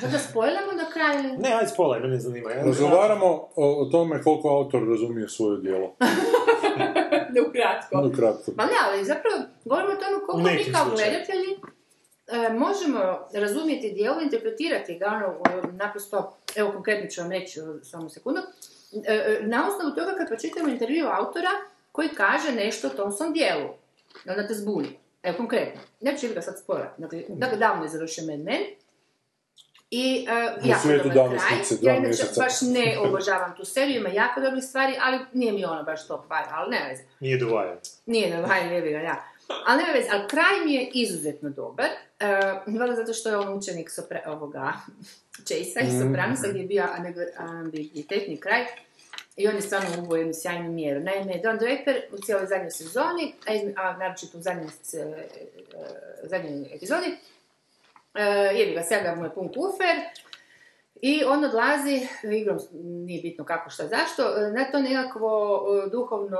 Sad 0.00 0.10
da 0.12 0.18
spojlamo 0.18 0.72
do 0.72 0.90
kraja 0.92 1.20
ili? 1.20 1.38
Ne, 1.38 1.52
ajde 1.52 1.68
spolaj, 1.68 2.00
mene 2.00 2.18
zanima. 2.18 2.50
Ja, 2.50 2.64
Razgovaramo 2.64 3.26
o, 3.56 3.82
o 3.82 3.84
tome 3.84 4.22
koliko 4.22 4.48
autor 4.48 4.88
razumije 4.88 5.28
svoje 5.28 5.60
djelo. 5.60 5.94
Da 7.34 7.42
ukratko. 7.48 7.98
Vrlo 7.98 8.12
kratko. 8.16 8.52
Ma 8.56 8.64
ne, 8.64 8.72
ali 8.84 9.04
zapravo 9.04 9.36
govorimo 9.64 9.92
o 9.92 9.96
tome 9.96 10.26
koliko 10.26 10.48
mi 10.48 10.72
kao 10.72 10.84
gledatelji 10.84 11.50
e, 12.28 12.52
možemo 12.52 13.28
razumjeti 13.32 13.90
dijelo, 13.90 14.20
interpretirati 14.20 14.98
ga, 14.98 15.06
ono, 15.06 15.72
naprosto, 15.72 16.36
evo 16.56 16.72
konkretno 16.72 17.10
ću 17.10 17.20
vam 17.20 17.30
reći 17.30 17.60
samo 17.82 18.08
sekundu, 18.08 18.40
e, 19.06 19.12
e, 19.12 19.38
na 19.42 19.68
osnovu 19.68 19.94
toga 19.94 20.14
kad 20.18 20.28
pročitamo 20.28 20.68
intervju 20.68 21.06
autora 21.06 21.50
koji 21.92 22.08
kaže 22.08 22.52
nešto 22.52 22.86
o 22.88 22.90
tom 22.90 23.12
svom 23.12 23.32
dijelu. 23.32 23.68
Onda 24.28 24.46
te 24.46 24.54
zbuni. 24.54 24.88
Evo 25.22 25.36
konkretno, 25.36 25.80
neću 26.00 26.26
ga 26.34 26.42
sad 26.42 26.58
spora. 26.58 26.94
Dakle, 26.98 27.22
dakle 27.28 27.58
davno 27.58 27.82
je 27.82 27.88
završio 27.88 28.24
Mad 28.26 28.40
Men. 28.40 28.62
I 29.90 30.26
uh, 30.56 30.64
U 30.64 30.68
jako 30.68 30.80
svijetu 30.80 31.08
dobar 31.08 31.38
kraj. 31.38 31.58
Ja 31.82 31.92
inače 31.92 32.00
mjeseca. 32.00 32.40
baš 32.40 32.52
ne 32.62 32.98
obožavam 32.98 33.54
tu 33.56 33.64
seriju, 33.64 33.96
ima 33.96 34.08
jako 34.08 34.40
dobrih 34.40 34.64
stvari, 34.64 34.94
ali 35.00 35.18
nije 35.32 35.52
mi 35.52 35.64
ono 35.64 35.82
baš 35.82 36.06
top 36.06 36.20
five, 36.22 36.46
ali 36.50 36.70
ne 36.70 36.88
veze. 36.90 37.02
Nije 37.20 37.38
dovajan. 37.38 37.76
Nije 38.06 38.30
da 38.30 38.40
vaj, 38.40 38.74
jebi 38.74 38.90
ga, 38.90 38.98
ja. 38.98 39.24
Ali 39.66 39.78
nema 39.78 39.92
veze, 39.92 40.08
ali 40.12 40.28
kraj 40.28 40.64
mi 40.64 40.74
je 40.74 40.90
izuzetno 40.94 41.50
dobar. 41.50 41.86
Uh, 42.66 42.78
valjda 42.78 42.96
zato 42.96 43.12
što 43.12 43.28
je 43.28 43.36
on 43.36 43.54
učenik 43.54 43.90
sopra, 43.90 44.20
ovoga 44.26 44.72
Chase-a 45.46 45.80
i 45.82 46.00
Sopranosa 46.00 46.48
gdje 46.48 46.60
je 46.60 46.66
bio 46.66 46.84
ambiguitetni 47.38 48.36
kraj. 48.36 48.64
I 49.36 49.48
on 49.48 49.54
je 49.54 49.62
stvarno 49.62 49.88
ubo 49.98 50.16
jednu 50.16 50.32
sjajnu 50.34 50.72
mjeru. 50.72 51.00
Naime, 51.00 51.40
Don 51.42 51.58
Draper 51.58 52.02
u 52.12 52.18
cijeloj 52.18 52.46
zadnjoj 52.46 52.70
sezoni, 52.70 53.34
a, 53.46 53.82
a 53.82 53.96
naročito 53.96 54.38
u 54.38 54.40
zadnjoj, 54.40 54.68
s- 54.82 54.94
e, 54.94 54.98
e, 54.98 55.26
zadnjoj 56.22 56.74
epizodi, 56.74 57.06
e, 57.06 57.16
jebi 58.58 58.74
ga, 58.74 58.82
sjega 58.82 59.14
mu 59.14 59.24
je 59.24 59.34
pun 59.34 59.48
kufer, 59.48 59.96
i 61.02 61.24
on 61.24 61.44
odlazi, 61.44 62.08
igrom, 62.36 62.58
nije 62.82 63.22
bitno 63.22 63.44
kako, 63.44 63.70
šta, 63.70 63.86
zašto, 63.86 64.22
na 64.56 64.64
to 64.70 64.78
nekakvo 64.78 65.62
e, 65.86 65.90
duhovno, 65.90 66.38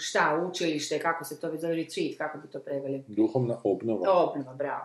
šta, 0.00 0.46
učilište, 0.50 0.98
kako 0.98 1.24
se 1.24 1.40
to 1.40 1.56
zove, 1.56 1.74
retreat, 1.74 2.18
kako 2.18 2.38
bi 2.38 2.48
to 2.48 2.58
preveli. 2.58 3.04
Duhovna 3.08 3.56
obnova. 3.64 4.12
Obnova, 4.12 4.54
bravo. 4.54 4.84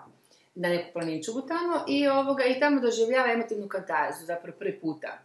Na 0.56 0.70
neku 0.70 0.94
planinčugu 0.94 1.42
tamo 1.42 1.84
i, 1.88 2.08
ovoga, 2.08 2.44
i 2.44 2.60
tamo 2.60 2.82
doživljava 2.82 3.32
emotivnu 3.32 3.68
katarzu, 3.68 4.26
zapravo 4.26 4.58
prvi 4.60 4.80
puta 4.80 5.20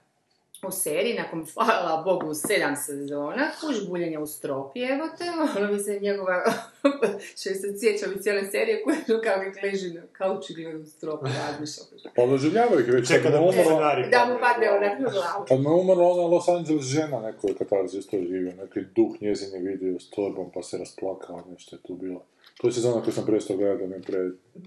u 0.69 0.71
seriji, 0.71 1.15
nakon, 1.15 1.47
hvala 1.55 2.03
Bogu, 2.05 2.35
sedam 2.35 2.77
sezona, 2.77 3.51
kuž 3.61 3.89
buljenja 3.89 4.21
u 4.21 4.27
stropi, 4.27 4.81
evo 4.81 5.05
te, 5.19 5.25
ono 5.59 5.73
mi 5.73 5.79
se 5.79 5.99
njegova, 6.01 6.43
što 7.39 7.51
se 7.51 7.79
sjećam 7.81 8.13
i 8.13 8.23
cijele 8.23 8.51
serije, 8.51 8.83
koje 8.83 8.97
kao 9.25 9.35
uvijek 9.39 9.63
leži 9.63 9.95
na 9.95 10.03
kauču 10.13 10.53
i 10.53 10.63
gleda 10.63 10.79
u 10.79 10.85
stropu, 10.87 11.27
razmišlja. 11.27 11.83
Pa 12.17 12.27
doživljavaju 12.27 12.81
ih 12.81 12.93
već. 12.93 13.09
Čeka 13.09 13.31
da 13.31 13.41
mu 13.41 13.49
umrla, 13.49 13.65
scenarij 13.65 14.09
Da 14.11 14.25
mu 14.25 14.39
padne. 14.41 14.71
onak 14.71 14.99
na 15.01 15.09
glavu. 15.11 15.45
kad 15.49 15.61
mu 15.61 15.71
je 15.71 15.75
umrla 15.75 16.09
ona 16.09 16.23
Los 16.23 16.49
Angeles 16.49 16.85
žena, 16.85 17.21
neko 17.21 17.49
je 17.49 17.55
katarzi 17.55 17.99
isto 17.99 18.17
živio, 18.17 18.53
neki 18.63 18.81
duh 18.97 19.23
njezin 19.23 19.55
je 19.55 19.71
vidio 19.71 20.01
s 20.01 20.11
torbom 20.11 20.51
pa 20.55 20.63
se 20.63 20.79
rasplakao, 20.79 21.45
nešto 21.53 21.77
je 21.77 21.81
tu 21.83 21.95
bilo. 21.95 22.23
To 22.61 22.67
je 22.67 22.73
sezona 22.73 23.03
koju 23.03 23.13
sam 23.13 23.27
prestao 23.27 23.57
gledati, 23.57 23.83
da 23.83 23.89
mi 23.89 23.95
je 23.95 24.03
pre... 24.03 24.19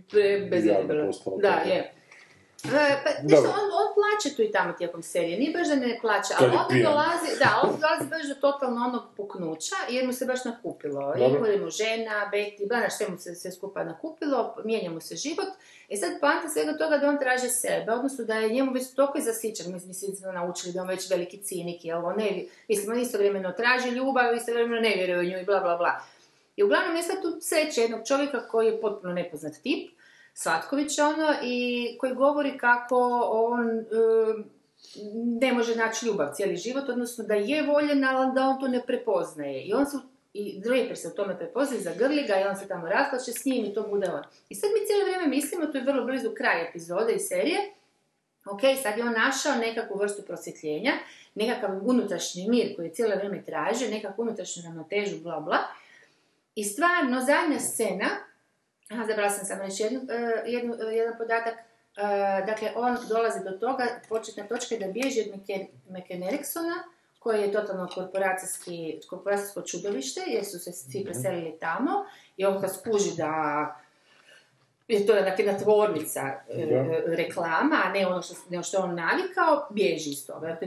Pre, 0.10 0.48
bez 0.52 0.64
Da, 1.42 1.50
je. 1.50 1.94
E, 2.66 3.04
pa, 3.04 3.10
nešto, 3.24 3.50
on, 3.50 3.66
on 3.82 3.88
plaće 3.96 4.36
tu 4.36 4.42
i 4.42 4.52
tamo 4.52 4.74
tijekom 4.74 5.04
serije, 5.04 5.40
nije 5.40 5.58
baš 5.58 5.68
da 5.68 5.76
ne 5.76 5.98
plaća, 6.02 6.34
Kad 6.38 6.48
ali 6.48 6.58
onda 6.58 6.90
dolazi, 6.90 7.40
da, 7.40 7.62
on 7.64 7.80
dolazi 7.82 8.10
baš 8.10 8.28
do 8.28 8.36
totalno 8.36 8.86
onog 8.86 9.04
puknuća, 9.18 9.76
jer 9.90 10.06
mu 10.06 10.14
se 10.14 10.26
baš 10.26 10.46
nakupilo. 10.46 11.14
Umre 11.38 11.58
mu 11.58 11.70
žena, 11.70 12.30
Betty, 12.34 12.68
bla, 12.68 12.78
znaš, 12.78 12.98
sve 12.98 13.08
mu 13.10 13.18
se 13.18 13.36
sve 13.36 13.52
skupa 13.52 13.84
nakupilo, 13.84 14.56
mijenja 14.66 14.92
mu 14.92 15.02
se 15.02 15.16
život. 15.16 15.48
I 15.90 15.98
sad 15.98 16.20
poanta 16.20 16.50
svega 16.50 16.78
toga 16.78 16.98
da 16.98 17.10
on 17.10 17.20
traži 17.20 17.50
sebe, 17.50 17.92
odnosno 17.92 18.26
da 18.26 18.36
je 18.36 18.50
njemu 18.50 18.72
već 18.72 18.94
toliko 18.96 19.20
zasićan, 19.20 19.74
mi 19.74 19.80
smo 20.16 20.32
naučili 20.32 20.74
da 20.74 20.82
on 20.82 20.88
već 20.88 21.10
veliki 21.10 21.38
cinik, 21.38 21.86
jel, 21.86 22.06
on 22.06 22.16
ne, 22.18 22.44
mislim, 22.68 22.92
on 22.92 23.00
istovremeno 23.00 23.52
traži 23.52 23.90
ljubav, 23.90 24.36
istovremeno 24.36 24.82
ne 24.82 24.94
vjeruje 24.96 25.20
u 25.20 25.32
nju 25.32 25.42
i 25.42 25.46
bla, 25.46 25.60
bla, 25.60 25.78
bla. 25.78 26.02
I 26.56 26.64
uglavnom 26.64 26.96
je 26.96 27.04
sad 27.04 27.22
tu 27.22 27.38
sreće 27.42 27.82
jednog 27.82 28.08
čovjeka 28.08 28.48
koji 28.48 28.68
je 28.68 28.82
potpuno 28.82 29.14
nepoznat 29.14 29.54
tip, 29.64 29.90
Svatković 30.34 31.00
ono, 31.00 31.36
i 31.44 31.88
koji 32.00 32.14
govori 32.14 32.58
kako 32.58 33.30
on 33.32 33.70
em, 33.70 34.46
ne 35.42 35.54
može 35.54 35.76
naći 35.76 36.06
ljubav 36.06 36.34
cijeli 36.34 36.56
život, 36.56 36.90
odnosno 36.90 37.24
da 37.24 37.34
je 37.34 37.64
voljen, 37.64 38.04
ali 38.04 38.34
da 38.36 38.48
on 38.48 38.60
to 38.60 38.68
ne 38.68 38.82
prepoznaje. 38.86 39.64
I 39.64 39.74
on 39.74 39.86
se, 39.86 39.98
i 40.34 40.60
Draper 40.60 40.98
se 40.98 41.08
u 41.08 41.16
tome 41.16 41.38
prepoznaje, 41.38 41.82
zagrli 41.82 42.24
ga 42.28 42.40
i 42.40 42.44
on 42.44 42.56
se 42.56 42.68
tamo 42.68 42.88
rasplače 42.88 43.32
s 43.32 43.46
njim 43.46 43.66
i 43.66 43.74
to 43.74 43.88
bude 43.88 44.12
on. 44.12 44.24
I 44.50 44.56
sad 44.56 44.70
mi 44.74 44.88
cijelo 44.88 45.04
vrijeme 45.04 45.28
mislimo, 45.28 45.66
to 45.66 45.78
je 45.78 45.84
vrlo 45.84 46.06
blizu 46.06 46.30
kraj 46.38 46.70
epizode 46.70 47.14
i 47.14 47.20
serije, 47.20 47.60
ok, 48.52 48.62
sad 48.84 48.98
je 48.98 49.04
on 49.04 49.14
našao 49.14 49.56
nekakvu 49.56 49.98
vrstu 49.98 50.22
prosvjetljenja, 50.22 50.92
nekakav 51.36 51.70
unutrašnji 51.84 52.50
mir 52.50 52.76
koji 52.76 52.90
cijelo 52.90 53.16
vrijeme 53.16 53.44
traži, 53.46 53.92
nekakvu 53.92 54.22
unutrašnju 54.22 54.64
ravnotežu, 54.66 55.20
bla 55.24 55.40
bla. 55.40 55.58
I 56.56 56.64
stvarno, 56.64 57.22
zadnja 57.22 57.60
scena, 57.60 58.10
aha, 58.92 59.06
zabrala 59.08 59.30
sam 59.30 59.46
samo 59.46 59.64
jednu, 59.64 60.00
e, 60.10 60.44
jednu, 60.52 60.74
e, 60.74 60.96
jedan 60.96 61.18
podatak, 61.18 61.54
e, 61.54 61.62
dakle, 62.46 62.72
on 62.76 62.98
dolazi 63.10 63.40
do 63.44 63.52
toga, 63.52 63.88
početna 64.10 64.44
točka 64.44 64.76
je 64.76 64.80
da 64.80 64.92
bježi 64.92 65.22
od 65.22 65.40
Meke- 65.40 65.68
McKen 65.90 66.24
Ericksona, 66.24 66.84
koji 67.20 67.42
je 67.42 67.52
totalno 67.52 67.90
korporacijski, 67.96 69.00
korporacijsko 69.10 69.62
čudovište, 69.62 70.22
jer 70.28 70.46
su 70.46 70.60
se 70.60 70.72
svi 70.72 71.04
preselili 71.04 71.58
tamo, 71.60 72.06
i 72.38 72.46
on 72.46 72.62
kad 72.62 72.76
skuži 72.76 73.16
da 73.18 73.32
je 74.88 75.08
to 75.08 75.14
jedna 75.14 75.58
tvornica 75.58 76.22
reklama, 77.06 77.82
a 77.86 77.92
ne 77.92 78.08
ono 78.08 78.22
što, 78.22 78.34
ne 78.50 78.64
što 78.64 78.78
je 78.78 78.84
on 78.84 78.96
navikao, 78.96 79.68
bježi 79.70 80.10
iz 80.10 80.28
toga. 80.28 80.58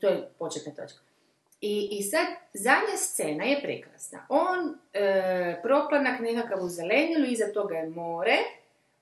To 0.00 0.08
je 0.08 0.28
početna 0.38 0.72
točka. 0.72 1.09
I, 1.60 1.88
I 1.90 2.02
sad, 2.02 2.26
zadnja 2.54 2.96
scena 2.96 3.44
je 3.44 3.60
prekrasna. 3.62 4.26
On, 4.28 4.58
e, 4.92 5.60
proplanak 5.62 6.20
nekakav 6.20 6.64
u 6.64 6.68
zelenilu, 6.68 7.24
iza 7.26 7.52
toga 7.54 7.74
je 7.74 7.88
more, 7.88 8.36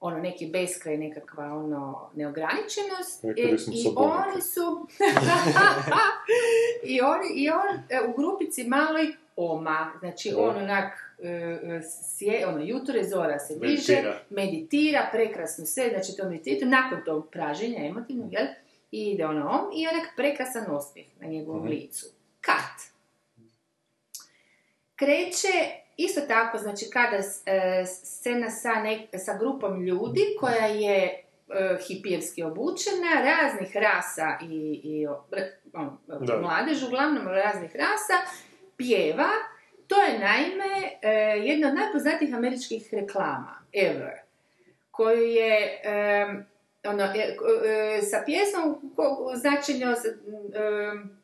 ono 0.00 0.18
neki 0.18 0.46
beskraj, 0.46 0.96
nekakva 0.96 1.44
ono 1.46 2.10
neograničenost. 2.14 3.24
Rekli 3.24 3.42
I, 3.72 3.86
oni 3.96 4.42
su... 4.42 4.86
I, 6.84 7.00
oni, 7.00 7.28
I 7.34 7.50
on 7.50 7.68
e, 7.88 8.08
u 8.08 8.16
grupici 8.16 8.64
maloj 8.64 9.06
oma, 9.36 9.92
znači 9.98 10.34
on 10.36 10.56
onak 10.56 11.16
e, 11.22 11.28
e, 11.28 11.80
sje, 11.82 12.46
ono, 12.46 12.64
jutro 12.64 12.94
je 12.94 13.08
zora 13.08 13.38
se 13.38 13.54
diže, 13.54 14.02
Meditira. 14.30 15.08
prekrasno 15.12 15.66
sve, 15.66 15.88
znači 15.88 16.16
to 16.16 16.28
meditira, 16.28 16.68
nakon 16.68 17.04
tog 17.04 17.28
praženja 17.30 17.86
emotivnog, 17.86 18.32
jel? 18.32 18.46
I 18.92 19.10
ide 19.10 19.26
ono 19.26 19.48
om 19.48 19.70
i 19.74 19.86
onak 19.88 20.08
prekrasan 20.16 20.70
osmijeh 20.70 21.06
na 21.20 21.28
njegovom 21.28 21.60
Mhm. 21.60 21.68
licu. 21.68 22.06
Kat. 22.40 22.78
Kreće 24.96 25.48
isto 25.96 26.20
tako, 26.20 26.58
znači 26.58 26.84
kada 26.92 27.16
e, 27.16 27.22
scena 27.86 28.50
sa, 28.50 28.70
sa 29.18 29.38
grupom 29.38 29.82
ljudi 29.84 30.20
koja 30.40 30.66
je 30.66 31.04
e, 31.04 31.22
hipijevski 31.88 32.42
obučena, 32.42 33.22
raznih 33.24 33.76
rasa 33.76 34.38
i, 34.42 34.80
i 34.84 35.06
o- 35.06 35.24
re- 35.30 35.56
ono, 35.72 35.98
Da. 36.08 36.40
mladež, 36.40 36.82
uglavnom 36.82 37.28
raznih 37.28 37.76
rasa, 37.76 38.30
pjeva. 38.76 39.28
To 39.86 40.02
je 40.02 40.18
naime 40.18 40.92
e, 41.02 41.10
jedna 41.44 41.68
od 41.68 41.74
najpoznatijih 41.74 42.34
američkih 42.34 42.88
reklama 42.94 43.58
ever, 43.72 44.12
koju 44.90 45.22
je 45.22 45.80
ono, 46.84 47.04
e, 47.04 47.36
e, 47.68 48.02
sa 48.02 48.22
pjesmom 48.26 48.92
e, 50.54 51.17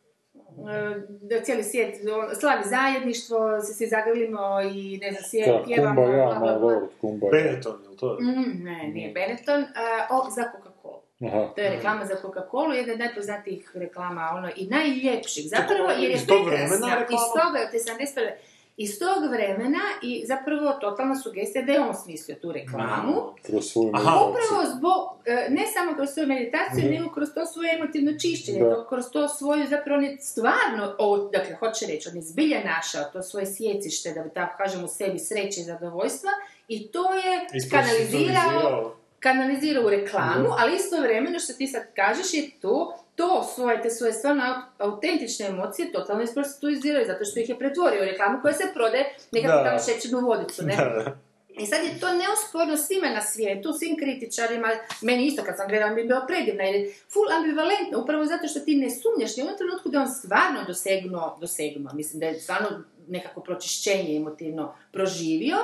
da 1.21 1.41
cijeli 1.43 1.63
svijet 1.63 1.97
slavi 2.41 2.63
zajedništvo, 2.65 3.61
se 3.61 3.75
svi 3.75 3.87
zagrlimo 3.87 4.61
i 4.75 4.99
ne 4.99 5.13
znam, 5.13 5.23
sje, 5.23 5.45
Da, 5.47 5.63
pjevamo, 5.65 6.03
kumba 6.03 6.17
ja, 6.17 6.59
bla. 6.59 7.31
Benetton, 7.31 7.83
jel 7.83 7.97
to? 7.97 8.19
Mm, 8.21 8.65
ne, 8.65 8.89
nije 8.89 9.13
Benetton, 9.13 9.63
a, 9.63 10.07
o, 10.11 10.31
za 10.31 10.43
Coca-Cola. 10.43 11.01
Aha. 11.27 11.53
To 11.55 11.61
je 11.61 11.71
reklama 11.71 12.05
za 12.05 12.15
Coca-Cola, 12.15 12.73
jedna 12.75 12.93
od 12.93 12.99
najpoznatijih 12.99 13.71
reklama, 13.75 14.31
ono, 14.35 14.51
i 14.57 14.67
najljepših, 14.67 15.45
zapravo, 15.49 15.91
jer 15.91 16.11
je 16.11 16.15
iz 16.15 16.27
tog 16.27 16.47
vremena 16.47 16.69
prekrasna, 16.69 16.99
reklama? 16.99 17.23
iz 17.23 17.43
toga, 17.43 17.71
te 17.71 17.79
71. 18.17 18.31
iz 18.77 18.99
tog 18.99 19.31
vremena 19.31 19.81
i 20.03 20.25
zapravo 20.27 20.73
totalna 20.73 21.17
sugestija 21.17 21.65
da 21.65 21.73
je 21.73 21.81
on 21.81 21.95
smislio 21.95 22.37
tu 22.37 22.53
reklamu. 22.53 23.15
Kroz 23.43 23.65
svoju. 23.65 23.89
Upravo 23.89 24.35
zbog, 24.69 25.01
e, 25.27 25.47
ne 25.51 25.65
samo 25.69 25.95
kroz 25.95 26.09
svoju 26.11 26.29
meditaciju, 26.29 26.85
Mhm. 26.85 26.95
nego 26.95 27.15
kroz 27.15 27.29
to 27.31 27.47
svoje 27.47 27.75
emotivno 27.75 28.13
čišćenje, 28.13 28.61
Da. 28.61 28.87
kroz 28.89 29.05
to 29.07 29.29
svoju, 29.29 29.67
zapravo 29.67 29.99
on 29.99 30.05
je 30.05 30.17
stvarno, 30.21 30.95
o, 30.99 31.17
dakle, 31.29 31.55
hoće 31.55 31.87
reći, 31.87 32.09
on 32.09 32.17
je 32.17 32.23
zbilja 32.23 32.61
našao 32.67 33.05
to 33.05 33.23
svoje 33.23 33.47
sjecište, 33.49 34.13
da 34.13 34.29
tako 34.31 34.57
kažem, 34.59 34.85
u 34.85 34.89
sebi 34.89 35.19
sreće 35.19 35.61
i 35.61 35.65
zadovoljstva, 35.65 36.31
i 36.69 36.89
to 36.89 37.15
je 37.15 37.47
kanalizirao, 37.71 38.97
kanalizirao 39.21 39.85
u 39.85 39.91
reklamu, 39.91 40.43
Mhm. 40.43 40.53
ali 40.59 40.77
istovremeno 40.77 41.39
što 41.39 41.53
ti 41.53 41.67
sad 41.67 41.83
kažeš 41.95 42.35
je 42.35 42.51
to, 42.63 42.99
to 43.17 43.43
svoje, 43.55 43.83
te 43.83 43.91
svoje 43.91 44.13
stvarno 44.13 44.43
aut- 44.43 44.65
autentične 44.79 45.47
emocije 45.47 45.93
totalno 45.93 46.23
isprostituizirao 46.23 47.05
zato 47.05 47.25
što 47.25 47.41
ih 47.41 47.49
je 47.49 47.59
pretvorio 47.59 48.03
u 48.03 48.05
reklamu 48.05 48.39
koja 48.43 48.55
se 48.55 48.65
prode 48.75 49.05
nekakvu 49.33 49.65
tamo 49.65 49.79
šećernu 49.79 50.21
vodicu, 50.21 50.63
ne? 50.63 50.77
Da, 50.77 50.85
da. 50.85 51.17
I 51.63 51.67
sad 51.67 51.85
je 51.85 52.01
to 52.01 52.09
neosporno 52.13 52.77
svima 52.77 53.09
na 53.09 53.23
svijetu, 53.23 53.73
svim 53.73 53.97
kritičarima, 53.97 54.69
meni 55.01 55.27
isto 55.27 55.43
kad 55.43 55.57
sam 55.57 55.69
gledala 55.69 55.93
mi 55.93 56.01
je 56.01 56.07
bilo 56.07 56.27
predivna, 56.27 56.65
jer 56.65 56.75
je 56.75 56.95
full 57.13 57.33
ambivalentno, 57.37 58.03
upravo 58.03 58.25
zato 58.25 58.49
što 58.49 58.61
ti 58.61 58.75
ne 58.75 58.91
sumnjaš 58.91 59.37
ni 59.37 59.43
u 59.43 59.47
onom 59.47 59.59
trenutku 59.59 59.89
da 59.89 60.01
on 60.01 60.09
stvarno 60.09 60.65
dosegnuo, 60.67 61.37
dosegnuo, 61.41 61.93
mislim 61.95 62.21
da 62.21 62.27
je 62.27 62.41
stvarno 62.41 62.69
nekako 63.09 63.41
pročišćenje 63.41 64.17
emotivno 64.17 64.75
proživio, 64.93 65.57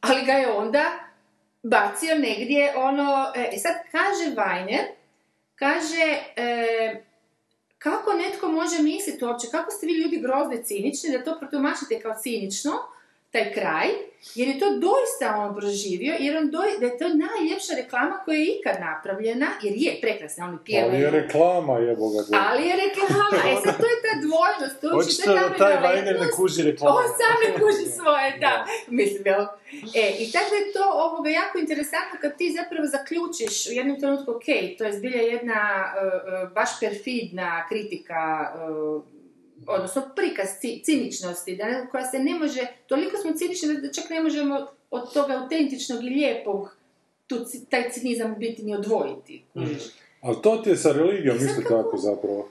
ali 0.00 0.24
ga 0.24 0.32
je 0.32 0.52
onda 0.52 0.84
bacio 1.62 2.14
negdje 2.18 2.72
ono, 2.76 3.32
e, 3.36 3.50
i 3.52 3.58
sad 3.58 3.74
kaže 3.90 4.34
Vajner, 4.36 4.84
kaže, 5.56 6.04
e, 6.36 7.04
kako 7.78 8.12
netko 8.12 8.48
može 8.48 8.82
misliti 8.82 9.24
uopće, 9.24 9.46
kako 9.50 9.70
ste 9.70 9.86
vi 9.86 9.92
ljudi 9.92 10.20
grozni 10.20 10.64
cinični, 10.64 11.10
da 11.10 11.24
to 11.24 11.38
protumačite 11.38 12.00
kao 12.00 12.14
cinično, 12.22 12.72
taj 13.36 13.52
kraj, 13.52 13.88
jer 14.34 14.48
je 14.48 14.58
to 14.58 14.68
doista 14.86 15.26
on 15.44 15.56
proživio, 15.56 16.14
jer 16.18 16.36
on 16.36 16.50
doj, 16.50 16.70
da 16.80 16.86
je 16.86 16.98
to 16.98 17.08
najljepša 17.24 17.72
reklama 17.76 18.16
koja 18.24 18.36
je 18.38 18.46
ikad 18.56 18.76
napravljena, 18.88 19.48
jer 19.62 19.74
je 19.76 19.98
prekrasna, 20.02 20.44
oni 20.48 20.58
pjevaju. 20.64 20.92
Ali 20.92 21.02
je 21.02 21.10
reklama, 21.10 21.78
jeboga 21.78 22.20
ga. 22.28 22.32
Ali 22.48 22.62
je 22.68 22.74
reklama, 22.84 23.38
e 23.50 23.54
sad 23.64 23.74
to 23.82 23.86
je 23.92 23.98
ta 24.06 24.12
dvojnost, 24.26 24.76
to 24.80 24.86
je 25.00 25.38
ta 25.38 25.48
da 25.48 25.56
taj. 25.56 25.74
Vajner 25.82 26.20
ne 26.20 26.28
kuži 26.36 26.62
reklamu. 26.62 26.96
On 26.96 27.08
sam 27.18 27.34
ne 27.44 27.50
kuži 27.60 27.86
svoje, 27.98 28.28
da. 28.40 28.66
Mislim, 29.00 29.22
jel? 29.26 29.42
E, 30.02 30.04
i 30.22 30.32
tako 30.32 30.50
da 30.50 30.56
je 30.56 30.72
to 30.72 30.84
ovoga 31.06 31.30
jako 31.30 31.58
interesantno 31.58 32.16
kad 32.20 32.36
ti 32.38 32.56
zapravo 32.58 32.86
zaključiš 32.96 33.66
u 33.66 33.72
jednom 33.72 34.00
trenutku, 34.00 34.30
ok, 34.30 34.48
to 34.78 34.84
je 34.84 34.92
zbilja 34.98 35.22
jedna 35.22 35.60
uh, 35.86 36.02
uh, 36.02 36.52
baš 36.52 36.70
perfidna 36.80 37.66
kritika, 37.68 38.20
uh, 38.54 39.15
odnosno 39.66 40.02
prikaz 40.16 40.48
ci- 40.60 40.80
ciničnosti, 40.80 41.56
da, 41.56 41.86
koja 41.86 42.04
se 42.04 42.18
ne 42.18 42.34
može, 42.34 42.60
toliko 42.86 43.16
smo 43.16 43.32
cinični 43.32 43.68
da 43.76 43.92
čak 43.92 44.10
ne 44.10 44.20
možemo 44.20 44.60
od 44.90 45.12
toga 45.12 45.34
autentičnog 45.34 46.00
i 46.00 46.08
lijepog 46.08 46.76
tu, 47.26 47.36
taj 47.70 47.90
cinizam 47.90 48.34
biti 48.34 48.62
ni 48.62 48.74
odvojiti. 48.74 49.44
kužiš. 49.52 49.82
Ali 50.20 50.36
to 50.42 50.56
ti 50.56 50.70
je 50.70 50.76
sa 50.76 50.92
religijom 50.92 51.36
isto 51.36 51.62
kako- 51.62 51.82
tako 51.82 51.96
zapravo. 51.98 52.48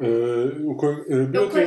E, 0.00 0.06
u 0.64 0.76
kojem, 0.76 0.98
e, 1.00 1.14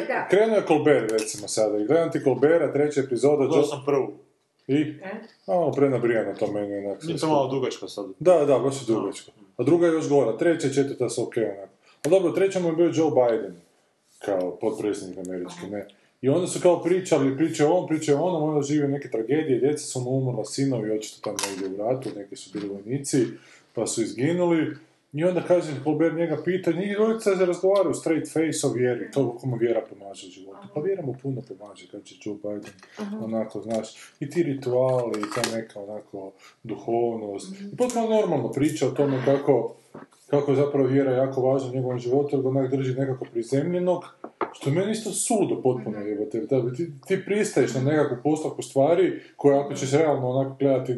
da. 0.07 0.27
krenuo 0.27 0.55
je 0.55 0.63
Colbert 0.67 1.11
recimo 1.11 1.47
sada 1.47 1.77
i 1.77 1.85
gledam 1.85 2.11
ti 2.11 2.19
Colberta, 2.19 2.73
treća 2.73 3.01
epizoda, 3.01 3.37
Gledao 3.37 3.63
sam 3.63 3.83
prvu. 3.85 4.13
i 4.67 4.75
E? 4.75 5.11
malo 5.47 5.71
prenabrijano 5.71 6.33
to 6.33 6.47
meni 6.47 6.77
onak. 6.77 6.99
to 7.19 7.27
malo 7.27 7.47
dugačko 7.49 7.87
sad. 7.87 8.05
Da, 8.19 8.33
da, 8.37 8.59
baš 8.59 8.75
je 8.75 8.85
dugačko. 8.87 9.31
A 9.57 9.63
druga 9.63 9.87
je 9.87 9.93
još 9.93 10.09
gora, 10.09 10.37
treća 10.37 10.67
i 10.67 10.73
četvrta 10.73 11.09
su 11.09 11.23
ok 11.23 11.33
onako. 11.37 11.73
Ali 12.03 12.11
dobro, 12.11 12.31
treća 12.31 12.59
mu 12.59 12.69
je 12.69 12.75
bio 12.75 12.91
Joe 12.95 13.11
Biden, 13.11 13.55
kao 14.25 14.57
potpredsjednik 14.61 15.17
američki, 15.17 15.67
ne. 15.71 15.87
I 16.21 16.29
onda 16.29 16.47
su 16.47 16.59
kao 16.61 16.83
pričali, 16.83 17.37
pričaju 17.37 17.69
o 17.69 17.73
ovom, 17.73 17.87
pričaju 17.87 18.17
o 18.17 18.21
onom, 18.21 18.49
onda 18.49 18.61
žive 18.61 18.87
neke 18.87 19.09
tragedije, 19.09 19.59
djeca 19.59 19.85
su 19.85 19.99
mu 19.99 20.09
umrla, 20.09 20.45
sinovi 20.45 20.91
očito 20.91 21.21
tamo 21.21 21.37
negdje 21.49 21.67
u 21.67 21.87
ratu, 21.87 22.09
neki 22.15 22.35
su 22.35 22.49
bili 22.53 22.67
vojnici, 22.67 23.25
pa 23.73 23.87
su 23.87 24.01
izginuli. 24.01 24.75
I 25.13 25.23
onda 25.23 25.41
kaže, 25.47 25.71
Colbert 25.83 26.15
njega 26.15 26.37
pita, 26.45 26.71
njih 26.71 26.95
dvojica 26.97 27.35
se 27.35 27.45
razgovaraju 27.45 27.93
straight 27.93 28.33
face 28.33 28.67
o 28.67 28.73
vjeri, 28.73 29.11
to 29.11 29.37
komu 29.37 29.55
vjera 29.55 29.81
pomaže 29.89 30.27
u 30.27 30.29
životu. 30.29 30.67
Pa 30.73 30.81
vjera 30.81 31.01
mu 31.01 31.15
puno 31.21 31.41
pomaže, 31.41 31.87
kaže 31.91 32.15
Joe 32.23 32.35
Biden, 32.35 32.73
onako, 33.23 33.61
znaš, 33.61 33.95
i 34.19 34.29
ti 34.29 34.43
rituali, 34.43 35.19
i 35.19 35.35
ta 35.35 35.57
neka 35.57 35.79
onako 35.79 36.31
duhovnost. 36.63 37.55
I 37.73 37.77
potpuno 37.77 38.09
normalno 38.09 38.51
priča 38.51 38.87
o 38.87 38.91
tome 38.91 39.21
kako, 39.25 39.75
kako 40.27 40.51
je 40.51 40.57
zapravo 40.57 40.87
vjera 40.87 41.11
jako 41.11 41.41
važna 41.41 41.69
u 41.69 41.73
njegovom 41.73 41.99
životu, 41.99 42.35
jer 42.37 42.47
onak 42.47 42.71
drži 42.71 42.99
nekako 42.99 43.25
prizemljenog, 43.31 44.03
što 44.53 44.69
meni 44.69 44.91
isto 44.91 45.11
suludo 45.11 45.61
potpuno 45.61 45.99
jebote, 45.99 46.47
ti, 46.77 46.91
ti 47.07 47.25
pristaješ 47.25 47.73
na 47.73 47.81
nekakvu 47.81 48.17
postavku 48.23 48.61
stvari 48.61 49.21
koja 49.35 49.59
ako 49.59 49.73
ćeš 49.73 49.91
realno 49.91 50.29
onako 50.29 50.55
gledati 50.59 50.95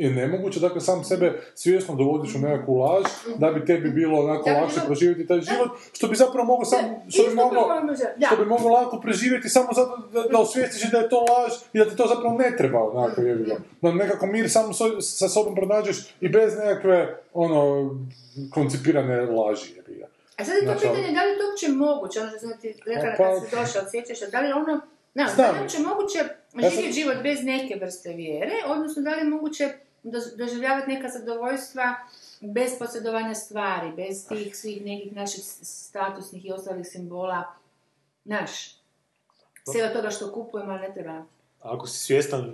je 0.00 0.10
nemoguće, 0.12 0.60
dakle 0.60 0.80
sam 0.80 1.04
sebe 1.04 1.40
svjesno 1.54 1.94
dovodiš 1.94 2.34
u 2.34 2.38
nekakvu 2.38 2.74
laž 2.74 3.04
da 3.36 3.50
bi 3.50 3.64
tebi 3.64 3.90
bilo 3.90 4.20
onako 4.20 4.50
Da 4.50 4.56
lakše 4.56 4.74
bilo- 4.74 4.86
proživjeti 4.86 5.26
taj 5.26 5.40
život, 5.40 5.68
što 5.92 6.08
bi 6.08 6.16
zapravo 6.16 6.46
mogao 6.46 6.64
sam, 6.64 6.78
što 7.08 7.22
bi 7.22 7.28
da. 8.16 8.26
što 8.26 8.36
bi 8.36 8.44
mogao 8.46 8.68
lako 8.68 9.00
preživjeti 9.00 9.48
samo 9.48 9.68
zato 9.72 9.96
da, 10.08 10.22
da 10.22 10.38
osvijestiš 10.38 10.90
da 10.90 10.98
je 10.98 11.08
to 11.08 11.16
laž 11.20 11.52
i 11.72 11.78
da 11.78 11.84
ti 11.84 11.96
to 11.96 12.06
zapravo 12.06 12.38
ne 12.38 12.56
treba 12.56 12.84
onako 12.84 13.20
jebi 13.20 13.44
ga. 13.44 13.56
Da 13.82 13.92
nekako 13.94 14.26
mir 14.26 14.50
samo 14.50 14.68
so- 14.70 15.00
sa 15.00 15.28
sobom 15.28 15.54
pronađeš 15.54 15.96
i 16.20 16.28
bez 16.28 16.56
nekakve 16.56 16.98
ono 17.34 17.90
koncipirane 18.50 19.20
laži 19.22 19.74
jebi 19.76 19.94
ga. 19.94 20.06
A 20.36 20.44
sad 20.44 20.54
je 20.54 20.60
to 20.60 20.66
Znači, 20.66 20.80
pitanje 20.80 21.14
da 21.14 21.22
li 21.22 21.30
je 21.30 21.38
to 21.38 21.44
uopće 21.46 21.68
moguće, 21.68 22.20
ono 22.20 22.30
što 22.30 22.38
sam 22.38 22.52
ti 22.60 22.74
rekla 22.86 23.10
Pa- 23.10 23.24
kad 23.24 23.40
si 23.40 23.56
došao, 23.56 23.90
sjećaš 23.90 24.18
se, 24.18 24.26
da 24.26 24.40
li 24.40 24.48
je 24.48 24.54
ono, 24.54 24.80
ne, 25.14 25.24
da 25.24 25.30
Znam. 25.30 25.50
li 25.50 25.56
je 25.56 25.62
uopće 25.62 25.78
moguće 25.80 26.18
Ja 26.18 26.26
sam- 26.60 26.70
živjeti 26.70 26.92
život 26.92 27.16
bez 27.22 27.38
neke 27.44 27.74
vrste 27.76 28.08
vjere, 28.12 28.52
odnosno 28.66 29.02
da 29.02 29.10
li 29.10 29.18
je 29.18 29.24
moguće 29.26 29.68
doživljavati 30.36 30.90
neka 30.90 31.08
zadovoljstva 31.08 31.94
bez 32.40 32.78
posjedovanja 32.78 33.34
stvari, 33.34 33.92
bez 33.96 34.28
tih 34.28 34.56
svih 34.56 34.84
nekih 34.84 35.12
naših 35.12 35.44
statusnih 35.62 36.46
i 36.46 36.52
ostalih 36.52 36.86
simbola, 36.86 37.44
naš, 38.24 38.50
sve 39.72 39.84
od 39.84 39.92
toga 39.92 40.10
što 40.10 40.32
kupujemo, 40.32 40.72
ali 40.72 40.80
ne 40.80 40.94
treba. 40.94 41.24
Ako 41.60 41.86
si 41.86 41.98
svjestan 41.98 42.52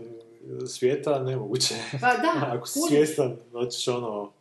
svijeta, 0.69 1.19
nemoguće. 1.22 1.75
Pa 2.00 2.16
da, 2.16 2.46
Ako 2.56 2.66
si 2.66 2.81
svjestan, 2.88 3.37
hoćeš 3.52 3.88
ono... 3.88 4.32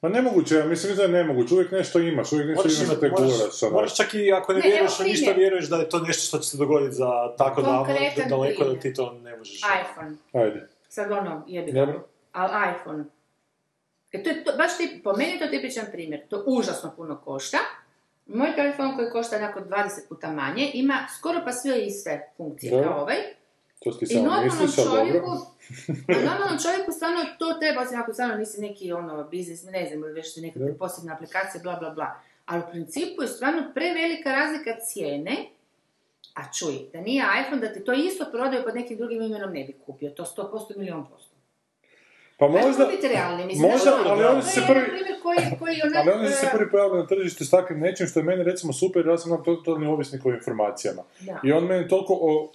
Pa 0.00 0.08
nemoguće, 0.08 0.54
ja 0.54 0.64
mislim 0.64 0.96
da 0.96 1.02
je 1.02 1.08
nemoguće, 1.08 1.54
uvijek 1.54 1.72
nešto 1.72 1.98
imaš, 1.98 2.32
uvijek 2.32 2.48
nešto 2.48 2.62
Moraš, 2.62 2.78
imaš 2.78 2.88
da 2.88 3.00
te 3.00 3.08
moraš, 3.08 3.38
guraš. 3.38 3.62
ono. 3.62 3.72
moraš 3.72 3.96
čak 3.96 4.14
i 4.14 4.32
ako 4.32 4.52
ne, 4.52 4.60
Ne, 4.60 4.68
vjeruješ 4.68 5.00
u 5.00 5.02
ništa, 5.02 5.32
vjeruješ 5.32 5.68
da 5.68 5.76
je 5.76 5.88
to 5.88 5.98
nešto 5.98 6.26
što 6.26 6.38
će 6.38 6.50
se 6.50 6.56
dogoditi 6.56 6.94
za 6.94 7.34
tako 7.38 7.62
davno, 7.62 7.86
daleko 8.28 8.64
da 8.64 8.80
ti 8.80 8.94
to 8.94 9.12
ne 9.12 9.36
možeš. 9.36 9.60
iPhone. 9.82 10.16
Ajde. 10.32 10.68
Sad 10.88 11.12
ono, 11.12 11.44
jebi 11.46 11.72
ga. 11.72 11.80
Dobro. 11.80 12.08
Ali 12.34 12.74
iPhone. 12.74 13.04
E 14.12 14.22
to 14.22 14.30
je 14.30 14.44
to, 14.44 14.52
baš 14.56 14.76
tip, 14.76 15.04
po 15.04 15.12
meni 15.12 15.32
je 15.32 15.38
to 15.38 15.46
tipičan 15.46 15.86
primjer. 15.92 16.28
To 16.28 16.44
užasno 16.46 16.92
puno 16.96 17.20
košta. 17.24 17.58
Moj 18.26 18.54
telefon 18.54 18.96
koji 18.96 19.10
košta 19.10 19.36
onako 19.36 19.60
20 19.60 20.08
puta 20.08 20.30
manje 20.30 20.70
ima 20.74 21.06
skoro 21.18 21.40
pa 21.44 21.52
sve 21.52 21.86
iste 21.86 22.30
funkcije 22.36 22.82
kao 22.82 23.00
ovaj. 23.00 23.16
To 23.84 23.90
ti 23.90 24.06
I 24.10 24.22
normalnom 24.22 24.72
čovjeku, 24.74 25.30
normalnom 26.08 26.58
čovjeku 26.62 26.92
stvarno 26.92 27.20
to 27.38 27.52
treba, 27.60 27.80
osim 27.82 28.00
ako 28.00 28.12
stvarno 28.12 28.36
nisi 28.36 28.60
neki 28.60 28.92
ono 28.92 29.24
biznis, 29.24 29.64
ne 29.64 29.86
znam, 29.86 30.04
ili 30.04 30.12
već 30.12 30.36
neke 30.36 30.58
Da. 30.58 30.74
posebne 30.78 31.12
aplikacije, 31.12 31.62
bla 31.62 31.76
bla 31.76 31.90
bla. 31.90 32.20
Ali 32.46 32.62
u 32.68 32.70
principu 32.70 33.22
je 33.22 33.28
stvarno 33.28 33.62
prevelika 33.74 34.32
razlika 34.32 34.76
cijene, 34.86 35.36
a 36.34 36.52
čuj, 36.52 36.74
da 36.92 37.00
nije 37.00 37.24
iPhone, 37.42 37.68
da 37.68 37.72
ti 37.72 37.84
to 37.84 37.92
isto 37.92 38.24
prodaju 38.32 38.64
pod 38.64 38.74
nekim 38.74 38.96
drugim 38.98 39.22
imenom 39.22 39.52
ne 39.52 39.64
bi 39.64 39.76
kupio, 39.86 40.10
to 40.10 40.24
100% 40.24 40.78
milion 40.78 41.06
posto. 41.10 41.33
Pa 42.36 42.48
Možda, 42.48 42.84
biti 42.86 43.08
realni, 43.08 43.44
mislim, 43.46 43.70
možda, 43.70 43.90
znaš, 43.90 44.00
ono, 44.00 44.10
ali 44.10 44.24
oni 44.24 44.42
se 44.42 44.60
prvi- 44.68 44.90
koji, 45.22 45.38
koji 45.58 45.76
onak, 45.84 45.96
ali 45.96 46.10
oni 46.10 46.28
su 46.28 46.36
se 46.40 46.46
prvi 46.52 46.70
pojavili 46.70 46.98
na 46.98 47.06
tržištu 47.06 47.44
s 47.44 47.50
takvim 47.50 47.80
nečim 47.80 48.06
što 48.06 48.20
je 48.20 48.24
meni 48.24 48.44
recimo 48.44 48.72
super, 48.72 49.06
ja 49.06 49.18
sam 49.18 49.30
nam 49.30 49.44
totalni 49.44 49.86
ovisnik 49.86 50.26
o 50.26 50.30
informacijama. 50.30 51.02
Da. 51.20 51.40
I 51.44 51.52
on 51.52 51.64
meni 51.64 51.88
toliko 51.88 52.18
o, 52.20 52.52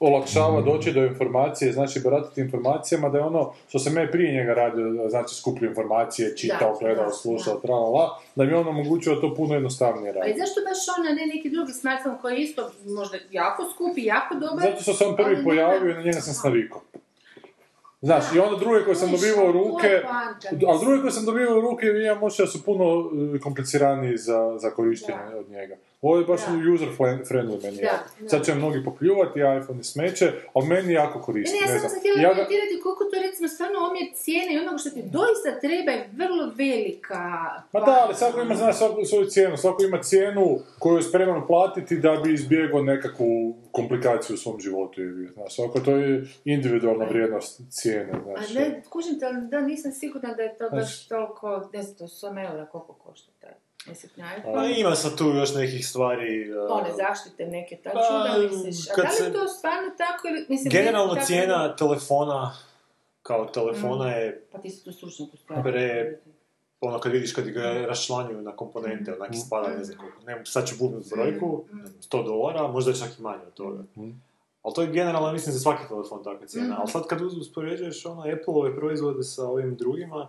olakšava 0.00 0.60
doći 0.60 0.92
do 0.92 1.04
informacije, 1.04 1.72
znači 1.72 2.00
baratati 2.00 2.40
informacijama, 2.40 3.08
da 3.08 3.18
je 3.18 3.24
ono 3.24 3.52
što 3.68 3.78
sam 3.78 3.96
ja 3.96 4.08
prije 4.12 4.32
njega 4.32 4.54
radio, 4.54 5.08
znači 5.08 5.34
skupljio 5.34 5.68
informacije, 5.68 6.36
čitao, 6.36 6.72
Da, 6.72 6.78
gledao, 6.80 7.04
da, 7.04 7.10
slušao, 7.12 7.54
da. 7.54 7.60
tralala, 7.60 8.18
da 8.34 8.44
mi 8.44 8.52
on 8.52 8.68
omogućio 8.68 9.14
to 9.14 9.34
puno 9.34 9.54
jednostavnije 9.54 10.10
Ali 10.10 10.18
raditi. 10.18 10.38
zašto 10.38 10.60
baš 10.60 10.78
on, 10.98 11.06
a 11.06 11.14
ne 11.14 11.26
neki 11.34 11.50
drugi 11.50 11.72
smartphone 11.72 12.16
koji 12.22 12.34
je 12.34 12.40
isto 12.40 12.70
možda 12.86 13.16
jako 13.30 13.62
skup 13.74 13.98
i 13.98 14.04
jako 14.04 14.34
dobar? 14.34 14.60
Zato 14.70 14.82
što 14.82 14.92
se 14.92 15.04
on 15.04 15.14
ali 15.18 15.24
prvi 15.24 15.44
pojavio 15.44 15.90
i 15.90 15.94
na 15.94 16.02
njega 16.02 16.20
sam 16.20 16.34
se 16.34 16.48
navikao. 16.48 16.80
Znaš, 18.06 18.24
i 18.34 18.38
onda 18.38 18.58
druge 18.58 18.84
koje 18.84 18.96
sam 18.96 19.10
dobivao 19.10 19.52
ruke, 19.52 20.02
ali 20.68 20.80
druge 20.80 21.00
koje 21.00 21.12
sam 21.12 21.24
dobivao 21.24 21.60
ruke, 21.60 21.86
imam 21.86 22.22
osjećaj 22.22 22.46
da 22.46 22.50
su 22.50 22.64
puno 22.64 22.84
e, 23.34 23.38
kompliciraniji 23.38 24.16
za, 24.16 24.58
za 24.58 24.70
korištenje 24.70 25.34
od 25.38 25.50
njega. 25.50 25.76
Ovo 26.06 26.18
je 26.18 26.24
baš 26.24 26.40
Da. 26.42 26.72
user 26.74 26.88
flen- 26.98 27.24
friendly 27.24 27.62
meni. 27.62 27.76
Da. 27.82 28.28
Sad 28.28 28.44
će 28.44 28.54
mnogi 28.54 28.84
popljuvati, 28.84 29.38
iPhone 29.58 29.80
i 29.80 29.84
smeće, 29.84 30.26
ali 30.54 30.66
meni 30.66 30.92
jako 30.92 31.20
koristi. 31.20 31.56
Ne, 31.56 31.66
ne, 31.66 31.72
ja 31.74 31.80
sam 31.80 31.98
htjela 32.00 32.20
Ja 32.20 32.30
komentirati 32.30 32.80
koliko 32.82 33.04
to 33.04 33.16
recimo 33.22 33.48
stvarno 33.48 33.78
omjer 33.80 34.06
cijene 34.14 34.54
i 34.54 34.58
onoga 34.58 34.78
što 34.78 34.90
ti 34.90 35.02
doista 35.02 35.60
treba 35.60 35.90
je 35.92 36.08
vrlo 36.12 36.44
velika. 36.56 37.22
Ma 37.72 37.80
da, 37.80 37.94
ali 38.04 38.14
svako 38.14 38.40
ima 38.40 38.54
zna, 38.54 38.72
svaku 38.72 39.04
svoju 39.04 39.26
cijenu, 39.26 39.56
svako 39.56 39.82
ima 39.82 39.98
cijenu 40.02 40.44
koju 40.78 40.96
je 40.96 41.02
spreman 41.02 41.46
platiti 41.46 41.96
da 41.96 42.20
bi 42.24 42.34
izbjegao 42.34 42.82
nekakvu 42.82 43.30
komplikaciju 43.72 44.34
u 44.34 44.42
svom 44.44 44.60
životu. 44.60 45.00
Znaš, 45.34 45.54
svako 45.54 45.80
to 45.80 45.90
je 45.90 46.24
individualna 46.44 47.04
vrijednost 47.04 47.60
cijene. 47.70 48.12
A 48.12 48.20
Znaš, 48.36 48.54
ne, 48.54 48.82
kužim 48.90 49.20
te, 49.20 49.26
da 49.50 49.60
nisam 49.60 49.92
sigurna 49.92 50.34
da 50.34 50.42
je 50.42 50.56
to 50.58 50.70
baš 50.70 51.08
toliko, 51.08 51.68
ne 51.72 51.82
znam, 51.82 51.96
to 51.98 52.04
100 52.04 52.50
eura 52.50 52.66
koliko 52.66 52.92
košta 52.92 53.32
taj 53.40 53.50
Pa 53.86 54.36
iPhone. 54.36 54.80
ima 54.80 54.94
sad 54.94 55.18
tu 55.18 55.24
još 55.24 55.54
nekih 55.54 55.88
stvari... 55.88 56.52
uh, 56.52 56.70
One 56.70 56.90
zaštite 56.96 57.46
neke, 57.46 57.76
ta 57.76 57.90
Pa, 57.90 58.00
čuda 58.00 58.48
misliš. 58.48 58.90
A 58.90 58.96
da 58.96 59.26
li 59.26 59.32
to 59.32 59.48
stvarno 59.48 59.90
tako 59.98 60.28
ili... 60.28 60.46
Mislim, 60.48 60.70
Generalno 60.70 61.14
tako- 61.14 61.26
cijena 61.26 61.76
telefona 61.76 62.56
kao 63.22 63.46
telefona 63.46 64.10
je 64.10 64.46
Pa 64.52 64.58
ti 64.58 64.70
si 64.70 64.84
tu 64.84 64.92
stručnjak 64.92 65.34
u 65.34 65.36
stvari. 65.36 65.62
Pre- 65.62 66.16
ono 66.80 66.98
kad 66.98 67.12
vidiš 67.12 67.32
kad 67.32 67.48
ga 67.48 67.86
raščlanjuju 67.88 68.42
na 68.42 68.56
komponente, 68.56 69.14
onak 69.14 69.34
ispada 69.34 69.68
ne 69.68 69.84
znam 69.84 69.98
koliko, 69.98 70.22
ne, 70.26 70.42
sad 70.44 70.68
ću 70.68 70.74
bubnut 70.78 71.04
brojku, 71.10 71.64
ne 71.72 71.86
znam, 71.86 72.02
100 72.02 72.24
dolara, 72.24 72.68
možda 72.68 72.90
je 72.90 72.96
čak 72.96 73.18
i 73.18 73.22
manje 73.22 73.42
od 73.46 73.54
toga. 73.54 73.84
Ali 74.62 74.74
to 74.74 74.82
je 74.82 74.92
generalno, 74.92 75.32
mislim, 75.32 75.52
za 75.52 75.60
svaki 75.60 75.88
telefon 75.88 76.24
takva 76.24 76.46
cijena. 76.46 76.76
Ali 76.78 76.88
sad 76.88 77.06
kad 77.06 77.22
uspoređuješ 77.22 78.06
ono 78.06 78.20
Apple-ove 78.22 78.76
proizvode 78.76 79.22
sa 79.22 79.48
ovim 79.48 79.76
drugima, 79.76 80.28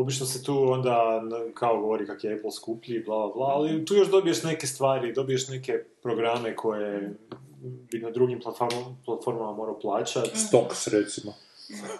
obično 0.00 0.26
se 0.26 0.44
tu 0.44 0.72
onda 0.72 1.22
kao 1.54 1.80
govori 1.80 2.06
kak 2.06 2.24
je 2.24 2.34
Apple 2.34 2.50
skuplji, 2.50 3.04
bla, 3.04 3.16
bla, 3.16 3.34
bla, 3.34 3.46
ali 3.46 3.84
tu 3.84 3.94
još 3.94 4.10
dobiješ 4.10 4.42
neke 4.42 4.66
stvari, 4.66 5.12
dobiješ 5.12 5.48
neke 5.48 5.72
programe 6.02 6.56
koje 6.56 7.14
bi 7.62 7.98
na 7.98 8.10
drugim 8.10 8.40
platformama, 8.40 8.96
platformama 9.04 9.52
morao 9.52 9.78
plaćati. 9.80 10.38
Stocks, 10.38 10.86
recimo. 10.86 11.34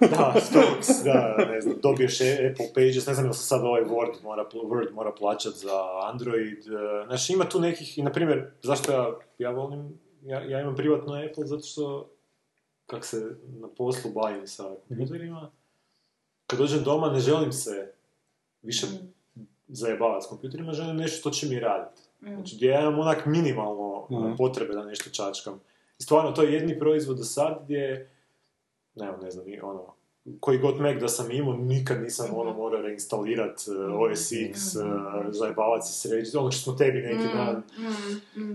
Da, 0.01 0.35
Stokes, 0.41 1.05
da, 1.05 1.37
ne 1.49 1.61
znam, 1.61 1.77
dobiješ 1.83 2.21
Apple 2.21 2.67
Pages, 2.75 3.07
ne 3.07 3.15
znam 3.15 3.27
jel 3.27 3.33
se 3.33 3.47
sad 3.47 3.65
ovaj 3.65 3.83
Word 3.83 4.23
mora, 4.23 4.45
Word 4.53 4.93
mora 4.93 5.13
plaćat 5.13 5.55
za 5.55 5.83
Android, 6.13 6.59
znaš, 7.07 7.31
ima 7.31 7.45
tu 7.45 7.61
nekih, 7.61 7.99
i 7.99 8.03
na 8.03 8.13
primjer, 8.13 8.51
zašto 8.63 8.93
ja, 8.93 9.19
ja 9.39 9.51
volim, 9.51 9.99
ja, 10.23 10.41
ja 10.41 10.61
imam 10.61 10.77
privatno 10.77 11.15
Apple, 11.15 11.47
zato 11.47 11.63
što, 11.63 12.11
kak 12.87 13.05
se 13.05 13.37
na 13.61 13.69
poslu 13.69 14.11
bavim 14.11 14.47
sa 14.47 14.75
kompjuterima, 14.89 15.51
kad 16.51 16.59
dođem 16.59 16.83
doma 16.83 17.11
ne 17.11 17.21
želim 17.21 17.53
se 17.53 17.93
više 18.63 18.87
zajebavati 19.69 20.25
s 20.25 20.29
kompjuterima, 20.29 20.73
želim 20.73 20.97
nešto 20.97 21.19
što 21.19 21.31
će 21.31 21.47
mi 21.47 21.61
raditi. 21.61 22.03
Znači, 22.21 22.57
gdje 22.57 22.67
ja 22.69 22.81
imam 22.81 22.99
onak 22.99 23.27
minimalno 23.27 24.07
Mhm. 24.11 24.37
potrebe 24.37 24.75
da 24.75 24.85
nešto 24.85 25.11
čačkam. 25.11 25.61
I 25.99 26.03
stvarno, 26.03 26.33
to 26.33 26.43
je 26.43 26.53
jedni 26.53 26.79
proizvod 26.79 27.17
do 27.17 27.25
sad 27.25 27.59
gdje, 27.65 28.11
ne, 28.95 29.13
ne 29.23 29.31
znam, 29.31 29.45
ono, 29.63 29.95
koji 30.41 30.59
god 30.59 30.77
Mac 30.77 30.97
da 30.97 31.09
sam 31.09 31.31
imao, 31.31 31.55
nikad 31.55 32.03
nisam 32.03 32.27
ono 32.33 32.53
morao 32.53 32.83
reinstalirati 32.83 33.63
uh, 33.71 33.77
OS 34.03 34.33
X, 34.33 34.77
uh, 34.77 34.83
zajebavati 35.29 35.87
se 35.87 36.09
sređiti, 36.09 36.37
ono 36.37 36.51
što 36.51 36.63
smo 36.63 36.73
tebi 36.75 36.99
neki 36.99 37.25
dan, 37.29 37.63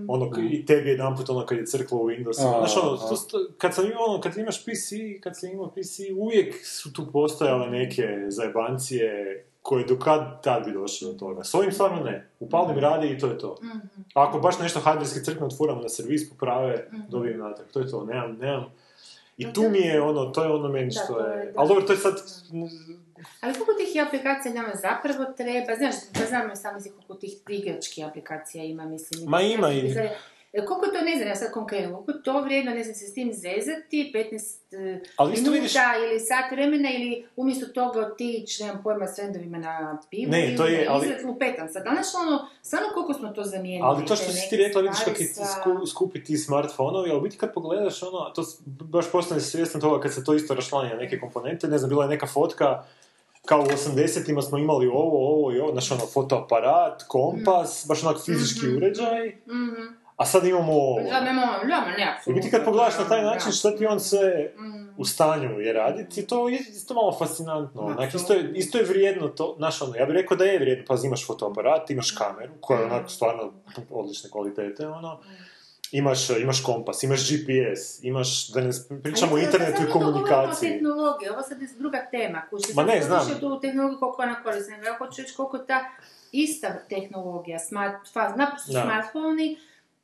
ono, 0.07 0.31
k- 0.31 0.49
i 0.51 0.65
tebi 0.65 0.89
jedan 0.89 1.17
put 1.17 1.29
ono 1.29 1.45
kad 1.45 1.57
je 1.57 1.65
crklo 1.65 1.97
u 1.97 2.05
Windowsu, 2.05 2.29
A, 2.47 2.59
znaš 2.59 2.77
ono, 2.77 2.97
to, 2.99 3.15
sto- 3.15 3.47
kad 3.57 3.75
sam 3.75 3.85
imao 3.85 4.03
ono, 4.03 4.21
kad 4.21 4.37
imaš 4.37 4.57
PC, 4.57 4.89
kad 5.21 5.39
sam 5.39 5.49
imao 5.49 5.67
PC, 5.69 5.81
uvijek 6.15 6.65
su 6.65 6.93
tu 6.93 7.05
postojale 7.07 7.69
neke 7.69 8.03
zajebancije 8.27 9.09
koje 9.61 9.85
do 9.85 9.97
kad 9.97 10.43
tad 10.43 10.65
bi 10.65 10.71
došlo 10.73 11.07
do 11.07 11.17
toga. 11.19 11.43
S 11.43 11.53
ovim 11.53 11.71
stvarno 11.71 12.03
ne. 12.03 12.29
Upalim 12.39 12.77
radi 12.77 13.07
i 13.07 13.17
to 13.17 13.27
je 13.27 13.37
to. 13.37 13.57
Ako 14.13 14.39
baš 14.39 14.59
nešto 14.59 14.79
hardverski 14.79 15.19
crkne 15.21 15.45
otvoramo 15.45 15.81
na 15.81 15.89
servis, 15.89 16.29
poprave, 16.29 16.77
dobijem 17.09 17.39
natrag. 17.39 17.67
To 17.67 17.79
je 17.79 17.87
to. 17.87 18.05
Nemam, 18.05 18.31
nemam. 18.33 18.65
I 19.37 19.53
tu 19.53 19.69
mi 19.69 19.79
je 19.79 20.01
ono, 20.01 20.25
to 20.25 20.43
je 20.43 20.49
ono 20.49 20.69
meni 20.69 20.85
Da, 20.85 20.91
što 20.93 21.13
to 21.13 21.19
je... 21.19 21.53
Ali 21.57 21.67
dobro, 21.67 21.83
to 21.83 21.93
je 21.93 21.99
sad... 21.99 22.13
Ali 23.41 23.53
koliko 23.53 23.73
tih 23.73 24.03
aplikacija 24.07 24.53
nama 24.53 24.75
zapravo 24.75 25.25
treba? 25.33 25.75
Znaš, 25.75 25.95
da 26.13 26.25
znamo 26.25 26.55
sami 26.55 26.81
si 26.81 26.89
koliko 26.89 27.13
tih 27.13 27.31
igračkih 27.49 28.05
aplikacija 28.05 28.63
ima, 28.63 28.85
mislim. 28.85 29.29
Ma 29.29 29.41
ima 29.41 29.71
i- 29.71 29.93
Koliko 30.57 30.85
to, 30.87 31.01
ne 31.01 31.15
znam, 31.15 31.27
ja 31.27 31.35
sad 31.35 31.51
konkretno, 31.51 31.95
koliko 31.95 32.13
to 32.15 32.41
vrijedno, 32.41 32.71
ne 32.71 32.83
znam, 32.83 32.95
se 32.95 33.05
s 33.05 33.13
tim 33.13 33.33
zezati, 33.33 34.11
15 34.11 34.33
e, 34.73 34.99
Ali 35.15 35.31
minuta 35.33 35.51
vidiš- 35.51 35.73
ili 36.01 36.19
sat 36.21 36.51
vremena 36.51 36.89
ili 36.91 37.25
umjesto 37.35 37.65
toga 37.67 37.99
otići, 38.01 38.63
nemam 38.63 38.83
pojma, 38.83 39.07
s 39.07 39.15
frendovima 39.15 39.57
na 39.59 39.97
pivu 40.11 40.31
Ne, 40.31 40.47
ili 40.47 40.57
to 40.57 40.65
je, 40.65 40.87
ali- 40.89 41.05
izlet 41.05 41.23
lupetam 41.23 41.67
sad. 41.69 41.83
Znaš 41.83 42.07
ono, 42.21 42.47
stvarno 42.61 42.87
koliko 42.93 43.13
smo 43.13 43.29
to 43.29 43.43
zamijenili? 43.43 43.81
Ali 43.85 44.05
to 44.05 44.15
što 44.15 44.31
si 44.31 44.49
ti 44.49 44.57
rekla, 44.57 44.81
vidiš 44.81 44.99
kako 44.99 45.17
sa- 45.25 45.45
sku, 45.45 45.85
skupi 45.85 46.23
ti 46.23 46.37
smartfonovi, 46.37 47.11
ali 47.11 47.21
biti 47.21 47.37
kad 47.37 47.53
pogledaš 47.53 48.03
ono, 48.03 48.29
to 48.29 48.43
baš 48.65 49.11
postane 49.11 49.41
svjestan 49.41 49.81
toga 49.81 50.01
kad 50.01 50.13
se 50.13 50.23
to 50.23 50.33
isto 50.33 50.53
rašlanje 50.53 50.89
na 50.89 50.95
neke 50.95 51.19
komponente, 51.19 51.67
ne 51.67 51.77
znam, 51.77 51.89
bila 51.89 52.03
je 52.03 52.09
neka 52.09 52.27
fotka, 52.27 52.83
kao 53.45 53.61
u 53.61 53.65
80-ima 53.65 54.41
smo 54.41 54.57
imali 54.57 54.87
ovo, 54.87 55.01
ovo 55.29 55.51
i 55.51 55.59
ovo, 55.59 55.71
znaš 55.71 55.91
ono, 55.91 56.01
fotoaparat, 56.03 57.03
kompas, 57.03 57.85
baš 57.87 58.03
onak 58.03 58.17
fizički 58.25 58.67
uređaj, 58.67 59.27
Mhm. 59.47 60.04
A 60.15 60.25
sad 60.25 60.45
imamo 60.45 60.73
ovo. 60.73 60.99
Da, 61.01 61.21
nema, 61.21 61.41
nema, 61.63 61.85
ne, 61.87 61.95
I 61.99 62.07
apsolutno. 62.09 62.33
biti 62.35 62.51
kad 62.51 62.65
pogledaš 62.65 62.97
na 62.97 63.05
taj 63.05 63.23
način 63.23 63.51
šta 63.51 63.77
ti 63.77 63.85
on 63.85 63.99
sve 63.99 64.53
Mm. 64.57 64.85
u 64.97 65.05
stanju 65.05 65.59
je 65.59 65.73
raditi, 65.73 66.27
to 66.27 66.49
je 66.49 66.59
isto 66.59 66.93
malo 66.93 67.11
fascinantno. 67.13 67.81
Onak, 67.81 68.13
isto, 68.13 68.33
je, 68.33 68.51
isto 68.53 68.77
je 68.77 68.83
vrijedno 68.83 69.27
to, 69.27 69.53
znaš 69.57 69.81
ono, 69.81 69.95
ja 69.95 70.05
bih 70.05 70.13
rekao 70.13 70.37
da 70.37 70.43
je 70.43 70.59
vrijedno, 70.59 70.85
pa 70.87 70.95
imaš 71.03 71.27
fotoaparat, 71.27 71.89
imaš 71.89 72.11
kameru, 72.11 72.53
koja 72.59 72.79
je 72.79 72.85
onako 72.85 73.09
stvarno 73.09 73.53
odlične 73.91 74.29
kvalitete, 74.29 74.87
ono, 74.87 75.19
imaš, 75.91 76.29
imaš 76.31 76.63
kompas, 76.63 77.03
imaš 77.03 77.19
GPS, 77.23 78.03
imaš, 78.03 78.47
da 78.47 78.61
ne 78.61 78.69
pričamo 79.03 79.35
o 79.35 79.39
internetu 79.39 79.77
sad 79.77 79.89
i 79.89 79.91
komunikaciji. 79.91 80.69
tehnologiji, 80.69 81.29
ovo 81.29 81.41
sad 81.41 81.61
je 81.61 81.67
druga 81.77 81.97
tema. 82.11 82.41
Kuži, 82.49 82.65
Ma 82.75 82.83
ne, 82.83 83.01
znam. 83.01 83.39
Tu 83.39 83.59
tehnologiju 83.59 83.99
koliko 83.99 84.21
ona 84.21 84.43
koristi, 84.43 84.71
nego 84.71 84.85
ja 84.85 84.97
hoću 84.97 85.21
reći 85.21 85.35
koliko 85.35 85.57
ta 85.57 85.79
ista 86.31 86.73
tehnologija, 86.89 87.59
smart, 87.59 87.95
fa- 88.13 88.37
naprosto 88.37 88.71
Da. 88.73 88.85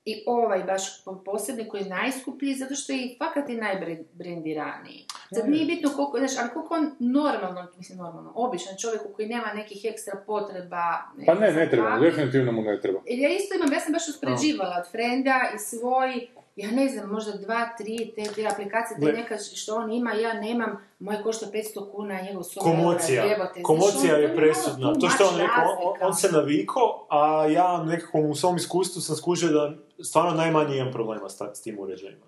I 0.05 0.23
ovaj 0.27 0.63
baš 0.63 1.03
po- 1.03 1.23
posebni 1.25 1.67
koji 1.67 1.81
je 1.81 1.89
najskuplji, 1.89 2.53
zato 2.53 2.75
što 2.75 2.93
je 2.93 2.99
i 3.05 3.17
fakat 3.17 3.49
i 3.49 3.55
najbrendiraniji. 3.55 5.05
Sad 5.33 5.49
nije 5.49 5.65
bitno 5.65 5.89
koliko, 5.95 6.17
znaš, 6.17 6.31
ali 6.39 6.49
koliko 6.49 6.73
on 6.73 6.91
normalno, 6.99 7.67
mislim 7.77 7.97
normalno, 7.97 8.31
običan 8.35 8.77
čovjek 8.81 9.01
koji 9.15 9.27
nema 9.27 9.53
nekih 9.53 9.85
ekstra 9.85 10.23
potreba. 10.27 10.83
Pa 11.25 11.33
ne, 11.33 11.51
ne 11.51 11.69
treba, 11.69 11.99
definitivno 11.99 12.51
mu 12.51 12.61
ne 12.61 12.81
treba. 12.81 12.99
jer 13.05 13.19
ja 13.19 13.29
isto 13.29 13.55
imam, 13.55 13.73
ja 13.73 13.79
sam 13.79 13.93
baš 13.93 14.07
uspoređivala 14.07 14.75
od 14.85 14.91
frenda 14.91 15.39
i 15.55 15.59
svoj, 15.59 16.27
ja 16.55 16.71
ne 16.71 16.89
znam, 16.89 17.09
možda 17.09 17.31
dva, 17.31 17.69
tri 17.77 18.13
te, 18.15 18.23
te 18.23 18.47
aplikacije, 18.47 18.99
te 18.99 19.13
neka 19.13 19.35
što 19.55 19.75
on 19.75 19.91
ima, 19.91 20.13
ja 20.13 20.33
nemam, 20.33 20.77
moj 20.99 21.23
košta 21.23 21.45
500 21.45 21.91
kuna, 21.91 22.21
njegov 22.21 22.43
100 22.43 22.59
Komocija. 22.59 23.23
Znaš, 23.27 23.63
Komocija 23.63 24.15
je 24.15 24.35
presudna. 24.35 24.93
To 24.93 25.09
što 25.09 25.23
on 25.25 25.37
rekao, 25.37 25.95
on, 26.01 26.13
se 26.13 26.29
naviko, 26.31 27.05
a 27.09 27.45
ja 27.45 27.83
nekako 27.83 28.19
u 28.19 28.35
svom 28.35 28.55
iskustvu 28.55 29.01
sam 29.01 29.15
skužio 29.15 29.49
da 29.49 29.73
stvarno 30.03 30.31
najmanje 30.31 30.77
imam 30.77 30.91
problema 30.91 31.29
s, 31.29 31.37
ta- 31.37 31.55
s 31.55 31.61
tim 31.61 31.79
uređajima. 31.79 32.25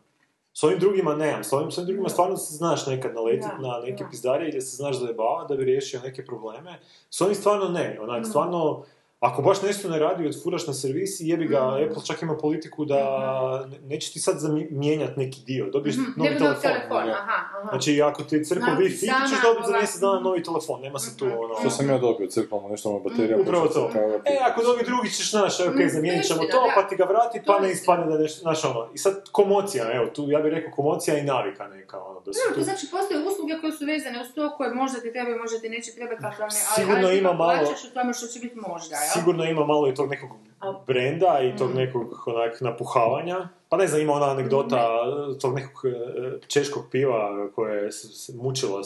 S 0.54 0.64
ovim 0.64 0.80
drugima 0.80 1.16
nemam. 1.16 1.44
S 1.44 1.54
ovim, 1.54 1.72
s 1.72 1.78
ovim 1.78 1.86
drugima 1.88 2.10
stvarno 2.10 2.38
se 2.38 2.56
znaš 2.56 2.88
nekad 2.88 3.14
naletit 3.16 3.42
Da, 3.52 3.58
na 3.60 3.80
neke 3.80 4.04
da. 4.04 4.10
pizdarije 4.10 4.50
gdje 4.50 4.62
se 4.62 4.76
znaš 4.76 5.00
zajebavati 5.00 5.54
da 5.54 5.58
bi 5.58 5.66
riješio 5.66 6.00
neke 6.04 6.26
probleme. 6.26 6.80
S 7.10 7.22
ovim 7.22 7.36
stvarno 7.36 7.70
ne. 7.70 7.98
Mm. 8.00 8.04
Onak, 8.04 8.26
stvarno, 8.26 8.84
ako 9.24 9.42
baš 9.42 9.62
nešto 9.62 9.90
ne 9.90 10.00
radi, 10.00 10.28
odfuraš 10.28 10.68
na 10.68 10.74
servisi, 10.76 11.24
jebi 11.26 11.46
ga, 11.48 11.60
Mm. 11.62 11.84
Apple 11.84 12.06
čak 12.06 12.22
ima 12.22 12.38
politiku 12.38 12.86
da 12.86 13.00
ne- 13.66 13.80
neće 13.82 14.12
ti 14.12 14.20
sad 14.20 14.36
zami- 14.38 14.68
mijenjati 14.72 15.20
neki 15.20 15.42
dio, 15.42 15.66
dobiješ 15.68 15.96
Mhm, 15.96 16.12
novi 16.18 16.30
telefon. 16.32 16.62
telefon, 16.62 16.98
aha, 17.12 17.22
aha. 17.50 17.70
Znači, 17.70 18.02
ako 18.02 18.24
ti 18.24 18.36
je 18.36 18.44
crkva 18.44 18.66
Znači, 18.66 18.82
Wi-Fi, 18.84 19.00
ti 19.00 19.30
ćeš 19.30 19.42
dobiti 19.44 19.64
za 19.64 19.70
ova- 19.70 19.78
mjesec 19.78 20.00
dana 20.02 20.20
novi 20.20 20.44
telefon, 20.44 20.82
nema 20.82 21.00
se 21.00 21.18
tu 21.18 21.26
Mhm. 21.26 21.36
ono... 21.36 21.54
Što 21.56 21.70
sam 21.70 21.90
ja 21.90 21.98
dobio, 21.98 22.28
crkvamo 22.30 22.70
nešto 22.70 22.90
ono 22.90 23.00
baterija. 23.00 23.38
Upravo 23.40 23.68
to. 23.68 23.90
kao- 23.90 24.20
E, 24.26 24.38
ako 24.42 24.64
dobi 24.64 24.84
drugi 24.86 25.10
ćeš, 25.12 25.32
znaš, 25.32 25.60
ok, 25.62 25.76
Mm, 25.78 25.90
zamijenit 25.90 26.26
ćemo 26.26 26.42
to, 26.46 26.72
pa 26.76 26.82
ti 26.84 26.96
ga 26.96 27.06
vrati, 27.06 27.42
pa 27.46 27.60
ne 27.60 27.72
ispadne 27.72 28.06
da 28.08 28.18
nešto, 28.18 28.40
znaš, 28.42 28.66
ono. 28.66 28.90
I 28.94 28.98
sad, 28.98 29.14
komocija, 29.32 29.84
evo, 29.94 30.06
tu, 30.08 30.26
ja 30.28 30.40
bih 30.42 30.52
rekao 30.52 30.72
komocija 30.74 31.18
i 31.18 31.24
navika 31.26 31.68
neka, 31.70 31.98
ono, 32.02 32.20
da 32.22 32.34
su 32.34 32.40
No, 32.40 32.50
tu... 32.50 32.56
to 32.56 32.64
znači 32.64 32.86
postoje 32.92 33.18
usluge 33.22 33.54
koje 33.62 33.72
su 33.72 33.86
vezane 33.86 34.22
uz 34.22 34.28
to 34.36 34.56
koje 34.58 34.70
možda 34.74 35.00
ti 35.00 35.12
trebaju, 35.12 35.38
možda 35.38 35.60
ti 35.60 35.70
neće 35.70 35.92
trebati, 35.92 36.22
ali, 36.40 36.52
Sigurno 36.76 37.12
ima 37.12 37.34
malo- 37.34 37.54
plaćaš 37.56 37.84
u 37.84 37.94
tome 37.94 38.14
što 38.14 38.28
će 38.28 38.40
biti 38.40 38.56
možda? 38.60 38.96
Sigurno 39.14 39.44
ima 39.44 39.66
malo 39.66 39.88
i 39.88 39.96
tog 39.96 40.10
nekog 40.10 40.30
brenda 40.88 41.40
i 41.42 41.54
Mm. 41.54 41.58
tog 41.58 41.76
nekog 41.76 42.24
onak 42.26 42.62
napuhavanja. 42.62 43.48
Pa 43.70 43.78
ne 43.78 43.88
znam, 43.88 44.02
ima 44.02 44.14
ona 44.14 44.26
anegdota 44.26 44.88
Mm. 45.28 45.40
tog 45.40 45.56
nekog 45.56 45.86
e, 45.86 45.92
češkog 46.48 46.84
piva 46.92 47.20
koje 47.50 47.92
se, 47.92 48.08
mučila, 48.34 48.82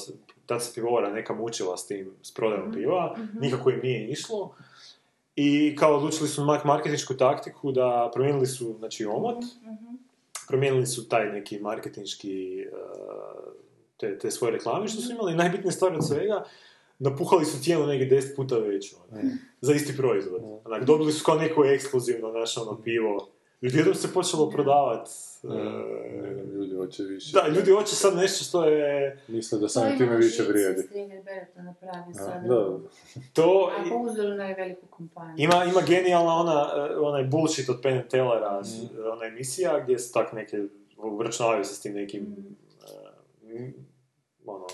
tad 0.46 0.64
se 0.64 0.74
pivovara 0.76 1.10
neka 1.10 1.34
mučila 1.34 1.78
s 1.78 1.88
tim, 1.88 2.12
s 2.22 2.32
Mm. 2.32 2.36
prodajom 2.36 2.72
piva, 2.72 3.14
Mhm. 3.14 3.40
nikako 3.40 3.70
im 3.70 3.80
nije 3.84 4.10
išlo. 4.10 4.54
I 5.36 5.76
kao 5.76 5.96
odlučili 5.96 6.30
su 6.30 6.42
marketinšku 6.64 7.14
taktiku 7.14 7.72
da 7.72 8.12
promijenili 8.14 8.46
su, 8.48 8.76
znači, 8.80 9.06
omot, 9.06 9.38
Mhm. 9.64 9.96
promijenili 10.48 10.86
su 10.86 11.10
taj 11.10 11.26
neki 11.26 11.60
marketinški 11.60 12.60
e, 12.62 12.66
te, 13.98 14.20
te 14.20 14.32
svoje 14.32 14.52
reklame 14.52 14.88
što 14.88 15.02
su 15.02 15.12
imali. 15.12 15.36
Najbitnija 15.36 15.72
stvar 15.72 15.94
od 15.94 16.08
svega, 16.08 16.44
napuhali 17.00 17.46
su 17.46 17.60
cijenu 17.60 17.86
negdje 17.86 18.08
deset 18.08 18.36
puta 18.36 18.58
veću, 18.58 18.96
ono, 19.12 19.22
za 19.62 19.74
isti 19.74 19.98
proizvod. 19.98 20.42
Onak, 20.66 20.84
dobili 20.84 21.12
su 21.12 21.24
kao 21.26 21.36
neko 21.36 21.66
ekskluzivno, 21.66 22.32
znaš, 22.32 22.58
ono, 22.58 22.82
pivo. 22.82 23.28
I 23.62 23.68
odjednom 23.68 23.96
se 23.96 24.14
počelo 24.14 24.50
prodavati. 24.50 25.12
Ne 25.44 25.60
ljudi 26.46 26.76
hoće 26.76 27.04
više. 27.04 27.32
Da, 27.34 27.48
ljudi 27.48 27.72
hoće 27.72 27.96
sad 27.96 28.16
nešto 28.16 28.44
što 28.44 28.66
je... 28.66 29.20
Misle 29.28 29.60
da 29.60 29.68
samim 29.70 29.98
time 29.98 30.16
više 30.18 30.44
vrijedi. 30.44 30.88
To. 32.14 32.22
Da, 32.46 32.80
To 33.34 33.72
A 33.76 33.90
po 33.90 33.96
uzoru 33.96 34.30
na 34.30 34.46
veliku 34.48 34.86
kompaniju. 34.88 35.36
ima, 35.38 35.64
ima 35.66 35.82
genijalna 35.82 36.34
ona, 36.34 36.70
eh, 36.90 36.98
onaj 36.98 37.24
bullshit 37.24 37.70
od 37.70 37.80
Penn 37.82 38.02
Tellera, 38.10 38.64
s- 38.64 38.82
ona 39.08 39.26
emisija 39.26 39.80
gdje 39.80 40.00
su 40.00 40.14
tak 40.14 40.34
neke, 40.34 40.64
obračunavaju 40.98 41.66
se 41.66 41.76
s 41.76 41.82
tim 41.82 41.94
nekim, 41.94 42.36
eh, 43.44 43.56
m, 43.56 43.74
ono, 44.46 44.66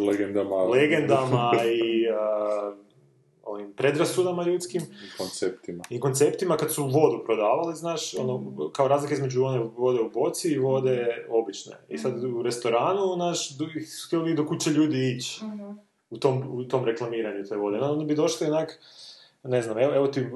legendama. 0.00 0.56
legendama 0.56 1.52
i 1.66 2.04
eh, 2.04 2.12
ovim 3.42 3.72
predrasudama 3.72 4.44
ljudskim 4.44 4.82
i 4.82 5.18
konceptima. 5.18 5.84
i 5.90 6.00
konceptima 6.00 6.56
kad 6.56 6.72
su 6.74 6.82
vodu 6.84 7.24
prodavali, 7.24 7.76
znaš, 7.76 8.14
ono, 8.14 8.52
kao 8.72 8.88
razlika 8.88 9.14
između 9.14 9.44
one 9.44 9.58
vode 9.76 10.00
u 10.00 10.10
boci 10.10 10.48
i 10.48 10.58
vode 10.58 11.26
obične. 11.30 11.76
I 11.88 11.98
sad 11.98 12.24
u 12.24 12.42
restoranu, 12.42 13.16
naš, 13.16 13.48
htjeli 14.06 14.34
do 14.34 14.46
kuće 14.46 14.70
ljudi 14.70 15.16
ići 15.16 15.44
Mhm. 15.44 15.70
u 16.10 16.18
tom, 16.18 16.42
u 16.50 16.64
tom 16.64 16.84
reklamiranju 16.84 17.44
te 17.44 17.56
vode. 17.56 17.78
Onda 17.78 18.04
bi 18.04 18.14
došli 18.14 18.46
onak, 18.46 18.78
ne 19.42 19.62
znam, 19.62 19.78
evo, 19.78 19.94
evo 19.94 20.06
ti 20.06 20.20
uh, 20.20 20.28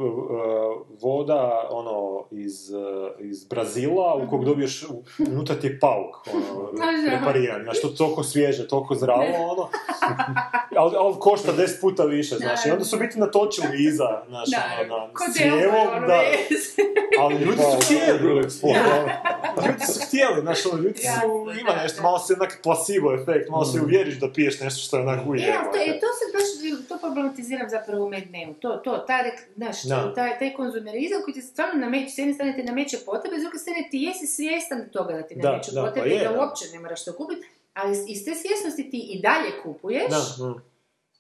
voda 1.03 1.69
ono 1.71 2.27
iz, 2.31 2.71
uh, 2.71 3.11
iz 3.21 3.45
Brazila 3.45 4.15
u 4.15 4.31
kog 4.31 4.45
dobiješ, 4.45 4.85
unutra 5.31 5.57
ti 5.57 5.67
je 5.67 5.81
pauk 5.81 6.17
ono, 6.35 6.71
prepariran, 7.07 7.63
znaš, 7.63 7.81
to 7.81 7.89
toliko 7.89 8.23
svježe, 8.23 8.69
toliko 8.69 8.95
zdravo, 8.95 9.25
ono, 9.51 9.69
ali, 10.77 10.97
ali 10.99 11.15
košta 11.19 11.53
10 11.59 11.81
puta 11.81 12.05
više, 12.05 12.35
znaš, 12.37 12.67
i 12.67 12.71
onda 12.71 12.85
su 12.85 12.99
biti 12.99 13.19
natočili 13.19 13.85
iza, 13.85 14.23
znaš, 14.29 14.49
ono, 14.85 14.99
na 16.01 16.07
da, 16.07 16.21
ali 17.23 17.35
ljudi 17.35 17.63
su 17.63 17.85
htjeli, 17.85 18.19
ljudi 18.33 18.51
su 19.87 20.01
htjeli, 20.07 20.41
znaš, 20.41 20.67
ono, 20.67 20.83
ljudi 20.83 20.99
su, 20.99 21.61
ima 21.61 21.71
da, 21.71 21.83
nešto, 21.83 21.97
da. 21.97 22.03
malo 22.03 22.19
se 22.19 22.35
onak 22.35 22.61
placebo 22.63 23.15
efekt, 23.15 23.51
malo 23.51 23.65
se 23.65 23.81
uvjeriš 23.81 24.21
da 24.21 24.33
piješ 24.33 24.61
nešto 24.61 24.81
što 24.81 24.97
je 24.97 25.03
onak 25.03 25.19
E, 25.19 25.23
ali 25.23 25.31
ujemo. 25.31 25.65
to, 25.73 25.79
to 26.01 26.07
se 26.19 26.25
baš, 26.35 26.49
to 26.89 26.99
problematiziram 26.99 27.69
zapravo 27.71 28.05
u 28.05 28.11
Mad 28.11 28.31
Menu. 28.31 28.55
To, 28.55 28.77
to, 28.95 29.07
ta, 29.07 29.19
rek- 29.27 29.55
znaš, 29.57 29.83
taj, 30.15 30.39
taj 30.39 30.55
konzumerizam 30.55 31.23
koji 31.25 31.35
ti 31.35 31.43
stvarno 31.43 31.81
nameće, 31.81 32.11
s 32.11 32.19
jedne 32.19 32.35
strane 32.35 32.57
ti 32.57 32.63
nameće 32.63 32.99
potrebe, 33.07 33.37
s 33.39 33.43
druge 33.43 33.59
strane 33.59 33.89
ti 33.91 33.99
jesi 33.99 34.27
svjestan 34.27 34.89
toga 34.93 35.13
da 35.13 35.23
ti 35.23 35.35
Da, 35.35 35.51
nameću 35.51 35.71
da, 35.75 35.83
pa 35.83 35.87
potrebe 35.87 36.09
je, 36.09 36.21
i 36.21 36.25
da 36.25 36.39
uopće 36.39 36.65
ne 36.73 36.79
moraš 36.79 37.05
to 37.05 37.13
kupiti, 37.13 37.47
ali 37.75 37.97
iz 38.09 38.25
te 38.25 38.35
svjesnosti 38.35 38.91
ti 38.91 39.01
i 39.11 39.21
dalje 39.21 39.51
kupuješ. 39.63 40.11
Da, 40.11 40.45
mm. 40.45 40.63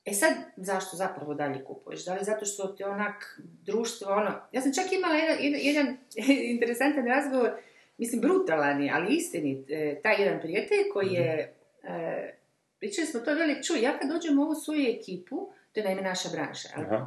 E 0.04 0.12
sad, 0.12 0.32
zašto 0.56 0.96
zapravo 0.96 1.34
dalje 1.34 1.64
kupuješ? 1.64 2.04
Da 2.04 2.14
li 2.14 2.24
zato 2.24 2.44
što 2.44 2.66
ti 2.66 2.84
onak 2.84 3.40
društvo, 3.62 4.12
ono... 4.12 4.32
Ja 4.52 4.60
sam 4.60 4.72
čak 4.74 4.92
imala 4.92 5.14
jedan, 5.14 5.36
jedan, 5.40 5.60
jedan 5.60 5.96
interesantan 6.54 7.06
razgovor, 7.06 7.50
mislim 7.98 8.20
brutalan 8.20 8.82
je, 8.82 8.92
ali 8.94 9.14
istinit. 9.14 9.70
E, 9.70 10.00
taj 10.02 10.22
jedan 10.22 10.40
prijatelj 10.40 10.88
koji 10.92 11.12
je... 11.12 11.54
E, 11.82 12.34
pričali 12.78 13.06
smo 13.06 13.20
to 13.20 13.34
velik, 13.34 13.64
čuj, 13.64 13.80
ja 13.80 13.98
kad 13.98 14.10
dođem 14.10 14.38
u 14.38 14.42
ovu 14.42 14.54
svoju 14.54 14.88
ekipu, 14.88 15.52
to 15.72 15.80
je 15.80 15.84
naime 15.84 16.02
naša 16.02 16.28
branša, 16.32 16.68
jel? 16.76 17.00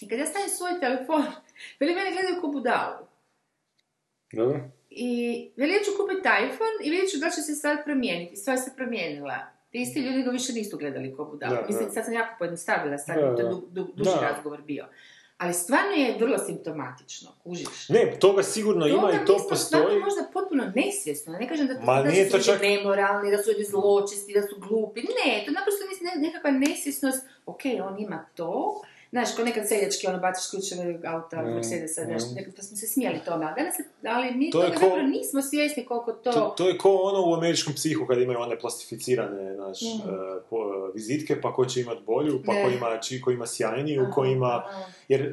I 0.00 0.08
kad 0.08 0.18
ja 0.18 0.26
stavim 0.26 0.48
svoj 0.48 0.80
telefon, 0.80 1.22
veli 1.80 1.94
mene 1.94 2.12
gledaju 2.12 2.40
ko 2.40 2.46
budalu. 2.48 3.06
dobro. 4.32 4.60
I 4.90 5.10
veli 5.56 5.72
ja 5.72 5.80
ću 5.80 5.90
kupiti 5.96 6.18
iPhone 6.44 6.76
i 6.82 6.90
vidjet 6.90 7.10
ću 7.10 7.18
da 7.18 7.30
će 7.30 7.40
se 7.42 7.54
stvar 7.54 7.84
promijeniti. 7.84 8.36
Stvar 8.36 8.58
se 8.58 8.70
promijenila. 8.76 9.36
Ti 9.70 9.78
isti 9.78 10.00
ljudi 10.00 10.22
ga 10.22 10.30
više 10.30 10.52
nisu 10.52 10.78
gledali 10.78 11.14
ko 11.16 11.24
budalu. 11.24 11.54
Da, 11.54 11.64
Mislim, 11.68 11.90
sad 11.90 12.04
sam 12.04 12.14
jako 12.14 12.34
pojednostavila, 12.38 12.98
sad 12.98 13.16
je 13.16 13.22
to 13.26 13.34
da. 13.34 13.42
du, 13.44 13.62
du, 13.68 13.84
duži 13.94 14.10
Da. 14.12 14.20
razgovor 14.22 14.62
bio. 14.62 14.86
Ali 15.38 15.54
stvarno 15.54 15.90
je 15.92 16.16
vrlo 16.20 16.38
simptomatično, 16.38 17.30
kužiš. 17.38 17.88
Ne, 17.88 18.16
toga 18.20 18.42
sigurno 18.44 18.86
ima 18.86 19.00
Toga 19.00 19.12
i 19.12 19.18
mi 19.18 19.26
to 19.26 19.46
postoji. 19.48 19.98
možda 19.98 20.22
potpuno 20.32 20.72
nesvjesno. 20.76 21.32
Ne 21.32 21.48
kažem 21.48 21.66
da, 21.66 21.74
Ma 21.80 22.02
da 22.02 22.10
su 22.10 22.30
to 22.30 22.38
čak- 22.38 22.60
nemoralni, 22.62 23.30
da 23.30 23.38
su 23.38 23.50
ljudi 23.50 23.64
zločesti, 23.64 24.32
da 24.32 24.42
su 24.42 24.56
glupi. 24.58 25.00
Ne, 25.00 25.42
to 25.46 25.52
naprosto 25.52 25.80
ne- 26.04 26.22
nekakva 26.22 26.50
nesvjesnost. 26.50 27.26
Ok, 27.46 27.60
on 27.82 27.98
ima 27.98 28.26
to. 28.34 28.82
Znaš, 29.10 29.36
ko 29.36 29.42
nekad 29.42 29.68
seljački, 29.68 30.06
ono, 30.06 30.18
baciš 30.18 30.50
ključeve 30.50 30.82
auta, 31.06 31.36
Mm, 31.38 31.48
Mercedesa, 31.48 32.00
mm. 32.00 32.04
znaš, 32.04 32.22
nekad 32.34 32.54
pa 32.54 32.62
smo 32.62 32.76
se 32.76 32.86
smijeli 32.86 33.20
tome. 33.20 33.46
Ali, 33.46 33.54
danas, 33.56 33.74
ali 34.08 34.34
mi 34.34 34.50
To 34.50 34.58
toga 34.58 34.70
ko- 34.70 34.80
zapravo 34.80 35.02
nismo 35.08 35.42
svjesni 35.42 35.84
koliko 35.84 36.12
to... 36.14 36.32
To, 36.32 36.54
to 36.56 36.68
je 36.68 36.78
ko 36.78 36.90
ono 36.92 37.30
u 37.30 37.34
američkom 37.34 37.74
psihu 37.74 38.06
kad 38.06 38.18
imaju 38.18 38.38
one 38.40 38.58
plastificirane 38.58 39.54
naš, 39.54 39.78
Mm. 39.82 40.08
po, 40.50 40.56
e, 40.56 40.92
vizitke, 40.94 41.40
pa 41.40 41.52
ko 41.52 41.66
će 41.66 41.80
imat 41.80 41.98
bolju, 42.00 42.42
pa 42.46 42.52
Ne. 42.52 42.62
ko 42.62 42.70
ima, 42.70 42.98
či, 42.98 43.20
ko 43.20 43.30
ima 43.30 43.46
sjajniju, 43.46 44.06
ko 44.12 44.24
ima... 44.26 44.64
Jer 45.08 45.20
e, 45.22 45.32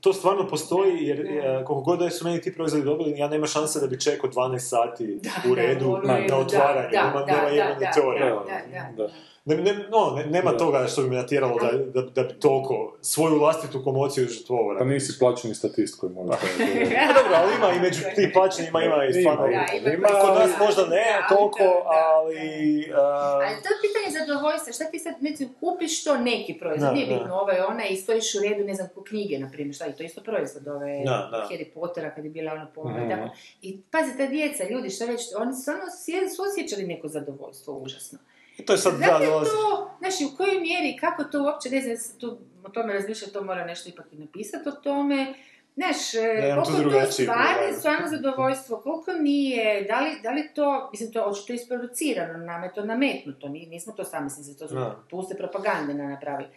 to 0.00 0.12
stvarno 0.12 0.48
postoji, 0.48 1.06
jer 1.06 1.20
e, 1.20 1.64
koliko 1.64 1.80
god 1.80 1.98
da 1.98 2.10
su 2.10 2.24
meni 2.24 2.40
ti 2.40 2.54
proizvodi 2.54 2.84
dobili, 2.84 3.18
ja 3.18 3.28
nema 3.28 3.46
šanse 3.46 3.80
da 3.80 3.86
bi 3.86 4.00
čekao 4.00 4.30
12 4.30 4.58
sati 4.58 5.18
Da, 5.22 5.50
u 5.50 5.54
da, 5.54 5.62
redu 5.62 5.86
ono 5.86 6.02
na, 6.02 6.36
otvaranju, 6.36 6.88
da, 6.92 7.02
nema, 7.02 7.20
da, 7.20 7.26
nema 7.26 7.48
da, 7.48 7.74
da, 7.74 7.90
da, 8.18 8.24
da, 8.24 8.92
da. 8.96 9.02
Da. 9.04 9.10
Ne, 9.44 9.56
ne, 9.56 9.74
no, 9.90 10.12
ne- 10.16 10.26
nema 10.26 10.50
Da. 10.52 10.58
toga 10.58 10.86
što 10.86 11.02
bi 11.02 11.08
me 11.08 11.16
natjeralo 11.16 11.56
da, 11.60 12.00
da, 12.02 12.02
da 12.02 12.22
bi 12.22 12.34
toliko 12.40 12.96
svoju 13.00 13.38
vlastitu 13.38 13.84
komociju 13.84 14.28
žrtvovao. 14.28 14.76
Pa 14.78 14.84
nisi 14.84 15.18
plaćeni 15.18 15.54
statist 15.54 16.00
koji 16.00 16.12
možeš 16.12 16.40
Pa 16.40 17.12
dobro, 17.20 17.34
ali 17.34 17.54
ima 17.58 17.72
i 17.72 17.80
među 17.80 18.00
tih 18.14 18.28
plaćenima, 18.32 18.82
ima 18.82 19.04
i 19.04 19.12
stvarno... 19.20 19.46
Da, 19.46 19.90
ima 19.92 20.08
Kod 20.08 20.34
nas 20.38 20.50
da, 20.58 20.64
možda 20.64 20.82
ne 20.86 21.04
da, 21.20 21.36
toliko, 21.36 21.58
da, 21.58 21.64
da, 21.64 22.14
ali... 22.16 22.86
da. 22.88 22.94
uh, 22.96 23.46
Ali 23.46 23.56
to 23.62 23.68
je 23.74 23.78
pitanje 23.86 24.08
zadovoljstva. 24.18 24.72
Šta 24.72 24.84
ti 24.84 24.98
sad, 24.98 25.14
recimo, 25.22 25.50
kupiš 25.60 26.04
to 26.04 26.18
neki 26.18 26.52
proizvod, 26.60 26.88
Da, 26.88 26.94
nije 26.94 27.06
da. 27.06 27.14
bitno, 27.14 27.34
ovaj, 27.34 27.60
onaj, 27.60 27.88
i 27.90 27.96
stojiš 27.96 28.34
u 28.34 28.38
redu, 28.44 28.64
ne 28.64 28.74
znam, 28.74 28.88
ko 28.94 29.02
knjige, 29.04 29.38
na 29.38 29.48
primjer, 29.52 29.65
šta 29.68 29.84
je 29.84 29.96
to 29.96 30.02
isto 30.02 30.20
proizvod, 30.22 30.68
ove 30.68 31.02
Da, 31.04 31.28
da. 31.30 31.48
Harry 31.50 31.64
Pottera, 31.66 32.10
kad 32.10 32.24
je 32.24 32.30
bila 32.30 32.52
ona 32.52 32.66
pomla, 32.66 32.92
Mhm. 32.94 33.06
i 33.06 33.10
tako. 33.10 33.28
I 33.62 33.80
pazi, 33.82 34.16
ta 34.16 34.26
djeca, 34.26 34.64
ljudi, 34.64 34.90
šta 34.90 35.04
već, 35.04 35.20
oni 35.36 35.54
stvarno 35.54 35.84
sje- 35.96 36.28
su 36.28 36.42
osjećali 36.42 36.84
neko 36.84 37.08
zadovoljstvo, 37.08 37.74
užasno. 37.74 38.18
to 38.66 38.72
je 38.72 38.78
sad, 38.78 38.94
da, 38.94 39.18
to, 39.18 39.90
znaš, 39.98 40.20
i 40.20 40.24
u 40.24 40.36
kojoj 40.36 40.60
mjeri, 40.60 40.96
kako 40.96 41.24
to 41.24 41.42
uopće, 41.42 41.70
ne 41.70 41.80
znam, 41.82 42.18
tu 42.20 42.26
o 42.64 42.70
tome 42.70 42.92
razmišljati, 42.92 43.32
to 43.32 43.44
mora 43.44 43.64
nešto 43.64 43.88
ipak 43.88 44.06
i 44.12 44.16
napisati 44.16 44.68
o 44.68 44.74
tome, 44.74 45.34
Znaš, 45.76 46.14
e, 46.14 46.18
koliko 46.54 46.72
to 46.72 46.78
drugačiji 46.80 47.26
stvarno, 47.72 48.08
zadovoljstvo, 48.08 48.76
koliko 48.78 49.12
nije, 49.12 49.82
da 49.82 50.00
li, 50.00 50.10
da 50.22 50.30
li 50.30 50.48
to, 50.54 50.88
mislim, 50.92 51.12
to 51.12 51.18
je 51.18 51.24
očito 51.24 51.52
isproducirano, 51.52 52.38
nam 52.40 52.62
je 52.62 52.74
to 52.74 52.84
nametnuto, 52.84 53.48
mi, 53.48 53.66
nismo 53.66 53.92
to 53.92 54.04
sami, 54.04 54.24
mislim, 54.24 54.56
to 54.56 54.68
su 54.68 54.74
Da. 54.74 54.96
puste 55.10 55.34
propagande 55.34 55.94
na 55.94 56.04
napravili. 56.06 56.48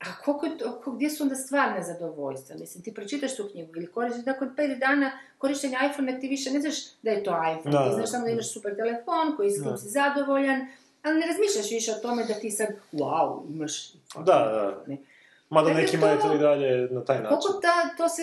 A 0.00 0.16
koliko 0.16 0.46
je 0.46 0.58
to, 0.58 0.80
ko- 0.80 0.92
gdje 0.92 1.10
su 1.10 1.22
onda 1.22 1.34
stvarne 1.36 1.82
zadovoljstva? 1.82 2.56
Mislim, 2.56 2.84
ti 2.84 2.94
pročitaš 2.94 3.36
tu 3.36 3.48
knjigu 3.48 3.72
ili 3.76 3.86
koristiš, 3.88 4.24
nakon 4.26 4.50
pet 4.56 4.78
dana 4.78 5.08
korištenja 5.38 5.78
iPhone, 5.84 6.20
ti 6.20 6.28
više 6.28 6.50
ne 6.50 6.60
znaš 6.60 6.74
da 7.02 7.10
je 7.10 7.24
to 7.24 7.30
iPhone, 7.30 7.72
Da, 7.72 7.82
ti 7.82 7.88
da. 7.88 7.94
znaš 7.94 8.10
samo 8.10 8.24
da 8.24 8.30
imaš 8.30 8.52
super 8.52 8.76
telefon 8.76 9.36
koji 9.36 9.50
s 9.50 9.62
Da. 9.62 9.76
si 9.76 9.88
zadovoljan, 9.88 10.66
ali 11.02 11.18
ne 11.20 11.26
razmišljaš 11.26 11.70
više 11.70 11.90
o 11.92 11.98
tome 11.98 12.24
da 12.24 12.34
ti 12.34 12.50
sad, 12.50 12.68
wow, 12.92 13.42
imaš... 13.50 13.92
Da, 14.16 14.22
da. 14.22 14.82
Ne. 14.86 14.96
Mada 15.50 15.66
Dakle, 15.66 15.82
nekima 15.82 16.06
je 16.06 16.20
to- 16.20 16.34
i 16.34 16.38
dalje 16.38 16.88
na 16.88 17.00
taj 17.02 17.18
način. 17.18 17.38
Koliko 17.38 17.60
ta, 17.60 17.96
to 17.96 18.08
se, 18.08 18.22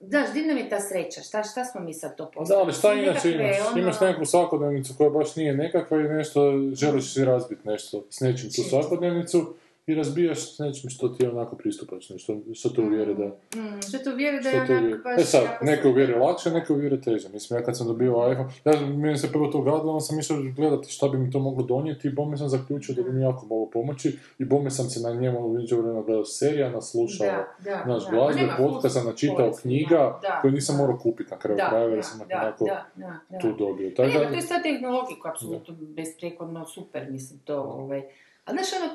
znaš, 0.00 0.32
di 0.32 0.42
nam 0.42 0.56
je 0.56 0.68
ta 0.68 0.80
sreća, 0.80 1.20
šta, 1.20 1.42
šta 1.42 1.64
smo 1.64 1.80
mi 1.80 1.94
sad 1.94 2.16
to 2.16 2.24
Da, 2.24 2.30
postavili? 2.30 2.62
ali 2.62 2.72
šta 2.72 2.92
inače 2.94 3.30
imaš? 3.32 3.56
ono- 3.68 3.78
Imaš 3.78 4.00
nekakvu 4.00 4.26
svakodnevnicu 4.26 4.94
koja 4.94 5.10
baš 5.10 5.36
nije 5.36 5.54
nekakva 5.54 5.98
i 5.98 6.04
nešto, 6.04 6.40
želiš 6.72 7.14
si 7.14 7.24
razbiti 7.24 7.68
nešto 7.68 8.04
s 8.10 8.20
nečim 8.20 8.48
tu 8.48 8.62
svakodnevnicu 8.62 9.54
i 9.90 9.94
razbijaš 9.94 10.54
s 10.54 10.58
nečim 10.58 10.90
što 10.90 11.08
ti 11.08 11.24
je 11.24 11.30
onako 11.30 11.56
pristupačno, 11.56 12.18
što, 12.18 12.36
što 12.54 12.68
te 12.68 12.80
uvjeri 12.80 13.14
da... 13.14 13.26
Mm, 13.26 13.82
što 13.88 13.98
to 13.98 14.14
vjeri 14.14 14.42
da 14.42 14.48
je 14.48 14.66
te 14.66 14.72
onak 14.72 14.82
uvjeri. 14.82 15.02
baš 15.04 15.20
E 15.20 15.24
sad, 15.24 15.44
neke 15.62 15.88
uvjeri 15.88 16.14
lakše, 16.14 16.50
neke 16.50 16.72
uvjeri 16.72 17.00
teže. 17.00 17.28
Mislim, 17.28 17.60
ja 17.60 17.64
kad 17.64 17.76
sam 17.76 17.86
dobio 17.86 18.32
iPhone, 18.32 18.50
ja, 18.64 18.86
meni 18.86 19.18
se 19.18 19.32
prvo 19.32 19.46
to 19.46 19.62
gadilo, 19.62 19.92
onda 19.92 20.00
sam 20.00 20.18
išao 20.18 20.36
gledati 20.56 20.92
šta 20.92 21.08
bi 21.08 21.18
mi 21.18 21.30
to 21.30 21.38
moglo 21.38 21.64
donijeti 21.64 22.08
i 22.08 22.12
bome 22.12 22.36
sam 22.36 22.48
zaključio 22.48 22.94
da 22.94 23.02
bi 23.02 23.12
mi 23.12 23.22
jako 23.22 23.46
moglo 23.46 23.70
pomoći 23.70 24.18
i 24.38 24.44
bome 24.44 24.70
sam 24.70 24.86
se 24.86 25.00
na 25.00 25.20
njemu 25.20 25.40
uviđao 25.40 25.80
vremena 25.80 26.02
gledao 26.02 26.24
serija, 26.24 26.70
naslušao 26.70 27.26
Da, 27.26 27.46
da, 27.64 27.84
naš 27.84 28.02
glazbe, 28.10 28.48
podcasta, 28.58 29.04
načitao 29.04 29.52
knjiga 29.62 30.18
da, 30.22 30.38
koje 30.42 30.52
nisam 30.52 30.76
morao 30.76 30.98
kupiti 30.98 31.30
na 31.30 31.38
kraju 31.38 31.58
krajeva 31.68 31.94
jer 31.94 32.04
sam 32.04 32.20
onako 32.20 32.66
tu 33.40 33.52
dobio. 33.58 33.90
Pa 33.96 34.02
Tako 34.02 34.18
da, 34.18 34.28
to 34.28 34.34
je 34.34 34.42
sad 34.42 34.62
tehnologija 34.62 35.18
koja 35.22 35.32
apsolutno 35.32 35.74
besprijekorno 35.80 36.66
super, 36.66 37.10
mislim, 37.10 37.40
to, 37.44 37.60
ovaj... 37.60 38.02
A 38.50 38.52
znaš, 38.52 38.66
ono... 38.82 38.88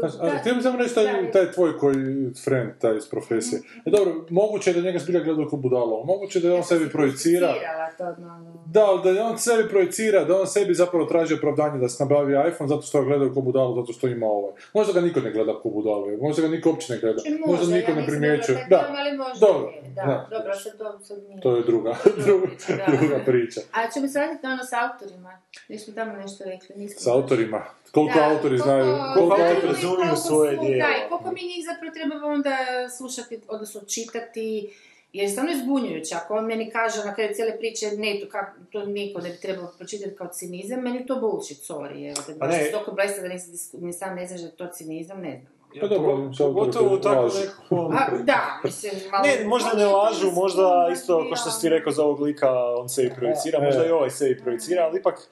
Da- 0.00 0.26
a 0.26 0.38
htio 0.38 0.54
bih 0.54 0.62
samo 0.62 0.78
reći 0.78 0.94
taj, 0.94 1.32
taj 1.32 1.52
tvoj 1.52 1.78
koji 1.78 1.96
friend, 2.44 2.70
taj 2.80 2.96
iz 2.96 3.06
profesije. 3.10 3.60
E 3.86 3.90
dobro, 3.90 4.26
moguće 4.30 4.70
je 4.70 4.74
da 4.74 4.80
njega 4.80 4.98
zbilja 4.98 5.20
gleda 5.20 5.48
kao 5.50 5.58
budalo, 5.58 6.04
moguće 6.04 6.38
je 6.38 6.42
da 6.42 6.54
on 6.54 6.64
sebi 6.64 6.90
projicira, 6.90 7.54
to, 7.98 8.04
no, 8.22 8.64
da, 8.68 8.84
ali 8.84 9.14
da 9.14 9.24
on 9.24 9.38
sebi 9.38 9.68
projicira, 9.68 10.24
da 10.24 10.40
on 10.40 10.46
sebi 10.46 10.74
zapravo 10.74 11.04
traži 11.04 11.34
opravdanje 11.34 11.78
da 11.78 11.88
se 11.88 12.04
nabavi 12.04 12.48
iPhone 12.48 12.68
zato 12.68 12.82
što 12.82 13.00
ga 13.00 13.06
gledaju 13.06 13.32
kao 13.32 13.42
budalo, 13.42 13.74
zato 13.76 13.92
što 13.92 14.06
ima 14.08 14.26
ovaj. 14.26 14.52
Možda 14.74 14.92
ga 14.92 15.00
niko 15.00 15.20
ne 15.20 15.30
gleda 15.30 15.52
kao 15.52 15.70
budalo, 15.70 16.06
možda 16.20 16.42
ga 16.42 16.48
niko 16.48 16.70
uopće 16.70 16.92
ne 16.92 16.98
gleda, 16.98 17.22
Možda, 17.26 17.46
možda 17.46 17.76
niko 17.76 17.90
ja 17.90 17.96
ne 17.96 18.06
primjećuje. 18.06 18.66
Da, 18.70 18.94
možda 19.18 19.46
dobro, 19.46 19.68
je, 19.68 19.82
da, 19.90 20.02
da. 20.02 20.26
dobro, 20.30 20.54
sad 20.54 20.78
to 20.78 20.98
sad 21.00 21.18
nije. 21.22 21.40
to 21.40 21.56
je 21.56 21.62
druga, 21.62 21.94
Druga 22.26 22.46
priča, 22.46 22.76
da. 22.76 22.96
druga 22.96 23.18
priča. 23.26 23.60
A 23.72 23.90
ćemo 23.90 24.08
se 24.08 24.18
vratiti 24.18 24.46
na 24.46 24.52
ono 24.52 24.64
s 24.64 24.72
autorima. 24.74 25.32
Nismo 25.68 25.94
tamo 25.94 26.12
nešto 26.12 26.44
rekli, 26.44 26.76
nismo. 26.76 27.00
S 27.00 27.06
autorima, 27.06 27.62
Koliko 27.92 28.18
Da, 28.18 28.24
autori 28.24 28.42
koliko- 28.58 28.64
znaju, 28.64 28.84
koliko 29.14 29.32
autori 29.32 29.48
autori 29.48 29.66
razumiju 29.68 30.16
svoje 30.18 30.50
djelo. 30.56 30.78
Da, 30.78 30.90
i 30.96 31.08
koliko 31.08 31.30
mi 31.32 31.42
njih 31.42 31.64
zapravo 31.70 31.94
trebamo 31.94 32.26
onda 32.28 32.56
slušati, 32.98 33.40
odnosno 33.48 33.80
čitati, 33.80 34.70
jer 35.12 35.24
je 35.24 35.28
stvarno 35.28 35.52
izbunjujuće. 35.52 36.14
Ako 36.14 36.34
on 36.34 36.44
meni 36.46 36.70
kaže 36.70 37.04
na 37.04 37.14
kraju 37.14 37.34
cijele 37.34 37.58
priče, 37.58 37.86
ne, 37.96 38.20
to, 38.20 38.28
kak, 38.28 38.58
to 38.72 38.86
niko 38.86 39.20
ne 39.20 39.30
bi 39.30 39.36
trebao 39.36 39.72
pročitati 39.78 40.16
kao 40.16 40.28
cinizam, 40.28 40.80
meni 40.80 40.96
je 40.96 41.06
to 41.06 41.16
bullshit, 41.20 41.58
sorry. 41.58 42.10
Evo, 42.10 42.22
kad 42.26 42.38
Pa 42.38 42.46
baš 42.46 42.56
toliko 42.72 42.92
blesa 42.92 43.22
da 43.22 43.28
nisi, 43.28 43.50
disku- 43.50 43.82
ni 43.82 43.92
sam 43.92 44.14
ne 44.14 44.26
znaš 44.26 44.40
da 44.40 44.46
je 44.46 44.56
to 44.56 44.66
cinizam, 44.66 45.20
ne 45.20 45.30
znam. 45.30 45.58
Pa 45.80 45.86
dobro, 45.86 46.30
Pogotovo 46.38 46.96
tako. 46.96 47.30
A, 47.70 48.18
da, 48.22 48.60
mislim, 48.64 48.92
malo... 49.10 49.24
Ne, 49.26 49.44
možda 49.46 49.72
ne 49.72 49.86
lažu, 49.86 50.30
možda 50.30 50.90
isto, 50.92 51.24
kao 51.28 51.36
što 51.36 51.50
si 51.50 51.60
ti 51.60 51.68
rekao 51.68 51.92
za 51.92 52.04
ovog 52.04 52.20
lika, 52.20 52.50
on 52.76 52.88
se 52.88 53.04
i 53.04 53.10
projicira, 53.10 53.60
možda 53.60 53.86
i 53.86 53.90
ovaj 53.90 54.10
se 54.10 54.30
i 54.30 54.38
projicira, 54.38 54.84
ali 54.84 54.98
ipak, 54.98 55.28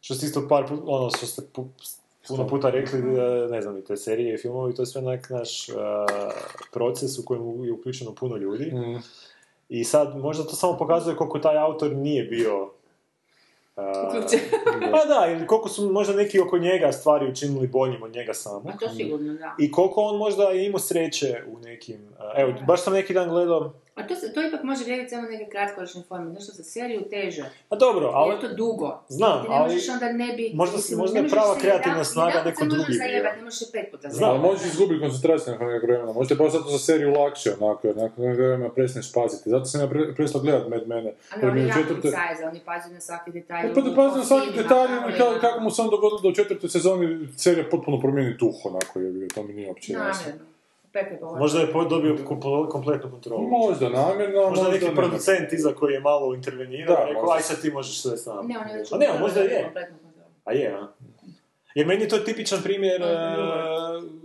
što 0.00 0.14
ste 0.14 0.26
isto 0.26 0.48
par 0.48 0.64
ono 0.86 1.10
što 1.10 1.26
ste 1.26 1.42
puno 2.28 2.46
puta 2.46 2.70
rekli, 2.70 2.98
e, 2.98 3.48
ne 3.50 3.62
znam, 3.62 3.78
i 3.78 3.84
te 3.84 3.96
serije 3.96 4.34
i 4.34 4.38
filmovi, 4.38 4.74
to 4.74 4.82
je 4.82 4.86
sve 4.86 5.02
nek 5.02 5.30
naš 5.30 5.68
e, 5.68 5.72
proces 6.72 7.18
u 7.18 7.24
kojem 7.24 7.64
je 7.64 7.72
uključeno 7.72 8.14
puno 8.14 8.36
ljudi. 8.36 8.64
Mm. 8.64 9.02
I 9.68 9.84
sad, 9.84 10.16
možda 10.16 10.44
to 10.44 10.50
samo 10.50 10.76
pokazuje 10.78 11.16
koliko 11.16 11.38
taj 11.38 11.58
autor 11.58 11.92
nije 11.92 12.24
bio... 12.24 12.70
e, 13.76 13.82
pa 14.92 15.04
da, 15.04 15.32
ili 15.32 15.46
koliko 15.46 15.68
su 15.68 15.92
možda 15.92 16.14
neki 16.14 16.40
oko 16.40 16.58
njega 16.58 16.92
stvari 16.92 17.30
učinili 17.30 17.66
boljim 17.66 18.02
od 18.02 18.14
njega 18.14 18.34
samog. 18.34 18.66
A 18.66 18.76
to 18.76 18.88
sigurno, 18.88 19.34
da. 19.34 19.54
I 19.58 19.72
koliko 19.72 20.00
on 20.00 20.16
možda 20.18 20.42
je 20.42 20.66
imao 20.66 20.78
sreće 20.78 21.42
u 21.52 21.58
nekim... 21.58 22.08
Evo, 22.36 22.52
baš 22.66 22.82
sam 22.82 22.92
neki 22.92 23.14
dan 23.14 23.28
gledao... 23.28 23.72
A 23.98 24.06
to, 24.06 24.14
se, 24.16 24.32
to 24.32 24.42
ipak 24.42 24.62
može 24.62 24.84
vrijediti 24.84 25.10
samo 25.10 25.28
neke 25.28 25.46
kratkoročne 25.46 26.02
forme, 26.08 26.30
nešto 26.30 26.52
za 26.52 26.62
seriju 26.64 27.02
teže. 27.10 27.44
A 27.70 27.76
dobro, 27.76 28.06
Ali 28.14 28.34
je 28.34 28.40
to 28.40 28.48
dugo. 28.54 29.00
Znam, 29.08 29.42
Ti 29.42 29.48
ne 29.48 29.56
ali 29.56 29.64
možeš 29.64 29.88
onda 29.88 30.12
ne 30.12 30.32
bi... 30.32 30.50
možda- 30.54 30.76
mislim, 30.76 30.98
možda 30.98 31.14
ne 31.14 31.26
je 31.26 31.30
prava 31.30 31.54
kreativna 31.56 31.98
jedanput- 31.98 32.12
snaga 32.12 32.42
neko 32.44 32.64
drugi 32.64 32.84
bio. 32.88 32.98
zajebat, 32.98 33.36
ne 33.36 33.42
možeš 33.42 33.72
pet 33.72 33.86
puta 33.90 34.08
Znam. 34.08 34.30
Ali 34.30 34.38
zajebat. 34.38 34.50
možeš 34.50 34.66
izgubiti 34.66 35.00
koncentraciju 35.00 35.52
nakon 35.52 35.66
nekog 35.66 35.88
vremena, 35.88 36.12
možete 36.12 36.34
baš 36.34 36.52
zato 36.52 36.68
za 36.68 36.78
seriju 36.78 37.10
lakše, 37.12 37.50
onako, 37.60 37.86
jer 37.86 37.96
nakon 37.96 38.24
nekog 38.24 38.36
vremena 38.38 38.68
presneš 38.70 39.12
paziti. 39.12 39.50
Zato 39.50 39.64
sam 39.64 39.80
ja 39.80 39.86
pre, 39.86 40.14
prestao 40.14 40.40
gledat 40.40 40.68
Mad 40.68 40.88
Mene. 40.88 41.10
Ali 41.30 41.40
Jer 41.40 41.48
on 41.48 41.54
mi 41.54 41.60
je 41.60 41.66
u 41.66 41.68
jako 41.68 41.80
četvrte... 41.80 42.10
sajza, 42.10 42.48
on 42.48 42.54
je 42.54 42.62
pazio 42.64 42.92
na 42.92 43.00
svaki 43.00 43.30
detalj. 43.32 43.74
Pa 43.74 43.80
da 43.80 43.94
pazi 43.94 44.18
na 44.18 44.24
svaki 44.24 44.50
detalj, 44.52 44.88
kao 45.18 45.30
kako, 45.40 45.60
mu 45.60 45.70
se 45.70 45.82
on 45.82 45.90
dogodilo 45.90 46.20
da 46.20 46.28
u 46.28 46.34
četvrtoj 46.34 46.68
sezoni 46.70 47.06
serija 47.36 47.64
potpuno 47.70 48.00
promijeni 48.00 48.34
duh, 48.34 48.54
onako, 48.64 49.00
je 49.00 49.28
to 49.28 49.42
mi 49.42 49.52
nije 49.52 49.68
uopće 49.68 49.92
jasno. 49.92 50.22
Namjerno. 50.22 50.57
Možda 51.38 51.60
je 51.60 51.66
dobio 51.66 52.16
kompletnu 52.68 53.10
kontrolu. 53.10 53.42
Možda 53.42 53.88
namjerno, 53.90 54.40
Možda 54.40 54.50
možda 54.56 54.72
neki 54.72 54.84
ne. 54.86 54.94
producent 54.94 55.52
iza 55.52 55.72
koji 55.72 55.92
je 55.92 56.00
malo 56.00 56.34
intervenirao 56.34 56.96
Da, 56.96 57.04
rekao, 57.04 57.22
možda. 57.22 57.36
aj 57.36 57.42
sad 57.42 57.60
ti 57.60 57.70
možeš 57.70 58.02
sve 58.02 58.16
sam. 58.16 58.46
Ne, 58.46 58.58
on 58.58 58.68
je 58.68 58.76
već... 58.76 58.92
A 58.92 58.96
ne, 58.96 59.06
a 59.08 59.20
možda 59.20 59.40
je. 59.40 59.72
A 60.44 60.52
je, 60.52 60.74
a? 60.74 60.88
Jer 61.74 61.86
meni 61.86 62.02
je 62.02 62.08
to 62.08 62.18
tipičan 62.18 62.58
primjer 62.62 63.02
e, 63.02 63.06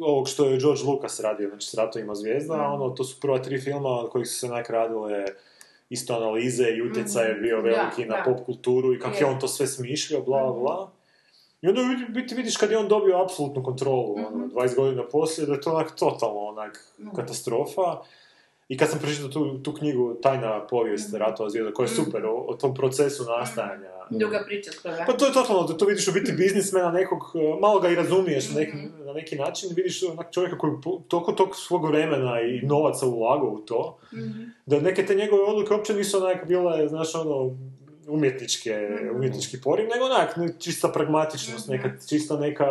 ovog 0.02 0.28
što 0.28 0.46
je 0.46 0.60
George 0.60 0.82
Lucas 0.84 1.20
radio, 1.20 1.50
znači 1.50 1.68
s 1.68 1.74
Ratovima 1.74 2.16
zvijezda, 2.16 2.54
Mhm. 2.56 2.74
ono, 2.74 2.90
to 2.90 3.04
su 3.04 3.20
prva 3.20 3.40
tri 3.40 3.60
filma 3.60 3.90
od 3.90 4.10
kojih 4.10 4.28
su 4.28 4.34
se 4.34 4.46
onak 4.46 4.70
radile 4.70 5.26
isto 5.90 6.16
analize 6.16 6.64
i 6.66 6.82
utjecaj 6.82 7.28
je 7.28 7.34
bio 7.36 7.58
Mhm. 7.58 7.66
Da, 7.66 7.72
veliki 7.72 8.06
na 8.06 8.16
da. 8.18 8.24
pop 8.26 8.46
kulturu 8.46 8.94
i 8.94 9.00
kako 9.00 9.18
je 9.18 9.26
on 9.26 9.40
to 9.40 9.48
sve 9.48 9.68
smišljao, 9.68 10.22
bla, 10.22 10.50
Mhm. 10.50 10.60
bla. 10.60 10.90
I 11.64 11.68
onda 11.68 11.82
biti 12.10 12.36
vidiš 12.36 12.58
kad 12.58 12.72
je 12.72 12.78
on 12.78 12.88
dobio 12.88 13.18
apsolutnu 13.18 13.64
kontrolu, 13.64 14.14
ono, 14.18 14.30
Mhm. 14.30 14.50
20 14.50 14.76
godina 14.76 15.04
poslije, 15.06 15.48
da 15.48 15.54
je 15.54 15.62
to 15.62 15.72
onak 15.72 15.96
totalno 15.96 16.40
onak 16.40 16.86
Mhm. 17.00 17.10
katastrofa. 17.10 18.02
I 18.70 18.78
kad 18.78 18.90
sam 18.90 19.00
pročitao 19.00 19.30
tu, 19.30 19.60
tu 19.60 19.74
knjigu 19.74 20.14
Tajna 20.16 20.62
povijest 20.62 21.08
Mhm. 21.10 21.18
Ratova 21.18 21.50
zvijezda, 21.50 21.74
koja 21.74 21.84
je 21.84 21.90
super, 21.90 22.26
o, 22.26 22.36
o 22.38 22.54
tom 22.54 22.74
procesu 22.76 23.24
nastajanja. 23.30 23.90
Druga 24.10 24.44
priča 24.46 24.72
s 24.72 24.82
toga. 24.82 25.04
Pa 25.08 25.14
to 25.14 25.26
je 25.26 25.34
totalno, 25.34 25.64
da 25.64 25.78
to 25.78 25.86
vidiš 25.86 26.08
u 26.08 26.14
biti 26.14 26.32
biznismena 26.34 26.92
nekog, 26.92 27.20
eh, 27.36 27.60
malo 27.62 27.80
ga 27.80 27.90
i 27.90 27.96
razumiješ 27.96 28.50
na 28.50 28.56
neki, 28.56 28.78
Mhm. 28.78 29.06
na 29.06 29.14
neki 29.14 29.36
način, 29.36 29.70
vidiš 29.76 30.04
onak 30.04 30.32
čovjeka 30.32 30.58
koji 30.58 30.74
toliko 31.08 31.32
tog 31.32 31.56
svog 31.58 31.86
vremena 31.86 32.42
i 32.42 32.62
novaca 32.62 33.08
ulagao 33.08 33.50
u 33.50 33.60
to, 33.60 33.98
Mhm. 34.14 34.44
da 34.66 34.80
neke 34.80 35.06
te 35.06 35.16
njegove 35.16 35.44
odluke 35.44 35.74
uopće 35.74 35.94
nisu 35.94 36.18
onak 36.18 36.48
bile, 36.48 36.88
znaš, 36.88 37.16
ono, 37.16 37.58
umjetničke, 38.08 38.90
Mhm. 38.92 39.16
umjetnički 39.16 39.62
poriv, 39.62 39.88
nego 39.88 40.06
onak, 40.06 40.38
ne, 40.38 40.54
čista 40.60 40.88
pragmatičnost, 40.88 41.68
neka, 41.68 41.90
čista 42.10 42.38
neka 42.38 42.66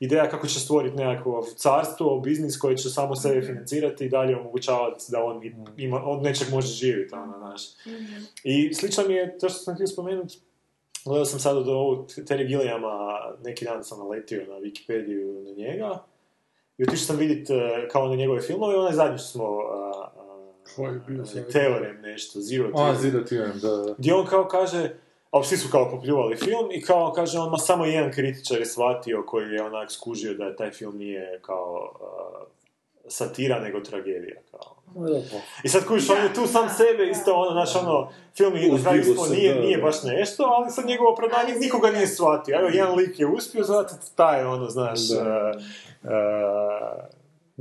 ideja 0.00 0.28
kako 0.28 0.46
će 0.46 0.60
stvoriti 0.60 0.96
nekakvo 0.96 1.46
carstvo, 1.56 2.20
biznis 2.20 2.58
koji 2.58 2.76
će 2.76 2.90
samo 2.90 3.06
Mhm. 3.06 3.20
sebe 3.20 3.42
financirati 3.42 4.04
i 4.04 4.08
dalje 4.08 4.36
omogućavati 4.36 5.04
da 5.08 5.24
on 5.24 5.40
ima, 5.76 6.04
od 6.04 6.22
nečeg 6.22 6.48
može 6.50 6.68
živjeti, 6.68 7.14
ono, 7.14 7.38
znaš. 7.38 7.62
Mhm. 7.86 8.22
I 8.44 8.74
slično 8.74 9.04
mi 9.06 9.14
je, 9.14 9.38
to 9.38 9.48
što 9.48 9.58
sam 9.58 9.74
htio 9.74 9.86
spomenuti, 9.86 10.38
gledao 11.04 11.24
sam 11.24 11.40
sad 11.40 11.56
od 11.56 11.68
ovog 11.68 12.06
Terry 12.08 12.46
Gilliama, 12.46 12.96
neki 13.44 13.64
dan 13.64 13.84
sam 13.84 13.98
naletio 13.98 14.46
na 14.48 14.54
Wikipediju 14.56 15.44
na 15.44 15.52
njega, 15.52 15.98
i 16.78 16.82
otišao 16.82 17.06
sam 17.06 17.16
vidjeti 17.16 17.52
eh, 17.54 17.88
kao 17.90 18.08
na 18.08 18.14
njegove 18.14 18.40
filmove, 18.40 18.76
onaj 18.76 18.92
zadnji 18.92 19.18
što 19.18 19.26
smo, 19.28 19.44
a, 19.60 20.09
Koji 20.76 20.92
je 20.92 21.00
bio 21.06 21.26
sad? 21.26 21.52
Teorem 21.52 22.00
nešto, 22.00 22.40
Zero 22.40 22.68
A, 22.68 22.72
Theorem, 22.72 22.96
Zero 22.96 23.24
Theorem, 23.24 23.58
da, 23.60 23.68
da. 23.68 23.94
gdje 23.98 24.14
on 24.14 24.26
kao 24.26 24.48
kaže, 24.48 24.90
a 25.30 25.42
svi 25.42 25.56
su 25.56 25.68
kao 25.70 25.90
popljuvali 25.90 26.36
film 26.36 26.68
i 26.72 26.82
kao 26.82 27.12
kaže 27.12 27.38
on, 27.38 27.50
ma 27.50 27.58
samo 27.58 27.84
jedan 27.84 28.12
kritičar 28.12 28.58
je 28.58 28.66
shvatio 28.66 29.24
koji 29.26 29.52
je 29.52 29.62
onak 29.62 29.92
skužio 29.92 30.34
da 30.34 30.56
taj 30.56 30.70
film 30.70 30.96
nije 30.96 31.40
kao 31.42 31.92
a, 32.00 32.44
satira 33.08 33.60
nego 33.60 33.80
tragedija 33.80 34.40
kao. 34.50 34.80
I 35.64 35.68
sad 35.68 35.86
kužiš, 35.86 36.10
on 36.10 36.22
je 36.22 36.34
tu 36.34 36.46
sam 36.46 36.68
sebe 36.68 37.10
isto 37.10 37.34
ono, 37.34 37.50
znaš 37.50 37.76
ono, 37.76 38.10
film 38.36 38.56
je 38.56 38.62
nije, 39.30 39.54
da, 39.54 39.60
nije 39.60 39.78
baš 39.78 40.02
nešto, 40.02 40.42
ali 40.42 40.70
sad 40.70 40.86
njegovo 40.86 41.12
opravdanje 41.12 41.54
nikoga 41.54 41.90
nije 41.90 42.06
shvatio. 42.06 42.58
Evo, 42.58 42.68
jedan 42.68 42.94
lik 42.94 43.20
je 43.20 43.26
uspio, 43.26 43.64
zato 43.64 43.94
taj, 44.14 44.44
ono, 44.44 44.68
znaš, 44.70 45.00
e, 45.10 45.14
e, 46.04 46.10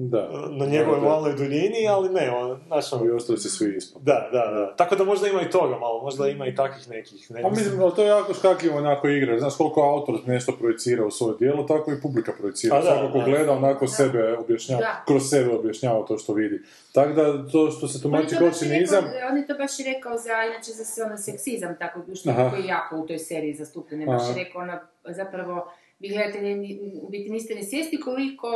Da. 0.02 0.30
na 0.52 0.66
njegovoj 0.68 0.96
Da, 0.96 1.02
da. 1.02 1.08
valnoj 1.08 1.34
duljini, 1.34 1.88
ali 1.90 2.10
ne, 2.10 2.32
on, 2.32 2.60
znaš, 2.68 2.94
ono, 2.94 3.06
I 3.06 3.12
ostali 3.12 3.38
se 3.38 3.50
svi 3.50 3.76
ispod. 3.78 4.02
da, 4.02 4.30
da, 4.32 4.52
da. 4.52 4.76
Tako 4.76 4.96
da 4.96 5.04
možda 5.04 5.28
ima 5.28 5.42
i 5.42 5.50
toga 5.50 5.78
malo, 5.78 6.02
možda 6.02 6.28
ima 6.28 6.48
i 6.48 6.56
takvih 6.56 6.90
nekih. 6.90 7.32
Ne, 7.32 7.42
Pa 7.42 7.50
mislim, 7.50 7.82
ali 7.82 7.96
to 7.96 8.02
je 8.02 8.08
jako 8.08 8.34
škakljivo 8.34 8.78
onako 8.78 9.08
igra. 9.10 9.40
Znaš 9.40 9.56
koliko 9.56 9.82
autor 9.84 10.20
nešto 10.26 10.52
projicira 10.52 11.06
u 11.06 11.12
svoje 11.12 11.36
dijelo, 11.38 11.64
tako 11.64 11.92
i 11.92 12.02
publika 12.02 12.32
projicira. 12.34 12.76
A 12.76 12.80
da, 12.80 12.86
Svako 12.86 13.12
ko 13.14 13.18
da. 13.18 13.26
gleda 13.26 13.52
onako 13.52 13.88
sebe 13.88 14.38
objašnjava, 14.38 14.82
Da. 14.82 15.04
kroz 15.08 15.30
sebe 15.30 15.50
objašnjava 15.52 16.06
to 16.06 16.18
što 16.18 16.34
vidi. 16.34 16.62
Tako 16.94 17.14
da 17.14 17.48
to 17.48 17.72
što 17.72 17.88
se 17.88 17.98
je 17.98 18.02
tumači 18.02 18.28
to 18.28 18.36
kao 18.36 18.48
baš 18.48 18.56
i 18.56 18.60
cinizam, 18.60 19.04
rekao- 19.06 19.30
On 19.32 19.38
je 19.38 19.48
to 19.48 19.54
baš 19.54 19.80
i 19.80 19.84
rekao 19.86 20.18
za, 20.18 20.34
inače 20.46 20.72
za 20.72 20.84
sve 20.86 21.04
ono 21.04 21.18
seksizam, 21.20 21.76
tako 21.78 22.00
što 22.16 22.30
Aha. 22.30 22.50
koji 22.50 22.62
je 22.62 22.68
jako 22.68 22.96
u 22.98 23.08
toj 23.08 23.20
seriji 23.20 23.54
zastupljen. 23.54 24.02
Je 24.02 24.08
baš 24.08 24.22
je 24.30 24.36
rekao 24.36 24.62
ono, 24.62 24.74
zapravo, 25.06 25.72
vi 26.00 26.10
gledate, 26.10 26.42
ne- 26.42 26.56
u 27.02 27.10
biti 27.10 27.30
niste 27.30 27.56
ni 27.56 27.64
svjesni 27.64 28.00
koliko 28.00 28.48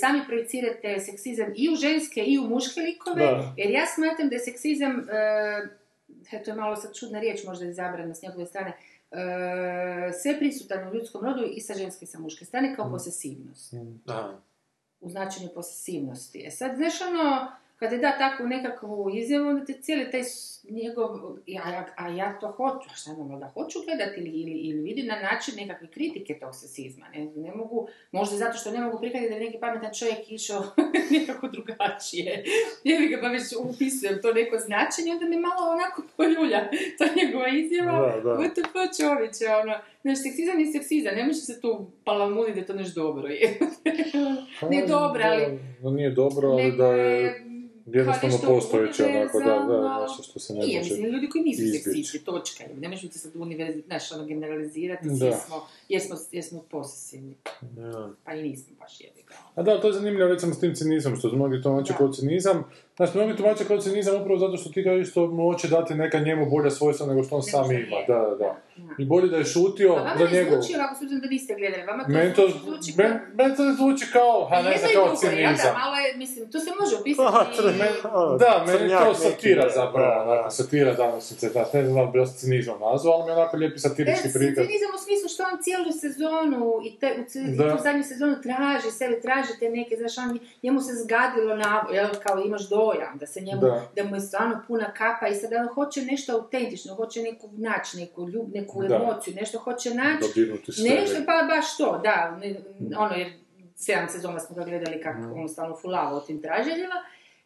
sami 0.00 0.20
projicirate 0.26 1.00
seksizam 1.00 1.52
i 1.56 1.68
u 1.70 1.76
ženske 1.76 2.20
i 2.22 2.38
u 2.38 2.42
muške 2.42 2.80
likove, 2.80 3.26
Da. 3.26 3.54
jer 3.56 3.70
ja 3.70 3.86
smatram 3.86 4.28
da 4.28 4.34
je 4.34 4.40
seksizam, 4.40 5.06
e, 6.32 6.44
to 6.44 6.50
je 6.50 6.56
malo 6.56 6.76
sad 6.76 6.94
čudna 6.94 7.20
riječ 7.20 7.44
možda 7.44 7.66
izabrana 7.66 8.14
s 8.14 8.22
njegove 8.22 8.46
strane, 8.46 8.72
e, 9.10 9.16
sve 10.12 10.38
prisutan 10.38 10.88
u 10.88 10.94
ljudskom 10.94 11.24
rodu 11.24 11.44
i 11.46 11.60
sa 11.60 11.74
ženske 11.74 12.04
i 12.04 12.08
sa 12.08 12.18
muške 12.18 12.44
strane 12.44 12.76
kao 12.76 12.90
posesivnost 12.90 13.74
Aha. 14.06 14.32
u 15.00 15.10
značenju 15.10 15.48
posesivnosti. 15.54 16.42
E 16.46 16.50
sad, 16.50 16.76
znaš 16.76 17.00
ono, 17.00 17.52
kada 17.80 17.96
da 17.96 18.18
takvu 18.18 18.46
nekakvu 18.46 19.10
izjavu, 19.14 19.48
onda 19.48 19.64
te 19.64 19.72
cijeli 19.72 20.10
taj 20.10 20.22
njegov, 20.70 21.10
ja, 21.46 21.62
ja, 21.68 21.86
a 21.96 22.08
ja 22.08 22.38
to 22.40 22.48
hoću, 22.48 22.88
a 22.92 22.94
šta 22.94 23.10
da 23.40 23.50
hoću 23.54 23.78
gledati 23.84 24.20
ili, 24.20 24.30
ili, 24.30 24.52
ili 24.52 24.80
vidim 24.82 25.06
na 25.06 25.20
način 25.20 25.54
nekakve 25.56 25.86
kritike 25.88 26.38
tog 26.38 26.54
sesizma. 26.54 27.06
Ne, 27.14 27.24
ne 27.36 27.54
mogu, 27.54 27.88
možda 28.12 28.36
zato 28.36 28.58
što 28.58 28.70
ne 28.70 28.80
mogu 28.80 28.98
prihvatiti 28.98 29.30
da 29.30 29.34
je 29.36 29.44
neki 29.44 29.58
pametan 29.60 29.90
čovjek 29.98 30.32
išao 30.32 30.62
nekako 31.18 31.48
drugačije. 31.48 32.44
Ja 32.84 32.98
ga 33.10 33.18
pa 33.22 33.28
već 33.28 33.42
upisujem 33.64 34.22
to 34.22 34.32
neko 34.32 34.56
značenje, 34.58 35.12
onda 35.12 35.26
me 35.26 35.36
malo 35.36 35.72
onako 35.72 36.02
poljulja 36.16 36.60
ta 36.98 37.04
njegova 37.22 37.48
izjava. 37.48 37.92
Da, 38.00 38.20
da. 38.20 38.30
What 38.30 38.52
the 38.52 38.62
fuck 38.72 38.90
čovječe, 39.00 39.44
ono, 39.62 39.74
znaš, 40.02 40.18
seksizam 40.22 40.60
je 40.60 40.72
seksizam, 40.72 41.14
ne 41.14 41.24
može 41.24 41.38
se 41.40 41.60
tu 41.60 41.90
palamuditi 42.04 42.60
da 42.60 42.66
to 42.66 42.72
nešto 42.72 43.00
dobro 43.02 43.28
je. 43.28 43.58
Nije 44.70 44.86
dobro, 44.86 45.22
ali- 45.24 45.58
Da, 45.82 45.90
nije 45.90 46.10
dobro, 46.10 46.48
ali 46.48 46.72
da 46.76 46.86
je 46.86 47.49
jednostavno 47.92 48.38
postojeće, 48.46 49.04
onako, 49.04 49.38
da, 49.38 49.44
da, 49.44 50.06
nešto 50.08 50.22
što 50.22 50.38
se 50.38 50.54
ne 50.54 50.60
Nije, 50.60 50.78
može 50.78 50.90
mislim, 50.94 51.12
ljudi 51.12 51.28
koji 51.28 51.44
nisu 51.44 51.62
seksisti, 51.72 52.24
točka. 52.24 52.64
Ne 52.80 52.88
možeš 52.88 53.02
biti 53.02 53.18
sad 53.18 53.36
univerzi, 53.36 53.82
znaš, 53.86 54.12
ono, 54.12 54.24
generalizirati, 54.26 55.08
smo, 55.46 55.66
jesmo, 55.88 56.16
jesmo 56.32 56.62
posesivni, 56.70 57.34
Ja. 57.78 58.10
pa 58.24 58.34
i 58.34 58.42
nismo 58.42 58.76
baš 58.78 59.00
jebi 59.00 59.22
ga. 59.28 59.34
A 59.54 59.62
da, 59.62 59.80
to 59.80 59.86
je 59.86 59.92
zanimljivo 59.92 60.28
recimo 60.28 60.54
s 60.54 60.60
tim 60.60 60.74
cinizmom, 60.74 61.16
što 61.16 61.32
mnogi 61.36 61.62
to 61.62 61.68
znači 61.70 61.92
Da. 61.92 61.98
kao 61.98 62.12
cinizam, 62.12 62.64
Znaš, 63.00 63.14
mnogi 63.14 63.36
tumače 63.36 63.64
kao 63.64 63.78
cinizam 63.78 64.14
upravo 64.16 64.38
zato 64.38 64.56
što 64.56 64.70
ti 64.70 64.84
kažeš 64.84 65.10
što 65.10 65.26
mu 65.26 65.42
hoće 65.44 65.68
dati 65.68 65.94
neka 65.94 66.18
njemu 66.18 66.46
bolja 66.46 66.70
svojstva 66.70 67.06
nego 67.06 67.22
što 67.22 67.36
on 67.36 67.42
sam 67.42 67.72
ima. 67.72 67.96
Da, 68.08 68.14
da, 68.14 68.34
da. 68.36 68.56
I 68.98 69.04
bolje 69.04 69.28
da 69.28 69.36
je 69.36 69.44
šutio 69.44 69.94
Pa 69.94 70.00
vama 70.00 70.16
za 70.18 70.24
ne 70.24 70.30
njegov... 70.32 70.52
zvuči 70.60 70.74
ovako, 70.76 70.94
s 70.94 71.02
obzirom 71.02 71.20
da 71.20 71.28
niste 71.28 71.54
gledali, 71.54 71.82
vama 71.84 72.02
to, 72.04 72.10
Meni 72.10 72.34
to, 72.34 72.48
zvuči 72.48 72.90
kao... 72.96 73.04
men, 73.04 73.12
men 73.38 73.56
to 73.56 73.62
ne 73.64 73.72
zvuči 73.72 74.04
kao, 74.12 74.36
ha 74.50 74.56
ne 74.62 74.76
znam, 74.78 74.90
i 74.90 74.94
kao 74.94 75.16
cinizam. 75.16 75.72
Da, 75.72 75.78
malo 75.82 75.96
je, 75.96 76.16
mislim, 76.16 76.50
to 76.52 76.58
se 76.60 76.70
može 76.80 76.94
Aha, 76.94 77.00
opisati... 77.00 78.08
ono, 78.14 78.36
Da, 78.38 78.64
meni 78.66 78.88
to 78.90 79.08
neki, 79.08 79.20
satira 79.24 79.64
da, 79.64 79.70
zapravo, 79.70 80.14
da, 80.14 80.22
onako, 80.22 80.42
da. 80.44 80.50
satira 80.50 80.92
danosice, 80.94 81.48
znaš, 81.48 81.68
ne 81.72 81.80
znam 81.84 82.06
da 82.06 82.12
bi 82.12 82.18
ja 82.18 82.26
cinizam 82.26 82.76
nazvao, 82.86 83.12
ali 83.14 83.24
mi 83.24 83.30
je 83.30 83.36
onako 83.36 83.56
lijepi 83.56 83.78
satirički 83.78 84.28
E, 84.28 84.32
prikaz. 84.32 84.62
cinizam 84.66 84.90
u 84.98 85.02
smislu 85.04 85.28
što 85.34 85.42
on 85.50 85.56
cijelu 85.64 85.90
sezonu 86.04 86.64
i, 86.86 86.90
te, 87.00 87.08
u, 87.18 87.22
i 87.52 87.56
Da. 87.56 87.76
tu 87.76 87.82
zadnju 87.82 88.04
sezonu 88.04 88.34
traži 88.46 88.90
sebe, 88.98 89.20
traži 89.20 89.52
te 89.60 89.66
neke, 89.70 89.96
znaš, 89.96 90.14
on, 90.18 90.30
njemu 90.62 90.80
se 90.80 90.92
zgadilo 91.02 91.52
na, 91.64 91.70
jel, 91.96 92.08
kao 92.24 92.36
imaš 92.48 92.64
dojam, 92.92 93.18
da 93.18 93.26
se 93.26 93.40
njemu, 93.40 93.60
Da. 93.60 93.88
da, 93.96 94.04
mu 94.04 94.16
je 94.16 94.20
stvarno 94.20 94.62
puna 94.66 94.92
kapa 94.92 95.28
i 95.28 95.34
sad 95.34 95.52
on 95.54 95.68
hoće 95.68 96.02
nešto 96.02 96.32
autentično, 96.34 96.94
hoće 96.94 97.22
neku 97.22 97.48
naći, 97.52 97.96
neku, 97.96 98.28
ljub, 98.28 98.54
neku 98.54 98.82
Da. 98.82 98.94
emociju, 98.96 99.34
nešto 99.34 99.58
hoće 99.58 99.90
naći, 99.90 100.24
nešto, 100.84 101.16
pa 101.26 101.46
baš 101.46 101.76
to, 101.76 101.98
da, 101.98 102.38
ne, 102.38 102.60
ono, 102.98 103.14
jer 103.14 103.32
sedam 103.76 104.08
sezona 104.08 104.40
smo 104.40 104.56
ga 104.56 104.64
gledali 104.64 105.00
kako 105.00 105.18
Mm. 105.20 105.32
on 105.34 105.48
stalno 105.48 105.76
fulava 105.76 106.12
o 106.12 106.20
tim 106.20 106.42
traženjima 106.42 106.94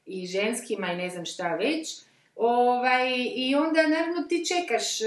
i 0.06 0.26
ženskima 0.26 0.86
i 0.86 0.96
ne 0.96 1.10
znam 1.10 1.24
šta 1.24 1.54
već. 1.54 2.00
Ovaj, 2.36 3.04
I 3.34 3.54
onda 3.56 3.82
naravno 3.82 4.22
ti 4.22 4.44
čekaš 4.46 5.00
e, 5.00 5.04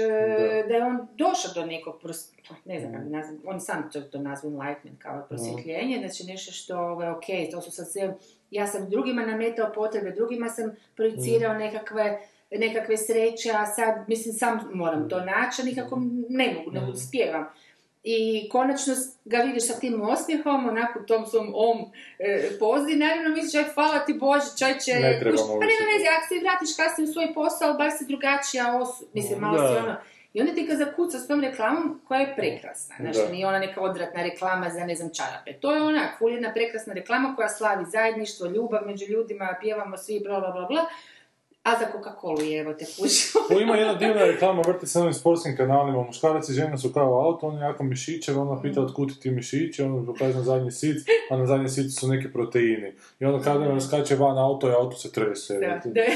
da. 0.68 0.74
je 0.74 0.84
on 0.84 1.08
došao 1.12 1.52
do 1.54 1.66
nekog, 1.66 2.00
pros- 2.02 2.30
ne 2.64 2.80
znam 2.80 2.92
kako 2.92 3.04
bi 3.04 3.10
nazvam, 3.10 3.38
on 3.46 3.60
sam 3.60 3.90
to, 3.92 4.00
to 4.00 4.18
nazva 4.18 4.50
enlightenment 4.50 5.02
kao 5.02 5.26
prosvjetljenje, 5.28 5.98
znači 5.98 6.24
nešto 6.24 6.52
što 6.52 7.02
je 7.02 7.10
ok, 7.10 7.24
to 7.50 7.60
su 7.60 7.70
sad 7.70 7.90
sve, 7.90 8.14
ja 8.50 8.66
sam 8.66 8.90
drugima 8.90 9.26
nametao 9.26 9.72
potrebe, 9.74 10.10
drugima 10.10 10.48
sam 10.48 10.76
projicirao 10.96 11.54
nekakve 11.54 12.18
nekakve 12.50 12.96
sreće, 12.96 13.50
a 13.50 13.66
sad, 13.66 14.08
mislim, 14.08 14.34
sam 14.34 14.70
moram 14.74 15.08
to 15.08 15.20
naći, 15.20 15.62
a 15.62 15.64
nikako 15.64 16.02
ne 16.28 16.54
mogu, 16.54 16.70
ne 16.70 16.80
uspijevam. 16.92 17.46
I 18.04 18.48
konačno 18.48 18.94
ga 19.24 19.38
vidiš 19.38 19.66
sa 19.66 19.80
tim 19.80 20.00
osmijehom, 20.02 20.68
onako 20.68 21.00
tom 21.00 21.26
svom 21.26 21.52
om 21.54 21.78
e, 22.18 22.50
pozi, 22.58 22.96
naravno 22.96 23.28
misliš, 23.28 23.54
aj 23.54 23.70
hvala 23.74 23.98
ti 23.98 24.14
Bože, 24.14 24.50
čovječe, 24.58 24.92
Ne 25.00 25.20
pa 25.60 25.66
nema 25.70 25.84
veze, 25.92 26.06
ako 26.16 26.26
se 26.28 26.44
vratiš 26.44 26.76
kasnije 26.76 27.10
u 27.10 27.12
svoj 27.12 27.34
posao, 27.34 27.74
bar 27.74 27.90
si 27.98 28.06
drugačija 28.06 28.78
osu, 28.80 29.04
mislim, 29.12 29.40
malo 29.40 29.62
Da. 29.62 29.68
si 29.68 29.78
ono, 29.84 29.96
i 30.38 30.40
onda 30.40 30.54
ti 30.54 30.66
ga 30.66 30.74
zakuca 30.76 31.18
s 31.18 31.28
tom 31.28 31.40
reklamom 31.40 32.00
koja 32.08 32.20
je 32.20 32.34
prekrasna, 32.36 32.94
znači 33.00 33.18
Da. 33.18 33.32
nije 33.32 33.46
ona 33.46 33.58
neka 33.58 33.80
odvratna 33.80 34.22
reklama 34.22 34.70
za 34.70 34.84
ne 34.84 34.94
znam 34.94 35.10
čarape, 35.14 35.52
to 35.60 35.74
je 35.74 35.82
ona 35.82 36.08
ful 36.18 36.32
jedna 36.32 36.52
prekrasna 36.52 36.94
reklama 36.94 37.34
koja 37.36 37.48
slavi 37.48 37.84
zajedništvo, 37.84 38.46
ljubav 38.46 38.80
među 38.86 39.04
ljudima, 39.08 39.56
pjevamo 39.60 39.96
svi, 39.96 40.20
bla 40.24 40.40
bla 40.40 40.50
bla 40.50 40.66
bla, 40.66 40.86
a 41.62 41.70
za 41.78 41.86
Coca-Colu 41.92 42.40
je, 42.42 42.60
evo 42.60 42.74
te. 42.74 42.84
Tu 43.48 43.60
ima 43.62 43.76
jedna 43.76 43.94
divna 43.94 44.24
reklama, 44.24 44.62
vrti 44.66 44.86
se 44.86 44.98
na 44.98 45.04
ovim 45.04 45.14
sportskim 45.14 45.56
kanalima, 45.56 46.02
muškarac 46.02 46.48
i 46.48 46.52
žena 46.52 46.78
su 46.78 46.92
kao 46.92 47.26
auto, 47.26 47.46
on 47.46 47.54
je 47.54 47.60
jako 47.60 47.84
mišićev, 47.84 48.40
ona 48.40 48.62
pita 48.62 48.80
otkud 48.80 49.20
ti 49.20 49.30
mišići, 49.30 49.82
on 49.82 50.06
pokaže 50.06 50.34
na 50.34 50.42
zadnji 50.42 50.70
sic, 50.70 50.96
a 51.30 51.36
na 51.36 51.46
zadnji 51.46 51.68
sicu 51.68 52.00
su 52.00 52.08
neki 52.08 52.32
proteini. 52.32 52.92
I 53.20 53.24
onda 53.24 53.44
kada 53.44 53.70
on 53.70 53.80
skače 53.80 54.16
van 54.16 54.38
auto 54.38 54.68
i 54.68 54.72
auto 54.72 54.96
se 54.96 55.12
trese. 55.12 55.58
Da, 55.58 55.80
da, 55.84 56.00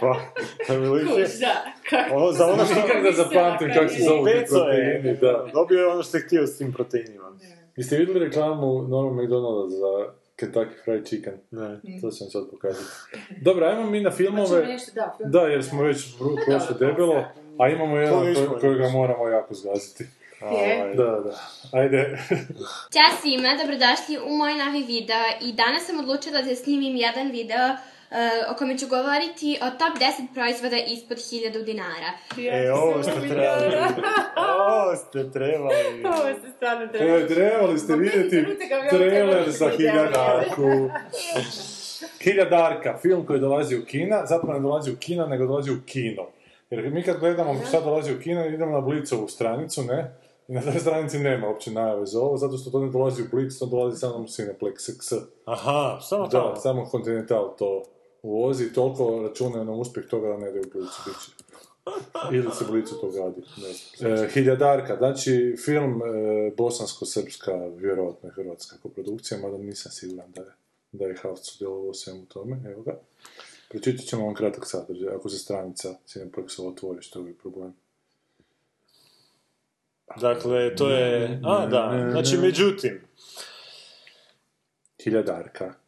Pa, 0.00 0.20
kuš, 0.66 1.40
da. 1.40 1.64
Kako 1.90 2.16
Ono, 2.16 2.32
za 2.32 2.46
ono 2.46 2.64
što... 2.64 2.74
Nikak 2.74 3.02
da 3.02 3.12
zapamtim 3.12 3.72
kako 3.74 3.88
se 3.88 4.02
zovu 4.02 4.26
ti 4.26 4.32
proteini, 4.48 5.16
da. 5.20 5.46
dobio 5.52 5.78
je 5.78 5.86
ono 5.86 6.02
što 6.02 6.16
je 6.16 6.22
htio 6.22 6.46
s 6.46 6.58
tim 6.58 6.72
proteinima. 6.72 7.32
Jeste 7.76 7.96
vidjeli 7.96 8.20
reklamu 8.20 8.88
Norma 8.88 9.22
McDonalda 9.22 9.68
za 9.68 10.12
Kentucky 10.36 10.84
Fried 10.84 11.04
Chicken? 11.06 11.34
Ne. 11.50 11.80
To 12.00 12.10
ću 12.10 12.24
vam 12.24 12.30
sad 12.30 12.50
pokazati. 12.50 12.90
Dobro, 13.40 13.66
ajmo 13.66 13.90
mi 13.90 14.00
na 14.00 14.10
Pa 14.10 14.16
ćemo 14.16 14.28
filmove. 14.30 14.66
nešto, 14.66 14.92
da, 14.94 15.14
film. 15.16 15.30
Da, 15.30 15.40
jer 15.40 15.64
smo 15.64 15.82
već 15.82 16.16
prošli 16.46 16.74
debelo, 16.78 17.24
a 17.58 17.68
imamo 17.68 17.96
jedan 17.96 18.34
kojega 18.60 18.88
moramo 18.88 19.28
jako 19.28 19.54
zgaziti. 19.54 20.06
Je. 20.52 20.94
Da, 20.94 21.04
da. 21.04 21.38
Ajde. 21.72 22.18
Ćao 22.94 23.18
svima, 23.20 23.48
dobrodošli 23.60 24.18
u 24.26 24.36
moj 24.36 24.54
novi 24.54 24.82
video 24.82 25.24
i 25.40 25.52
danas 25.52 25.86
sam 25.86 25.98
odlučila 25.98 26.42
da 26.42 26.54
snimim 26.56 26.96
jedan 26.96 27.30
video 27.30 27.68
o 28.50 28.54
kome 28.58 28.78
ću 28.78 28.86
govoriti 28.88 29.58
o 29.62 29.70
top 29.70 29.98
10 29.98 30.34
proizvoda 30.34 30.76
ispod 30.76 31.16
1000 31.16 31.64
dinara. 31.64 32.10
E, 32.52 32.72
ovo 32.82 33.02
ste 33.02 33.28
trebali. 33.28 33.76
Ovo 34.36 34.96
ste 34.96 35.30
trebali. 35.32 36.04
Ovo 36.04 36.40
se 36.42 36.52
stvarno 36.56 36.84
E, 36.84 37.26
trebali 37.26 37.78
ste 37.78 37.96
vidjeti 37.96 38.36
ga 38.68 38.80
bi 38.82 38.88
trailer 38.88 39.50
za 39.50 39.68
Hiljadarku. 39.68 40.70
Hiljadarka, 42.22 42.98
film 43.02 43.26
koji 43.26 43.40
dolazi 43.40 43.76
u 43.76 43.84
kina, 43.84 44.26
zapravo 44.26 44.52
ne 44.54 44.60
dolazi 44.60 44.92
u 44.92 44.96
kina, 44.96 45.26
nego 45.26 45.46
dolazi 45.46 45.70
u 45.70 45.80
kino. 45.86 46.26
Jer 46.70 46.90
mi 46.90 47.02
kad 47.02 47.20
gledamo 47.20 47.60
šta 47.68 47.80
dolazi 47.80 48.14
u 48.14 48.20
kino, 48.20 48.46
idemo 48.46 48.72
na 48.72 48.80
Blicovu 48.80 49.28
stranicu, 49.28 49.82
ne? 49.82 50.14
I 50.48 50.52
na 50.52 50.60
toj 50.60 50.78
stranici 50.80 51.18
nema 51.18 51.48
uopće 51.48 51.70
najave 51.70 52.06
za 52.06 52.20
ovo, 52.20 52.36
zato 52.36 52.56
što 52.56 52.70
to 52.70 52.80
ne 52.80 52.90
dolazi 52.90 53.22
u 53.22 53.26
Blic, 53.32 53.58
to 53.58 53.66
dolazi 53.66 53.98
samo 53.98 54.14
u 54.16 54.24
Cineplex 54.24 54.96
X. 54.96 55.12
Aha, 55.44 55.98
samo 56.00 56.26
Da, 56.26 56.56
samo 56.56 56.88
Continental 56.90 57.56
to 57.58 57.82
uvozi, 58.24 58.72
toliko 58.72 59.22
računaju 59.28 59.64
na 59.64 59.72
uspjeh 59.72 60.06
toga 60.06 60.28
da 60.28 60.36
ne 60.36 60.50
ide 60.50 60.60
u 60.60 60.70
Blicu, 60.72 61.02
bit 61.06 61.16
će. 61.24 61.44
Ili 62.32 62.50
se 62.58 62.64
Blicu 62.70 62.94
to 63.00 63.10
gadi, 63.10 63.42
znam. 63.96 64.12
E, 64.12 64.28
Hiljadarka, 64.28 64.96
znači 64.96 65.56
film 65.64 66.02
e, 66.02 66.50
bosansko-srpska, 66.56 67.76
vjerojatno 67.76 68.28
je 68.28 68.32
hrvatska 68.32 68.76
koprodukcija, 68.82 69.40
mada 69.40 69.58
nisam 69.58 69.92
siguran 69.92 70.32
da 70.32 70.40
je, 70.40 70.52
da 70.92 71.04
je 71.04 71.16
Havc 71.22 71.40
sudjelovao 71.42 71.90
u 71.90 71.94
svemu 71.94 72.26
tome, 72.26 72.60
evo 72.66 72.82
ga. 72.82 72.98
Pročitat 73.68 74.06
ćemo 74.06 74.24
vam 74.24 74.34
kratak 74.34 74.66
sadržaj, 74.66 75.14
ako 75.14 75.28
se 75.28 75.38
stranica 75.38 75.94
Cineplexova 76.06 76.68
otvori, 76.68 77.02
što 77.02 77.26
je 77.26 77.34
problem. 77.34 77.74
Dakle, 80.20 80.76
to 80.76 80.90
je... 80.90 81.40
A, 81.44 81.66
da. 81.66 82.08
Znači, 82.10 82.36
međutim. 82.36 83.00
Hiljadarka. 85.02 85.83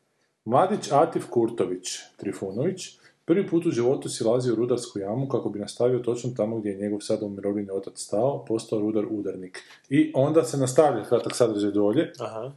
Mladić 0.47 0.93
Atif 0.93 1.27
Kurtović 1.31 1.99
Trifunović 2.17 2.99
prvi 3.25 3.49
put 3.49 3.67
u 3.67 3.71
životu 3.71 4.09
silazi 4.09 4.53
u 4.53 4.55
rudarsku 4.55 4.99
jamu 4.99 5.29
kako 5.29 5.49
bi 5.49 5.59
nastavio 5.59 5.99
točno 5.99 6.31
tamo 6.37 6.59
gdje 6.59 6.71
je 6.71 6.77
njegov 6.77 7.01
sada 7.01 7.27
umirovljeni 7.27 7.71
otac 7.71 8.01
stao, 8.01 8.45
postao 8.45 8.81
rudar 8.81 9.05
udarnik. 9.11 9.63
I 9.89 10.13
onda 10.15 10.45
se 10.45 10.59
nastavlja 10.59 11.05
kratak 11.05 11.37
sadržaj 11.37 11.71
dolje. 11.71 12.13
Aha. 12.19 12.53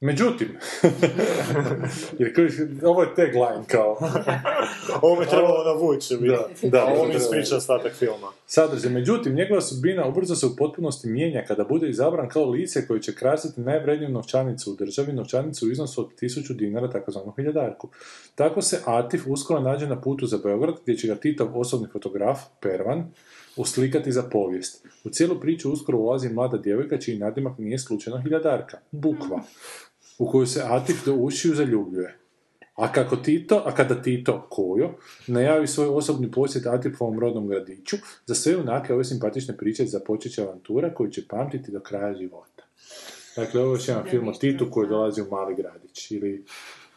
Međutim, 0.00 0.48
jer 2.18 2.32
ovo 2.82 3.02
je 3.02 3.14
tagline 3.14 3.64
kao, 3.66 3.98
Ovo 5.02 5.20
me 5.20 5.26
trebalo 5.26 5.64
navući. 5.64 6.16
Da, 6.16 6.48
da, 6.68 6.86
A 6.86 7.06
da. 7.06 7.14
ispriča 7.14 7.56
ostatak 7.56 7.92
filma. 7.92 8.28
sadržaj. 8.46 8.90
Međutim, 8.90 9.34
njegova 9.34 9.60
sudbina 9.60 10.06
ubrzo 10.06 10.34
se 10.34 10.46
u 10.46 10.56
potpunosti 10.56 11.08
mijenja 11.08 11.44
kada 11.48 11.64
bude 11.64 11.88
izabran 11.88 12.28
kao 12.28 12.50
lice 12.50 12.86
koje 12.86 13.02
će 13.02 13.14
krasiti 13.14 13.60
najvredniju 13.60 14.10
novčanicu 14.10 14.72
u 14.72 14.76
državi, 14.76 15.12
novčanicu 15.12 15.66
u 15.66 15.70
iznosu 15.70 16.00
od 16.00 16.08
1000 16.22 16.52
dinara, 16.56 16.90
takozvanu 16.90 17.32
hiljadarku. 17.36 17.88
Tako 18.34 18.62
se 18.62 18.80
Atif 18.84 19.22
uskoro 19.26 19.60
nađe 19.60 19.86
na 19.86 20.00
putu 20.00 20.26
za 20.26 20.38
Beograd, 20.44 20.74
gdje 20.82 20.96
će 20.96 21.06
ga 21.08 21.14
Titov 21.14 21.60
osobni 21.60 21.88
fotograf, 21.92 22.40
Pervan, 22.60 23.12
uslikati 23.56 24.12
za 24.12 24.22
povijest. 24.22 24.86
U 25.04 25.10
cijelu 25.10 25.40
priču 25.40 25.72
uskoro 25.72 25.98
ulazi 25.98 26.28
mlada 26.28 26.58
djevojka 26.58 26.98
čiji 26.98 27.18
nadimak 27.18 27.58
nije 27.58 27.78
slučajno 27.78 28.22
hiljadarka, 28.22 28.78
Bukva, 28.90 29.40
u 30.18 30.30
koju 30.30 30.46
se 30.46 30.62
Atif 30.64 31.04
do 31.04 31.14
ušiju 31.14 31.54
zaljubljuje. 31.54 32.18
A 32.74 32.92
kako 32.92 33.16
Tito, 33.16 33.62
a 33.66 33.74
kada 33.74 34.02
Tito, 34.02 34.46
Kojo, 34.50 34.90
najavi 35.26 35.66
svoj 35.66 35.88
osobni 35.88 36.30
posjet 36.30 36.66
Atifovom 36.66 37.20
rodnom 37.20 37.48
gradiću, 37.48 37.96
za 38.26 38.34
sve 38.34 38.52
junake 38.52 38.94
ove 38.94 39.04
simpatične 39.04 39.56
priče 39.56 39.84
započet 39.84 40.32
će 40.32 40.42
avantura 40.42 40.94
koju 40.94 41.10
će 41.10 41.28
pamtiti 41.28 41.72
do 41.72 41.80
kraja 41.80 42.14
života. 42.14 42.64
Dakle, 43.36 43.62
ovo 43.62 43.74
je 43.74 43.80
jedan 43.86 44.04
film 44.10 44.28
o 44.28 44.32
Titu 44.32 44.68
koji 44.70 44.88
dolazi 44.88 45.22
u 45.22 45.30
Mali 45.30 45.54
gradić, 45.54 46.10
ili, 46.10 46.44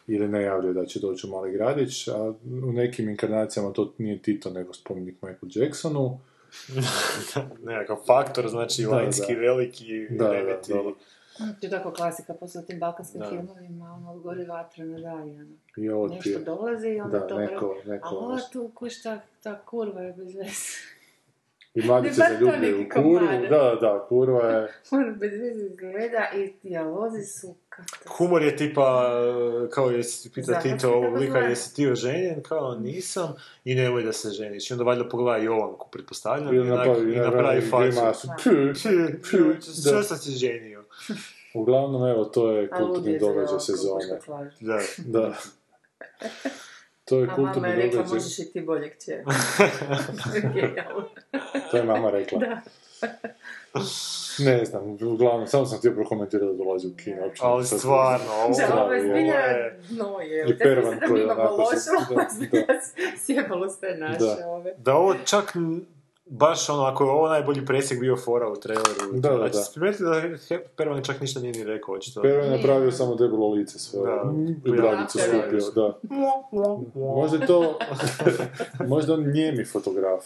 ili 0.06 0.28
najavljuje 0.28 0.74
da 0.74 0.86
će 0.86 1.00
doći 1.00 1.26
u 1.26 1.30
Mali 1.30 1.52
gradić, 1.52 2.08
a 2.08 2.34
u 2.66 2.72
nekim 2.72 3.08
inkarnacijama 3.08 3.72
to 3.72 3.94
nije 3.98 4.22
Tito, 4.22 4.50
nego 4.50 4.72
spomenik 4.72 5.14
Michael 5.22 5.50
Jacksonu. 5.54 6.18
Nekakav 7.66 7.96
faktor, 8.06 8.48
znači, 8.48 8.82
Da, 8.82 8.88
vanjski, 8.88 9.34
da. 9.34 9.40
veliki, 9.40 10.06
Da, 10.10 10.24
da, 10.24 10.32
remeti. 10.32 10.72
To 11.38 11.66
je 11.66 11.70
tako 11.70 11.90
klasika, 11.90 12.34
poslije 12.34 12.66
tim 12.66 12.78
balkanskim 12.78 13.20
Da. 13.20 13.28
filmovima, 13.28 13.92
ono, 13.94 14.18
gori 14.18 14.44
vatra 14.44 14.84
na 14.84 14.98
dalje, 14.98 15.32
ono. 15.40 15.54
I 15.76 15.90
ovo 15.90 16.08
ti 16.08 16.14
Nešto 16.14 16.30
je, 16.30 16.38
dolazi 16.38 16.88
i 16.88 17.00
onda 17.00 17.18
da, 17.18 17.26
to... 17.26 17.38
neko, 17.38 17.76
A 17.84 17.88
neko, 17.88 18.08
ova 18.08 18.38
tu, 18.52 18.70
kuš, 18.74 19.02
ta, 19.02 19.18
ta 19.42 19.58
kurva 19.58 20.00
je 20.00 20.12
bez 20.12 20.34
veze. 20.34 20.48
i 21.74 21.82
mladić 21.86 22.14
se 22.14 22.20
Ne, 22.20 22.28
zaljubljuje 22.28 22.86
u 22.86 22.88
kurvu, 22.94 23.48
da, 23.50 23.78
da, 23.80 24.06
kurva 24.08 24.48
je, 24.48 24.68
On 24.90 25.14
bez 25.18 25.32
veze 25.40 25.64
izgleda 25.64 26.26
i 26.36 26.52
dijalozi 26.62 27.24
su 27.24 27.54
kako... 27.68 27.88
Humor 28.16 28.42
je 28.42 28.56
tipa, 28.56 29.10
kao 29.70 29.90
jesi 29.90 30.32
pita 30.32 30.60
Tito 30.60 30.92
ovog 30.92 31.16
lika, 31.16 31.38
jesi 31.38 31.74
ti 31.74 31.90
oženjen? 31.90 32.42
Kao 32.42 32.74
nisam 32.74 33.34
i 33.64 33.74
nemoj 33.74 34.02
da 34.02 34.12
se 34.12 34.30
ženiš. 34.30 34.70
I 34.70 34.74
onda 34.74 34.84
valjda 34.84 35.08
pogleda 35.08 35.44
Jovanku, 35.44 35.88
pretpostavljam, 35.92 36.54
i 36.54 36.58
napravi, 36.58 37.14
i 37.14 37.16
napravi 37.16 37.60
facu. 37.70 38.28
Što 39.88 40.02
sam 40.02 40.16
se 40.18 40.30
ženio? 40.30 40.71
Uglavnom, 41.54 42.06
evo, 42.06 42.24
to 42.24 42.50
je 42.50 42.70
kulturni 42.70 43.12
je 43.12 43.18
događaj 43.18 43.60
sezone. 43.60 44.04
Da. 44.60 44.78
Da. 44.98 45.34
To 47.04 47.18
je 47.18 47.24
A 47.24 47.26
mama 47.28 47.38
je 47.38 47.44
kulturni 47.44 47.68
rekla, 47.72 47.90
događaj. 47.92 48.14
možeš 48.14 48.38
i 48.38 48.52
ti 48.52 48.60
bolje. 48.62 48.96
Genijalno. 50.44 51.08
To 51.70 51.76
je 51.76 51.84
mama 51.84 52.10
rekla. 52.10 52.38
Da. 52.38 52.60
Ne 54.40 54.64
znam, 54.64 54.82
uglavnom, 55.02 55.46
samo 55.46 55.66
sam 55.66 55.78
htio 55.78 55.92
prokomentirati 55.92 56.46
da 56.48 56.64
dolazi 56.64 56.86
u 56.86 56.96
kino. 56.96 57.16
Ali 57.40 57.66
stvarno, 57.66 58.26
ovo 58.36 58.54
Da, 58.58 58.82
ovo 58.84 58.92
je 58.92 59.02
zbilja 59.02 59.34
je- 59.34 59.80
no 59.90 60.20
je. 60.20 60.46
I 60.48 60.58
Pervan 60.58 60.98
da 60.98 61.06
koji 61.06 61.22
imamo 61.22 61.40
onako 61.42 61.56
da, 62.10 62.22
je 62.22 62.28
zbilja 62.30 62.66
sjebalo 63.18 63.68
sve 63.70 63.94
naše 63.96 64.18
Da. 64.18 64.48
ove. 64.48 64.74
Da 64.78 64.94
ovo 64.94 65.14
čak 65.24 65.52
baš 66.24 66.68
ono, 66.68 66.82
ako 66.82 67.04
je 67.04 67.10
ovo 67.10 67.28
najbolji 67.28 67.66
presjek 67.66 68.00
bio 68.00 68.16
fora 68.16 68.48
u 68.48 68.56
traileru. 68.56 69.12
Da, 69.12 69.30
da, 69.30 69.36
znači, 69.36 69.54
da. 69.54 69.64
primijetili 69.74 70.10
da 70.48 70.58
Pervan 70.76 71.04
čak 71.04 71.20
ništa 71.20 71.40
nije 71.40 71.52
ni 71.52 71.64
rekao, 71.64 71.94
očito. 71.94 72.22
Pervan 72.22 72.44
je 72.44 72.56
napravio 72.56 72.92
samo 72.92 73.14
debelo 73.14 73.48
lice 73.48 73.78
sve. 73.78 74.00
Da. 74.00 74.32
I 74.64 74.70
bradicu 74.70 75.18
Da. 75.18 75.24
skupio, 75.24 75.70
da. 75.76 75.98
Možda 77.00 77.36
je 77.36 77.46
to, 77.46 77.78
možda 78.94 79.14
on 79.14 79.32
njemi 79.32 79.64
fotograf, 79.64 80.24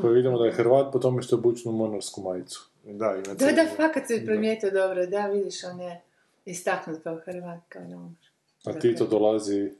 koji 0.00 0.14
vidimo 0.14 0.38
da 0.38 0.44
je 0.44 0.52
Hrvat 0.52 0.92
po 0.92 0.98
tome 0.98 1.22
što 1.22 1.36
je 1.36 1.38
obučen 1.38 1.72
u 1.72 1.76
monarsku 1.76 2.22
majicu. 2.22 2.68
Da, 2.84 3.14
ima 3.26 3.34
Da, 3.34 3.52
da, 3.52 3.66
fakat 3.76 4.06
si 4.06 4.22
primijetio 4.26 4.70
dobro, 4.70 5.06
da, 5.06 5.26
vidiš, 5.26 5.64
on 5.64 5.80
je 5.80 6.00
istaknut 6.44 7.02
kao 7.02 7.18
Hrvat, 7.24 7.60
kao 7.68 7.82
Romar. 7.82 8.12
A 8.64 8.72
Da, 8.72 8.78
Tito 8.78 9.06
dolazi 9.06 9.70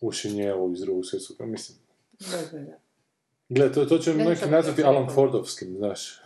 u 0.00 0.12
šinjelu 0.12 0.72
iz 0.72 0.80
drugog 0.80 1.06
svjetskog, 1.06 1.36
rata. 1.40 1.50
mislim. 1.50 1.78
Da, 2.20 2.58
da, 2.58 2.64
da. 2.64 2.83
Gle, 3.48 3.72
to, 3.72 3.84
to 3.84 3.98
će 3.98 4.14
Ne, 4.14 4.24
neki 4.24 4.46
nazvati 4.48 4.82
to 4.82 4.88
Alan. 4.88 5.08
Fordovskim, 5.14 5.76
znaš. 5.76 6.20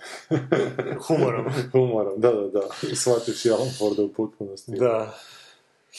Humorom. 1.07 1.47
Humorom, 1.73 2.21
da, 2.21 2.33
da, 2.33 2.49
da. 2.49 2.61
Shvativši 2.95 3.51
Alan 3.51 3.69
Forda 3.79 4.03
u 4.03 4.09
potpunosti. 4.09 4.73
Da. 4.73 5.15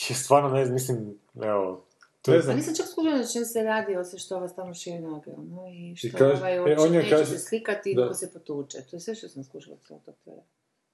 Je 0.09 0.15
stvarno, 0.15 0.49
ne 0.49 0.65
znam, 0.65 0.73
mislim, 0.73 1.19
evo, 1.43 1.83
to 2.21 2.31
Ne 2.31 2.41
znam, 2.41 2.55
nisam 2.55 2.75
čak 2.75 2.85
skužila 2.87 3.17
na 3.17 3.25
čem 3.25 3.45
se 3.45 3.63
radi, 3.63 3.95
osim 3.95 4.19
što 4.19 4.35
ova 4.37 4.47
stalno 4.47 4.73
širi 4.73 4.99
noge, 4.99 5.31
ono, 5.31 5.67
i 5.67 5.95
što 5.95 6.07
I 6.07 6.11
kaže- 6.11 6.35
ovaj 6.35 6.55
e, 6.55 6.59
hoće, 6.59 6.75
on 6.77 6.91
neće 6.91 7.09
kaže- 7.09 7.25
se 7.25 7.39
slikati 7.39 7.91
i 7.91 7.95
da. 7.95 8.13
se 8.13 8.33
potuče. 8.33 8.77
To 8.81 8.95
je 8.95 8.99
sve 8.99 9.15
što 9.15 9.29
sam 9.29 9.43
skužila 9.43 9.73
od 9.75 9.85
cijelog 9.85 10.03
tog 10.05 10.15
trailer. 10.23 10.43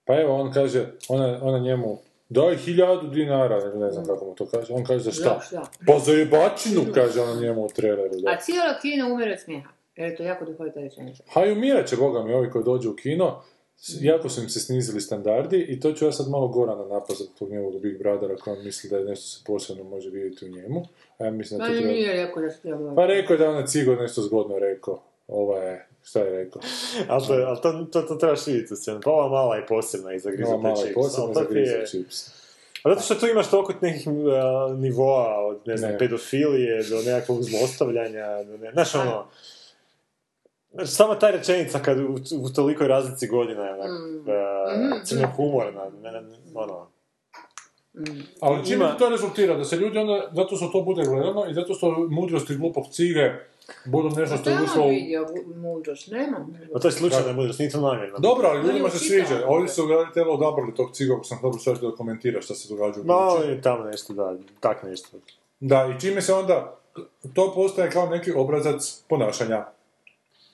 Pa 0.06 0.14
evo, 0.16 0.36
on 0.36 0.54
kaže, 0.54 0.92
ona, 1.08 1.40
ona 1.42 1.60
njemu, 1.60 1.98
daj 2.30 2.58
hiljadu 2.58 3.08
dinara, 3.08 3.74
ne, 3.76 3.92
znam 3.92 4.06
kako 4.06 4.26
mu 4.26 4.36
to 4.36 4.46
kaže. 4.46 4.74
On 4.74 4.84
kaže, 4.84 5.04
za 5.04 5.12
šta? 5.12 5.24
Da, 5.24 5.42
šta? 5.42 5.70
Pa 5.88 6.00
za 6.00 6.12
jebačinu, 6.12 6.86
kaže 6.94 7.22
ona 7.22 7.42
njemu 7.42 7.66
u 7.66 7.70
traileru, 7.70 8.16
da. 8.16 8.32
A 8.32 8.40
cijelo 8.40 8.74
kino 8.82 9.14
umire 9.14 9.32
od 9.34 9.40
smijeha. 9.40 9.70
Je 9.95 10.15
to 10.15 10.23
jako 10.23 10.45
duhovita 10.45 10.79
rečenica. 10.79 11.23
Ha 11.27 11.45
i 11.45 11.51
umirat 11.51 11.88
će, 11.88 11.95
boga 11.97 12.23
mi, 12.23 12.34
ovi 12.34 12.49
koji 12.49 12.63
dođu 12.65 12.91
u 12.91 12.95
kino, 12.95 13.41
jako 14.01 14.29
su 14.29 14.41
im 14.41 14.49
se 14.49 14.60
snizili 14.60 15.01
standardi 15.01 15.60
i 15.60 15.79
to 15.79 15.91
ću 15.91 16.05
ja 16.05 16.12
sad 16.12 16.29
malo 16.29 16.47
Gorana 16.47 16.86
napazati 16.86 17.29
tog 17.39 17.49
njegovog 17.49 17.81
Big 17.81 17.99
Brothera 17.99 18.36
koji 18.36 18.58
on 18.58 18.63
misli 18.63 18.89
da 18.89 18.97
je 18.97 19.05
nešto 19.05 19.27
se 19.27 19.43
posebno 19.45 19.84
može 19.84 20.10
vidjeti 20.10 20.45
u 20.45 20.49
njemu. 20.49 20.86
A 21.17 21.25
ja 21.25 21.31
mislim 21.31 21.58
da 21.58 21.63
Ma 21.63 21.69
to 21.69 21.75
treba... 21.75 21.91
nije 21.91 22.13
rekao 22.15 22.43
da 22.43 22.49
se 22.49 22.62
treba... 22.62 22.95
Pa 22.95 23.05
rekao 23.05 23.34
je 23.34 23.38
da 23.38 23.43
je 23.43 23.49
onaj 23.49 23.65
Cigo 23.65 23.95
nešto 23.95 24.21
zgodno 24.21 24.60
rekao. 24.60 25.01
Ova 25.27 25.60
je, 25.60 25.88
šta 26.03 26.19
je 26.19 26.31
rekao? 26.34 26.62
Ali, 27.10 27.27
to, 27.27 27.34
ali 27.34 27.58
to, 27.62 27.88
to, 27.91 28.01
to 28.01 28.15
trebaš 28.15 28.47
vidjeti 28.47 28.73
u 28.73 28.77
scenu. 28.77 28.99
Pa 29.03 29.12
ova 29.12 29.29
mala 29.29 29.55
je 29.55 29.65
posebna 29.65 30.13
i 30.13 30.19
zagrizu 30.19 30.47
Ova 30.47 30.58
mala 30.60 30.69
je 30.71 30.84
chips. 30.84 30.95
posebno 30.95 31.25
ali 31.25 31.34
to 31.34 31.39
za 31.39 31.45
ti 31.45 31.53
griza 31.53 31.75
je- 31.75 31.86
chips. 31.86 32.27
A 32.84 32.89
zato 32.89 33.01
što 33.01 33.15
tu 33.15 33.27
imaš 33.27 33.49
toliko 33.49 33.73
nekih 33.81 34.08
uh, 34.08 34.13
nivoa, 34.77 35.39
od 35.39 35.58
ne 35.65 35.77
znam, 35.77 35.91
Ne. 35.91 35.97
pedofilije 35.97 36.84
do 36.84 37.01
nekakvog 37.01 37.43
zlostavljanja, 37.43 38.43
do 38.43 38.58
ne, 38.58 38.71
znaš 38.71 38.95
ono, 38.95 39.25
Znači, 40.76 40.92
sama 40.92 41.16
ta 41.16 41.30
rečenica 41.30 41.80
kad 41.80 41.98
u, 42.00 42.04
u 42.38 42.50
tolikoj 42.50 42.88
razlici 42.88 43.28
godina 43.28 43.64
je 43.64 43.74
onak, 43.74 43.90
Mm. 43.90 44.18
uh, 44.20 45.04
crnohumorna, 45.04 45.82
mene, 45.94 46.22
ono, 46.54 46.88
Mm. 47.98 48.02
Ali 48.40 48.66
čime 48.66 48.76
Ima- 48.78 48.98
to 48.98 49.10
rezultira? 49.10 49.56
Da 49.56 49.64
se 49.64 49.76
ljudi 49.76 49.98
onda, 49.98 50.32
zato 50.34 50.56
što 50.56 50.68
to 50.68 50.82
bude 50.82 51.04
gledano 51.04 51.46
i 51.46 51.54
zato 51.54 51.74
što 51.74 52.08
mudrosti 52.10 52.56
glupog 52.56 52.86
cige 52.88 53.32
budu 53.86 54.10
nešto 54.10 54.38
što 54.38 54.50
je 54.50 54.56
Šta 54.56 54.64
ušlo 54.66 54.86
u... 54.86 54.90
vidio, 54.90 55.28
mudrost? 55.56 56.08
Nemam. 56.08 56.60
a 56.76 56.80
to 56.80 56.88
je 56.88 56.92
slučajna 56.92 57.34
mudrost, 57.34 57.60
nije 57.60 57.72
to 57.72 57.82
namjerno. 57.82 58.20
Dobro, 58.20 58.48
ali 58.48 58.62
ljudima 58.62 58.90
se 58.90 59.00
sviđa. 59.00 59.44
Ovdje 59.48 59.68
su 59.70 59.86
ga 59.86 60.12
telo 60.14 60.34
odabrali 60.34 60.76
tog 60.76 60.92
ciga, 60.92 61.14
ako 61.14 61.24
sam 61.24 61.40
dobro 61.42 61.60
što 61.60 61.74
da 61.74 61.96
komentira 61.96 62.42
što 62.42 62.56
se 62.56 62.70
događa 62.70 63.02
u 63.02 63.04
No, 63.04 63.36
priči. 63.36 63.52
je 63.52 63.62
tamo 63.62 63.84
nešto, 63.84 64.14
da, 64.14 64.36
tak 64.60 64.84
nešto. 64.84 65.18
Da, 65.60 65.90
i 65.90 66.02
čime 66.02 66.22
se 66.22 66.34
onda, 66.34 66.78
to 67.34 67.52
postaje 67.56 67.92
kao 67.92 68.08
neki 68.08 68.32
obrazac 68.34 69.04
ponašanja. 69.10 69.66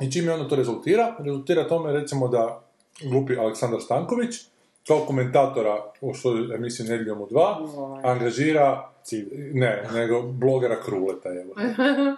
I 0.01 0.11
čime 0.11 0.33
onda 0.33 0.47
to 0.47 0.55
rezultira? 0.55 1.15
Rezultira 1.19 1.67
tome, 1.67 1.91
recimo, 1.93 2.27
da 2.27 2.61
glupi 3.01 3.37
Aleksandar 3.37 3.81
Stanković, 3.81 4.35
kao 4.87 4.99
komentatora 4.99 5.83
u 6.01 6.13
svojoj 6.13 6.55
emisiji 6.55 6.87
Nedjeljom 6.87 7.21
u 7.21 7.27
dva, 7.27 7.57
angažira, 8.03 8.89
ne, 9.53 9.83
nego 9.93 10.21
blogera 10.21 10.83
Kruleta, 10.83 11.29
evo. 11.31 11.53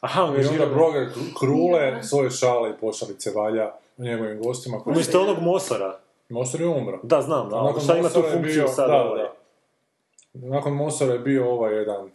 Aha, 0.00 0.20
I 0.20 0.24
onda 0.24 0.30
angažira 0.32 0.66
bloger 0.66 1.08
Krule 1.38 2.02
svoje 2.02 2.30
šale 2.30 2.70
i 2.70 2.80
pošalice 2.80 3.30
valja 3.30 3.70
u 3.96 4.02
njegovim 4.02 4.42
gostima. 4.42 4.80
koji- 4.80 4.94
Umjesto 4.94 5.20
onog 5.20 5.38
Mosora. 5.40 5.98
Mosor 6.28 6.60
je 6.60 6.68
umro. 6.68 7.00
Da, 7.02 7.22
znam, 7.22 7.48
da, 7.50 7.62
Nakon 7.62 7.80
šta 7.80 7.96
ima 7.96 8.08
tu 8.08 8.22
funkciju 8.22 8.40
bio- 8.54 8.68
sada? 8.68 8.88
da, 8.88 9.04
ovaj? 9.04 9.22
da. 9.22 10.48
Nakon 10.48 10.72
Mosora 10.72 11.12
je 11.12 11.18
bio 11.18 11.50
ovaj 11.50 11.74
jedan 11.74 12.10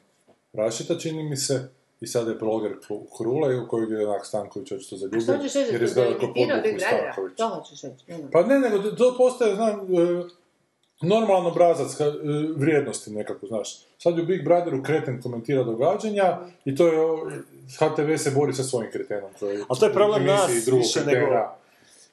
Rašita, 0.54 0.96
čini 0.96 1.24
mi 1.24 1.38
se, 1.38 1.70
i 2.06 2.08
sada 2.08 2.32
je 2.32 2.38
bloger 2.38 2.72
Kru- 2.80 3.18
Krule, 3.18 3.56
u 3.58 3.68
kojeg 3.68 3.90
je 3.92 4.08
onak 4.08 4.26
Stanković 4.26 4.72
očito 4.72 4.98
zaljubio. 4.98 5.22
Što 5.22 5.34
ćeš 5.34 5.54
reći, 5.56 5.74
jer 5.74 5.82
je 5.82 5.88
kao 5.88 6.04
Brothera? 6.04 7.02
Stanković. 7.02 7.38
To 7.38 7.50
hoćeš 7.50 7.82
reći. 7.82 8.06
Pa 8.32 8.44
ne, 8.44 8.60
nego 8.60 8.78
to 8.92 9.16
postaje, 9.18 9.56
znam, 9.56 9.80
e, 9.80 10.24
normalan 11.04 11.46
obrazac 11.46 12.00
e, 12.02 12.06
vrijednosti 12.56 13.12
nekako, 13.12 13.48
znaš. 13.48 13.80
Sad 13.98 14.18
je 14.18 14.24
u 14.24 14.28
Big 14.28 14.44
Brotheru 14.44 14.84
kreten 14.84 15.22
komentira 15.22 15.64
događanja 15.64 16.38
i 16.66 16.76
to 16.76 16.88
je, 16.88 16.94
HTV 17.72 18.16
se 18.18 18.32
bori 18.32 18.54
sa 18.54 18.64
svojim 18.64 18.92
kretenom. 18.92 19.30
koji 19.40 19.58
Ali 19.70 19.80
to 19.80 19.86
je 19.86 19.94
problem 19.94 20.26
nas 20.26 20.66
drugog 20.66 20.82
više 20.82 21.00
kretena. 21.00 21.22
nego- 21.26 21.48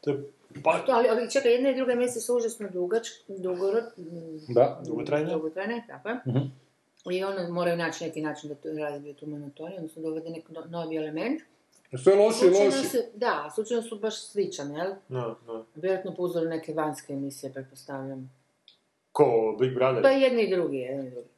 To 0.00 0.10
je 0.10 0.22
Pa, 0.64 0.78
to, 0.78 0.92
ali, 0.92 1.08
ali 1.08 1.30
čekaj, 1.30 1.52
jedna 1.52 1.70
i 1.70 1.74
druga 1.74 1.92
emisija 1.92 2.22
su 2.22 2.36
užasno 2.36 2.68
dugač, 2.70 3.08
dugoro, 3.28 3.80
Da. 4.48 4.80
Dugotrajne? 4.86 5.32
dugotrajne, 5.32 5.84
tako 5.88 6.08
je. 6.08 6.14
Mhm. 6.26 6.38
I 7.10 7.24
one 7.24 7.48
moraju 7.48 7.76
naći 7.76 8.04
neki 8.04 8.20
način 8.20 8.48
da 8.48 8.54
to 8.54 8.68
razbiju 8.72 9.14
tu 9.14 9.26
monotoniju, 9.26 9.76
odnosno 9.76 10.02
dovede 10.02 10.30
neki 10.30 10.52
no- 10.52 10.64
novi 10.68 10.96
element. 10.96 11.40
Sve 12.02 12.14
loši 12.14 12.44
loši. 12.44 12.88
su, 12.88 12.98
da, 13.14 13.50
slučajno 13.54 13.82
su 13.82 13.98
baš 13.98 14.26
sličane, 14.26 14.78
jel? 14.78 14.92
No, 15.08 15.36
no. 15.46 15.64
Vjerojatno 15.74 16.14
po 16.14 16.22
uzoru 16.22 16.48
neke 16.48 16.74
vanjske 16.74 17.12
emisije, 17.12 17.52
pretpostavljam. 17.52 18.32
Ko, 19.12 19.56
Big 19.60 19.74
Brother? 19.74 20.02
Pa 20.02 20.08
jedni 20.08 20.42
i 20.42 20.50
drugi, 20.50 20.76
jedan 20.76 21.06
i 21.06 21.10
drugi. 21.10 21.28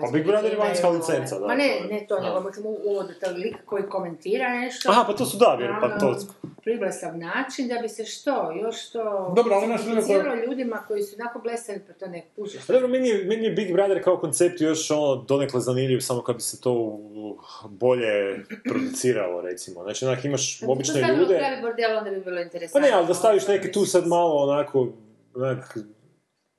Pa 0.00 0.10
Big 0.12 0.26
Brother 0.26 0.52
je 0.52 0.58
vanjska 0.58 0.86
imaju, 0.86 1.00
licenca, 1.00 1.38
da, 1.38 1.46
Ma 1.46 1.54
ne, 1.54 1.80
ne 1.90 2.06
to, 2.08 2.20
nego 2.20 2.40
mislim 2.40 2.66
u 2.66 2.76
uvode 2.84 3.14
taj 3.14 3.32
lik 3.32 3.56
koji 3.64 3.82
komentira 3.82 4.48
nešto. 4.50 4.90
Aha, 4.90 5.04
pa 5.06 5.12
to 5.12 5.24
su 5.24 5.36
da, 5.36 5.54
vjerujem, 5.58 5.80
pa 5.80 5.98
to... 5.98 6.06
ono 6.06 6.16
Priblesav 6.62 7.18
način 7.18 7.68
da 7.68 7.78
bi 7.82 7.88
se 7.88 8.04
što, 8.04 8.52
još 8.52 8.90
to... 8.90 9.32
Dobro, 9.36 9.54
ali 9.54 9.62
ljude 9.62 9.76
koji- 9.76 9.84
simpatiziralo 9.84 10.34
ljudima 10.36 10.84
koji 10.88 11.02
su 11.02 11.16
onako 11.20 11.38
blesavi, 11.38 11.80
pa 11.86 11.92
to 11.92 12.06
ne 12.06 12.24
pušiš. 12.36 12.66
Pa 12.66 12.72
dobro, 12.72 12.88
meni 12.88 13.08
je, 13.08 13.24
meni 13.24 13.44
je 13.44 13.50
Big 13.52 13.72
Brother 13.72 14.04
kao 14.04 14.16
koncept 14.16 14.60
još 14.60 14.90
ono 14.90 15.16
donekle 15.16 15.60
zanimljiv, 15.60 16.00
samo 16.00 16.22
kad 16.22 16.36
bi 16.36 16.42
se 16.42 16.60
to 16.60 16.72
u- 16.72 17.38
bolje 17.66 18.44
produciralo, 18.64 19.40
recimo. 19.40 19.82
Znači, 19.82 20.04
onak, 20.04 20.24
imaš 20.24 20.62
obične 20.62 21.02
To 21.02 21.12
ljude... 21.12 21.38
pravi 21.38 21.62
bordel, 21.62 21.98
onda 21.98 22.10
bi 22.10 22.20
bilo 22.20 22.36
Pa 22.36 22.42
interesantno. 22.42 22.80
ne, 22.80 22.94
ali 22.94 23.06
da 23.06 23.14
staviš 23.14 23.48
neke 23.48 23.72
tu 23.72 23.84
sad 23.86 24.06
malo 24.06 24.34
onako, 24.36 24.88
onak, 25.34 25.78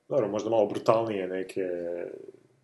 dobro, 0.10 0.27
možda 0.27 0.49
malo 0.49 0.65
brutalnije 0.65 1.27
neke... 1.27 1.62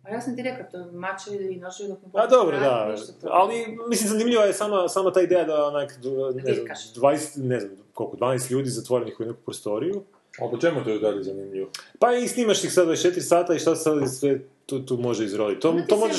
A 0.02 0.10
ja 0.10 0.20
sam 0.20 0.36
ti 0.36 0.42
rekao, 0.42 0.66
to 0.70 0.92
mačevi 0.92 1.54
i 1.54 1.56
noževi 1.56 1.88
dok 1.88 2.02
ne 2.02 2.08
A 2.08 2.12
počneš 2.12 2.30
dobro, 2.30 2.58
da, 2.58 2.96
ali 3.22 3.78
mislim 3.88 4.08
zanimljiva 4.08 4.44
je 4.44 4.52
sama, 4.52 4.88
sama 4.88 5.12
ta 5.12 5.20
ideja 5.20 5.44
da 5.44 5.66
onak, 5.66 5.90
ne 6.34 6.42
znam, 6.42 6.54
Dirkaš. 6.54 6.94
20, 6.94 7.42
ne 7.48 7.60
znam, 7.60 7.76
koliko, 7.94 8.16
12 8.16 8.50
ljudi 8.52 8.70
zatvorenih 8.70 9.20
u 9.20 9.24
neku 9.24 9.40
prostoriju, 9.44 10.02
A 10.38 10.48
po 10.50 10.58
čemu 10.58 10.84
to 10.84 10.90
je 10.90 10.98
dalje 10.98 11.22
zanimljivo? 11.22 11.70
pa 11.98 12.12
i 12.12 12.28
snimaš 12.28 12.64
ih 12.64 12.72
sad 12.72 12.88
24 12.88 13.20
sata 13.20 13.54
i 13.54 13.58
šta 13.58 13.76
sad 13.76 14.14
sve 14.18 14.40
tu, 14.66 14.86
tu 14.86 14.96
može 14.96 15.24
izroditi. 15.24 15.60
To, 15.60 15.76
to 15.88 15.96
možeš... 15.96 16.16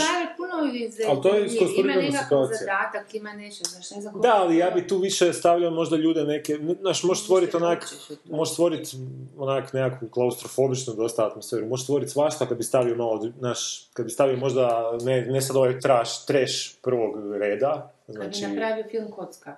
iz... 0.65 0.99
Ali 1.07 1.21
to 1.21 1.35
je 1.35 1.47
Ima 1.77 1.93
nekakav 1.93 2.47
zadatak, 2.59 3.15
ima 3.15 3.33
nešto, 3.33 3.69
znaš, 3.69 3.91
ne 3.91 4.01
znam 4.01 4.21
Da, 4.21 4.33
ali 4.35 4.57
ja 4.57 4.69
bi 4.69 4.87
tu 4.87 4.97
više 4.97 5.33
stavljao 5.33 5.71
možda 5.71 5.95
ljude 5.97 6.23
neke, 6.23 6.57
znaš, 6.81 7.03
možeš 7.03 7.23
stvoriti 7.23 7.57
onak, 7.57 7.93
možeš 8.25 8.53
stvoriti 8.53 8.97
onak 9.37 9.73
nekakvu 9.73 10.09
klaustrofobičnu 10.09 10.93
dosta 10.93 11.27
atmosferu, 11.27 11.67
možeš 11.67 11.83
stvoriti 11.83 12.11
svašta 12.11 12.45
kad 12.45 12.57
bi 12.57 12.63
stavio 12.63 12.95
malo, 12.95 13.27
znaš, 13.39 13.89
kad 13.93 14.05
bi 14.05 14.11
stavio 14.11 14.37
možda, 14.37 14.97
ne, 15.01 15.21
ne 15.21 15.41
sad 15.41 15.55
ovaj 15.55 15.79
trash, 15.79 16.25
trash 16.27 16.53
prvog 16.81 17.35
reda, 17.35 17.93
Kad 18.05 18.15
znači, 18.15 18.41
bi 18.41 18.47
napravio 18.47 18.85
film 18.91 19.11
Kocka. 19.11 19.55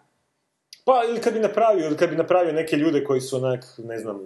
pa 0.86 1.02
ili 1.10 1.22
kad 1.22 1.34
bi 1.34 1.40
napravio, 1.40 1.86
ili 1.86 1.98
kad 1.98 2.10
bi 2.10 2.16
napravio 2.16 2.54
neke 2.54 2.76
ljude 2.76 3.04
koji 3.04 3.22
su 3.22 3.38
onak, 3.38 3.66
ne 3.78 4.00
znam, 4.00 4.20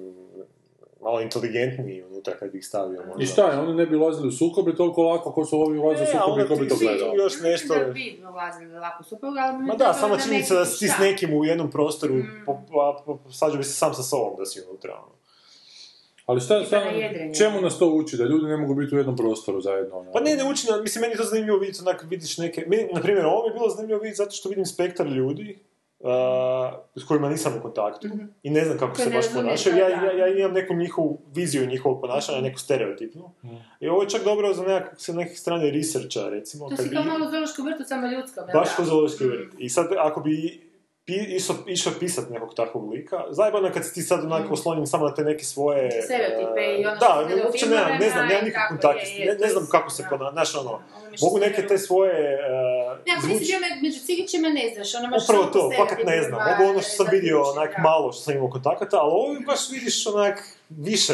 malo 1.01 1.21
inteligentniji 1.21 2.03
unutra 2.03 2.33
kad 2.33 2.51
bi 2.51 2.57
ih 2.57 2.65
stavio 2.65 3.03
možda. 3.07 3.23
I 3.23 3.27
šta 3.27 3.41
je, 3.43 3.59
oni 3.59 3.73
ne 3.73 3.85
bi 3.85 3.95
ulazili 3.95 4.27
u 4.27 4.31
sukob 4.31 4.67
i 4.67 4.75
toliko 4.75 5.03
lako 5.03 5.31
ko 5.31 5.45
su 5.45 5.57
ovi 5.57 5.77
ulazili 5.77 6.03
u 6.03 6.07
E, 6.07 6.09
a 6.09 6.11
sukob 6.13 6.31
onda 6.31 6.43
i 6.43 6.47
ko 6.47 6.55
bi 6.55 6.67
to 6.69 6.75
gledao. 6.75 7.15
još 7.15 7.33
nešto- 7.41 7.75
Da 7.75 7.85
bi 7.85 8.05
ulazili 8.25 8.73
lako 8.73 9.03
super, 9.03 9.29
ali... 9.29 9.63
Ma 9.63 9.75
da, 9.75 9.93
sama 9.93 10.17
činjenica 10.19 10.55
da 10.55 10.65
si 10.65 10.87
s 10.87 10.99
nekim 10.99 11.33
u 11.33 11.45
jednom 11.45 11.71
prostoru, 11.71 12.13
Mm. 12.13 12.43
po, 12.45 12.57
po, 12.67 13.17
po, 13.17 13.31
svađao 13.31 13.57
bi 13.57 13.63
se 13.63 13.73
sam 13.73 13.93
sa 13.93 14.03
sobom 14.03 14.35
da 14.37 14.45
si 14.45 14.61
unutra. 14.61 14.93
ono. 14.95 15.17
Ali 16.25 16.41
šta, 16.41 16.63
šta, 16.63 16.81
čemu 17.37 17.61
nas 17.61 17.79
to 17.79 17.87
uči? 17.87 18.17
Da 18.17 18.23
ljudi 18.23 18.45
ne 18.45 18.57
mogu 18.57 18.75
biti 18.75 18.95
u 18.95 18.97
jednom 18.97 19.17
prostoru 19.17 19.61
zajedno? 19.61 19.97
ono? 19.97 20.11
Pa 20.11 20.19
ne, 20.19 20.35
ne 20.35 20.43
uči, 20.43 20.67
mislim, 20.81 21.01
meni 21.01 21.13
je 21.13 21.17
to 21.17 21.23
zanimljivo 21.23 21.57
vidjeti, 21.57 21.79
onak, 21.81 22.05
vidiš 22.09 22.37
neke, 22.37 22.65
meni, 22.67 22.89
na 22.93 23.01
primjer, 23.01 23.25
ovo 23.25 23.41
mi 23.41 23.49
je 23.49 23.53
bilo 23.53 23.69
zanimljivo 23.69 23.99
vidjeti 23.99 24.17
zato 24.17 24.31
što 24.31 24.49
vidim 24.49 24.65
spektar 24.65 25.07
ljudi, 25.07 25.57
s 26.95 27.03
kojima 27.03 27.29
nisam 27.29 27.53
u 27.59 27.61
kontaktu 27.61 28.07
i 28.43 28.49
ne 28.49 28.65
znam 28.65 28.77
kako 28.77 28.95
se 28.95 29.09
baš 29.09 29.33
ponašaju. 29.33 29.77
Ja, 29.77 29.89
ja, 29.89 30.11
ja 30.13 30.27
imam 30.29 30.53
neku 30.53 30.73
njihovu 30.73 31.21
viziju 31.27 31.67
njihovog 31.67 32.01
ponašanja, 32.01 32.41
neku 32.41 32.59
stereotipnu. 32.59 33.29
I 33.79 33.87
ovo 33.87 34.01
je 34.01 34.09
čak 34.09 34.23
dobro 34.23 34.53
za 34.53 34.63
nekak, 34.63 34.93
sa 34.97 35.13
neke 35.13 35.35
strane 35.35 35.71
researcha, 35.71 36.29
recimo. 36.29 36.69
To 36.69 36.77
si 36.77 36.89
bi- 36.89 36.95
kao 36.95 37.03
malo 37.03 37.31
zoološku 37.31 37.63
vrtu, 37.63 37.83
samo 37.83 38.07
ljudskom, 38.07 38.43
jel 38.47 38.59
Baš 38.59 38.69
da? 38.69 38.75
ko 38.75 38.83
zoološki 38.83 39.25
vrt. 39.25 39.53
I 39.57 39.69
sad, 39.69 39.87
ako 39.99 40.21
bi 40.21 40.66
išao, 41.13 41.55
išao 41.67 41.93
pisat 41.99 42.29
nekog 42.29 42.53
takvog 42.55 42.91
lika, 42.91 43.23
zajebano 43.29 43.67
je 43.67 43.73
kad 43.73 43.85
si 43.85 43.93
ti 43.93 44.01
sad 44.01 44.25
onako 44.25 44.53
oslonjen 44.53 44.87
samo 44.87 45.05
na 45.05 45.13
te 45.13 45.23
neke 45.23 45.43
svoje... 45.43 46.01
Stereotipe 46.01 46.61
i 46.79 46.85
ono 46.85 46.95
što 46.95 47.05
Da, 47.05 47.43
uopće 47.45 47.65
ne 47.65 47.75
filmovima 47.75 48.09
znam, 48.11 48.27
nemam 48.27 48.45
je, 48.45 49.25
je, 49.25 49.33
ne, 49.33 49.39
ne 49.39 49.47
znam 49.47 49.67
kako 49.71 49.89
se 49.89 50.03
ponaša, 50.09 50.31
znaš 50.31 50.55
ono, 50.55 50.69
Ono 50.71 50.81
mogu 51.21 51.37
neke 51.39 51.67
te 51.67 51.77
svoje... 51.77 52.39
Uh, 52.91 52.97
Ne, 53.07 53.13
ako 53.17 53.27
nisi 53.27 53.45
bio 53.45 53.59
me- 53.59 53.81
među 53.81 53.99
cigićima 54.05 54.49
ne 54.49 54.71
znaš, 54.73 54.95
ono 54.95 55.17
Upravo 55.23 55.43
to, 55.43 55.71
fakat 55.77 56.05
ne 56.05 56.23
znam. 56.23 56.39
Mogu 56.49 56.69
ono 56.69 56.81
što 56.81 56.89
sam 56.89 57.07
vidio 57.11 57.41
onak 57.41 57.71
malo 57.83 58.11
što 58.11 58.21
sam 58.21 58.33
imao 58.35 58.49
kontakata, 58.49 58.97
ali 59.01 59.11
ovo 59.11 59.35
baš 59.45 59.69
vidiš 59.71 60.07
onak 60.07 60.56
više, 60.71 61.13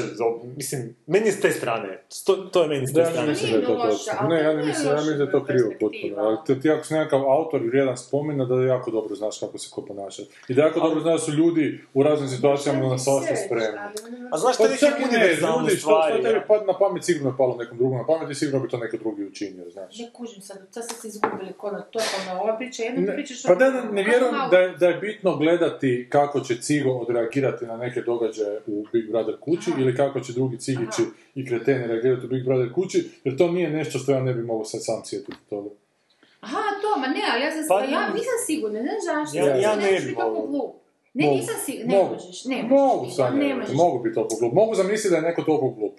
mislim, 0.56 0.96
meni 1.08 1.26
je 1.26 1.32
s 1.32 1.40
te 1.40 1.52
strane, 1.52 2.04
to, 2.26 2.36
to 2.36 2.62
je 2.62 2.68
meni 2.68 2.88
s 2.88 2.92
Da, 2.92 2.94
te 2.96 3.02
ja 3.02 3.06
ne 3.06 3.12
strane. 3.12 3.30
mislim 3.30 3.52
da 3.52 3.58
je 3.58 3.66
to 3.66 3.76
točno. 3.76 4.28
Ne, 4.28 4.38
ja 4.38 4.52
to 4.52 4.58
ne 4.58 4.66
mislim, 4.66 4.88
ja 4.88 4.96
mislim 4.96 5.18
da 5.18 5.24
je 5.24 5.32
to 5.32 5.44
krivo 5.44 5.70
potpuno. 5.72 6.16
Ali 6.18 6.38
ti, 6.46 6.62
ti 6.62 6.72
ako 6.72 6.86
si 6.86 6.94
nekakav 6.94 7.32
autor 7.32 7.62
i 7.62 7.68
vrijedan 7.68 7.98
spomena, 7.98 8.46
da 8.46 8.56
jako 8.56 8.92
dobro 8.92 9.16
znaš 9.16 9.40
kako 9.40 9.58
se 9.58 9.70
ko 9.72 9.82
ponaša. 9.82 10.22
I 10.48 10.54
da 10.54 10.62
jako 10.62 10.80
dobro 10.80 11.02
znaš 11.02 11.14
da 11.14 11.26
su 11.26 11.32
ljudi 11.34 11.80
u 11.94 12.04
raznim 12.04 12.30
situacijama 12.30 12.88
na 12.88 12.98
svašta 12.98 13.36
spremni. 13.38 13.80
A 14.32 14.38
znaš 14.38 14.56
što 14.56 14.64
Pa 14.64 14.70
je 14.70 14.78
čak 14.78 14.90
neke 14.90 15.02
i 15.02 15.08
ne, 15.08 15.18
univerzalne 15.18 15.62
ljudi, 15.62 15.76
što, 15.76 15.82
stvari? 15.82 16.14
što 16.14 16.24
tebi 16.24 16.42
padne 16.48 16.68
na 16.68 16.78
pamet, 16.80 17.04
sigurno 17.04 17.30
je 17.30 17.38
palo 17.38 17.58
nekom 17.58 17.78
drugom 17.78 17.98
na 17.98 18.06
pamet 18.06 18.30
i 18.30 18.36
sigurno 18.36 18.60
bi 18.60 18.70
to 18.70 18.78
neko 18.78 18.98
drugi 18.98 19.24
učinio, 19.24 19.70
znaš. 19.70 20.00
Ne 20.00 20.10
kužim 20.14 20.42
sad, 20.42 20.58
sad 20.72 20.84
ste 20.86 20.96
se 20.96 21.08
izgubili 21.08 21.54
kod 21.54 21.72
totalno 21.88 22.42
ova 22.42 22.58
priča, 22.58 22.84
Ne, 22.98 23.14
pričaš... 23.14 23.44
pa 23.44 23.56
da, 23.56 23.72
ne, 23.72 24.04
vjerujem 24.04 24.34
malo- 24.34 24.50
da 24.50 24.58
je, 24.60 24.70
da 24.74 24.88
je 24.88 24.98
bitno 24.98 25.38
gledati 25.38 26.08
kako 26.10 26.40
će 26.40 26.56
Cigo 26.58 26.92
odreagirati 26.92 27.66
na 27.66 27.78
neke 27.78 28.02
događaje 28.02 28.60
u 28.68 28.86
Big 28.94 29.12
Brother 29.12 29.36
kući 29.44 29.72
ili 29.80 29.96
kako 29.96 30.20
će 30.20 30.34
drugi 30.34 30.58
cigići 30.60 31.02
i 31.36 31.46
kreteni 31.46 31.88
reagirati 31.88 32.26
u 32.26 32.30
Big 32.30 32.46
Brother 32.46 32.74
kući, 32.74 33.10
jer 33.24 33.38
to 33.38 33.52
nije 33.52 33.70
nešto 33.70 34.00
što 34.00 34.12
ja 34.12 34.20
ne 34.24 34.34
bi 34.34 34.44
mogao 34.44 34.66
sad 34.66 34.80
sam 34.84 35.02
sjetiti 35.06 35.38
toga. 35.50 35.70
Aha, 36.40 36.58
to, 36.82 37.00
ma 37.00 37.08
ne, 37.08 37.22
ali 37.34 37.44
ja, 37.44 37.52
sam, 37.52 37.64
Pa- 37.68 37.80
ja 37.84 38.08
nisam 38.14 38.38
sigurna, 38.46 38.80
ne 38.82 38.92
znaš 39.04 39.32
zašto. 39.32 39.38
Ja- 39.50 39.56
ja 39.56 39.76
ne 39.76 39.92
možeš 39.92 40.06
bi 40.06 40.14
mogao. 40.14 40.74
Ne, 41.14 41.28
nisam 41.28 41.56
sigurna, 41.66 41.92
ne 41.94 41.98
Mogu. 41.98 42.14
možeš, 42.14 42.46
ne 42.46 42.56
možeš. 42.56 42.70
Mogu 42.70 43.04
biti, 43.04 43.16
sad, 43.16 43.36
ne 43.36 43.48
ne, 43.48 43.56
možeš. 43.56 43.76
mogu 43.76 44.04
biti 44.04 44.16
toliko 44.16 44.36
glup. 44.40 44.54
Mogu 44.54 44.76
zamisliti 44.76 45.10
da 45.10 45.16
je 45.16 45.22
neko 45.22 45.42
toliko 45.42 45.70
glup. 45.70 45.94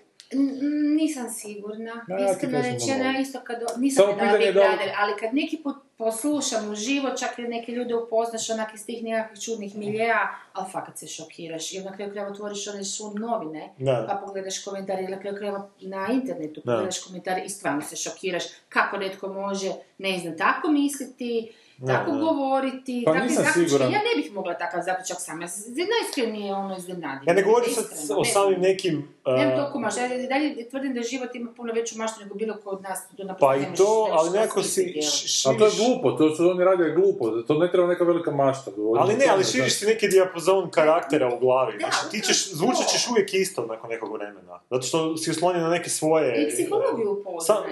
Nisam 0.96 1.30
sigurna, 1.30 2.04
Ja, 2.08 2.18
ja 2.18 2.32
iskreno 2.32 2.58
rečeno, 2.58 2.98
da 2.98 3.04
ja 3.04 3.20
isto 3.20 3.40
kad, 3.40 3.58
nisam 3.78 4.04
Samo 4.04 4.16
gledala 4.16 4.38
pitanje 4.38 4.44
je 4.44 4.52
da 4.52 4.94
ali 4.98 5.12
kad 5.20 5.34
neki 5.34 5.56
put 5.56 5.76
poslušam 5.96 6.72
uživo, 6.72 7.10
čak 7.10 7.38
i 7.38 7.42
neke 7.42 7.72
ljude 7.72 7.94
upoznaš 7.94 8.50
onak 8.50 8.74
iz 8.74 8.86
tih 8.86 9.02
nekakvih 9.02 9.40
čudnih 9.42 9.76
miljeja, 9.76 10.20
ali 10.52 10.66
fakat 10.72 10.98
se 10.98 11.06
šokiraš. 11.06 11.72
I 11.72 11.80
na 11.80 11.92
kraju 11.92 12.10
krajeva 12.10 12.30
otvoriš 12.32 12.68
one 12.68 12.84
šun 12.84 13.12
novine, 13.16 13.68
Da. 13.78 14.06
pa 14.08 14.26
pogledaš 14.26 14.64
komentare, 14.64 15.02
ili 15.02 15.10
na 15.10 15.20
kraju 15.20 15.36
krajeva 15.36 15.68
na 15.80 16.08
internetu 16.12 16.60
Da. 16.64 16.72
pogledaš 16.72 16.98
komentare 17.00 17.42
i 17.44 17.48
stvarno 17.48 17.82
se 17.82 17.96
šokiraš 17.96 18.44
kako 18.68 18.96
netko 18.96 19.28
može, 19.28 19.70
ne 19.98 20.18
znam, 20.18 20.38
tako 20.38 20.68
misliti, 20.68 21.52
tako 21.86 22.10
da. 22.10 22.18
govoriti, 22.18 23.02
Pa 23.06 23.12
takve 23.12 23.26
nisam 23.28 23.44
zaključke. 23.44 23.68
siguran. 23.68 23.92
Ja 23.92 23.98
ne 23.98 24.22
bih 24.22 24.32
mogla 24.32 24.54
takav 24.54 24.82
zaključak 24.82 25.16
sama. 25.20 25.46
Najiskrenije 25.92 26.54
ono 26.54 26.76
iznenadim. 26.76 27.28
Ja 27.28 27.34
ne 27.34 27.42
govorim 27.42 27.70
sad 27.70 27.84
o 28.16 28.24
samim 28.24 28.60
nekim... 28.60 29.13
uh, 29.26 29.38
Nemam 29.38 29.56
toliko 29.56 29.78
mašta, 29.78 30.00
ja 30.00 30.14
i 30.14 30.28
dalje 30.28 30.68
tvrdim 30.68 30.94
da 30.94 31.02
život 31.02 31.34
ima 31.34 31.50
puno 31.56 31.72
veću 31.72 31.98
maštu 31.98 32.20
nego 32.20 32.34
bilo 32.34 32.56
ko 32.64 32.70
od 32.70 32.82
nas. 32.82 32.98
Pa 33.40 33.56
i 33.56 33.64
to, 33.76 34.08
ali 34.12 34.30
nekako 34.30 34.62
si 34.62 35.00
Ali 35.46 35.58
to 35.58 35.64
je 35.64 35.72
glupo, 35.78 36.10
to 36.10 36.34
što 36.34 36.50
oni 36.50 36.64
rade 36.64 36.84
je 36.84 36.94
glupo, 36.94 37.30
to 37.30 37.54
ne 37.54 37.70
treba 37.70 37.86
neka 37.86 38.04
velika 38.04 38.30
mašta. 38.30 38.70
Ali 38.98 39.14
ne, 39.14 39.24
ali 39.30 39.44
širiš 39.44 39.78
si 39.78 39.86
neki 39.86 40.08
dijapazon 40.08 40.70
karaktera 40.70 41.34
u 41.34 41.38
glavi. 41.38 41.78
Znači, 41.78 42.10
ti 42.10 42.20
ćeš, 42.20 42.52
zvučat 42.52 42.86
ćeš 42.92 43.08
uvijek 43.10 43.34
isto 43.34 43.66
nakon 43.66 43.90
nekog 43.90 44.12
vremena. 44.12 44.60
Zato 44.70 44.82
što 44.82 45.16
si 45.16 45.30
oslonjen 45.30 45.62
na 45.62 45.68
neke 45.68 45.90
svoje... 45.90 46.42
I 46.42 46.48
psihologiju 46.54 47.24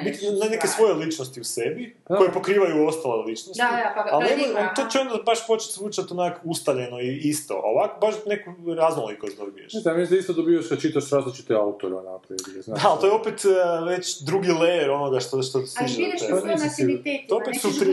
biti 0.04 0.30
na 0.40 0.48
neke 0.50 0.66
svoje 0.66 0.94
ličnosti 0.94 1.40
u 1.40 1.44
sebi, 1.44 1.96
Da. 2.08 2.16
koje 2.16 2.32
pokrivaju 2.32 2.86
ostale 2.86 3.24
ličnosti. 3.24 3.62
Da, 3.62 3.70
da, 3.76 3.92
pa 3.94 4.16
Ali 4.16 4.28
to 4.76 4.82
će 4.90 4.98
onda 4.98 5.22
baš 5.26 5.46
početi 5.46 5.74
zvučati 5.74 6.08
onak 6.12 6.40
ustaljeno 6.44 7.00
i 7.00 7.16
isto. 7.16 7.54
A 7.54 7.66
ovako 7.66 8.00
baš 8.06 8.14
neku 8.26 8.50
raznolikost 8.76 9.38
dobiješ. 9.38 9.72
Ne 9.72 9.94
mislim 9.94 10.16
da 10.16 10.20
isto 10.20 10.32
dobijaš 10.32 10.68
kad 10.68 10.80
čitaš 10.80 11.10
različite 11.10 11.41
autore 11.50 11.94
onako. 11.94 12.24
Znaš, 12.62 12.82
Da, 12.82 12.88
ali 12.88 13.00
to 13.00 13.06
je 13.06 13.12
opet 13.12 13.44
uh, 13.44 13.88
već 13.88 14.20
drugi 14.20 14.48
layer 14.48 14.90
onoga 14.90 15.20
što, 15.20 15.42
što 15.42 15.58
Ali 15.58 15.66
stiže 15.68 15.96
biraš 15.96 16.20
po 16.20 16.36
svojim 16.36 16.58
afinitetima, 16.66 17.28
To 17.28 17.36
opet 17.36 17.64
uvijek, 17.64 17.88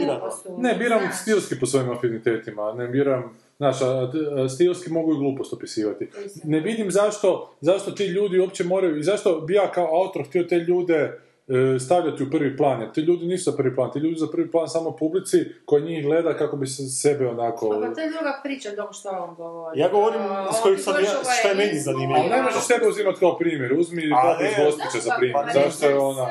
Ne, 0.58 0.74
biram 0.74 1.00
znaš. 1.00 1.20
stilski 1.20 1.60
po 1.60 1.66
svojim 1.66 1.90
afinitetima, 1.90 2.72
ne 2.72 2.88
biram, 2.88 3.36
znaš, 3.56 3.76
a, 3.82 4.10
stilski 4.48 4.90
mogu 4.90 5.14
i 5.14 5.18
glupost 5.18 5.52
opisivati. 5.52 6.08
Ne 6.44 6.60
vidim 6.60 6.90
zašto, 6.90 7.50
zašto 7.60 7.90
ti 7.90 8.04
ljudi 8.04 8.38
uopće 8.38 8.64
moraju, 8.64 8.98
i 8.98 9.02
zašto 9.02 9.40
bi 9.40 9.54
ja 9.54 9.72
kao 9.72 10.02
autor 10.02 10.24
htio 10.28 10.44
te 10.44 10.56
ljude 10.58 10.94
e, 10.94 11.18
stavljati 11.80 12.22
u 12.22 12.30
prvi 12.30 12.56
plan, 12.56 12.80
jer 12.80 12.92
ti 12.92 13.00
ljudi 13.00 13.26
nisu 13.26 13.50
za 13.50 13.56
prvi 13.56 13.74
plan, 13.74 13.92
ti 13.92 13.98
ljudi 13.98 14.16
za 14.16 14.26
prvi 14.26 14.50
plan 14.50 14.68
samo 14.68 14.90
publici 14.92 15.36
koja 15.64 15.80
njih 15.82 16.04
gleda 16.04 16.34
kako 16.34 16.56
bi 16.56 16.66
se 16.66 16.82
sebe 16.84 17.26
onako... 17.28 17.68
Pa 17.70 17.94
to 17.94 18.00
je 18.00 18.10
druga 18.10 18.40
priča 18.42 18.70
dok 18.70 18.90
što 18.92 19.08
on 19.10 19.34
govori. 19.34 19.80
Ja 19.80 19.88
govorim 19.88 20.20
kojeg 20.62 20.76
ti 20.76 20.82
sam 20.82 20.94
ja- 20.96 21.10
šta 21.40 21.48
je 21.48 21.54
meni 21.56 21.78
zanimljivo. 21.80 22.14
Ali 22.16 22.30
ne 22.30 22.42
možeš 22.42 22.62
sebe 22.62 22.88
uzimati 22.88 23.18
kao 23.20 23.38
primjer, 23.38 23.72
uzmi 23.74 24.02
A 24.04 24.22
Bobu 24.22 24.44
iz 24.44 24.54
Gospića 24.58 24.98
za 25.00 25.14
primjer, 25.18 25.36
pa 25.36 25.52
zašto 25.54 25.86
je 25.86 25.98
ona... 25.98 26.26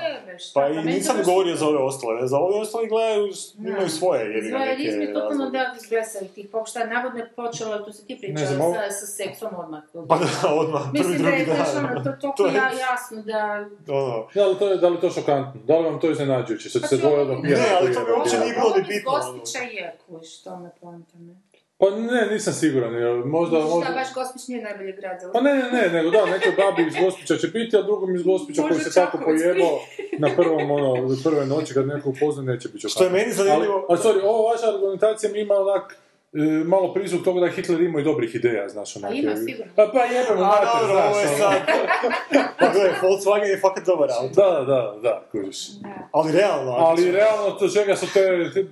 Pa 0.54 0.68
i 0.68 0.84
nisam 0.86 1.16
govorio 1.26 1.56
za 1.56 1.68
ove 1.68 1.78
ostale, 1.80 2.28
za 2.28 2.38
ove 2.38 2.56
ostale 2.58 2.88
gledaju, 2.88 3.28
imaju 3.60 3.90
svoje 3.90 4.20
Svoje 4.42 4.66
neke 4.66 4.76
rizme 4.78 5.06
totalno 5.08 5.30
razloge. 5.44 5.52
da 5.52 5.76
izglesali 5.78 6.28
tih 6.28 6.48
pokušaja. 6.52 6.88
Navodno 6.88 7.20
je 7.20 7.30
počelo, 7.32 7.80
tu 7.80 7.92
se 7.92 8.06
ti 8.06 8.18
pričala, 8.22 8.46
znam, 8.48 8.62
ovo- 8.62 8.74
sa, 8.76 8.92
sa 8.92 9.06
seksom 9.08 9.50
odmah. 9.56 9.82
Pa 10.10 10.16
da, 10.18 10.26
odmah, 10.54 10.82
prvi, 10.84 11.00
Mislim 11.00 11.18
da 11.18 11.24
drugi 11.24 11.40
je 11.40 11.46
to, 11.48 11.54
dan. 11.74 11.86
ono, 11.88 12.04
to 12.06 12.32
toliko 12.38 12.58
jasno 12.82 13.22
da... 13.24 13.66
Ono, 13.90 14.28
Da 14.36 14.54
to 14.56 14.68
je, 14.68 14.78
da 14.78 14.90
li 14.90 15.00
to 15.00 15.09
šokantno? 15.12 15.62
Da 15.64 15.78
li 15.78 15.86
vam 15.86 16.00
to 16.00 16.12
iznenađujuće? 16.12 16.70
Što 16.70 16.80
će 16.80 16.88
se 16.88 16.96
Pa 16.96 17.00
dvoje 17.00 17.16
to- 17.16 17.22
odmah 17.24 17.38
Ne, 17.40 17.44
pijati 17.46 17.74
ali 17.76 17.94
to 17.94 18.00
mi 18.00 18.12
uopće 18.12 18.38
nije 18.38 18.54
bilo 18.54 18.70
ni 18.78 18.84
bitno. 18.84 19.12
Gospića 19.12 19.60
je, 19.60 19.98
kuš, 20.00 20.42
to 20.42 20.58
me 20.58 20.70
poanta, 20.82 21.18
ne. 21.18 21.34
Pa 21.78 21.90
ne, 21.90 22.28
nisam 22.28 22.54
siguran, 22.56 22.94
jer 22.96 23.16
možda... 23.18 23.58
Možda 23.58 23.76
možda... 23.76 23.94
baš 23.94 24.14
Gospić 24.14 24.48
nije 24.48 24.62
najbolji 24.64 24.92
grad 24.94 25.18
Pa 25.34 25.42
ne, 25.42 25.54
ne, 25.54 25.70
ne, 25.72 25.90
nego 25.90 26.10
da, 26.10 26.26
nekoj 26.28 26.52
babi 26.54 26.88
iz 26.88 26.96
Gospića 26.96 27.38
će 27.38 27.48
biti, 27.48 27.78
a 27.78 27.82
drugom 27.82 28.16
iz 28.16 28.24
Gospića 28.24 28.62
koji 28.62 28.80
se 28.80 28.94
tako 28.94 29.18
pojebao 29.20 29.80
na 30.20 30.30
prvom, 30.36 30.72
ono, 30.72 30.90
prve 31.24 31.46
noći 31.46 31.74
kad 31.74 31.88
nekog 31.88 32.14
upozna 32.16 32.44
neće 32.44 32.70
biti 32.70 32.90
Što 32.90 33.04
je 33.04 33.10
meni 33.10 33.32
zanimljivo- 33.34 33.74
Ali, 33.80 33.84
ali 33.90 34.00
sorry, 34.00 34.22
ovo 34.24 34.44
vaša 34.44 34.70
argumentacija 34.70 35.32
mi 35.32 35.40
ima 35.40 35.54
onak, 35.56 35.98
malo 36.66 36.94
prizvuk 36.94 37.24
toga 37.24 37.40
da 37.40 37.46
je 37.46 37.52
Hitler 37.52 37.82
imao 37.82 38.00
i 38.00 38.04
dobrih 38.04 38.36
ideja, 38.36 38.70
znaš, 38.70 38.96
onak. 38.96 39.12
ima 39.14 39.32
je- 39.32 39.38
sigurno. 39.38 39.72
Pa, 39.76 39.88
pa 39.88 40.00
jebemo, 40.02 40.42
A 40.42 40.48
mater, 40.48 40.68
dobro, 40.74 40.94
znaš, 40.94 41.06
ovo 41.08 41.20
je 41.20 41.28
ono. 41.28 41.38
sad... 41.38 41.62
Pa 42.60 42.68
gledaj, 42.68 42.92
Volkswagen 43.02 43.46
je 43.46 43.60
fakat 43.60 43.86
dobar 43.86 44.10
auto. 44.12 44.34
Da, 44.36 44.62
da, 44.64 44.96
da, 45.04 45.24
kužiš. 45.32 45.58
Ali 46.12 46.32
realno, 46.32 46.72
Ali 46.72 46.98
ću- 47.00 47.12
realno, 47.12 47.52
to 47.52 47.68
čega 47.70 47.96
su 47.96 48.06
te, 48.14 48.22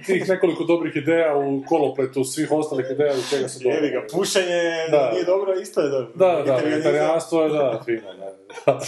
tih 0.06 0.30
nekoliko 0.30 0.64
dobrih 0.66 0.96
ideja 0.96 1.36
u 1.36 1.64
kolopletu 1.64 2.24
svih 2.24 2.52
ostalih 2.52 2.86
ideja, 2.92 3.14
u 3.14 3.30
čega 3.30 3.48
su 3.48 3.60
Jebi 3.64 3.88
ga, 3.88 3.94
dobre. 3.96 4.08
pušenje 4.10 4.62
Da. 4.92 5.10
nije 5.12 5.26
dobro, 5.26 5.54
isto 5.54 5.82
je 5.82 5.90
dobro. 5.90 6.12
Da, 6.16 6.44
da, 6.44 6.56
vegetarijanstvo 6.56 7.44
je, 7.44 7.50
da, 7.50 7.82
fino, 7.86 8.14
da. 8.14 8.38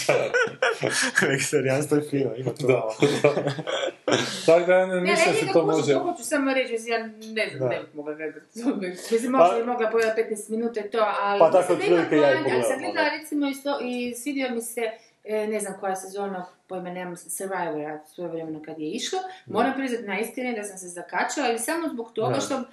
Vegetarijanstvo 1.24 1.98
je 1.98 2.04
fino, 2.04 2.36
ima 2.36 2.52
to. 2.52 2.68
Da, 2.68 2.74
malo. 2.74 2.94
Tako 4.46 4.60
da 4.62 4.74
ja 4.74 4.86
ne 4.86 4.96
Ne, 4.96 5.02
mislim 5.02 5.26
da 5.26 5.32
ne, 5.32 5.40
se 5.40 5.46
ne, 5.46 5.52
to 5.54 5.66
može... 5.66 5.94
to 5.94 6.00
hoću 6.02 6.24
samo 6.24 6.54
reći, 6.54 6.72
mislim, 6.74 6.94
ja 6.94 7.00
ne 7.34 7.50
znam, 7.50 7.60
Da. 7.60 7.68
ne 7.68 7.80
bih 7.80 7.96
mogla 7.96 8.14
gledati. 8.14 8.59
Mislim, 9.12 9.32
možda 9.32 9.50
Pa- 9.50 9.58
bi 9.60 9.64
mogla 9.66 9.90
pogledati 9.90 10.22
15 10.36 10.50
minuta 10.50 10.82
to, 10.92 11.06
ali... 11.22 11.40
Pa 11.40 11.52
tako 11.52 11.74
otprilike 11.74 12.16
ja 12.16 12.32
i 12.32 12.36
ali 12.36 12.44
sam 12.44 12.52
pogledam, 12.54 12.80
gledala 12.80 13.08
ono. 13.08 13.18
recimo 13.20 13.46
i 13.82 14.14
svidio 14.16 14.50
mi 14.50 14.62
se, 14.62 14.82
e, 15.24 15.48
ne 15.48 15.60
znam 15.60 15.74
koja 15.80 15.96
sezona, 15.96 16.46
pojma 16.68 16.90
nemam, 16.90 17.16
Survivora, 17.18 18.00
svoje 18.06 18.30
vremeno 18.32 18.62
kad 18.66 18.80
je 18.80 18.92
išlo, 18.92 19.20
moram 19.46 19.74
priznati 19.74 20.04
na 20.04 20.20
istini 20.20 20.56
da 20.56 20.64
sam 20.64 20.78
se 20.78 20.88
zakačala, 20.88 21.48
ali 21.48 21.60
samo 21.60 21.88
zbog 21.88 22.12
toga 22.14 22.34
Da. 22.34 22.40
što, 22.42 22.64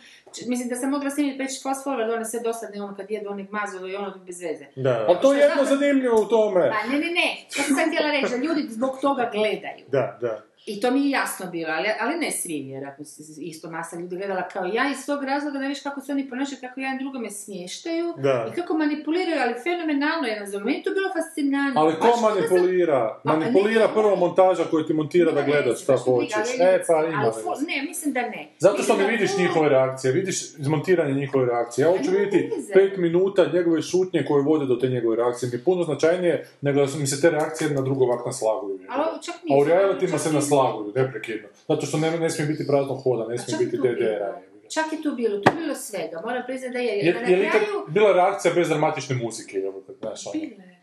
mislim 0.46 0.68
da 0.68 0.76
sam 0.76 0.90
mogla 0.90 1.10
snimiti 1.10 1.38
već 1.38 1.62
fast 1.62 1.86
forward, 1.86 2.14
one 2.14 2.24
sve 2.24 2.40
dosadne, 2.40 2.82
ono 2.82 2.96
kad 2.96 3.10
jedu 3.10 3.30
onih 3.30 3.52
mazova 3.52 3.88
i 3.88 3.96
ono 3.96 4.14
bez 4.26 4.40
veze. 4.42 4.64
Da, 4.76 5.04
Ali 5.08 5.18
to 5.22 5.32
je 5.32 5.40
jedno 5.40 5.64
zanimljivo 5.64 6.20
u 6.20 6.24
tome. 6.24 6.70
Pa 6.70 6.90
ne, 6.92 6.98
ne, 6.98 7.10
ne, 7.10 7.36
to 7.56 7.62
sam 7.62 7.90
htjela 7.90 8.10
reći, 8.10 8.30
da 8.30 8.36
ljudi 8.36 8.66
zbog 8.68 8.98
toga 9.00 9.30
gledaju. 9.32 9.84
da, 9.88 10.18
da. 10.20 10.42
I 10.66 10.80
to 10.80 10.90
mi 10.90 11.00
je 11.00 11.10
jasno 11.10 11.46
bilo, 11.46 11.72
ali, 11.72 11.88
ali 12.00 12.14
ne 12.16 12.30
svi, 12.32 12.62
vjerojatno 12.62 13.04
isto 13.40 13.70
masa 13.70 13.96
ljudi 13.96 14.16
gledala 14.16 14.42
kao 14.44 14.64
ja 14.66 14.90
iz 14.90 15.06
tog 15.06 15.24
razloga 15.24 15.58
da 15.58 15.66
viš 15.66 15.80
kako 15.80 16.00
se 16.00 16.12
oni 16.12 16.28
ponašaju, 16.28 16.58
kako 16.60 16.80
jedan 16.80 16.98
drugome 16.98 17.30
smještaju 17.32 18.14
Da. 18.18 18.46
i 18.48 18.56
kako 18.56 18.74
manipuliraju, 18.74 19.40
ali 19.40 19.54
fenomenalno 19.62 20.26
jedan 20.26 20.46
za 20.46 20.58
meni 20.58 20.76
je 20.76 20.82
to 20.82 20.90
bilo 20.90 21.08
fascinantno. 21.10 21.80
Ali 21.80 21.94
ko 21.94 22.06
ono 22.06 22.16
sam- 22.16 22.22
manipulira? 22.24 23.20
Manipulira 23.24 23.86
ne, 23.86 23.92
prvo 23.94 24.10
ne. 24.10 24.16
montaža 24.16 24.64
koju 24.64 24.84
ti 24.84 24.92
montira 24.92 25.24
da 25.26 25.40
Nema 25.40 25.46
gledaš 25.46 25.82
šta 25.82 25.96
hoćeš. 25.96 26.34
ali 26.36 26.70
E, 26.70 26.82
pa 26.88 27.04
ima. 27.04 27.32
Ne, 27.66 27.82
mislim 27.82 28.12
da 28.12 28.22
ne. 28.22 28.48
Zato 28.58 28.82
što 28.82 28.96
ne 28.96 29.02
da 29.02 29.08
vidiš 29.08 29.32
to- 29.32 29.40
njihove 29.40 29.68
reakcije, 29.68 30.12
vidiš 30.12 30.42
izmontiranje 30.54 31.14
njihove 31.14 31.46
reakcije. 31.46 31.82
Ja 31.84 31.90
hoću 31.90 32.10
vidjeti 32.10 32.40
pet 32.74 32.96
minuta 32.96 33.46
njegove 33.52 33.82
šutnje 33.82 34.24
koje 34.24 34.42
vode 34.42 34.66
do 34.66 34.76
te 34.76 34.88
njegove 34.88 35.16
reakcije. 35.16 35.48
Mi 35.48 35.56
je 35.56 35.64
puno 35.64 35.84
značajnije 35.84 36.48
nego 36.60 36.80
da 36.80 36.88
su 36.88 36.98
mi 36.98 37.06
se 37.06 37.20
te 37.20 37.30
reakcije 37.30 37.66
jedna 37.66 37.82
drugo 37.82 38.04
ovak 38.04 38.26
naslaguju. 38.26 38.78
A 38.88 39.04
nije. 39.44 39.60
u 39.60 39.64
realitima 39.64 40.12
čak 40.12 40.20
se 40.20 40.32
naslaguju, 40.56 40.92
neprekidno. 40.96 41.48
Zato 41.68 41.86
što 41.86 41.98
ne, 41.98 42.10
ne 42.18 42.30
smije 42.30 42.48
biti 42.48 42.66
praznog 42.66 43.02
hoda, 43.02 43.28
ne 43.28 43.38
smije 43.38 43.58
biti 43.58 43.76
DDR-a. 43.76 44.40
Čak 44.74 44.84
i 44.92 45.02
tu 45.02 45.14
bilo, 45.16 45.40
tu 45.40 45.52
bilo 45.58 45.74
svega, 45.74 46.20
moram 46.24 46.42
priznati 46.46 46.72
da 46.72 46.78
je. 46.78 46.98
Je, 46.98 47.12
da 47.12 47.20
na 47.20 47.28
je 47.28 47.50
kraju... 47.50 47.86
bila 47.88 48.12
reakcija 48.12 48.54
bez 48.54 48.68
dramatične 48.68 49.16
muzike? 49.16 49.62
Kad, 49.86 49.96
znaš, 50.00 50.26
ono. 50.26 50.42
Je. 50.42 50.76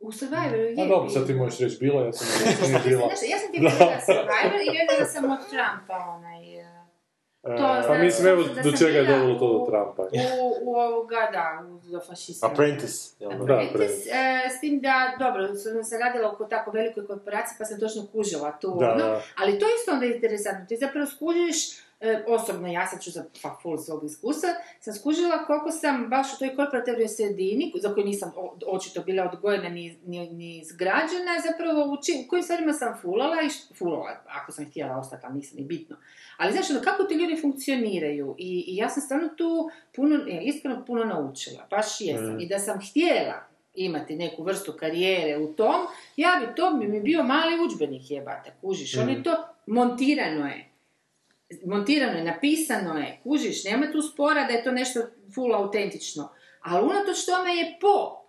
U 0.00 0.12
Survivoru 0.12 0.56
je 0.56 0.82
A 0.82 0.86
dobro, 0.86 1.08
sad 1.10 1.26
ti 1.26 1.34
možeš 1.34 1.58
reći 1.60 1.76
bila, 1.80 2.04
ja 2.04 2.12
sam 2.12 2.26
nije 2.68 2.80
bila. 2.86 3.02
Ja 3.02 3.38
sam 3.38 3.52
ti 3.52 3.58
gledala 3.64 4.00
Survivor 4.06 4.60
i 4.66 4.70
gledala 4.76 5.06
sam 5.12 5.24
od 5.24 5.38
Trumpa 5.50 5.96
onaj... 6.16 6.39
To, 7.42 7.50
E, 7.50 7.86
Pa 7.86 7.98
mislim, 7.98 8.28
evo 8.28 8.42
da 8.42 8.62
do 8.62 8.72
čega 8.72 8.98
je 8.98 9.04
dovelo 9.06 9.38
to 9.38 9.58
do 9.58 9.66
Trumpa. 9.66 10.02
U, 10.02 10.70
u 10.70 10.76
ovoga, 10.76 11.28
da, 11.32 11.64
do 11.92 12.00
fašista. 12.00 12.46
Apprentice. 12.46 13.14
jel 13.20 13.30
da? 13.30 13.54
Apprentice, 13.68 14.10
e, 14.10 14.48
s 14.56 14.60
tim 14.60 14.80
da, 14.80 15.16
dobro, 15.18 15.54
sam 15.54 15.84
se 15.84 15.98
radila 15.98 16.32
oko 16.32 16.44
tako 16.44 16.70
velikoj 16.70 17.06
korporaciji 17.06 17.54
pa 17.58 17.64
sam 17.64 17.80
točno 17.80 18.06
kužila 18.12 18.58
tu, 18.60 18.76
Da, 18.80 18.92
ono, 18.92 19.04
da. 19.04 19.22
ali 19.36 19.58
to 19.58 19.66
je 19.66 19.72
isto 19.80 19.92
onda 19.92 20.06
interesantno, 20.06 20.66
ti 20.66 20.76
zapravo 20.76 21.06
skužiš, 21.06 21.56
e, 22.00 22.24
osobno, 22.26 22.68
ja 22.68 22.86
sad 22.86 23.02
ću 23.02 23.10
za 23.10 23.24
pa, 23.42 23.58
full 23.62 23.78
svog 23.78 24.04
iskustva, 24.04 24.48
sam 24.80 24.94
skužila 24.94 25.44
koliko 25.44 25.70
sam 25.70 26.08
baš 26.08 26.34
u 26.34 26.38
toj 26.38 26.56
korporativnoj 26.56 27.08
sredini, 27.08 27.72
za 27.80 27.94
koju 27.94 28.06
nisam 28.06 28.32
o- 28.36 28.56
očito 28.66 29.02
bila 29.02 29.30
odgojena 29.32 29.68
ni, 29.68 29.98
ni, 30.06 30.30
ni 30.30 30.58
izgrađena, 30.58 31.32
zapravo 31.50 31.92
u, 31.92 31.96
či, 32.02 32.12
u 32.24 32.28
kojim 32.28 32.42
stvarima 32.42 32.72
sam 32.72 32.98
fulala 33.02 33.36
i 33.42 33.74
fulala, 33.74 34.20
ako 34.28 34.52
sam 34.52 34.64
htjela 34.64 34.96
ostati, 34.96 35.26
ali 35.26 35.34
nisam 35.34 35.58
ni 35.58 35.64
bitno. 35.64 35.96
Ali 36.36 36.52
znaš, 36.52 36.70
ono, 36.70 36.80
kako 36.80 37.04
ti 37.04 37.14
ljudi 37.14 37.40
funkcioniraju 37.40 38.34
i, 38.38 38.64
i 38.66 38.76
ja 38.76 38.88
sam 38.88 39.02
stvarno 39.02 39.28
tu 39.28 39.70
puno, 39.96 40.16
e, 40.16 40.40
iskreno 40.42 40.84
puno 40.86 41.04
naučila, 41.04 41.66
baš 41.70 42.00
jesam. 42.00 42.34
Mm. 42.36 42.40
I 42.40 42.48
da 42.48 42.58
sam 42.58 42.80
htjela 42.90 43.50
imati 43.74 44.16
neku 44.16 44.42
vrstu 44.42 44.72
karijere 44.72 45.38
u 45.38 45.52
tom, 45.52 45.86
ja 46.16 46.40
bi 46.40 46.54
to 46.54 46.70
bi 46.70 46.88
mi 46.88 47.00
bio 47.00 47.22
mali 47.22 47.64
udžbenik 47.64 48.10
jebate, 48.10 48.52
kužiš, 48.60 48.96
on 48.96 49.08
je 49.08 49.22
to 49.22 49.36
montirano 49.66 50.46
je. 50.46 50.69
Montirano 51.64 52.18
je, 52.18 52.24
napisano 52.24 52.98
je, 52.98 53.20
kužiš, 53.22 53.64
nema 53.64 53.92
tu 53.92 54.02
spora 54.02 54.44
da 54.46 54.52
je 54.52 54.64
to 54.64 54.70
nešto 54.70 55.00
full 55.34 55.54
autentično. 55.54 56.28
Ali 56.60 56.84
unatoč 56.84 57.24
tome 57.26 57.56
je 57.56 57.78
po 57.80 58.20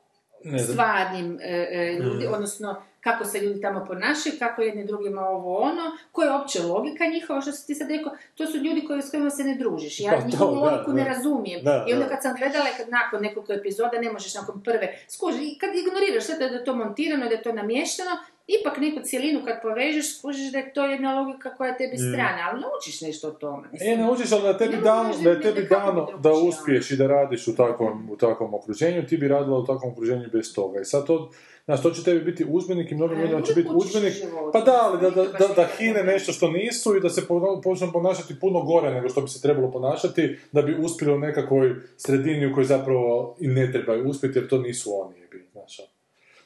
stvarnim 0.70 1.40
e, 1.42 1.68
e, 1.72 2.00
ljudi, 2.00 2.28
odnosno 2.28 2.82
kako 3.02 3.26
se 3.26 3.40
ljudi 3.40 3.62
tamo 3.62 3.86
ponašaju, 3.86 4.36
kako 4.40 4.62
jedni 4.62 4.86
drugima 4.86 5.22
ovo 5.22 5.58
ono, 5.58 5.98
koja 6.12 6.30
je 6.30 6.36
opće 6.36 6.64
logika 6.64 7.06
njihova, 7.06 7.42
što 7.42 7.52
si 7.52 7.68
ti 7.68 7.76
sad 7.76 7.90
rekao, 7.90 8.12
to 8.36 8.46
su 8.48 8.58
ljudi 8.58 8.86
koji, 8.88 9.02
s 9.02 9.12
kojima 9.12 9.30
se 9.30 9.44
ne 9.44 9.56
družiš. 9.56 10.00
Ja 10.00 10.12
Pa 10.12 10.28
njihovu 10.28 10.56
da, 10.56 10.62
logiku 10.62 10.94
ne 10.94 11.04
da. 11.04 11.10
razumijem. 11.10 11.64
Da, 11.64 11.86
I 11.88 11.94
onda 11.94 12.06
da. 12.06 12.12
kad 12.12 12.22
sam 12.22 12.36
gledala, 12.38 12.66
kad 12.78 12.90
nakon 12.90 13.22
nekoliko 13.22 13.54
epizoda 13.54 14.02
ne 14.02 14.12
možeš 14.12 14.34
nakon 14.36 14.64
prve 14.64 14.98
skuži, 15.10 15.58
kad 15.60 15.70
ignoriraš 15.76 16.24
sve 16.24 16.36
da 16.38 16.46
je 16.46 16.64
to 16.64 16.76
montirano, 16.76 17.26
da 17.26 17.32
je 17.32 17.44
to 17.44 17.54
namješteno, 17.54 18.12
ipak 18.48 18.78
neku 18.78 19.00
cijelinu 19.04 19.42
kad 19.46 19.62
povežeš, 19.62 20.18
skužiš 20.18 20.52
da 20.52 20.58
je 20.58 20.74
to 20.74 20.86
jedna 20.86 21.22
logika 21.22 21.56
koja 21.56 21.70
je 21.70 21.78
tebi 21.78 21.96
Mm. 21.96 22.12
strana, 22.12 22.50
ali 22.52 22.62
naučiš 22.62 23.02
nešto 23.02 23.28
o 23.28 23.32
tome. 23.32 23.68
E, 23.68 23.72
Mislim, 23.72 24.00
naučiš, 24.00 24.32
ali 24.32 24.44
da 24.44 24.58
tebi 24.58 24.76
Ne 24.76 24.82
dano, 24.82 25.14
da 25.24 25.30
je 25.30 25.42
tebi 25.42 25.68
dano 25.70 26.08
da 26.20 26.32
uspiješ 26.32 26.92
i 26.92 26.98
da 26.98 27.08
radiš 27.08 27.48
u 27.48 27.56
takvom, 27.56 28.10
u 28.12 28.18
takvom 28.18 28.54
okruženju, 28.54 29.06
ti 29.08 29.18
bi 29.18 29.28
radila 29.28 29.58
u 29.58 29.66
takvom 29.66 29.92
okruženju 29.92 30.30
bez 30.32 30.54
toga. 30.56 30.82
I 30.82 30.86
sad 30.86 31.08
to, 31.08 31.32
znaš, 31.66 31.82
to 31.82 31.92
će 31.92 32.04
tebi 32.04 32.20
biti 32.22 32.46
udžbenik 32.50 32.92
i 32.92 32.96
mnogim 32.96 33.18
Ali 33.18 33.24
ljudima 33.24 33.42
će 33.42 33.54
biti 33.54 33.70
život. 34.12 34.54
Pa 34.54 34.62
da, 34.62 34.80
ali 34.84 35.02
da, 35.02 35.10
da, 35.10 35.24
da, 35.24 35.48
da 35.48 35.68
hine 35.68 36.04
nešto 36.04 36.32
što 36.32 36.52
nisu 36.52 36.98
i 36.98 37.02
da 37.02 37.10
se 37.10 37.28
po- 37.28 37.62
počnu 37.64 37.92
ponašati 37.94 38.40
puno 38.40 38.62
gore 38.62 38.92
nego 38.92 39.10
što 39.10 39.22
bi 39.22 39.28
se 39.28 39.42
trebalo 39.42 39.72
ponašati, 39.72 40.38
da 40.52 40.62
bi 40.62 40.76
uspjeli 40.80 41.14
u 41.14 41.20
nekakvoj 41.20 41.76
sredini 41.98 42.46
u 42.46 42.54
kojoj 42.54 42.66
zapravo 42.66 43.36
i 43.40 43.48
ne 43.48 43.72
trebaju 43.72 44.10
uspjeti, 44.10 44.40
jer 44.40 44.48
to 44.48 44.58
nisu 44.58 45.02
oni. 45.02 45.16
Znaš, 45.52 45.80
ono. 45.80 46.01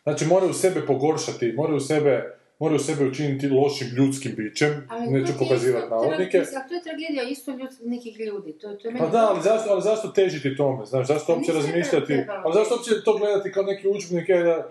Znači, 0.06 0.26
moraju 0.26 0.54
sebe 0.54 0.86
pogoršati, 0.86 1.54
moraju 1.54 1.80
sebe 1.80 2.32
moraju 2.60 2.80
sebe 2.80 3.06
učiniti 3.06 3.50
lošim 3.50 3.88
ljudskim 3.98 4.34
bićem, 4.38 4.88
Ali 4.90 5.08
neću 5.08 5.34
pokazivati 5.40 5.90
navodnike. 5.90 6.38
ali 6.38 6.68
to 6.70 6.76
je 6.76 6.84
tragedija 6.84 7.24
isto 7.24 7.52
ljud, 7.52 7.70
nekih 7.84 8.20
ljudi. 8.20 8.54
To, 8.54 8.68
to 8.70 8.88
je 8.88 8.94
Pa 8.94 9.00
meni 9.00 9.12
da, 9.12 9.28
ali 9.30 9.42
zašto, 9.42 9.70
ali 9.70 9.82
zašto 9.82 10.08
težiti 10.10 10.58
tome, 10.58 10.86
znaš, 10.86 11.08
zašto 11.08 11.26
Pa 11.26 11.34
uopće 11.34 11.52
razmišljati, 11.54 12.14
ali 12.44 12.54
zašto 12.54 12.76
uopće 12.76 13.04
to 13.06 13.18
gledati 13.18 13.52
kao 13.52 13.64
neki 13.64 13.88
udžbenik, 13.88 14.30
ja, 14.30 14.66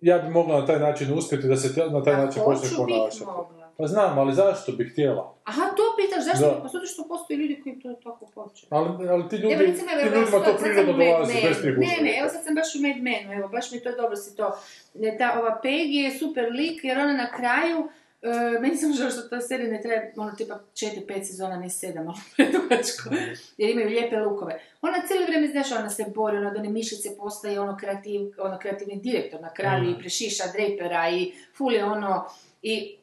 ja, 0.00 0.18
bi 0.18 0.28
mogla 0.30 0.60
na 0.60 0.66
taj 0.66 0.78
način 0.78 1.12
uspjeti 1.12 1.46
da 1.48 1.56
se 1.56 1.74
te- 1.74 1.90
na 1.90 2.02
taj 2.02 2.14
Ja 2.14 2.24
način 2.24 2.42
počne 2.44 2.68
ponašati. 2.76 3.24
mogla. 3.26 3.63
Pa 3.76 3.86
znam, 3.86 4.18
ali 4.18 4.34
zašto 4.34 4.72
bi 4.72 4.88
htjela? 4.88 5.34
Aha, 5.44 5.62
to 5.76 5.82
pitaš, 5.98 6.24
zašto? 6.24 6.46
Da. 6.46 6.62
Pa 6.62 6.68
zato 6.68 6.86
što 6.86 7.08
postoje 7.08 7.36
ljudi 7.36 7.60
koji 7.62 7.78
to 7.78 7.92
tako 7.92 8.26
hoće. 8.34 8.66
Ali, 8.70 9.08
ali 9.08 9.28
ti 9.28 9.36
ljudi, 9.36 9.54
Evo, 9.54 9.62
recimo, 9.62 9.88
ti 9.90 10.18
ljudima 10.18 10.44
to 10.44 10.56
prirodno 10.62 10.92
dolazi, 10.92 11.34
bez 11.48 11.56
tih 11.62 11.78
Ne, 11.78 11.96
ne, 12.02 12.18
evo 12.20 12.28
sad 12.28 12.44
sam 12.44 12.54
baš 12.54 12.74
u 12.74 12.78
Mad 12.82 12.96
Menu, 13.02 13.32
evo, 13.32 13.48
baš 13.48 13.72
mi 13.72 13.80
to 13.80 13.92
dobro 13.96 14.16
si 14.16 14.36
to. 14.36 14.58
Ne, 14.94 15.16
Ta, 15.18 15.38
ova 15.40 15.60
Peggy 15.64 16.04
je 16.04 16.18
super 16.18 16.52
lik, 16.52 16.84
jer 16.84 16.98
ona 16.98 17.12
na 17.12 17.30
kraju, 17.30 17.88
e, 18.22 18.60
meni 18.60 18.76
sam 18.76 18.92
žao 18.92 19.10
što 19.10 19.22
ta 19.22 19.40
serija 19.40 19.70
ne 19.70 19.82
treba, 19.82 20.02
ono, 20.16 20.32
tipa 20.36 20.54
4-5 20.74 21.24
sezona, 21.24 21.56
ne 21.56 21.66
7, 21.66 22.04
malo 22.04 22.18
predugačko, 22.36 23.10
jer 23.56 23.70
imaju 23.70 23.88
lijepe 23.88 24.16
lukove. 24.16 24.60
Ona 24.82 25.06
cijelo 25.06 25.26
vrijeme, 25.26 25.48
znaš, 25.48 25.72
ona 25.72 25.90
se 25.90 26.04
bori, 26.14 26.36
ona 26.36 26.50
od 26.50 26.56
one 26.56 26.68
mišice 26.68 27.08
postaje 27.18 27.60
ono, 27.60 27.76
kreativ, 27.76 28.20
ono 28.38 28.58
kreativni 28.58 29.00
direktor 29.00 29.40
na 29.40 29.54
kraju 29.54 29.90
i 29.90 29.98
prešiša 29.98 30.44
drapera 30.52 31.10
i 31.10 31.32
ful 31.56 31.72
je 31.72 31.84
ono, 31.84 32.24
i 32.62 32.96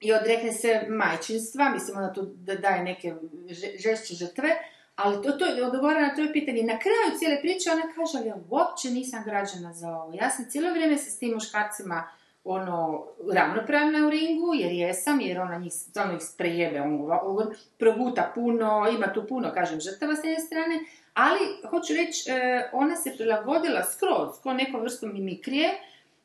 i 0.00 0.12
odrekne 0.12 0.52
se 0.52 0.86
majčinstva, 0.88 1.70
mislim 1.70 1.98
ona 1.98 2.12
tu 2.12 2.22
da 2.22 2.54
daje 2.54 2.84
neke 2.84 3.14
že- 3.48 3.78
žešće 3.78 4.14
žrtve, 4.14 4.48
ali 4.96 5.22
to, 5.22 5.32
to 5.32 5.44
je 5.44 5.66
odgovara 5.66 6.00
na 6.00 6.14
to 6.14 6.32
pitanje. 6.32 6.62
Na 6.62 6.78
kraju 6.78 7.18
cijele 7.18 7.40
priče 7.40 7.70
ona 7.70 7.92
kaže, 7.94 8.18
ali 8.18 8.28
ja 8.28 8.36
uopće 8.50 8.90
nisam 8.90 9.24
građana 9.24 9.72
za 9.72 9.88
ovo. 9.88 10.14
Ja 10.20 10.30
sam 10.30 10.50
cijelo 10.50 10.70
vrijeme 10.70 10.98
se 10.98 11.10
s 11.10 11.18
tim 11.18 11.34
muškarcima 11.34 12.08
ono, 12.44 13.06
ravnopravna 13.34 14.06
u 14.06 14.10
ringu, 14.10 14.54
jer 14.54 14.72
jesam, 14.72 15.20
jer 15.20 15.40
ona 15.40 15.58
njih, 15.58 15.72
stvarno 15.72 16.14
ih 16.14 16.20
prejebe, 16.38 16.80
on, 16.80 17.08
on 17.22 17.46
proguta 17.78 18.32
puno, 18.34 18.88
ima 18.96 19.12
tu 19.12 19.26
puno, 19.26 19.52
kažem, 19.54 19.80
žrtava 19.80 20.16
s 20.16 20.24
jedne 20.24 20.40
strane, 20.40 20.80
ali, 21.14 21.38
hoću 21.70 21.94
reći, 21.94 22.30
e, 22.30 22.70
ona 22.72 22.96
se 22.96 23.12
prilagodila 23.16 23.84
skroz, 23.84 24.28
ko 24.42 24.52
nekom 24.52 24.80
vrstom 24.80 25.12
mimikrije, 25.12 25.68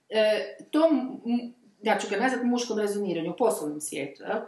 e, 0.10 0.56
tom, 0.72 1.22
ja 1.84 1.98
ću 2.00 2.08
ga 2.10 2.18
nazvati 2.18 2.46
muškom 2.46 2.80
rezoniranju, 2.80 3.32
u 3.32 3.38
poslovnom 3.38 3.82
svijetu, 3.82 4.24
jel? 4.24 4.40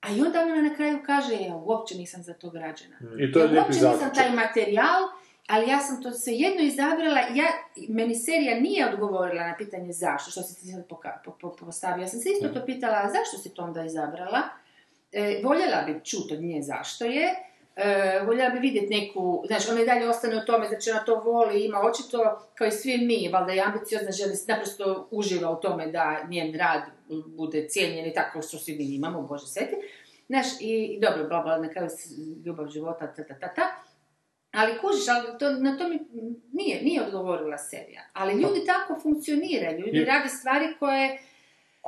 A 0.00 0.10
i 0.10 0.20
onda 0.20 0.40
ona 0.42 0.62
na 0.62 0.74
kraju 0.74 0.98
kaže, 1.06 1.34
ja 1.34 1.56
uopće 1.56 1.94
nisam 1.94 2.22
za 2.22 2.34
to 2.34 2.50
građana. 2.50 2.96
I 3.18 3.32
to 3.32 3.38
je 3.38 3.44
ja 3.44 3.50
lijepi 3.50 3.60
uopće 3.60 3.88
nisam 3.88 4.14
taj 4.14 4.30
materijal, 4.30 5.02
ali 5.46 5.70
ja 5.70 5.80
sam 5.80 6.02
to 6.02 6.10
svejedno 6.10 6.62
izabrala, 6.62 7.20
ja, 7.34 7.44
meni 7.88 8.14
serija 8.14 8.60
nije 8.60 8.88
odgovorila 8.88 9.46
na 9.46 9.54
pitanje 9.58 9.92
zašto, 9.92 10.30
što 10.30 10.42
si 10.42 10.60
ti 10.60 10.66
sad 10.66 10.84
postavio. 11.60 12.02
Ja 12.02 12.08
sam 12.08 12.20
se 12.20 12.28
isto 12.28 12.48
to 12.48 12.66
pitala, 12.66 12.94
a 13.04 13.10
zašto 13.10 13.38
si 13.42 13.54
to 13.54 13.62
onda 13.62 13.84
izabrala? 13.84 14.42
E, 15.12 15.40
voljela 15.44 15.82
bi 15.86 16.00
čuti 16.04 16.34
od 16.34 16.42
nje 16.42 16.62
zašto 16.62 17.04
je, 17.04 17.34
e, 17.78 18.20
voljela 18.26 18.50
bi 18.50 18.58
vidjeti 18.58 18.94
neku, 18.94 19.44
znaš, 19.46 19.68
ona 19.68 19.82
i 19.82 19.86
dalje 19.86 20.08
ostane 20.08 20.36
u 20.36 20.46
tome, 20.46 20.68
znači 20.68 20.90
ona 20.90 21.04
to 21.04 21.20
voli, 21.20 21.64
ima 21.64 21.80
očito, 21.80 22.48
kao 22.54 22.66
i 22.66 22.70
svi 22.70 22.98
mi, 22.98 23.28
valjda 23.32 23.52
je 23.52 23.62
ambiciozna, 23.62 24.12
želi, 24.12 24.34
naprosto 24.48 25.08
uživa 25.10 25.50
u 25.50 25.60
tome 25.60 25.86
da 25.86 26.26
njen 26.28 26.58
rad 26.58 26.82
bude 27.26 27.68
cijenjen 27.68 28.06
i 28.06 28.14
tako 28.14 28.42
što 28.42 28.58
svi 28.58 28.76
mi 28.76 28.94
imamo, 28.94 29.22
Bože 29.22 29.46
sveti. 29.46 29.76
Znaš, 30.26 30.46
i, 30.60 30.98
dobro, 31.00 31.28
bla, 31.28 31.42
bla, 31.42 31.58
na 31.58 31.68
kraju 31.68 31.88
ljubav 32.44 32.68
života, 32.68 33.14
ta, 33.14 33.24
ta, 33.24 33.34
ta, 33.34 33.54
ta. 33.54 33.62
Ali 34.52 34.78
kužiš, 34.80 35.08
ali 35.08 35.38
to, 35.38 35.50
na 35.50 35.78
to 35.78 35.88
mi 35.88 35.98
nije, 36.52 36.82
nije 36.82 37.02
odgovorila 37.02 37.58
serija. 37.58 38.02
Ali 38.12 38.42
ljudi 38.42 38.64
tako 38.66 39.00
funkcioniraju, 39.02 39.78
ljudi 39.78 40.04
rade 40.04 40.28
stvari 40.28 40.66
koje... 40.78 41.18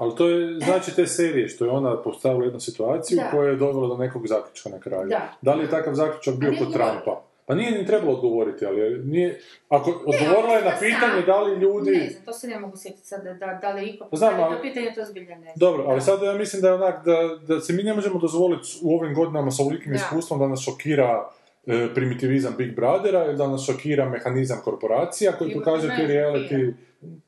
Ali 0.00 0.14
to 0.16 0.28
je, 0.28 0.60
znači 0.60 0.96
te 0.96 1.06
serije, 1.06 1.48
što 1.48 1.64
je 1.64 1.70
ona 1.70 2.02
postavila 2.02 2.44
jednu 2.44 2.60
situaciju 2.60 3.16
Da. 3.16 3.30
koja 3.30 3.50
je 3.50 3.56
dovela 3.56 3.88
do 3.88 3.96
nekog 3.96 4.26
zaključka 4.26 4.68
na 4.68 4.80
kraju. 4.80 5.08
Da. 5.42 5.54
li 5.54 5.64
je 5.64 5.70
takav 5.70 5.94
zaključak 5.94 6.34
bio 6.34 6.52
kod. 6.58 6.72
Trumpa? 6.72 7.22
Pa 7.46 7.54
nije 7.54 7.70
ni 7.70 7.86
trebalo 7.86 8.12
odgovoriti, 8.12 8.66
ali 8.66 8.98
nije... 9.04 9.40
Ako 9.68 9.90
odgovorila 10.06 10.54
je 10.54 10.64
na 10.64 10.70
pitanje 10.80 11.12
sam- 11.16 11.26
da 11.26 11.40
li 11.40 11.60
ljudi... 11.60 11.90
Ne 11.90 12.10
znam, 12.10 12.24
to 12.24 12.32
se 12.32 12.48
ne 12.48 12.60
mogu 12.60 12.76
sjetiti 12.76 13.06
sad 13.06 13.24
da, 13.24 13.32
da, 13.34 13.58
da 13.62 13.72
li 13.72 13.88
iko... 13.88 14.08
Znam, 14.12 14.40
ali 14.40 14.62
pitanje 14.62 14.92
to 14.94 15.04
zbilja 15.04 15.34
ne 15.34 15.42
znam. 15.42 15.52
Dobro, 15.56 15.84
ali 15.86 15.94
Da. 15.96 16.00
sad 16.00 16.22
ja 16.22 16.32
mislim 16.34 16.62
da 16.62 16.68
je 16.68 16.74
onak, 16.74 17.04
da, 17.04 17.16
da 17.46 17.60
se 17.60 17.72
mi 17.72 17.82
ne 17.82 17.94
možemo 17.94 18.18
dozvoliti 18.18 18.68
u 18.82 18.94
ovim 18.96 19.14
godinama 19.14 19.50
sa 19.50 19.62
ovolikim 19.62 19.92
Da. 19.92 19.96
iskustvom 19.96 20.38
da 20.38 20.48
nas 20.48 20.60
šokira 20.60 21.30
e, 21.66 21.88
primitivizam 21.94 22.54
Big 22.58 22.74
Brothera 22.76 23.24
ili 23.24 23.36
da 23.36 23.46
nas 23.46 23.66
šokira 23.66 24.08
mehanizam 24.08 24.60
korporacija 24.64 25.32
koji 25.32 25.54
pokaže 25.54 25.88
ti 25.88 26.02
reality... 26.02 26.72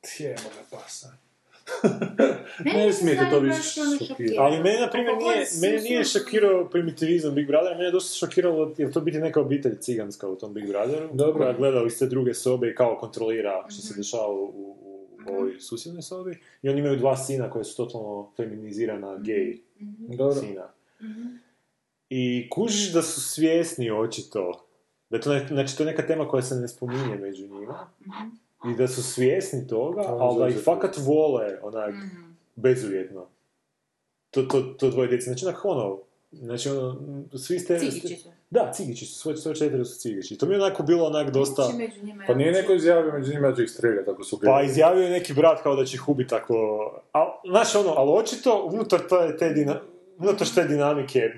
Tijemo 0.01 0.37
ga 0.37 0.77
pasa. 0.77 1.09
Mene 1.09 1.22
ne 2.77 2.93
smijete 2.93 3.27
to 3.31 3.41
baš 3.41 3.49
ono 3.49 3.57
šokirati. 3.89 4.07
šokiraju. 4.07 4.41
Ali 4.41 4.57
mene, 4.59 4.81
na 4.81 4.91
primjer, 4.91 5.15
nije, 5.17 5.47
mene 5.63 5.83
nije 5.83 6.05
šokirao 6.05 6.65
primitivizam 6.67 7.35
Big 7.35 7.47
Brothera, 7.47 7.71
mene 7.71 7.85
je 7.85 7.91
dosta 7.91 8.17
šokiralo, 8.17 8.73
jer 8.79 8.93
to 8.93 9.01
biti 9.01 9.19
neka 9.19 9.41
obitelj 9.41 9.77
ciganska 9.77 10.29
u 10.29 10.37
tom 10.37 10.55
Big 10.55 10.67
Brotheru, 10.67 11.09
Dobro. 11.13 11.33
koja 11.35 11.53
gleda 11.53 11.83
iz 11.87 11.99
te 11.99 12.07
druge 12.07 12.35
sobe 12.35 12.69
i 12.69 12.75
kao 12.75 12.97
kontrolira 12.97 13.53
što 13.61 13.79
Mhm. 13.79 13.83
se 13.83 13.95
dešava 13.97 14.29
u, 14.29 14.45
u, 14.45 14.77
u 15.27 15.31
ovoj 15.31 15.61
susjednoj 15.61 16.03
sobi. 16.03 16.31
I 16.63 16.69
oni 16.69 16.79
imaju 16.79 16.97
dva 16.97 17.17
sina 17.17 17.51
koja 17.51 17.65
su 17.65 17.77
totalno 17.77 18.31
feminizirana 18.37 19.19
gej 19.19 19.59
Dobro. 20.09 20.35
sina. 20.35 20.69
I 22.11 22.49
kužiš 22.51 22.93
da 22.93 23.03
su 23.03 23.21
svjesni 23.23 23.91
očito, 23.93 24.67
da 25.11 25.17
je 25.17 25.21
to, 25.21 25.33
ne- 25.33 25.47
znači 25.49 25.77
to 25.77 25.83
je 25.83 25.87
neka 25.87 26.07
tema 26.07 26.29
koja 26.29 26.43
se 26.43 26.55
ne 26.55 26.69
spominje 26.69 27.17
među 27.17 27.43
njima, 27.45 27.91
i 28.71 28.77
da 28.77 28.89
su 28.89 29.03
svjesni 29.03 29.67
toga, 29.67 30.03
ali 30.07 30.39
da 30.39 30.49
ih 30.49 30.65
fakat 30.65 30.97
vole, 30.99 31.59
onak, 31.63 31.95
bezuvjetno. 32.57 33.27
To, 34.31 34.43
to, 34.43 34.61
to 34.63 34.91
dvoje 34.91 35.09
djece, 35.09 35.25
znači 35.25 35.47
onak 35.47 35.65
ono, 35.65 35.99
znači 36.33 36.69
ono, 36.69 37.01
svi 37.39 37.59
ste... 37.59 37.79
Cigići 37.79 38.17
su. 38.17 38.29
Da, 38.51 38.73
cigići 38.73 39.07
su, 39.07 39.21
sve, 39.21 39.37
sve 39.37 39.55
četiri 39.55 39.85
su 39.85 40.01
cigići. 40.01 40.39
To 40.39 40.47
mi 40.47 40.55
je 40.55 40.63
onako 40.63 40.83
bilo 40.83 41.07
onak 41.07 41.31
dosta... 41.31 41.69
Među 41.77 42.05
njima 42.07 42.25
Pa 42.27 42.33
je 42.33 42.39
nije 42.39 42.53
neko 42.53 42.73
izjavio 42.73 43.13
među 43.13 43.33
njima 43.33 43.49
da 43.49 43.57
će 43.57 43.63
ih 43.63 43.71
streljati 43.71 44.11
ako 44.11 44.25
su 44.25 44.41
Pa 44.45 44.63
izjavio 44.63 45.03
je 45.03 45.11
neki 45.11 45.35
brat 45.35 45.63
kao 45.63 45.77
da 45.77 45.85
će 45.85 45.95
ih 45.95 46.09
ubiti 46.09 46.35
ako... 46.35 46.55
Al, 47.13 47.27
znaš 47.49 47.75
ono, 47.75 47.91
ali 47.97 48.11
očito 48.11 48.69
unutar 48.73 49.01
te, 49.01 49.37
te, 49.39 49.53
dina, 49.53 49.81
unutar 50.19 50.47
te 50.55 50.65
dinamike 50.65 51.19
e, 51.19 51.33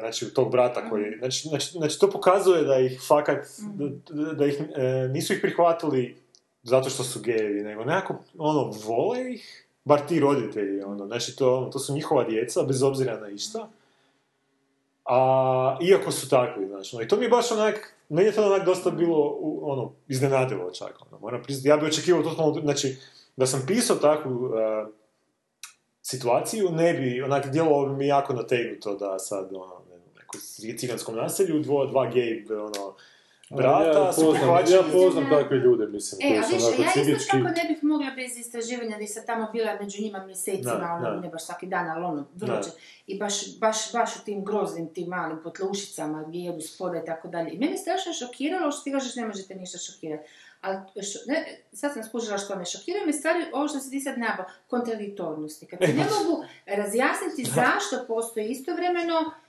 znači 0.00 0.34
tog 0.34 0.50
brata 0.50 0.90
koji... 0.90 1.04
Znači, 1.18 1.48
znači, 1.48 1.70
znači 1.72 1.98
to 1.98 2.10
pokazuje 2.10 2.62
da 2.62 2.78
ih 2.78 3.00
fakat... 3.08 3.46
Da, 4.10 4.32
da 4.32 4.46
ih, 4.46 4.62
e, 4.76 5.08
nisu 5.08 5.32
ih 5.32 5.38
prihvatili 5.42 6.21
zato 6.62 6.90
što 6.90 7.02
su 7.02 7.20
gejevi, 7.20 7.62
nego 7.62 7.84
nekako 7.84 8.14
ono, 8.38 8.72
vole 8.86 9.32
ih, 9.32 9.66
bar 9.84 10.06
ti 10.06 10.20
roditelji, 10.20 10.82
ono, 10.82 11.06
znači 11.06 11.36
to, 11.36 11.56
ono, 11.56 11.70
to 11.70 11.78
su 11.78 11.94
njihova 11.94 12.24
djeca, 12.24 12.62
bez 12.62 12.82
obzira 12.82 13.20
na 13.20 13.28
išta. 13.28 13.68
A, 15.04 15.78
iako 15.82 16.12
su 16.12 16.28
takvi, 16.28 16.66
znači, 16.66 16.96
ono, 16.96 17.04
i 17.04 17.08
to 17.08 17.16
mi 17.16 17.24
je 17.24 17.28
baš 17.28 17.52
onak, 17.52 17.94
meni 18.08 18.28
je 18.28 18.32
to 18.32 18.46
onak 18.46 18.64
dosta 18.64 18.90
bilo, 18.90 19.38
ono, 19.62 19.92
iznenadivo 20.08 20.70
čak, 20.70 20.98
ono, 21.10 21.20
moram 21.20 21.42
priznati, 21.42 21.68
ja 21.68 21.76
bih 21.76 21.88
očekivao 21.88 22.22
totalno, 22.22 22.60
znači, 22.60 22.96
da 23.36 23.46
sam 23.46 23.64
pisao 23.66 23.96
takvu 23.96 24.50
e, 24.56 24.86
situaciju, 26.02 26.70
ne 26.70 26.94
bi, 26.94 27.22
onak, 27.22 27.50
djelovalo 27.50 27.88
bi 27.88 27.96
mi 27.96 28.06
jako 28.06 28.32
nategnuto 28.32 28.94
da 28.94 29.18
sad, 29.18 29.48
ono, 29.54 29.82
ne 29.88 30.76
ciganskom 30.76 31.16
naselju, 31.16 31.60
dvo, 31.60 31.86
dva 31.86 32.10
gej, 32.10 32.44
ono, 32.50 32.94
brata, 33.56 33.98
ja 33.98 34.12
su 34.12 34.20
poznam, 34.20 34.40
prihvaćeni. 34.40 34.76
ja 34.76 34.82
poznam 34.92 35.30
takve 35.30 35.56
ljude, 35.56 35.86
mislim, 35.86 36.20
E, 36.22 36.28
koji 36.30 36.42
su 36.42 36.54
više, 36.54 36.66
onako 36.66 36.98
ja 36.98 37.16
isto 37.16 37.30
tako 37.30 37.48
ne 37.48 37.64
bih 37.68 37.84
mogla 37.84 38.10
bez 38.16 38.38
istraživanja 38.38 38.98
da 38.98 39.06
sam 39.06 39.22
tamo 39.26 39.48
bila 39.52 39.76
među 39.80 40.02
njima 40.02 40.26
mjesecima, 40.26 40.74
Da, 40.74 40.92
ono, 40.92 41.10
da. 41.10 41.20
ne 41.20 41.28
baš 41.28 41.44
svaki 41.44 41.66
dan, 41.66 41.90
ali 41.90 42.04
ono, 42.04 42.26
vrlo 42.34 42.60
I 43.06 43.18
baš, 43.18 43.58
baš, 43.58 43.92
baš 43.92 44.16
u 44.16 44.24
tim 44.24 44.44
groznim, 44.44 44.94
tim 44.94 45.08
malim 45.08 45.38
potlušicama 45.42 46.24
gdje 46.28 46.38
jedu 46.38 46.60
spoda 46.60 46.98
i 46.98 47.04
tako 47.04 47.28
dalje. 47.28 47.50
I 47.50 47.58
mene 47.58 47.72
je 47.72 47.78
strašno 47.78 48.12
šokiralo 48.12 48.70
što 48.72 48.82
ti 48.82 48.92
kažeš 48.92 49.16
ne 49.16 49.26
možete 49.26 49.54
ništa 49.54 49.78
šokirati. 49.78 50.28
Ali 50.60 50.76
što, 51.02 51.18
ne, 51.26 51.60
sad 51.72 51.92
sam 51.92 52.04
skužila 52.04 52.38
što 52.38 52.56
me 52.56 52.64
šokira, 52.64 52.98
me 53.06 53.12
stvari 53.12 53.44
ovo 53.52 53.68
što 53.68 53.78
si 53.78 53.90
ti 53.90 54.00
sad 54.00 54.18
nabao, 54.18 54.46
kontradiktornosti. 54.66 55.66
Kad 55.66 55.78
se 55.78 55.92
ne 55.94 56.04
mogu 56.04 56.44
razjasniti 56.66 57.50
zašto 57.54 58.04
postoji 58.06 58.48
istovremeno 58.48 59.14
e, 59.20 59.41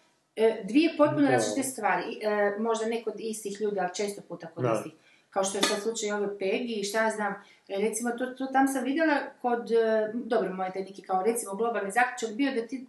dvije 0.64 0.94
potpuno 0.98 1.30
različite 1.30 1.64
stvari. 1.64 2.20
E, 2.22 2.60
možda 2.60 2.86
ne 2.86 3.04
kod 3.04 3.14
istih 3.18 3.62
ljudi, 3.62 3.80
ali 3.80 3.90
često 3.96 4.22
puta 4.22 4.48
kod 4.48 4.64
Da. 4.64 4.74
istih 4.78 4.94
kao 5.30 5.44
što 5.44 5.58
je 5.58 5.62
sad 5.64 5.82
slučaj 5.82 6.12
ove 6.12 6.38
Pegi 6.40 6.74
i 6.74 6.84
šta 6.84 7.04
ja 7.04 7.10
znam, 7.12 7.34
e, 7.68 7.76
recimo 7.78 8.12
to, 8.12 8.26
to 8.26 8.46
tam 8.46 8.68
sam 8.68 8.84
vidjela 8.84 9.18
kod, 9.42 9.72
e, 9.72 10.12
dobro 10.14 10.54
moj 10.54 10.72
taj 10.74 10.82
neki 10.84 11.02
kao 11.02 11.24
recimo 11.24 11.56
globalni 11.56 11.92
zaključak 11.92 12.36
bio 12.38 12.52
da 12.52 12.68
ti 12.68 12.88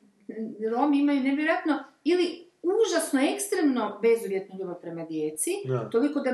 Romi 0.72 0.99
imaju 0.99 1.20
nevjerojatno 1.20 1.84
ili 2.05 2.45
užasno 2.86 3.20
ekstremno 3.34 3.99
bezuvjetnu 4.03 4.59
ljubav 4.59 4.74
prema 4.80 5.05
djeci, 5.05 5.51
Da. 5.64 5.90
toliko 5.90 6.20
da 6.20 6.30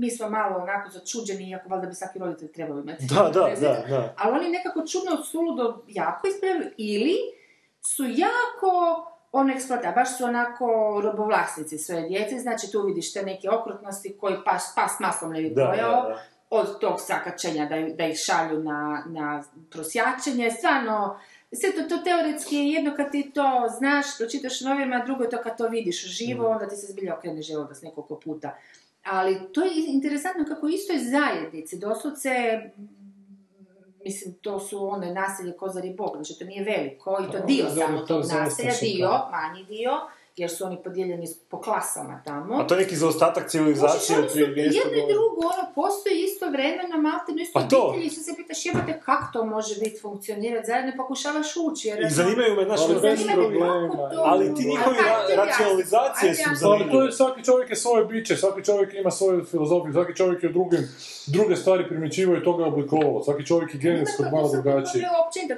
mi 0.00 0.10
smo 0.10 0.30
malo 0.30 0.62
onako 0.62 0.90
začuđeni, 0.90 1.50
iako 1.50 1.68
valjda 1.68 1.86
bi 1.86 1.94
svaki 1.94 2.18
roditelj 2.18 2.52
trebao 2.52 2.78
imati. 2.78 3.04
Da, 3.06 3.30
da, 3.34 3.54
da, 3.60 3.84
da. 3.88 4.14
Ali 4.18 4.38
oni 4.38 4.48
nekako 4.48 4.86
čudno 4.86 5.24
suludo 5.24 5.84
jako 5.88 6.26
ispravili, 6.28 6.70
ili 6.76 7.16
su 7.80 8.04
jako 8.04 8.72
ono 9.32 9.52
eksploata, 9.52 9.92
baš 9.92 10.16
su 10.16 10.24
onako 10.24 11.00
robovlasnici 11.04 11.78
svoje 11.78 12.08
djece, 12.08 12.38
znači 12.38 12.72
tu 12.72 12.82
vidiš 12.82 13.12
te 13.12 13.22
neke 13.22 13.50
okrutnosti 13.50 14.16
koji 14.20 14.34
pas, 14.44 14.72
pas 14.74 15.00
maslom 15.00 15.32
ne 15.32 15.42
bi 15.42 15.54
pojao, 15.54 16.16
od 16.50 16.78
tog 16.78 17.00
sakačenja 17.00 17.66
da, 17.66 17.94
da 17.96 18.06
ih 18.06 18.16
šalju 18.16 18.62
na, 18.62 19.04
na 19.06 19.42
prosjačenje, 19.70 20.50
stvarno, 20.50 21.18
sve 21.52 21.72
to, 21.72 21.96
to 21.96 22.02
teoretski 22.02 22.56
je 22.56 22.68
jedno 22.68 22.92
kad 22.96 23.10
ti 23.10 23.30
to 23.34 23.68
znaš, 23.78 24.06
pročitaš 24.18 24.60
u 24.60 24.64
novinama, 24.64 25.04
drugo 25.04 25.22
je 25.22 25.30
to 25.30 25.38
kad 25.42 25.58
to 25.58 25.68
vidiš 25.68 26.06
živo, 26.06 26.48
onda 26.48 26.68
ti 26.68 26.76
se 26.76 26.92
zbilja 26.92 27.16
okrene 27.16 27.42
želudac 27.42 27.82
nekoliko 27.82 28.20
puta. 28.20 28.56
Ali 29.04 29.40
to 29.52 29.64
je 29.64 29.70
interesantno 29.86 30.44
kako 30.48 30.68
istoj 30.68 30.98
zajednici, 30.98 31.78
doslovce, 31.78 32.30
mm, 32.76 33.01
mislim, 34.04 34.34
to 34.34 34.60
su 34.60 34.88
one 34.88 35.14
naselje 35.14 35.56
Kozar 35.56 35.84
i 35.84 35.94
Bog, 35.94 36.10
znači 36.14 36.38
to 36.38 36.44
nije 36.44 36.64
veliko 36.64 37.18
i 37.28 37.32
to 37.32 37.38
Da, 37.38 37.46
dio 37.46 37.70
samo 37.70 37.98
to 37.98 38.06
tog 38.06 38.24
naselja, 38.32 38.72
dio, 38.80 39.10
manji 39.30 39.64
dio, 39.64 39.90
jer 40.36 40.50
su 40.50 40.64
oni 40.64 40.78
podijeljeni 40.78 41.26
po 41.48 41.60
klasama 41.60 42.22
tamo. 42.24 42.54
A 42.54 42.66
to 42.66 42.74
je 42.74 42.80
neki 42.80 42.96
zaostatak 42.96 43.50
civilizacije 43.50 44.18
od 44.18 44.28
prije 44.28 44.44
oni 44.46 44.72
su 44.72 44.78
200 44.78 44.78
jedno 44.78 44.92
i 44.92 45.00
godina. 45.00 45.06
drugo, 45.10 45.40
ono, 45.48 45.64
postoji 45.74 46.16
istovremeno, 46.22 46.96
malte, 46.98 47.32
isto 47.36 47.54
Pa 47.54 47.68
to. 47.68 47.78
obitelji, 47.80 48.06
i 48.06 48.10
sad 48.10 48.24
se 48.24 48.32
pitaš, 48.36 48.66
jebate, 48.66 49.00
kako 49.00 49.32
to 49.32 49.44
može 49.46 49.74
biti 49.76 50.00
funkcionirati 50.00 50.66
zajedno, 50.66 50.92
pokušavaš 50.96 51.46
ući, 51.58 51.88
jer... 51.88 52.00
I 52.00 52.10
zanimaju 52.10 52.56
me, 52.56 52.64
znaš, 52.64 52.80
Ali 52.80 52.90
ono, 52.90 53.00
bez 53.00 53.18
zanima 53.18 53.32
me 53.32 53.42
problema, 53.42 53.88
kako 53.88 53.96
to- 54.08 54.22
ali 54.24 54.54
ti 54.54 54.62
njihovi 54.64 54.96
ra- 54.98 55.36
racionalizacije 55.36 56.34
su 56.36 56.42
to 56.44 56.54
zanimljive. 56.56 57.04
je, 57.04 57.12
svaki 57.12 57.44
čovjek 57.44 57.70
je 57.70 57.76
svoje 57.76 58.04
biće, 58.04 58.36
svaki 58.36 58.64
čovjek 58.64 58.94
ima 58.94 59.10
svoju 59.10 59.44
filozofiju, 59.44 59.92
svaki 59.92 60.16
čovjek 60.16 60.42
je 60.42 60.48
u 60.48 60.52
drugim, 60.52 60.88
druge 61.26 61.56
stvari 61.56 61.88
primjećivao 61.88 62.36
i 62.36 62.44
toga 62.44 62.64
oblikovao. 62.64 63.22
Svaki 63.22 63.46
čovjek 63.46 63.74
je 63.74 63.80
genetski 63.80 64.22
malo 64.32 64.48
drugačiji. 64.50 65.02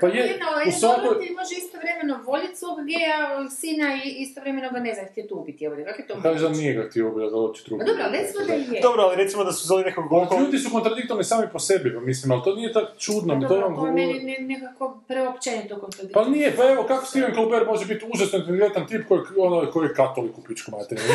Pa 0.00 0.06
je, 0.08 0.38
u 0.68 0.72
svakoj- 0.72 1.30
može 1.32 1.54
istovremeno 1.56 2.20
voljeti 2.24 2.56
svog 2.56 2.78
geja 2.84 3.18
sina 3.52 3.88
i 3.96 4.08
istovremeno 4.16 4.63
ga 4.70 4.80
ne 4.80 4.94
znam, 4.94 5.06
htjeti 5.06 5.34
ubiti, 5.34 5.64
evo, 5.64 5.76
kako 5.86 6.02
je 6.02 6.06
to 6.06 6.14
Kaže 6.16 6.40
da 6.40 6.42
moguće? 6.42 6.60
nije 6.60 6.74
ga 6.74 6.82
htio 6.82 7.08
ubiti, 7.08 7.24
da 7.24 7.36
hoće 7.38 7.62
drugi. 7.66 7.80
Pa 7.80 7.86
dobro, 7.86 8.02
ali 8.04 8.16
recimo 8.18 8.44
da 8.44 8.52
je. 8.54 8.80
Dobro, 8.82 9.02
ali 9.02 9.16
recimo 9.16 9.44
da 9.44 9.52
su 9.52 9.66
zvali 9.66 9.82
nekog 9.84 10.04
Pa, 10.10 10.16
oko... 10.16 10.38
ljudi 10.38 10.58
su 10.58 10.70
kontradiktorni 10.72 11.24
sami 11.24 11.46
po 11.52 11.58
sebi, 11.60 11.94
pa 11.94 12.00
mislim, 12.02 12.32
ali 12.32 12.42
to 12.42 12.54
nije 12.54 12.72
tako 12.72 12.90
čudno, 12.98 13.34
to 13.34 13.40
Dobro, 13.40 13.56
vam 13.58 13.74
to 13.74 13.80
je 13.80 13.80
govori. 13.82 13.94
meni 13.96 14.14
ne- 14.22 14.46
nekako 14.48 14.98
preopćenito 15.08 15.74
kontradiktorno. 15.76 16.24
Pa 16.24 16.30
nije, 16.30 16.56
pa 16.56 16.62
evo, 16.64 16.84
kako 16.84 17.06
Steven 17.06 17.34
Colbert 17.34 17.66
može 17.66 17.86
biti 17.86 18.06
užasno 18.14 18.38
inteligentan 18.38 18.86
tip 18.86 19.08
koji, 19.08 19.20
ono, 19.38 19.70
koji 19.72 19.84
je 19.86 19.94
katolik 19.94 20.38
u 20.38 20.44
pičku 20.44 20.70
materiju? 20.70 21.04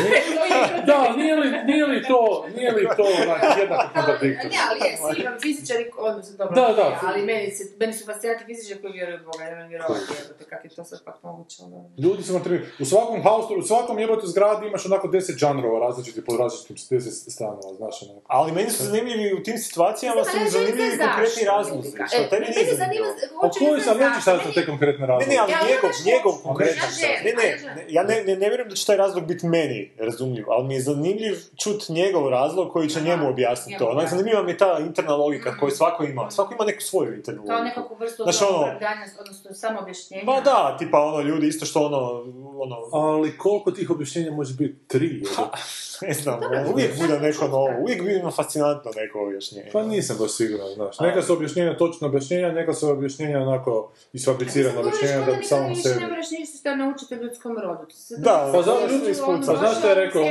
Da, 0.86 1.14
nije 1.16 1.36
li, 1.36 1.48
nije 1.64 1.86
li 1.86 2.02
to, 2.04 2.20
nije 2.56 2.72
li 2.72 2.84
to 2.96 3.04
onak 3.22 3.58
jednako 3.58 3.84
kontradiktorno? 3.94 4.50
Ne, 4.50 4.60
ali 4.70 4.78
jesi, 4.82 5.20
imam 5.22 5.36
fizičari, 5.40 5.84
odnosno 5.98 6.36
dobro, 6.38 6.54
Da, 6.56 6.72
da. 6.72 7.00
ali 7.02 7.22
meni, 7.22 7.50
se, 7.50 7.64
meni 7.80 7.92
su 7.92 8.06
fascinantni 8.06 8.46
fizičari 8.46 8.80
koji 8.80 8.92
vjeruju 8.92 9.16
u 9.16 9.24
Boga, 9.24 9.44
ja 9.44 9.54
ne 9.56 9.68
vjerovati, 9.68 10.00
jebote, 10.12 10.44
kako 10.44 10.66
je 10.66 10.70
to 10.70 10.84
sad 10.84 11.04
pak 11.04 11.22
moguće, 11.22 11.56
ono. 11.62 11.90
Ljudi 11.98 12.22
su 12.22 12.32
materi... 12.32 12.60
U 12.80 12.84
svakom 12.84 13.22
haustu, 13.22 13.39
u 13.50 13.62
svakom 13.62 13.98
jebote 13.98 14.26
zgradi 14.26 14.66
imaš 14.66 14.86
onako 14.86 15.08
deset 15.08 15.36
žanrova 15.36 15.78
različitih 15.80 16.22
po 16.24 16.36
različitim 16.36 16.76
deset 16.90 17.32
stanova, 17.32 17.74
znaš 17.74 18.02
onako. 18.02 18.20
Ali 18.28 18.52
meni 18.52 18.70
su 18.70 18.84
zanimljivi 18.84 19.34
u 19.34 19.42
tim 19.42 19.58
situacijama 19.58 20.24
su 20.24 20.30
Ali 20.34 20.44
mi 20.44 20.50
zanimljivi 20.50 20.98
konkretni 20.98 21.44
razlozi. 21.46 21.88
ka- 21.90 22.08
Što 22.08 22.16
e, 22.18 22.28
tebi 22.28 22.46
nije 22.46 22.76
zanimljivo. 22.76 23.06
O 23.36 23.50
koji 23.50 23.80
znati 23.80 23.82
sam 23.82 23.98
neću 24.00 24.22
sad 24.22 24.54
te 24.54 24.66
konkretne 24.66 25.00
Ne, 25.00 25.06
razloge. 25.06 25.26
ne, 25.26 25.38
ali 25.38 25.52
Ja, 25.52 25.58
njegov, 25.66 25.90
znaš, 25.92 26.04
njegov 26.06 26.32
konkretan 26.42 26.88
Ne, 27.24 27.32
ne, 27.32 27.48
ja 27.88 28.02
ne, 28.02 28.14
ne, 28.14 28.24
ne, 28.24 28.36
ne 28.36 28.48
vjerujem 28.48 28.68
da 28.68 28.74
će 28.74 28.86
taj 28.86 28.96
razlog 28.96 29.24
biti 29.24 29.46
meni 29.48 29.90
razumljiv, 29.98 30.44
ali 30.48 30.64
mi 30.64 30.74
je 30.74 30.80
zanimljiv 30.82 31.34
čut 31.56 31.88
njegov 31.90 32.28
razlog 32.30 32.72
koji 32.72 32.88
će 32.88 33.00
njemu 33.00 33.28
objasniti 33.28 33.78
to. 33.78 33.86
Onak 33.86 34.08
zanimljiva 34.08 34.42
mi 34.42 34.50
je 34.50 34.58
ta 34.58 34.78
interna 34.80 35.14
logika 35.14 35.56
koju 35.56 35.70
svako 35.70 36.04
ima. 36.04 36.30
Svako 36.30 36.54
ima 36.54 36.64
neku 36.64 36.82
svoju 36.82 37.14
internu 37.14 37.42
Kao 37.42 37.50
logiku. 37.50 37.64
nekakvu 37.70 37.96
vrstu 37.96 38.22
ono, 38.22 38.56
ono- 38.56 38.76
odnosno 39.20 39.54
samo 39.54 39.80
objašnjenja. 39.80 40.22
Pa 40.26 40.40
da, 40.40 40.76
tipa 40.78 41.00
ono, 41.00 41.20
ljudi 41.20 41.46
isto 41.48 41.66
što 41.66 41.80
ono, 41.80 42.24
ono, 42.56 42.76
Ali 42.92 43.29
koliko 43.38 43.70
tih 43.70 43.90
objašnjenja 43.90 44.32
može 44.32 44.54
biti? 44.54 44.74
Tri, 44.86 45.06
jebote. 45.06 45.58
ne 46.02 46.14
znam, 46.14 46.40
uvijek 46.72 46.98
bude 47.00 47.20
neko 47.20 47.48
novo, 47.48 47.68
uvijek 47.82 48.02
bude 48.02 48.20
ono 48.20 48.30
fascinantno 48.30 48.90
neko 48.96 49.26
objašnjenje. 49.26 49.70
Pa 49.72 49.82
nisam 49.82 50.16
baš 50.20 50.30
siguran, 50.30 50.68
znaš. 50.74 51.00
Neka 51.00 51.22
su 51.22 51.32
objašnjenja 51.32 51.76
točno 51.76 52.06
objašnjenja, 52.06 52.52
neka 52.52 52.74
su 52.74 52.88
objašnjenja 52.88 53.40
onako 53.40 53.92
isfabricirana 54.12 54.80
objašnjenja 54.80 55.26
da 55.26 55.32
bi 55.32 55.44
samo 55.44 55.74
sebi... 55.74 56.00
ne 56.00 56.08
moraš 56.08 56.30
ništa 56.30 56.58
što 56.58 56.76
naučiti 56.76 57.14
o 57.14 57.22
ljudskom 57.22 57.58
rodu. 57.58 57.86
Da, 58.18 58.50
Pa 58.52 58.58
to 58.58 58.62
zato 58.62 58.80
je 58.80 58.92
ljudi. 58.92 59.12
Pa 59.46 59.56
znaš 59.56 59.78
što 59.78 59.88
je 59.88 59.94
rekao, 59.94 60.24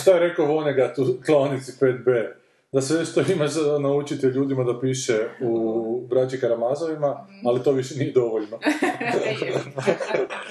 što 0.00 0.12
je 0.12 0.18
rekao 0.18 0.46
Vonnegut 0.46 0.98
u 0.98 1.22
klonici 1.26 1.72
5b? 1.80 2.26
Da 2.72 2.80
sve 2.80 3.04
što 3.04 3.20
imaš 3.32 3.50
za 3.50 3.78
naučiti 3.78 4.26
ljudima 4.26 4.64
da 4.64 4.80
piše 4.80 5.28
u 5.40 6.00
braći 6.10 6.40
Karamazovima, 6.40 7.26
ali 7.44 7.62
to 7.62 7.72
više 7.72 7.94
nije 7.94 8.12
dovoljno. 8.12 8.58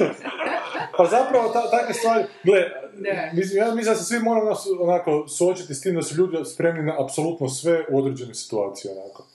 Pa 0.97 1.05
zapravo 1.05 1.49
ta, 1.49 1.69
takve 1.71 1.93
stvari, 1.93 2.23
gle, 2.43 2.59
mislim, 3.33 3.57
ja 3.57 3.75
mislim 3.75 3.93
da 3.93 3.99
se 3.99 4.05
svi 4.05 4.19
moramo 4.19 4.55
onako 4.79 5.27
suočiti 5.27 5.73
s 5.73 5.81
tim 5.81 5.95
da 5.95 6.01
su 6.01 6.15
ljudi 6.15 6.37
spremni 6.45 6.83
na 6.83 7.03
apsolutno 7.03 7.49
sve 7.49 7.85
u 7.89 7.99
određenoj 7.99 8.33
situaciji, 8.33 8.91
onako. 8.91 9.25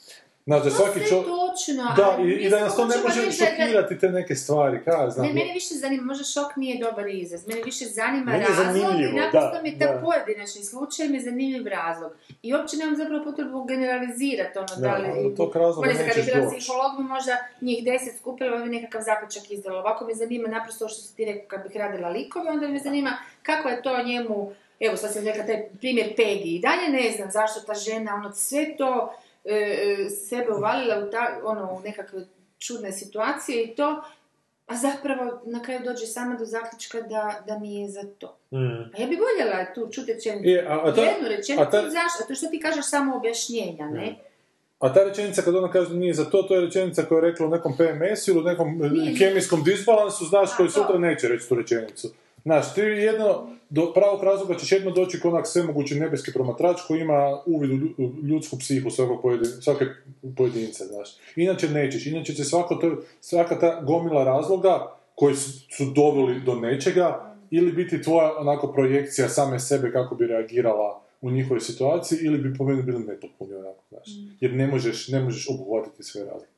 Znaš, 0.48 0.62
da 0.64 0.70
svaki 0.70 1.00
čo... 1.08 1.16
točno, 1.22 1.84
Da, 1.96 2.10
ali 2.10 2.30
i, 2.30 2.34
i 2.34 2.50
da 2.50 2.60
nas 2.60 2.76
to 2.76 2.84
ne 2.84 2.96
može 3.02 3.32
šokirati 3.32 3.98
te 3.98 4.08
neke 4.08 4.34
stvari, 4.34 4.80
ja 4.86 5.10
znam. 5.10 5.26
Ne, 5.26 5.32
mene 5.32 5.52
više 5.52 5.74
zanima, 5.74 6.02
možda 6.02 6.24
šok 6.24 6.56
nije 6.56 6.84
dobar 6.84 7.08
izraz, 7.08 7.46
mene 7.46 7.62
više 7.62 7.84
zanima 7.84 8.32
Meni 8.32 8.44
je 8.44 8.64
razlog 8.64 9.00
i 9.00 9.16
naprosto 9.16 9.56
da, 9.56 9.62
mi 9.62 9.68
je 9.68 9.78
ta 9.78 9.92
da. 9.92 10.00
pojedinačni 10.00 10.62
slučaj 10.64 11.08
mi 11.08 11.16
je 11.16 11.22
zanimljiv 11.22 11.66
razlog. 11.66 12.12
I 12.42 12.54
uopće 12.54 12.76
nemam 12.76 12.96
zapravo 12.96 13.24
potrebu 13.24 13.64
generalizirati 13.64 14.58
ono 14.58 14.74
da, 14.76 14.88
Da, 14.88 14.96
li... 14.96 15.34
tog 15.36 15.56
razloga 15.56 15.88
nećeš 15.88 16.26
doći. 16.26 16.56
psiholog 16.58 16.92
bi 16.98 17.02
možda 17.02 17.34
njih 17.60 17.84
deset 17.84 18.18
skupila, 18.20 18.56
bi 18.56 18.70
nekakav 18.70 19.02
zaključak 19.02 19.50
izdala. 19.50 19.78
Ovako 19.80 20.04
me 20.04 20.14
zanima 20.14 20.48
naprosto 20.48 20.88
što 20.88 21.00
si 21.02 21.16
ti 21.16 21.24
rekao, 21.24 21.48
kad 21.48 21.62
bih 21.62 21.76
radila 21.76 22.08
likove, 22.08 22.50
onda 22.50 22.68
me 22.68 22.78
zanima 22.78 23.12
kako 23.42 23.68
je 23.68 23.82
to 23.82 24.02
njemu, 24.02 24.52
evo 24.80 24.96
sad 24.96 25.12
sam 25.12 25.24
rekla 25.24 25.46
taj 25.46 25.68
primjer 25.80 26.06
Pegi, 26.16 26.50
i 26.56 26.60
dalje 26.60 26.88
ne 26.88 27.12
znam 27.16 27.30
zašto 27.30 27.60
ta 27.60 27.74
žena, 27.74 28.14
ono 28.14 28.32
sve 28.32 28.76
to 28.76 29.14
e, 29.48 29.54
e, 29.54 30.10
sebe 30.10 30.52
uvalila 30.52 30.98
u, 30.98 31.10
ta, 31.10 31.40
ono, 31.44 31.72
u 31.72 31.80
nekakve 31.80 32.20
čudne 32.58 32.92
situacije 32.92 33.64
i 33.64 33.74
to, 33.76 34.02
a 34.66 34.76
zapravo 34.76 35.42
na 35.44 35.62
kraju 35.62 35.80
dođe 35.84 36.06
sama 36.06 36.36
do 36.36 36.44
zaključka 36.44 37.00
da, 37.00 37.42
da 37.46 37.58
mi 37.58 37.74
je 37.74 37.88
za 37.88 38.02
to. 38.18 38.36
Mm. 38.50 38.56
A 38.94 39.00
ja 39.00 39.06
bi 39.06 39.16
voljela 39.16 39.64
tu 39.74 39.88
čuti 39.92 40.12
rečenicu. 40.12 40.48
Je, 40.48 40.66
a, 40.68 40.80
a 40.84 40.94
ta- 40.94 41.00
Jednu 41.02 41.28
rečenicu, 41.28 41.62
a 41.62 41.70
ta- 41.70 41.82
zašto? 41.82 42.24
To 42.28 42.34
što 42.34 42.46
ti 42.46 42.60
kažeš 42.60 42.86
samo 42.86 43.16
objašnjenja, 43.16 43.86
ne? 43.86 44.16
A 44.78 44.92
ta 44.92 45.04
rečenica 45.04 45.42
kad 45.42 45.54
ona 45.54 45.70
kaže 45.70 45.88
da 45.88 45.94
nije 45.94 46.14
za 46.14 46.24
to, 46.24 46.42
to 46.42 46.54
je 46.54 46.60
rečenica 46.60 47.02
koja 47.02 47.16
je 47.16 47.30
rekla 47.30 47.46
u 47.46 47.50
nekom 47.50 47.76
PMS-u 47.76 48.30
ili 48.30 48.40
u 48.40 48.44
nekom 48.44 48.84
e, 48.84 48.88
Nije. 48.88 49.18
kemijskom 49.18 49.64
disbalansu, 49.64 50.24
znaš, 50.24 50.52
A, 50.52 50.56
koji 50.56 50.68
to. 50.68 50.72
sutra 50.72 50.98
neće 50.98 51.28
reći 51.28 51.48
tu 51.48 51.54
rečenicu. 51.54 52.08
Znaš, 52.42 52.74
ti 52.74 52.80
jedno, 52.80 53.48
do 53.70 53.92
pravog 53.94 54.22
razloga 54.24 54.54
ćeš 54.54 54.72
jedno 54.72 54.90
doći 54.90 55.20
kao 55.20 55.30
onak 55.30 55.46
svemogući 55.46 56.00
nebeski 56.00 56.32
promatrač 56.32 56.76
koji 56.88 57.00
ima 57.00 57.38
uvid 57.46 57.70
u 57.70 57.74
lju- 57.74 57.94
u 57.98 58.26
ljudsku 58.26 58.58
psihu 58.58 58.90
svakog 58.90 59.22
pojedin, 59.22 59.46
svake 59.46 59.84
pojedinca, 60.36 60.84
znaš. 60.84 61.08
Inače 61.36 61.68
nećeš, 61.68 62.06
inače 62.06 62.34
će 62.34 62.44
svako 62.44 62.74
to, 62.74 62.96
svaka 63.20 63.58
ta 63.58 63.80
gomila 63.80 64.24
razloga 64.24 64.94
koji 65.14 65.34
su, 65.36 65.50
su 65.76 65.84
doveli 65.94 66.40
do 66.40 66.54
nečega 66.54 67.34
ili 67.50 67.72
biti 67.72 68.02
tvoja 68.02 68.38
onako 68.38 68.72
projekcija 68.72 69.28
same 69.28 69.60
sebe 69.60 69.92
kako 69.92 70.14
bi 70.14 70.26
reagirala 70.26 71.00
u 71.20 71.30
njihovoj 71.30 71.60
situaciji 71.60 72.18
ili 72.22 72.38
bi 72.38 72.54
po 72.58 72.64
meni 72.64 72.82
bili 72.82 73.04
nepotpuni 73.04 73.54
onako, 73.54 73.82
znaš. 73.88 74.08
Jer 74.40 74.54
ne 74.54 74.66
možeš, 74.66 75.08
ne 75.08 75.20
možeš 75.20 75.46
obuhvatiti 75.50 76.02
sve 76.02 76.24
razlike. 76.24 76.52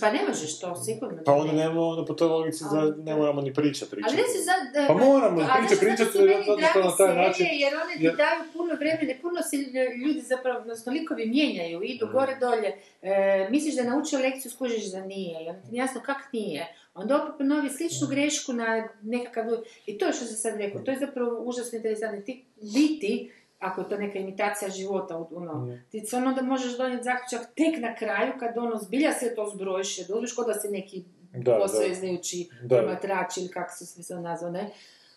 Pa 0.00 0.12
ne 0.12 0.20
možeš 0.28 0.58
to, 0.58 0.74
sigurno. 0.76 1.18
Pa 1.18 1.32
da 1.32 1.38
onda 1.38 1.52
ne. 1.52 1.58
nema, 1.58 1.80
onda 1.82 2.04
po 2.04 2.14
toj 2.14 2.28
logici 2.28 2.64
za, 2.64 2.78
Ali- 2.78 2.94
ne 2.98 3.16
moramo 3.16 3.40
ni 3.40 3.54
pričati. 3.54 3.90
Ali 3.92 4.02
pričati. 4.02 4.16
ne 4.18 4.28
se 4.28 4.38
sad... 4.40 4.86
Pa 4.88 4.94
moramo 4.96 5.36
pričati, 5.56 5.80
pričati, 5.80 6.12
zato 6.60 6.80
na 6.80 6.96
taj 6.96 7.14
način- 7.16 7.46
Jer 7.52 7.74
one 7.76 7.96
ti 7.96 8.04
jer- 8.04 8.16
daju 8.16 8.40
puno 8.52 8.74
vremena, 8.74 9.12
puno 9.22 9.42
se 9.42 9.56
ljudi 9.96 10.20
zapravo, 10.20 10.58
odnosno 10.58 10.92
likovi 10.92 11.26
mijenjaju, 11.26 11.82
idu 11.84 12.08
gore 12.12 12.36
dolje. 12.40 12.70
E, 13.02 13.48
misliš 13.50 13.74
da 13.74 13.82
je 13.82 13.90
naučio 13.90 14.18
lekciju, 14.18 14.50
skužiš 14.50 14.84
da 14.86 15.00
nije. 15.02 15.44
I 15.44 15.48
onda 15.48 15.60
ti 15.60 15.76
jasno 15.76 16.00
kak 16.00 16.32
nije. 16.32 16.66
Onda 16.94 17.22
opet 17.22 17.34
ponovi 17.38 17.70
sličnu 17.70 18.06
grešku 18.06 18.52
na 18.52 18.88
nekakav... 19.02 19.44
I 19.86 19.98
to 19.98 20.06
je 20.06 20.12
što 20.12 20.24
sam 20.24 20.36
sad 20.36 20.60
rekao, 20.60 20.80
to 20.80 20.90
je 20.90 20.98
zapravo 20.98 21.40
užasno 21.40 21.76
interesantno. 21.76 22.20
Ti 22.22 22.44
biti, 22.74 23.32
ako 23.58 23.80
je 23.80 23.88
to 23.88 23.96
neka 23.96 24.18
imitacija 24.18 24.70
života, 24.70 25.16
u- 25.16 25.28
ono, 25.32 25.52
ti 25.90 26.00
se 26.00 26.16
ono 26.16 26.28
onda 26.28 26.42
možeš 26.42 26.76
donijeti 26.76 27.04
zaključak 27.04 27.40
tek 27.54 27.80
na 27.80 27.94
kraju, 27.94 28.32
kad 28.40 28.58
ono 28.58 28.76
zbilja 28.76 29.12
sve 29.12 29.34
to 29.34 29.50
zbrojiš, 29.54 29.98
jer 29.98 30.08
dobiš 30.08 30.34
kod 30.34 30.46
da 30.46 30.54
si 30.54 30.68
neki 30.68 31.04
Da, 31.34 31.58
posveznajući 31.58 32.48
promatrač 32.68 33.36
ili 33.36 33.48
kako 33.48 33.72
se 33.72 34.02
sve 34.02 34.20
nazvao, 34.20 34.50
ne? 34.50 34.70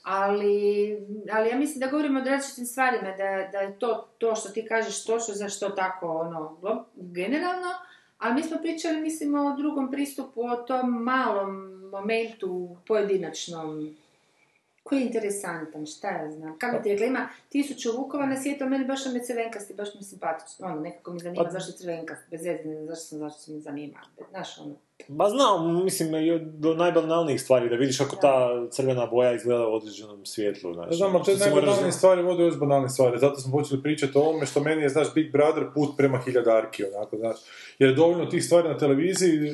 Ali, 0.04 0.98
ali 1.32 1.50
ja 1.50 1.58
mislim 1.58 1.80
da 1.80 1.88
govorimo 1.88 2.20
o 2.20 2.24
različitim 2.24 2.66
stvarima, 2.66 3.12
da, 3.12 3.50
da 3.52 3.58
je 3.60 3.80
to, 3.80 4.10
to 4.18 4.36
što 4.36 4.50
ti 4.50 4.66
kažeš 4.66 5.04
točno 5.04 5.34
zašto 5.34 5.70
tako, 5.70 6.08
ono, 6.08 6.58
generalno, 6.96 7.68
ali 8.18 8.34
mi 8.36 8.44
smo 8.44 8.58
pričali, 8.58 9.02
mislim, 9.02 9.36
o 9.36 9.56
drugom 9.58 9.92
pristupu, 9.92 10.42
o 10.42 10.56
tom 10.58 10.90
malom 10.94 11.56
momentu 11.92 12.78
pojedinačnom, 12.88 13.96
koji 14.90 15.00
je 15.00 15.06
interesantan, 15.06 15.86
šta 15.86 16.10
ja 16.10 16.32
znam. 16.32 16.58
Kako 16.58 16.84
ti 16.84 16.90
rekla, 16.90 17.06
ima 17.06 17.30
tisuću 17.50 17.98
vukova 17.98 18.26
na 18.26 18.42
svijetu, 18.42 18.64
a 18.64 18.68
meni 18.68 18.86
baš 18.86 19.06
nam 19.06 19.16
je 19.16 19.24
crvenkasti, 19.24 19.74
baš 19.74 19.94
mi 19.94 20.00
je 20.00 20.06
simpatično. 20.06 20.68
Ono, 20.68 20.80
nekako 20.80 21.14
mi 21.14 21.20
zanima 21.20 21.44
Pa- 21.44 21.50
zašto 21.50 21.72
je 21.72 21.78
crvenkast, 21.78 22.22
bez 22.32 22.46
veze, 22.46 22.64
ne 22.66 22.76
znam 22.76 22.88
zašto 22.88 23.04
sam, 23.04 23.20
zašto 23.20 23.40
se 23.40 23.52
mi 23.52 23.60
zanima. 23.60 24.00
Znaš, 24.30 24.58
ono, 24.60 24.76
Ma 25.08 25.30
znam, 25.30 25.84
mislim, 25.84 26.16
i 26.16 26.40
do 26.40 26.74
najbanalnijih 26.74 27.42
stvari, 27.42 27.70
da 27.70 27.76
vidiš 27.76 27.98
kako 27.98 28.16
ta 28.16 28.68
crvena 28.72 29.06
boja 29.06 29.34
izgleda 29.34 29.68
u 29.68 29.74
određenom 29.74 30.26
svjetlu. 30.26 30.74
Znači, 30.74 30.96
Znam, 30.96 31.16
ali 31.16 31.26
te 31.26 31.36
najbanalnije 31.36 31.92
stvari 31.92 32.22
vode 32.22 32.44
još 32.44 32.60
banalne 32.60 32.90
stvari, 32.90 33.20
zato 33.20 33.36
smo 33.36 33.52
počeli 33.52 33.84
pričati 33.84 34.18
o 34.18 34.22
ovome 34.22 34.46
što 34.46 34.64
meni 34.64 34.82
je, 34.82 34.90
znaš, 34.90 35.14
Big 35.14 35.32
Brother 35.32 35.64
put 35.74 35.98
prema 35.98 36.22
hiljadarki, 36.26 36.84
onako, 36.86 37.18
znaš, 37.18 37.38
jer 37.80 37.90
je 37.90 37.96
dovoljno 37.96 38.26
tih 38.26 38.46
stvari 38.46 38.68
na 38.68 38.78
televiziji, 38.78 39.54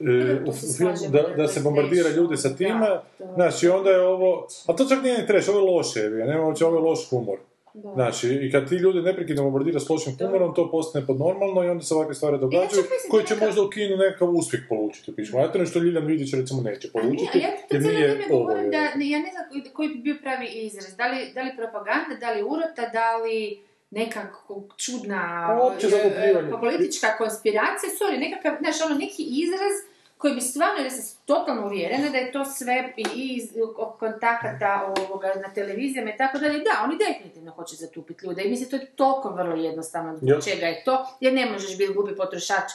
u 0.00 0.04
filmu, 0.04 0.52
slažem, 0.52 1.12
da, 1.12 1.22
da 1.36 1.48
se 1.48 1.54
to 1.54 1.64
bombardira 1.64 2.08
ljude 2.10 2.36
sa 2.36 2.56
time, 2.56 2.86
to- 3.18 3.24
znači, 3.34 3.68
onda 3.68 3.90
je 3.90 4.00
ovo, 4.00 4.46
a 4.66 4.72
to 4.72 4.84
čak 4.86 5.02
nije 5.02 5.18
ni 5.18 5.26
trash, 5.26 5.48
ovo 5.48 5.58
je 5.60 5.64
loše, 5.66 6.00
je, 6.00 6.26
nema 6.26 6.46
uopće, 6.46 6.66
ovo 6.66 6.76
je 6.76 6.82
loš 6.82 7.08
humor. 7.10 7.38
da. 7.74 7.90
Znači, 7.90 8.28
i 8.28 8.52
kad 8.52 8.68
ti 8.68 8.74
ljudi 8.74 9.02
neprekidno 9.02 9.42
bombardira 9.42 9.80
s 9.80 9.88
lošim 9.88 10.16
humorom, 10.18 10.54
to 10.54 10.70
postane 10.70 11.06
podnormalno 11.06 11.64
i 11.64 11.68
onda 11.68 11.84
se 11.84 11.94
ovakve 11.94 12.14
stvari 12.14 12.38
događaju, 12.38 12.68
mislim 12.82 13.10
koji 13.10 13.24
će 13.24 13.34
neka- 13.34 13.46
možda 13.46 13.62
u 13.62 13.68
kinu 13.68 13.96
nekakav 13.96 14.30
uspjeh 14.30 14.62
polučiti. 14.68 15.16
Piš 15.16 15.32
materinu 15.32 15.66
što 15.66 15.78
Ljiljan 15.78 16.06
Vidić 16.06 16.34
recimo 16.34 16.62
neće 16.62 16.92
polučiti, 16.92 17.30
a 17.34 17.38
ja 17.38 17.50
to 17.50 17.68
cijelo 17.70 17.86
vrijeme 17.88 18.24
ovo. 18.30 18.38
govorim 18.38 18.64
je. 18.64 18.70
da, 18.70 18.94
ne, 18.94 19.10
ja 19.10 19.18
ne 19.18 19.30
znam 19.30 19.44
koji 19.72 19.88
bi 19.88 19.94
bio 19.96 20.16
pravi 20.22 20.46
izraz. 20.48 20.96
Da 20.96 21.06
li, 21.06 21.32
da 21.34 21.42
li 21.42 21.50
propaganda, 21.56 22.14
da 22.20 22.32
li 22.32 22.42
urota, 22.44 22.84
da 22.92 23.16
li 23.16 23.62
nekako 23.92 24.62
čudna 24.76 25.46
Pa 25.48 25.86
e, 25.86 26.60
politička 26.60 27.16
konspiracija, 27.18 27.90
sorry, 28.00 28.18
nekakav, 28.18 28.52
znaš, 28.60 28.76
ono, 28.86 28.94
neki 28.94 29.22
izraz 29.22 29.74
koji 30.18 30.34
bi 30.34 30.40
stvarno, 30.40 30.78
jer 30.82 30.92
sam 30.92 31.18
totalno 31.26 31.66
uvjerena 31.66 32.08
da 32.08 32.18
je 32.18 32.32
to 32.32 32.44
sve 32.44 32.92
i 32.96 33.04
iz 33.36 33.50
kontakata 33.98 34.94
ovoga, 34.98 35.32
na 35.46 35.54
televizijama 35.54 36.10
i 36.10 36.16
tako 36.16 36.38
dalje. 36.38 36.58
Da, 36.58 36.84
oni 36.84 36.96
definitivno 37.08 37.52
hoće 37.52 37.76
zatupiti 37.76 38.26
ljude 38.26 38.42
i 38.42 38.50
mislim 38.50 38.70
to 38.70 38.76
je 38.76 38.86
toliko 38.86 39.28
vrlo 39.30 39.54
jednostavno 39.54 40.16
zbog 40.16 40.44
čega 40.44 40.66
je 40.66 40.84
to, 40.84 41.06
jer 41.20 41.32
ne 41.32 41.50
možeš 41.50 41.78
biti 41.78 41.92
glupi 41.92 42.16
potrošač 42.16 42.70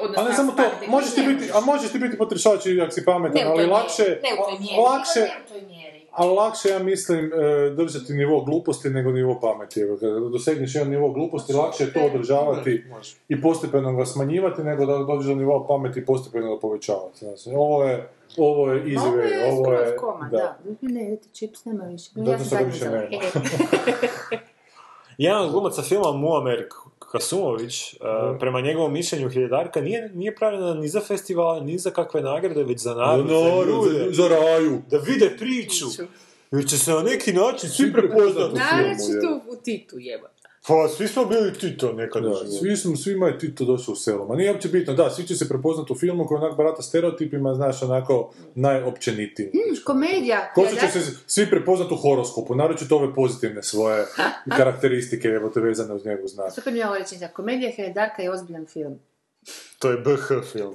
odnosno 0.00 0.22
A 0.22 0.28
ne 0.28 0.34
samo 0.34 0.52
to, 0.52 0.62
možeš 0.86 1.14
ti 1.14 1.22
biti, 1.26 1.50
a 1.54 1.60
možeš 1.60 1.92
ti 1.92 1.98
biti 1.98 2.18
potrošač 2.18 2.66
i 2.66 2.80
ako 2.80 2.90
si 2.90 3.04
pametan, 3.04 3.42
ali 3.46 3.66
lakše, 3.66 4.02
ne 4.02 4.30
u 4.40 4.44
toj 4.44 4.58
mjeri, 4.58 4.82
lakše, 4.82 5.20
ne 5.20 5.36
u 5.44 5.48
toj 5.48 5.62
mjeri. 5.62 5.93
Ali 6.16 6.34
lakše 6.34 6.68
ja 6.68 6.78
mislim 6.78 7.32
e, 7.32 7.70
držati 7.70 8.12
nivo 8.12 8.44
gluposti 8.44 8.90
nego 8.90 9.10
nivo 9.10 9.38
pameti. 9.40 9.80
Kada 10.00 10.20
dosegneš 10.20 10.74
jedan 10.74 10.90
nivo 10.90 11.10
gluposti, 11.10 11.52
lakše 11.52 11.84
je 11.84 11.92
to 11.92 12.00
održavati 12.00 12.84
Može. 12.90 13.16
i 13.28 13.40
postepeno 13.40 13.92
ga 13.96 14.06
smanjivati 14.06 14.62
nego 14.62 14.86
da 14.86 14.98
dođeš 14.98 15.26
do 15.26 15.34
nivoa 15.34 15.66
pameti 15.66 16.00
i 16.00 16.04
postepeno 16.04 16.54
ga 16.54 16.60
povećavati. 16.60 17.18
Znači, 17.18 17.50
ovo 17.56 17.84
je, 17.84 18.08
ovo 18.36 18.72
je 18.72 18.84
easy 18.84 19.08
Ovo 19.08 19.16
je 19.20 19.52
ovo 19.52 19.72
je, 19.72 19.96
koma, 19.96 20.28
da. 20.28 20.58
Ne, 20.80 21.16
ti 21.16 21.28
čips 21.32 21.64
nema 21.64 21.84
više. 21.84 22.10
Zato 22.14 22.30
Ja 22.30 22.38
sam 22.38 22.66
više 22.66 22.84
nema. 22.84 23.06
Jedan 25.18 25.44
od 25.44 25.52
glumaca 25.52 25.82
filma 25.82 26.12
Muamer 26.12 26.68
Kasumović, 27.14 27.94
uh, 27.94 28.36
prema 28.40 28.60
njegovom 28.60 28.92
mišljenju 28.92 29.30
Hiljedarka 29.30 29.80
nije, 29.80 30.10
nije 30.14 30.34
pravljena 30.34 30.74
ni 30.74 30.88
za 30.88 31.00
festivale, 31.00 31.60
ni 31.60 31.78
za 31.78 31.90
kakve 31.90 32.20
nagrade, 32.20 32.64
već 32.64 32.80
za 32.80 32.94
narod, 32.94 33.28
za 33.28 33.34
Narod, 33.34 33.68
ljude, 33.68 33.98
za, 33.98 34.22
za 34.22 34.28
raju. 34.28 34.82
da 34.90 34.98
vide 34.98 35.36
priču. 35.38 35.86
Jer 36.52 36.68
će 36.68 36.78
se 36.78 36.90
na 36.90 37.02
neki 37.02 37.32
način 37.32 37.70
svi 37.70 37.92
prepoznati. 37.92 38.54
Naročito 38.54 39.40
u 39.48 39.56
Titu 39.64 39.96
jeba. 39.98 40.28
Pa, 40.66 40.88
svi 40.88 41.08
smo 41.08 41.24
bili 41.24 41.52
Tito 41.52 41.92
nekad 41.92 42.24
u 42.24 42.28
Da, 42.28 42.34
životu. 42.34 42.52
svi 42.52 42.76
smo, 42.76 42.96
svima 42.96 43.26
je 43.26 43.38
Tito 43.38 43.64
došao 43.64 43.92
u 43.92 43.96
selo. 43.96 44.26
Ma 44.26 44.34
nije 44.36 44.52
uopće 44.52 44.68
bitno, 44.68 44.94
da, 44.94 45.10
svi 45.10 45.24
će 45.24 45.36
se 45.36 45.48
prepoznati 45.48 45.92
u 45.92 45.96
filmu 45.96 46.26
koji 46.26 46.38
onak 46.38 46.56
barata 46.56 46.82
stereotipima, 46.82 47.54
znaš, 47.54 47.82
onako 47.82 48.30
najopćenitijim. 48.54 49.50
Komedija. 49.84 50.52
Ko 50.54 50.66
što 50.66 50.76
će 50.76 50.88
se 50.88 51.16
svi 51.26 51.50
prepoznati 51.50 51.94
u 51.94 51.96
horoskopu, 51.96 52.54
naročito 52.54 52.96
ove 52.96 53.14
pozitivne 53.14 53.62
svoje 53.62 54.04
karakteristike, 54.58 55.28
evo 55.28 55.48
te 55.48 55.60
vezane 55.60 55.94
uz 55.94 56.06
njegov 56.06 56.26
znak. 56.26 56.52
Super 56.52 56.72
mi 56.72 56.78
je 56.78 56.86
ovo 56.86 56.98
rečenica. 56.98 57.28
Komedija 57.28 57.72
Heredarka 57.76 58.22
je 58.22 58.30
ozbiljan 58.30 58.66
film. 58.66 58.98
To 59.78 59.90
je 59.90 59.96
BH 59.96 60.52
film. 60.52 60.72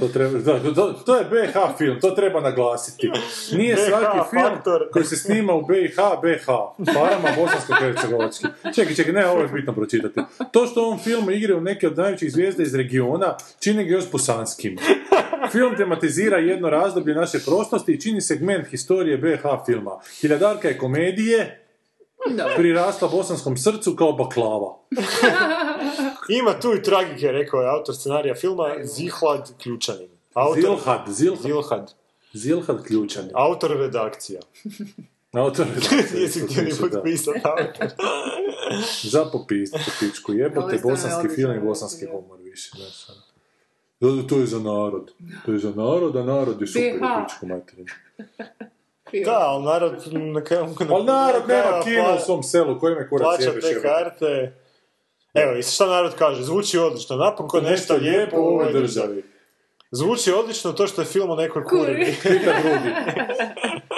To, 0.00 0.08
treba, 0.08 0.38
da, 0.38 0.74
to, 0.74 0.92
to 0.92 1.16
je 1.16 1.24
BH 1.24 1.78
film, 1.78 2.00
to 2.00 2.10
treba 2.10 2.40
naglasiti. 2.40 3.10
Nije 3.52 3.74
BH 3.74 3.80
svaki 3.88 4.30
film 4.30 4.42
faktor. 4.54 4.88
koji 4.92 5.04
se 5.04 5.16
snima 5.16 5.54
u 5.54 5.66
BiH, 5.66 5.96
BH. 6.22 6.46
Parama 6.94 7.28
bosansko-hercegovački. 7.36 8.46
Čekaj, 8.74 8.94
čekaj, 8.94 9.12
ne, 9.12 9.26
ovo 9.26 9.40
je 9.40 9.48
bitno 9.48 9.72
pročitati. 9.72 10.20
To 10.52 10.66
što 10.66 10.82
u 10.82 10.84
ovom 10.84 10.98
filmu 10.98 11.30
igraju 11.30 11.60
neke 11.60 11.86
od 11.86 11.98
najvećih 11.98 12.32
zvijezda 12.32 12.62
iz 12.62 12.74
regiona, 12.74 13.36
čini 13.60 13.84
ga 13.84 13.94
još 13.94 14.10
bosanskim. 14.10 14.78
Film 15.52 15.76
tematizira 15.76 16.38
jedno 16.38 16.70
razdoblje 16.70 17.14
naše 17.14 17.38
prošlosti 17.38 17.92
i 17.92 18.00
čini 18.00 18.20
segment 18.20 18.66
historije 18.66 19.16
BH 19.16 19.42
filma. 19.66 20.00
Hiljadarka 20.20 20.68
je 20.68 20.78
komedije, 20.78 21.66
prirasla 22.56 23.08
bosanskom 23.08 23.56
srcu 23.56 23.96
kao 23.96 24.12
baklava. 24.12 24.76
Ima 26.28 26.60
tu 26.60 26.74
i 26.74 26.82
tragike, 26.82 27.32
rekao 27.32 27.60
je 27.60 27.70
autor 27.70 27.96
scenarija 27.96 28.34
filma 28.34 28.68
Zihlad 28.82 29.52
Ključanin. 29.62 30.08
Autor, 30.34 30.62
Zilhad, 30.62 31.08
Zilhad, 31.08 31.42
Zilhad. 31.42 31.94
Zilhad 32.32 32.84
ključan. 32.84 33.30
Autor 33.34 33.70
redakcija. 33.70 34.40
Autorizacija 35.32 35.96
Nisi 36.20 36.22
isto 36.24 36.46
htio 36.46 36.62
ni 36.64 37.40
autor. 37.44 37.90
Za 39.02 39.24
popisati 39.24 39.90
pičku. 40.00 40.32
Jebote, 40.32 40.80
bosanski 40.82 41.28
film 41.34 41.56
i 41.56 41.60
bosanski 41.60 42.06
humor 42.06 42.38
više. 42.40 42.70
Da, 44.00 44.08
da, 44.10 44.26
to 44.26 44.38
je 44.38 44.46
za 44.46 44.58
narod. 44.58 45.12
To 45.46 45.52
je 45.52 45.58
za 45.58 45.70
narod, 45.70 46.16
a 46.16 46.22
narod 46.22 46.60
je 46.60 46.66
super 46.66 46.92
pičku 46.92 47.46
materinu. 47.46 47.88
Da, 49.24 49.38
ali 49.38 49.64
narod 49.64 49.92
na 50.12 50.44
kraju... 50.44 50.64
Ali 50.90 51.04
narod 51.04 51.42
nema 51.48 51.82
kino 51.84 52.16
u 52.16 52.24
svom 52.24 52.42
selu, 52.42 52.80
koji 52.80 52.94
me 52.94 53.08
kurac 53.08 53.24
Plaća 53.24 53.42
jebeš 53.42 53.64
te 53.64 53.68
jebote. 53.68 53.88
karte. 53.88 54.61
Evo, 55.34 55.56
i 55.56 55.62
šta 55.62 55.86
narod 55.86 56.14
kaže? 56.18 56.42
Zvuči 56.42 56.78
odlično. 56.78 57.16
Napokon 57.16 57.64
nešto 57.64 57.94
lijepo 57.94 58.36
u 58.36 58.44
ovoj 58.44 58.72
državi. 58.72 59.31
Zvuči 59.94 60.32
odlično 60.32 60.72
to 60.72 60.86
što 60.86 61.00
je 61.00 61.06
film 61.06 61.30
o 61.30 61.36
nekoj 61.36 61.64
kuri. 61.64 62.14
Pita 62.22 62.52
drugi. 62.62 62.94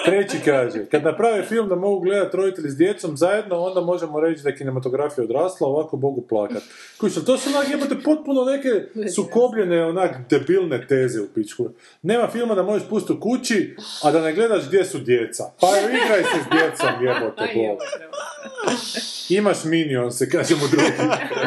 Treći 0.05 0.37
kaže, 0.45 0.87
kad 0.91 1.03
naprave 1.05 1.45
film 1.45 1.69
da 1.69 1.75
mogu 1.75 2.01
gledati 2.01 2.37
roditelji 2.37 2.71
s 2.71 2.77
djecom 2.77 3.17
zajedno, 3.17 3.61
onda 3.61 3.81
možemo 3.81 4.21
reći 4.21 4.43
da 4.43 4.49
je 4.49 4.57
kinematografija 4.57 5.25
odrasla, 5.25 5.69
ovako 5.69 5.97
mogu 5.97 6.27
plakat. 6.29 6.63
Kućno, 7.01 7.23
to 7.23 7.39
su 7.39 7.51
onak 7.51 7.71
jebote 7.71 7.97
potpuno 8.05 8.45
neke 8.45 8.69
sukobljene, 9.15 9.85
onak 9.85 10.11
debilne 10.31 10.87
teze 10.87 11.21
u 11.21 11.27
pičku. 11.35 11.69
Nema 12.03 12.29
filma 12.29 12.55
da 12.55 12.63
možeš 12.63 12.89
pustiti 12.89 13.13
u 13.13 13.21
kući, 13.21 13.77
a 14.03 14.11
da 14.11 14.21
ne 14.21 14.33
gledaš 14.33 14.67
gdje 14.67 14.85
su 14.85 14.99
djeca. 14.99 15.45
Pa 15.61 15.67
igraj 15.79 16.23
se 16.23 16.39
s 16.47 16.51
djecom, 16.51 17.05
jebote, 17.05 17.53
bol. 17.55 17.77
Imaš 19.29 19.65
minion, 19.65 20.13
se 20.13 20.31
kažemo 20.31 20.61
drugi. 20.71 20.93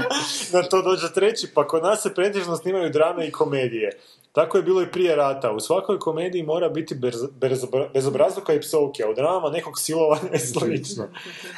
Na 0.53 0.63
to 0.63 0.81
dođe 0.81 1.13
treći, 1.13 1.47
pa 1.53 1.67
kod 1.67 1.83
nas 1.83 2.01
se 2.01 2.13
pretežno 2.13 2.55
snimaju 2.55 2.89
drame 2.89 3.27
i 3.27 3.31
komedije. 3.31 3.91
Tako 4.37 4.57
je 4.57 4.63
bilo 4.63 4.81
i 4.81 4.91
prije 4.91 5.15
rata. 5.15 5.51
U 5.51 5.59
svakoj 5.59 5.99
komediji 5.99 6.43
mora 6.43 6.69
biti 6.69 6.95
bez- 6.95 7.27
bezobra- 7.39 7.89
bezobrazluka 7.93 8.53
i 8.53 8.59
psovke, 8.61 9.03
a 9.03 9.09
u 9.09 9.13
dramama 9.13 9.49
nekog 9.49 9.79
silovanja 9.79 10.29
i 10.33 10.39
slično. 10.39 11.07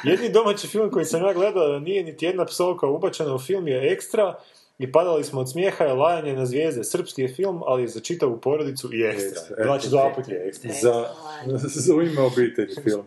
Jedni 0.04 0.28
domaći 0.28 0.66
film 0.66 0.90
koji 0.90 1.04
sam 1.04 1.22
ja 1.22 1.32
gledao 1.32 1.68
da 1.68 1.78
nije 1.78 2.04
niti 2.04 2.26
jedna 2.26 2.44
psovka 2.44 2.86
ubačena 2.86 3.34
u 3.34 3.38
film 3.38 3.68
je 3.68 3.92
ekstra 3.92 4.34
i 4.78 4.92
padali 4.92 5.24
smo 5.24 5.40
od 5.40 5.50
smijeha 5.50 5.86
i 5.86 5.92
lajanje 5.92 6.32
na 6.32 6.46
zvijezde. 6.46 6.84
Srpski 6.84 7.22
je 7.22 7.28
film, 7.28 7.62
ali 7.66 7.82
je 7.82 7.88
za 7.88 8.00
čitavu 8.00 8.38
porodicu 8.38 8.94
i 8.94 9.02
ekstra. 9.02 9.40
Ekstra, 9.40 9.64
Znači 9.64 9.88
dva 9.88 10.12
put 10.16 10.28
je 10.28 10.46
ekstra. 10.48 10.70
za, 10.82 11.06
za 11.84 11.94
u 11.94 12.02
ime 12.02 12.20
obitelji 12.22 12.74
film. 12.82 13.02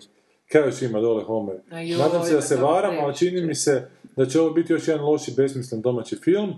Kaj 0.51 0.61
još 0.61 0.81
ima 0.81 0.99
dole 0.99 1.23
Homer? 1.23 1.55
Nadam 1.97 2.23
se 2.23 2.33
da 2.33 2.41
se 2.41 2.55
varam, 2.55 2.95
ali 2.99 3.15
čini 3.15 3.41
mi 3.41 3.55
se 3.55 3.89
da 4.15 4.25
će 4.25 4.41
ovo 4.41 4.49
biti 4.49 4.73
još 4.73 4.87
jedan 4.87 5.05
loši, 5.05 5.31
besmislen 5.37 5.81
domaći 5.81 6.15
film. 6.15 6.53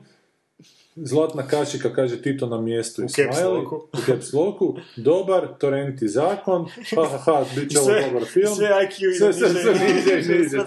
Zlatna 0.97 1.47
kašika 1.47 1.93
kaže 1.93 2.21
Tito 2.21 2.47
na 2.47 2.61
mjestu 2.61 3.01
i 3.01 3.05
U 3.05 3.07
caps 3.07 3.37
smiley, 3.37 3.57
locku. 3.57 3.75
u 3.75 3.97
caps 4.05 4.33
locku. 4.33 4.75
Dobar, 4.95 5.47
torrenti 5.59 6.07
zakon, 6.07 6.65
ha 6.95 7.03
ha 7.11 7.17
ha, 7.17 7.45
bit 7.55 7.71
će 7.71 7.79
ovo 7.79 7.89
dobar 8.07 8.23
film. 8.25 8.55
sve 8.55 8.67
IQ 8.67 9.17
Sve, 9.17 9.33
sve, 9.33 9.49
sve 9.49 9.73
niže 9.73 10.33
niže, 10.33 10.57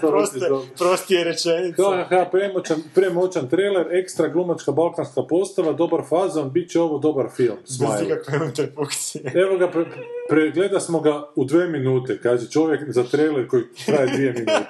prostije 0.77 1.23
rečenice. 1.23 1.81
Ha 1.81 2.05
ha, 2.09 2.29
premoćan, 2.31 2.77
premoćan 2.95 3.49
trailer, 3.49 3.87
ekstra 3.91 4.27
glumačka 4.27 4.71
balkanska 4.71 5.23
postava, 5.23 5.73
dobar 5.73 6.01
fazon, 6.09 6.51
bit 6.51 6.69
će 6.69 6.79
ovo 6.79 6.97
dobar 6.99 7.25
film. 7.35 7.57
Bez 7.79 8.07
ikakve 8.07 8.45
interpunkcije. 8.47 9.31
Evo 9.35 9.57
ga, 9.57 9.71
pre, 9.71 9.85
pregleda 10.29 10.79
smo 10.79 10.99
ga 10.99 11.29
u 11.35 11.45
dve 11.45 11.67
minute, 11.67 12.19
kaže 12.23 12.49
čovjek 12.49 12.91
za 12.91 13.03
trailer 13.03 13.47
koji 13.47 13.63
traje 13.85 14.07
dvije 14.07 14.31
minute. 14.37 14.65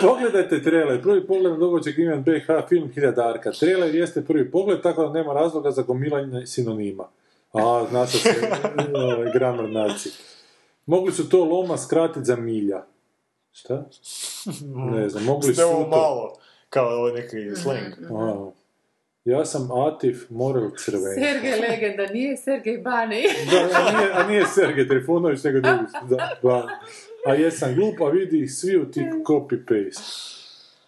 Pogledajte 0.00 0.62
trailer, 0.62 1.02
prvi 1.02 1.26
pogled 1.26 1.52
na 1.52 1.58
dugo 1.58 1.76
očekivan 1.76 2.22
BH 2.22 2.68
film 2.68 2.90
Hiljadarka. 2.94 3.50
Trailer 3.52 3.94
jeste 3.94 4.23
prvi 4.24 4.50
pogled, 4.50 4.82
tako 4.82 5.06
da 5.06 5.12
nema 5.12 5.32
razloga 5.32 5.70
za 5.70 5.82
gomilanje 5.82 6.46
sinonima. 6.46 7.08
A, 7.52 7.86
znaša 7.90 8.18
se, 8.18 8.30
ovaj, 8.94 9.32
grammar 9.32 9.70
naci. 9.70 10.10
Mogli 10.86 11.12
su 11.12 11.28
to 11.28 11.44
loma 11.44 11.78
skratiti 11.78 12.24
za 12.24 12.36
milja. 12.36 12.84
Šta? 13.52 13.86
Ne 14.92 15.08
znam, 15.08 15.24
mogli 15.24 15.54
su 15.54 15.60
to... 15.60 15.86
malo, 15.90 16.38
kao 16.70 16.88
ovo 16.88 17.10
neki 17.10 17.56
slang. 17.56 17.92
A, 18.10 18.50
ja 19.24 19.44
sam 19.44 19.70
Atif 19.70 20.30
Morel 20.30 20.70
Crveni. 20.76 21.14
Sergej 21.14 21.60
legenda, 21.60 22.06
nije 22.06 22.36
Sergej 22.36 22.78
Bani. 22.78 23.22
Da, 23.50 23.78
a 23.80 23.98
nije, 23.98 24.12
a 24.14 24.26
nije 24.28 24.46
Sergej 24.46 24.88
Trifunović, 24.88 25.44
nego 25.44 25.60
drugi. 25.60 25.84
Da, 26.08 26.36
ba. 26.42 26.68
A 27.26 27.34
jesam 27.34 27.74
glup, 27.74 28.00
a 28.00 28.08
vidi 28.08 28.42
ih 28.42 28.54
svi 28.54 28.76
u 28.76 28.90
tip 28.90 29.06
copy-paste. 29.26 30.43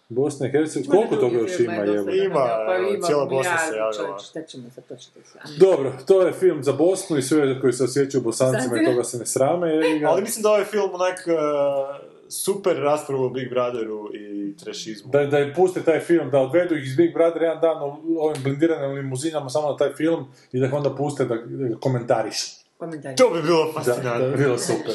Bosna 0.09 0.47
i 0.47 0.51
Hercegovina, 0.51 0.95
koliko 0.95 1.15
toga 1.15 1.37
još 1.37 1.59
ima, 1.59 1.75
evo? 1.75 2.09
Ima, 2.11 2.49
Pa 2.67 2.75
ima 2.77 3.05
cijela 3.05 3.25
Bosna 3.25 3.57
se 3.57 3.75
javila. 3.75 4.19
Šta 4.19 4.43
ćemo 4.43 4.63
sad 4.75 4.83
točno 4.87 5.11
Dobro, 5.59 5.93
to 6.05 6.21
je 6.21 6.33
film 6.33 6.63
za 6.63 6.73
Bosnu 6.73 7.17
i 7.17 7.21
sve 7.21 7.61
koji 7.61 7.73
se 7.73 7.83
osjećaju 7.83 8.21
bosancima 8.23 8.81
i 8.81 8.85
toga 8.85 9.03
se 9.03 9.17
ne 9.17 9.25
srame. 9.25 9.69
Jer 9.69 9.99
ga, 9.99 10.07
Ali 10.07 10.21
mislim 10.21 10.43
da 10.43 10.49
ovaj 10.49 10.65
film 10.65 10.89
onak 10.93 11.19
uh, 11.27 12.07
super 12.29 12.77
raspravu 12.77 13.23
o 13.23 13.29
Big 13.29 13.49
Brotheru 13.49 14.09
i 14.15 14.57
trashizmu. 14.57 15.11
da, 15.11 15.25
da 15.25 15.39
im 15.39 15.53
puste 15.55 15.81
taj 15.83 15.99
film, 15.99 16.29
da 16.31 16.39
odvedu 16.39 16.75
ih 16.75 16.83
iz 16.83 16.95
Big 16.95 17.13
Brother 17.13 17.41
jedan 17.41 17.61
dan 17.61 17.77
u 17.83 18.17
ovim 18.19 18.43
blindiranim 18.43 18.91
limuzinama 18.91 19.49
samo 19.49 19.71
na 19.71 19.77
taj 19.77 19.93
film 19.93 20.25
i 20.51 20.59
da 20.59 20.65
ih 20.65 20.73
onda 20.73 20.95
puste 20.95 21.25
da, 21.25 21.35
da 21.35 21.67
ga 21.67 21.75
komentarišu. 21.79 22.47
Komentari. 22.77 23.15
To 23.15 23.29
bi 23.29 23.41
bilo 23.41 23.65
Da, 23.65 23.71
fascinantno. 23.73 24.25
da 24.25 24.29
bi 24.31 24.37
bilo 24.43 24.57
super. 24.57 24.93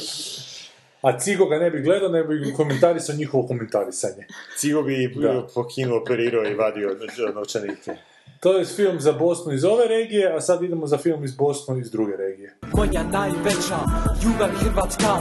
A 1.03 1.19
Cigo 1.19 1.47
ga 1.47 1.59
ne 1.59 1.71
bi 1.71 1.83
gledao, 1.83 2.09
ne 2.09 2.25
bi 2.25 2.53
komentarisao 2.57 3.17
njihovo 3.17 3.47
komentarisanje. 3.47 4.27
Cigo 4.59 4.83
bi 4.83 5.15
Da. 5.23 5.47
po 5.55 5.67
kinu 5.69 5.97
operirao 5.97 6.45
i 6.45 6.55
vadio 6.55 6.89
no- 6.89 7.33
novčanike. 7.35 7.93
To 8.41 8.59
je 8.59 8.65
film 8.65 9.01
za 9.01 9.13
Bosnu 9.13 9.53
iz 9.53 9.65
ove 9.65 9.89
regije, 9.89 10.37
a 10.37 10.41
sad 10.41 10.63
idemo 10.63 10.87
za 10.87 10.99
film 10.99 11.25
iz 11.25 11.35
Bosnu 11.37 11.79
iz 11.79 11.91
druge 11.91 12.17
regije. 12.17 12.55
Moja 12.75 13.03
najveća 13.03 13.79
ljubav 14.25 14.49
Hrvatska 14.49 15.19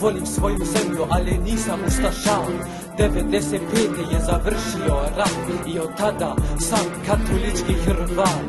Volim 0.00 0.26
svoju 0.26 0.58
zemlju, 0.64 1.04
ali 1.10 1.38
nisam 1.38 1.80
ustaša 1.86 2.36
95. 2.98 4.12
je 4.12 4.20
završio 4.30 4.94
rat 5.16 5.38
I 5.74 5.78
od 5.78 5.88
tada 5.98 6.36
sam 6.60 6.86
katolički 7.06 7.72
Hrvat 7.84 8.44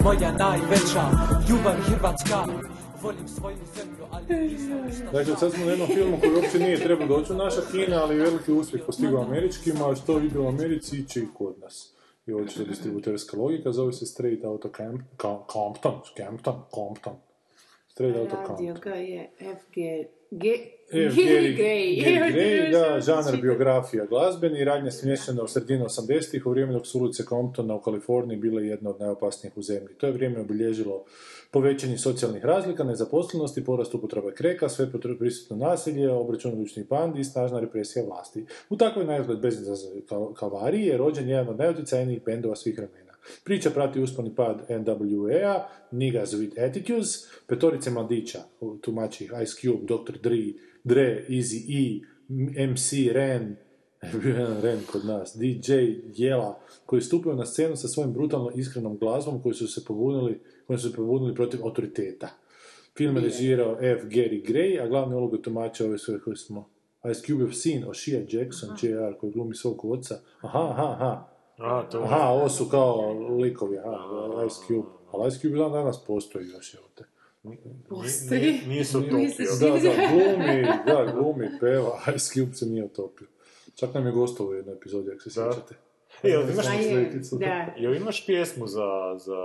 Moja 0.00 0.32
najveća 0.32 1.04
ljubav 1.48 1.74
Hrvatska 1.86 2.44
Volim 3.02 3.28
svoju 3.28 3.56
zemlju, 3.74 4.04
ali 4.10 4.48
nisam 4.48 5.06
Dakle, 5.12 5.36
sad 5.36 5.52
smo 5.52 5.64
na 5.64 5.70
jednom 5.70 5.88
filmu 5.88 6.16
koji 6.20 6.34
uopće 6.34 6.58
nije 6.58 6.84
trebao 6.84 7.06
doći 7.06 7.32
u 7.32 7.36
naša 7.36 7.60
kina, 7.72 8.02
ali 8.02 8.16
veliki 8.16 8.52
uspjeh 8.52 8.82
postigao 8.86 9.22
američkima, 9.22 9.90
a 9.90 9.94
što 9.94 10.20
ide 10.20 10.38
u 10.38 10.48
Americi, 10.48 10.96
iće 10.96 11.20
i 11.20 11.26
kod 11.34 11.58
nas. 11.58 11.94
I 12.26 12.34
očito 12.34 12.64
distributerska 12.64 13.36
logika, 13.36 13.72
zove 13.72 13.92
se 13.92 14.06
Straight 14.06 14.44
Outta 14.44 14.68
Camp, 14.76 15.00
Cam- 15.16 15.52
Compton, 15.52 16.00
Campton, 16.16 16.62
Compton. 16.74 17.14
Straight 17.88 18.18
Outta 18.18 18.36
Radio 18.36 18.74
Compton. 18.74 18.80
ga 18.92 18.98
je 18.98 19.30
FG... 19.38 19.74
G... 20.30 20.48
E, 20.92 21.08
Gary 21.08 21.56
Gray. 21.56 22.04
Gary 22.04 22.32
Gray, 22.32 22.72
da, 22.72 23.00
žanar 23.00 23.36
biografija 23.40 24.06
glazbeni, 24.06 24.64
radnja 24.64 24.90
smještena 24.90 25.42
u 25.42 25.48
sredinu 25.48 25.84
80-ih, 25.84 26.46
u 26.46 26.50
vrijeme 26.50 26.72
dok 26.72 26.86
su 26.86 27.00
ulice 27.00 27.24
Comptona 27.24 27.74
u 27.74 27.80
Kaliforniji 27.80 28.38
bile 28.38 28.66
jedne 28.66 28.90
od 28.90 29.00
najopasnijih 29.00 29.56
u 29.56 29.62
zemlji. 29.62 29.94
To 29.98 30.06
je 30.06 30.12
vrijeme 30.12 30.40
obilježilo 30.40 31.04
povećanje 31.50 31.98
socijalnih 31.98 32.44
razlika, 32.44 32.84
nezaposlenosti, 32.84 33.64
porast 33.64 33.94
upotrebe 33.94 34.32
kreka, 34.34 34.68
sve 34.68 34.90
prisutno 35.18 35.56
nasilje, 35.56 36.10
obračun 36.10 36.54
ručnih 36.58 36.88
bandi 36.88 37.20
i 37.20 37.24
snažna 37.24 37.60
represija 37.60 38.04
vlasti. 38.04 38.46
U 38.68 38.76
takvoj 38.76 39.04
najgled 39.04 39.38
bez 39.38 39.56
kalvariji 40.36 40.86
je 40.86 40.96
rođen 40.96 41.28
jedan 41.28 41.48
od 41.48 41.58
najutjecajnijih 41.58 42.22
bendova 42.24 42.56
svih 42.56 42.78
vremena. 42.78 43.12
Priča 43.44 43.70
prati 43.70 44.00
usponi 44.00 44.34
pad 44.34 44.62
NWA, 44.68 45.62
Niggas 45.90 46.32
with 46.32 46.68
Attitudes, 46.68 47.08
petorice 47.46 47.90
mladića, 47.90 48.38
tumači 48.80 49.24
Ice 49.42 49.52
Cube, 49.60 49.82
Dr. 49.82 50.18
Dre, 50.22 50.36
Dre, 50.84 51.24
Easy 51.28 52.02
E, 52.56 52.66
MC 52.66 53.12
Ren, 53.12 53.56
Ren 54.62 54.80
kod 54.92 55.04
nas, 55.04 55.36
DJ 55.36 55.72
Jela, 56.14 56.60
koji 56.86 57.02
stupaju 57.02 57.36
na 57.36 57.46
scenu 57.46 57.76
sa 57.76 57.88
svojim 57.88 58.12
brutalno 58.12 58.50
iskrenom 58.54 58.98
glazbom 58.98 59.42
koji 59.42 59.54
su 59.54 59.68
se 59.68 59.84
pobunili, 59.84 60.40
koji 60.68 60.78
su 60.78 60.90
se 60.90 60.96
pobunili 60.96 61.34
protiv 61.34 61.60
autoriteta. 61.64 62.28
Film 62.96 63.16
je 63.16 63.22
režirao 63.22 63.76
F. 63.80 64.02
Gary 64.04 64.42
Gray, 64.44 64.82
a 64.82 64.86
glavne 64.86 65.16
uloge 65.16 65.42
tumača 65.42 65.84
ove 65.84 65.98
sve 65.98 66.20
koje 66.20 66.36
smo 66.36 66.70
Ice 67.10 67.20
Cubeov 67.22 67.50
sin, 67.52 67.84
Oshia 67.88 68.20
Jackson, 68.28 68.68
J.R. 68.82 69.18
koji 69.18 69.32
glumi 69.32 69.54
svog 69.54 69.84
oca. 69.84 70.14
Aha, 70.40 70.58
aha, 70.60 70.82
aha. 70.92 71.28
A, 71.58 71.88
to 71.90 71.98
Aha, 71.98 72.28
ovo 72.28 72.48
su 72.48 72.64
kao 72.64 73.12
likovi, 73.36 73.78
aha, 73.78 73.98
Ice 74.46 74.56
Cube. 74.66 74.88
Ali 75.12 75.28
Ice 75.28 75.38
Cube 75.38 75.58
dan 75.58 75.72
danas 75.72 76.04
postoji 76.04 76.48
još, 76.48 76.74
evo 76.74 76.84
te. 76.94 77.04
Postoji. 77.88 78.60
Nije, 78.66 78.84
se 78.84 78.98
utopio. 78.98 79.18
Misliš- 79.18 79.60
Da, 79.60 79.68
da, 79.68 79.78
glumi, 80.08 80.62
da, 80.86 81.12
glumi, 81.14 81.48
peva, 81.60 81.98
Ice 82.16 82.34
Cube 82.34 82.54
se 82.54 82.66
nije 82.66 82.84
otopio. 82.84 83.26
Čak 83.74 83.94
nam 83.94 84.06
je 84.06 84.12
gostovao 84.12 84.50
u 84.50 84.54
jednoj 84.54 84.74
epizodi, 84.74 85.10
ako 85.10 85.20
se 85.20 85.40
Da. 85.40 85.52
sjećate. 85.52 85.74
E, 86.22 86.28
jel 86.28 86.42
imaš, 86.42 86.66
da. 87.32 87.74
jel 87.76 87.94
imaš 87.94 88.26
pjesmu 88.26 88.66
za, 88.66 88.86
za, 89.16 89.36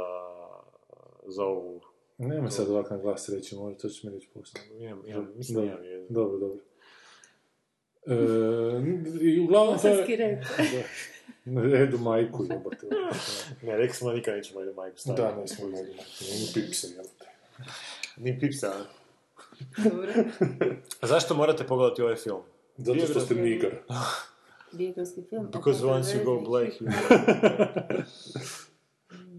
za 1.26 1.43
ovu... 1.43 1.82
Nema 2.17 2.49
sad 2.49 2.69
ovak 2.69 2.89
na 2.89 2.97
glas 2.97 3.30
reći, 3.30 3.55
možda 3.55 3.80
to 3.80 3.89
će 3.89 4.07
mi 4.07 4.13
reći 4.13 4.28
poslije. 4.34 4.63
Imam, 4.80 5.01
imam, 5.07 5.30
mislim 5.36 5.55
Dobro, 5.55 5.71
imam 5.71 5.86
jednu. 5.86 6.07
dobro, 6.09 6.38
dobro. 6.38 6.59
E, 8.05 9.21
I 9.21 9.39
uglavnom 9.39 9.80
to 9.80 9.88
je... 9.88 10.17
rap. 10.17 10.45
Da. 11.45 11.78
Edu 11.78 11.97
majku, 11.97 12.45
jebate. 12.49 12.88
Ne, 13.61 13.78
rekli 13.78 13.95
smo 13.95 14.09
da 14.09 14.15
nikad 14.15 14.36
nećemo 14.36 14.61
idu 14.61 14.74
majku 14.74 14.97
staviti. 14.97 15.21
Da, 15.21 15.36
ne 15.36 15.47
smo 15.47 15.67
Edu 15.67 15.76
majku, 15.76 16.03
ni 16.21 16.47
pipse, 16.53 16.88
jebate. 16.88 17.26
Ni 18.17 18.39
pipsa, 18.39 18.67
a? 18.67 18.84
Dobro. 19.89 20.11
A 21.01 21.07
zašto 21.13 21.36
morate 21.36 21.63
pogledati 21.67 22.01
ovaj 22.01 22.15
film? 22.15 22.41
Zato 22.78 23.05
što 23.05 23.19
ste 23.19 23.36
nigar. 23.36 23.71
Biografski 24.71 25.21
film. 25.30 25.47
Because 25.51 25.86
once 25.86 26.17
you 26.17 26.24
go 26.24 26.39
black, 26.41 26.82
you 26.82 26.91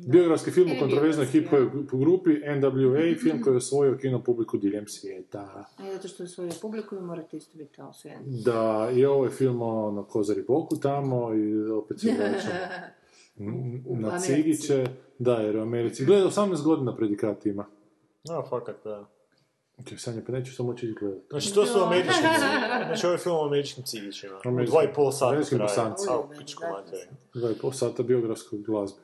Biografski 0.06 0.50
film 0.50 0.70
o 0.70 0.74
E, 0.74 0.78
kontroverznoj 0.78 1.26
biografski, 1.32 1.56
hip-hop 1.56 1.98
grupi 1.98 2.30
NWA, 2.30 3.20
film 3.22 3.42
koji 3.42 3.54
je 3.54 3.56
osvojio 3.56 3.98
kino 4.00 4.22
publiku 4.22 4.56
diljem 4.56 4.88
svijeta. 4.88 5.66
A 5.78 5.92
zato 5.92 6.08
što 6.08 6.22
je 6.22 6.28
svoju 6.28 6.50
publiku 6.62 6.96
i 6.96 7.00
morate 7.00 7.36
isto 7.36 7.58
biti 7.58 7.74
kao 7.76 7.92
sve. 7.92 8.18
Da, 8.24 8.90
i 8.96 9.04
ovo 9.04 9.24
je 9.24 9.30
film 9.30 9.62
o 9.62 9.90
na 9.90 10.04
Kozari 10.04 10.42
Boku 10.42 10.76
tamo 10.76 11.34
i 11.34 11.70
opet 11.70 12.00
se 12.00 12.08
U 13.86 13.96
na. 13.96 14.18
Cigiće. 14.18 14.86
Da, 15.18 15.34
jer 15.34 15.56
u 15.56 15.60
Americi. 15.60 16.04
Gleda, 16.04 16.26
18 16.26 16.64
godina 16.64 16.96
predikat 16.96 17.46
ima. 17.46 17.66
No, 18.24 18.44
fakat, 18.50 18.76
da. 18.84 19.06
Ok, 19.78 19.86
Sanja, 19.98 20.22
pa 20.26 20.32
neću 20.32 20.54
samo 20.54 20.70
moći 20.70 20.94
gledati. 21.00 21.26
Znači, 21.30 21.54
to 21.54 21.66
su 21.66 21.78
američki 21.78 22.12
cigići. 22.22 22.86
Znači, 22.86 23.06
ovaj 23.06 23.18
film 23.18 23.36
o 23.36 23.46
američkim 23.46 23.84
cigićima. 23.84 24.36
U 24.62 24.64
dva 24.64 24.84
i 24.84 24.94
pol 24.94 25.12
sata. 25.12 25.36
A, 26.08 26.20
u 26.20 26.28
materiju. 26.28 27.06
Dva 27.34 27.50
i 27.50 27.54
pol 27.54 27.72
sata 27.72 28.02
biografskog 28.02 28.62
glazbe. 28.62 29.03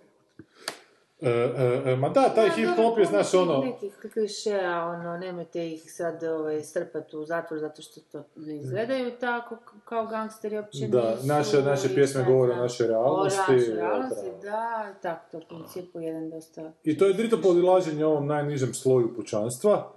E, 1.22 1.28
e, 1.28 1.92
e, 1.92 1.96
ma 1.96 2.08
da, 2.08 2.28
taj 2.28 2.48
hip-hop 2.48 2.98
je, 2.98 3.04
znaš, 3.04 3.34
ono... 3.34 3.58
Nekih 3.58 3.92
klišeja, 4.12 4.86
ono, 4.86 5.16
nemojte 5.16 5.68
ih 5.68 5.92
sad 5.92 6.22
ovaj, 6.24 6.62
strpati 6.62 7.16
u 7.16 7.24
zatvor 7.24 7.60
zato 7.60 7.82
što 7.82 8.00
to 8.12 8.24
ne 8.36 8.56
izgledaju 8.56 9.10
tako 9.20 9.56
kao 9.84 10.06
gangsteri 10.06 10.56
uopće 10.56 10.86
Da, 10.88 11.10
nisu. 11.10 11.26
naše, 11.26 11.62
naše 11.62 11.94
pjesme 11.94 12.24
govore 12.24 12.52
o 12.52 12.56
našoj 12.56 12.86
O 12.86 12.88
realnosti. 12.88 13.38
našoj 13.38 13.72
e, 13.72 13.74
realnosti, 13.74 14.26
da. 14.42 14.94
tako, 15.02 15.24
to 15.30 15.38
u 15.38 15.42
principu 15.48 16.00
jedan 16.00 16.30
dosta... 16.30 16.72
I 16.84 16.98
to 16.98 17.06
je 17.06 17.12
drito 17.14 17.40
podilaženje 17.42 18.04
ovom 18.06 18.26
najnižem 18.26 18.74
sloju 18.74 19.14
pučanstva, 19.16 19.92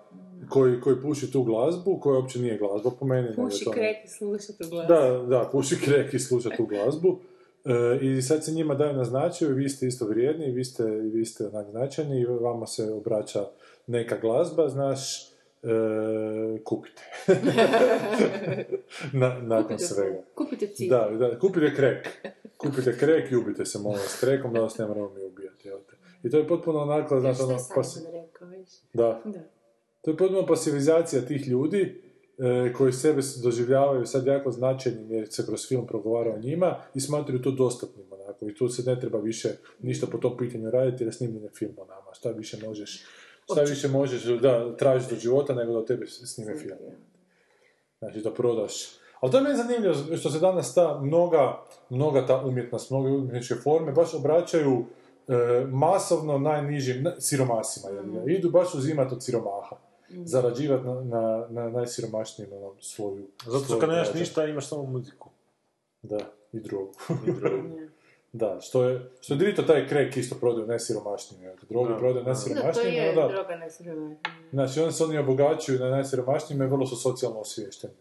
koji, 0.49 0.82
koji 0.82 1.01
puši 1.01 1.32
tu 1.32 1.43
glazbu, 1.43 1.99
koja 1.99 2.19
uopće 2.19 2.39
nije 2.39 2.57
glazba 2.57 2.89
po 2.99 3.05
meni. 3.05 3.36
Puši 3.36 3.65
to- 3.65 3.71
krek 3.71 3.97
i 4.05 4.07
sluša 4.07 4.53
tu 4.53 4.69
glas. 4.69 4.88
Da, 4.88 5.24
da, 5.30 5.49
puši 5.51 5.76
krek 5.86 6.13
i 6.13 6.19
sluša 6.19 6.49
tu 6.57 6.65
glazbu. 6.65 7.17
E, 7.66 7.74
I 8.01 8.22
sad 8.22 8.45
se 8.45 8.51
njima 8.51 8.76
daju 8.76 8.93
na 8.93 9.03
značaju, 9.03 9.51
i 9.51 9.55
vi 9.55 9.70
ste 9.70 9.88
isto 9.88 10.05
vrijedni, 10.05 10.45
i 10.45 10.51
vi 10.51 10.64
ste, 10.64 10.84
i 10.84 11.09
vi 11.09 11.26
ste 11.26 11.47
onak 11.47 11.68
značajni, 11.70 12.20
i 12.20 12.26
vama 12.26 12.68
se 12.68 12.91
obraća 12.91 13.45
neka 13.88 14.18
glazba, 14.18 14.70
znaš, 14.70 15.24
e, 15.24 15.68
kupite. 16.64 17.01
na, 19.14 19.39
nakon 19.39 19.64
Kupite 19.68 19.84
svega. 19.86 20.22
Kupite 20.36 20.68
cilj. 20.68 20.89
Da, 20.89 21.09
da, 21.11 21.39
kupite 21.39 21.76
krek. 21.76 22.07
Kupite 22.57 22.97
krek 22.97 23.32
i 23.32 23.36
ubite 23.36 23.66
se, 23.66 23.80
molim 23.80 23.99
vas, 23.99 24.18
krekom 24.20 24.53
da 24.53 24.61
vas 24.61 24.78
ne 24.78 24.86
moramo 24.88 25.09
mi 25.09 25.24
ubijati. 25.24 25.68
jel 25.68 25.78
te. 25.80 25.95
I 26.24 26.32
to 26.32 26.38
je 26.38 26.47
potpuno 26.47 26.80
onako, 26.80 27.20
znaš, 27.20 27.36
Što 27.36 27.43
ono, 27.43 27.53
je 27.53 27.59
sam 27.59 27.76
pas- 27.76 28.05
rekao, 28.05 28.47
da, 28.93 29.22
Da. 29.24 29.39
to 30.01 30.11
je 30.11 30.18
potpuno 30.18 30.45
pasivizacija 30.45 31.22
tih 31.22 31.47
ljudi 31.47 31.82
e, 31.82 32.03
koji 32.77 32.93
sebe 32.93 33.21
doživljavaju 33.43 34.05
sad 34.05 34.27
jako 34.27 34.51
značajnim 34.51 35.11
jer 35.11 35.27
se 35.34 35.45
kroz 35.45 35.67
film 35.67 35.88
progovara 35.88 36.34
o 36.34 36.39
njima 36.39 36.75
i 36.95 37.01
smatraju 37.01 37.41
to 37.41 37.51
dostatnim 37.51 38.05
onako. 38.11 38.47
I 38.47 38.55
tu 38.55 38.69
se 38.69 38.84
ne 38.91 38.99
treba 38.99 39.19
više 39.19 39.49
ništa 39.81 40.07
po 40.07 40.17
tom 40.17 40.38
pitanju 40.38 40.71
raditi 40.71 41.03
jer 41.03 41.07
je 41.07 41.11
snimljen 41.13 41.43
je 41.43 41.49
film 41.49 41.73
o 41.77 41.86
nama. 41.86 42.13
Šta 42.13 42.29
više 42.31 42.57
možeš, 42.67 43.05
šta 43.51 43.61
više 43.61 43.88
možeš 43.88 44.23
da, 44.23 44.75
tražiti 44.77 45.13
od 45.13 45.19
života 45.19 45.53
nego 45.53 45.71
da 45.73 45.79
od 45.79 45.88
tebe 45.88 46.07
snime 46.07 46.57
film. 46.57 46.77
Znači 47.99 48.21
da 48.21 48.34
prodaš. 48.34 48.73
Ali 49.19 49.31
to 49.31 49.38
je 49.38 49.43
meni 49.43 49.57
zanimljivo 49.57 50.17
što 50.17 50.29
se 50.29 50.39
danas 50.39 50.73
ta 50.73 50.99
mnoga, 51.03 51.63
mnoga 51.89 52.25
ta 52.25 52.41
umjetnost, 52.45 52.91
mnoge 52.91 53.09
umjetničke 53.09 53.55
forme 53.55 53.91
baš 53.91 54.13
obraćaju 54.13 54.86
e, 55.27 55.65
masovno 55.71 56.38
najnižim 56.38 57.03
na- 57.03 57.21
siromasima. 57.21 57.89
jer 57.89 58.29
Idu 58.38 58.51
baš 58.51 58.73
uzimati 58.73 59.13
od 59.13 59.23
siromaha. 59.23 59.75
Zarađivati 60.16 60.86
na, 60.86 60.93
na, 60.95 61.47
na 61.49 61.70
najsiromašnijem 61.70 62.53
onom 62.53 62.72
sloju. 62.82 63.28
Zato 63.45 63.66
što 63.66 63.80
kad 63.80 63.89
nemaš 63.89 64.14
ništa, 64.14 64.45
imaš 64.45 64.68
samo 64.68 64.84
muziku. 64.84 65.30
Da, 66.01 66.20
i 66.53 66.59
drogu. 66.59 66.91
I 67.28 67.32
drogu. 67.39 67.70
da, 68.34 68.57
što 68.61 68.84
je, 68.84 69.09
što 69.22 69.34
je 69.34 69.38
drito 69.38 69.61
taj 69.64 69.88
krek 69.88 70.18
isto 70.18 70.36
prodaju 70.36 70.68
najsiromašnijim. 70.68 71.43
jer 71.43 71.55
Drogu 71.70 71.88
Da, 71.88 71.97
prodaju 71.97 72.14
da. 72.16 72.32
Da, 72.32 72.36
to 72.36 72.49
najsiromašnijim. 72.49 72.93
je 72.95 73.09
onda- 73.09 73.28
droga 73.28 73.55
na 73.55 73.70
siromašnije. 73.70 74.18
Znači, 74.51 74.80
onda 74.80 74.91
se 74.91 75.03
oni 75.03 75.18
obogaćuju 75.18 75.80
na 75.80 75.89
najsiromašnijima 75.89 76.66
i 76.66 76.70
vrlo 76.70 76.86
su 76.86 76.95
socijalno 76.95 77.39
osviješteni. 77.39 77.93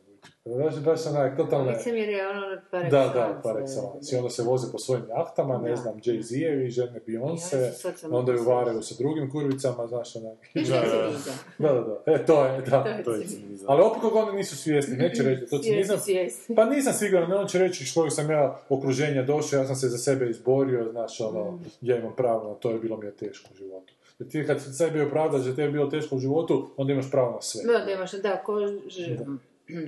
Baš, 0.44 0.74
baš 0.84 1.06
onak, 1.06 1.36
totalno... 1.36 1.70
Licemjer 1.70 2.08
je 2.08 2.28
ono 2.28 2.42
par 2.70 2.82
Da, 2.90 2.98
da, 3.14 3.40
par 3.42 3.54
da, 3.54 3.60
excellence. 3.60 4.14
I 4.14 4.16
onda 4.16 4.30
se 4.30 4.42
voze 4.42 4.72
po 4.72 4.78
svojim 4.78 5.04
jahtama, 5.08 5.58
ne 5.58 5.70
Da. 5.70 5.76
znam, 5.76 5.94
Jay-Z-evi, 5.96 6.70
žene 6.70 7.00
Beyoncé, 7.06 7.70
onda 8.10 8.32
ju 8.32 8.42
varaju 8.42 8.82
sa 8.82 8.94
drugim 8.98 9.30
kurvicama, 9.30 9.86
znaš, 9.86 10.16
onak. 10.16 10.38
Cinizam. 10.52 11.34
Da, 11.58 11.72
da, 11.72 11.80
da. 11.80 12.12
E, 12.12 12.26
to 12.26 12.44
je, 12.44 12.60
da. 12.60 12.84
To 13.04 13.12
je 13.14 13.26
cinizam. 13.26 13.66
Ali 13.70 13.82
opet 13.82 14.02
kako 14.02 14.18
oni 14.18 14.36
nisu 14.36 14.56
svjesni, 14.56 14.96
neće 14.96 15.22
reći, 15.22 15.46
to 15.46 15.58
cinizam. 15.58 15.98
Pa 16.56 16.64
nisam 16.64 16.92
siguran, 16.92 17.30
ne 17.30 17.36
on 17.36 17.46
će 17.46 17.58
reći 17.58 17.92
kojeg 17.94 18.12
sam 18.12 18.30
ja 18.30 18.60
okruženja 18.68 19.22
došao, 19.22 19.58
ja 19.58 19.66
sam 19.66 19.76
se 19.76 19.88
za 19.88 19.98
sebe 19.98 20.30
izborio, 20.30 20.88
znaš, 20.92 21.20
ono, 21.20 21.50
Mm. 21.50 21.64
ja 21.80 21.96
imam 21.98 22.12
pravo 22.16 22.48
na 22.48 22.54
to, 22.54 22.70
je 22.70 22.78
bilo 22.78 22.96
mi 22.96 23.06
je 23.06 23.12
teško 23.16 23.48
u 23.52 23.56
životu. 23.56 23.94
Jer 24.18 24.28
ti 24.28 24.44
kad 24.46 24.76
sebi 24.76 25.00
opravdaš 25.00 25.40
da 25.42 25.50
tebi 25.50 25.62
je 25.62 25.70
bilo 25.70 25.86
teško 25.86 26.16
u 26.16 26.18
životu, 26.18 26.70
onda 26.76 26.92
imaš 26.92 27.10
pravo 27.10 27.30
na 27.32 27.42
sve. 27.42 27.72
Da, 27.72 27.84
da 27.84 27.90
imaš, 27.92 28.12
da, 28.12 28.42
ko 28.42 28.58
ž... 28.88 29.16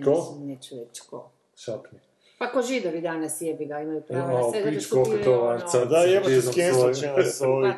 Ko? 0.05 0.37
Neću 0.41 0.75
reći 0.75 1.03
ko. 1.11 1.31
Šapni. 1.57 1.99
Pa 2.45 2.51
ko 2.51 2.63
židovi 2.63 3.01
danas 3.01 3.41
jebi 3.41 3.67
ga, 3.67 3.81
imaju 3.81 4.03
pravo 4.03 4.39
na 4.39 4.51
sve, 4.51 4.63
zato 4.65 4.81
što 4.81 5.05
bili 5.11 5.25
to 5.25 5.41
ono... 5.41 5.85
Da, 5.85 5.99
jebate 5.99 6.31
Cinizam 6.31 6.53
s 6.53 6.57
cancel 6.57 6.81
svoj. 6.81 6.95
će 6.95 7.07
nas 7.07 7.41
ovi 7.41 7.71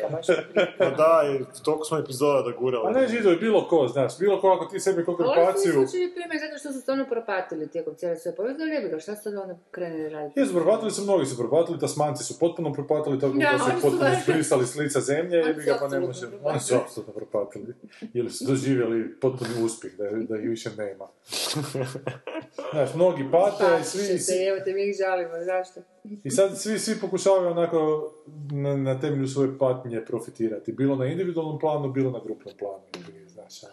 Pa 0.00 0.32
je 0.60 0.74
Pa 0.78 0.90
da, 0.90 1.22
i 1.30 1.62
toliko 1.64 1.84
smo 1.84 1.98
epizoda 1.98 2.42
da 2.42 2.56
gurali. 2.56 2.84
A 2.88 2.90
ne 3.00 3.08
židovi, 3.08 3.36
bilo 3.36 3.68
ko, 3.68 3.88
znaš, 3.88 4.18
bilo 4.18 4.40
ko 4.40 4.48
ako 4.48 4.64
ti 4.64 4.80
sebi 4.80 5.04
ko 5.04 5.12
Ovo 5.12 5.18
su 5.18 5.24
grupaciju... 5.24 5.72
slučajevi 5.72 6.14
primjer 6.14 6.40
zato 6.40 6.58
što 6.58 6.72
su 6.72 6.80
stvarno 6.80 7.04
propatili 7.08 7.68
tijekom 7.68 7.94
cijele 7.94 8.16
svoje 8.16 8.36
povijesti, 8.36 8.62
ali 8.62 8.72
jebi 8.72 8.88
ga, 8.88 8.98
šta 8.98 9.16
sad 9.16 9.34
onda 9.34 9.58
krene 9.70 10.08
raditi? 10.08 10.40
Jesu, 10.40 10.52
propatili 10.52 10.90
su 10.90 11.02
mnogi, 11.02 11.26
su 11.26 11.36
propatili, 11.36 11.78
tasmanci 11.78 12.24
su 12.24 12.38
potpuno 12.38 12.72
propatili, 12.72 13.20
tako 13.20 13.32
Da, 13.32 13.58
su 13.58 13.70
potpuno 13.82 14.10
zbrisali 14.24 14.66
s 14.66 14.74
lica 14.76 15.00
zemlje, 15.00 15.36
jebi 15.36 15.62
ga 15.62 15.76
pa 15.80 15.88
ne 15.88 16.00
može, 16.00 16.26
oni 16.42 16.60
su 16.60 16.74
apsolutno 16.74 17.12
propatili, 17.14 17.74
jer 18.12 18.32
su 18.32 18.44
doživjeli 18.44 19.20
potpuni 19.20 19.64
uspjeh, 19.64 19.92
da, 19.96 20.04
da 20.10 20.36
ih 20.36 20.48
više 20.48 20.70
nema. 20.76 21.06
Znaš, 22.72 22.94
mnogi 22.94 23.24
pate 23.32 23.64
i 23.80 23.84
svi, 23.84 24.18
se, 24.18 24.32
evo 24.32 24.60
te 24.64 24.72
mi 24.72 24.82
ih 24.88 24.96
žalimo, 24.98 25.44
zašto? 25.44 25.80
i 26.24 26.30
sad 26.30 26.58
svi, 26.58 26.78
svi 26.78 27.00
pokušavaju 27.00 27.50
onako 27.50 28.12
na, 28.52 28.76
na 28.76 29.00
temelju 29.00 29.28
svoje 29.28 29.58
patnje 29.58 30.04
profitirati, 30.04 30.72
bilo 30.72 30.96
na 30.96 31.06
individualnom 31.06 31.58
planu, 31.58 31.92
bilo 31.92 32.10
na 32.10 32.20
grupnom 32.24 32.54
planu, 32.58 32.82
znaš, 33.28 33.64
a, 33.64 33.66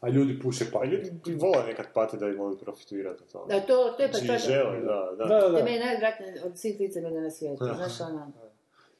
a 0.00 0.08
ljudi 0.08 0.40
puše 0.42 0.64
Pa 0.64 0.78
patnje. 0.78 0.92
ljudi 0.92 1.10
bi 1.24 1.34
vole 1.34 1.64
nekad 1.66 1.86
pati 1.94 2.16
da 2.16 2.26
bi 2.26 2.36
mogli 2.36 2.58
profitirati 2.58 3.22
od 3.22 3.32
toga. 3.32 3.54
Da, 3.54 3.60
to, 3.60 3.94
to 3.96 4.02
je 4.02 4.10
pa 4.12 4.18
Znači, 4.18 4.46
žele, 4.46 4.80
da, 4.80 5.12
da. 5.18 5.24
Da, 5.24 5.40
da, 5.40 5.62
da. 5.62 5.70
je 5.70 5.84
najodvratnije 5.84 6.42
od 6.44 6.58
svih 6.58 6.76
licemjerja 6.80 7.20
na 7.20 7.30
svijetu, 7.30 7.64
znaš 7.76 8.00
ono. 8.00 8.32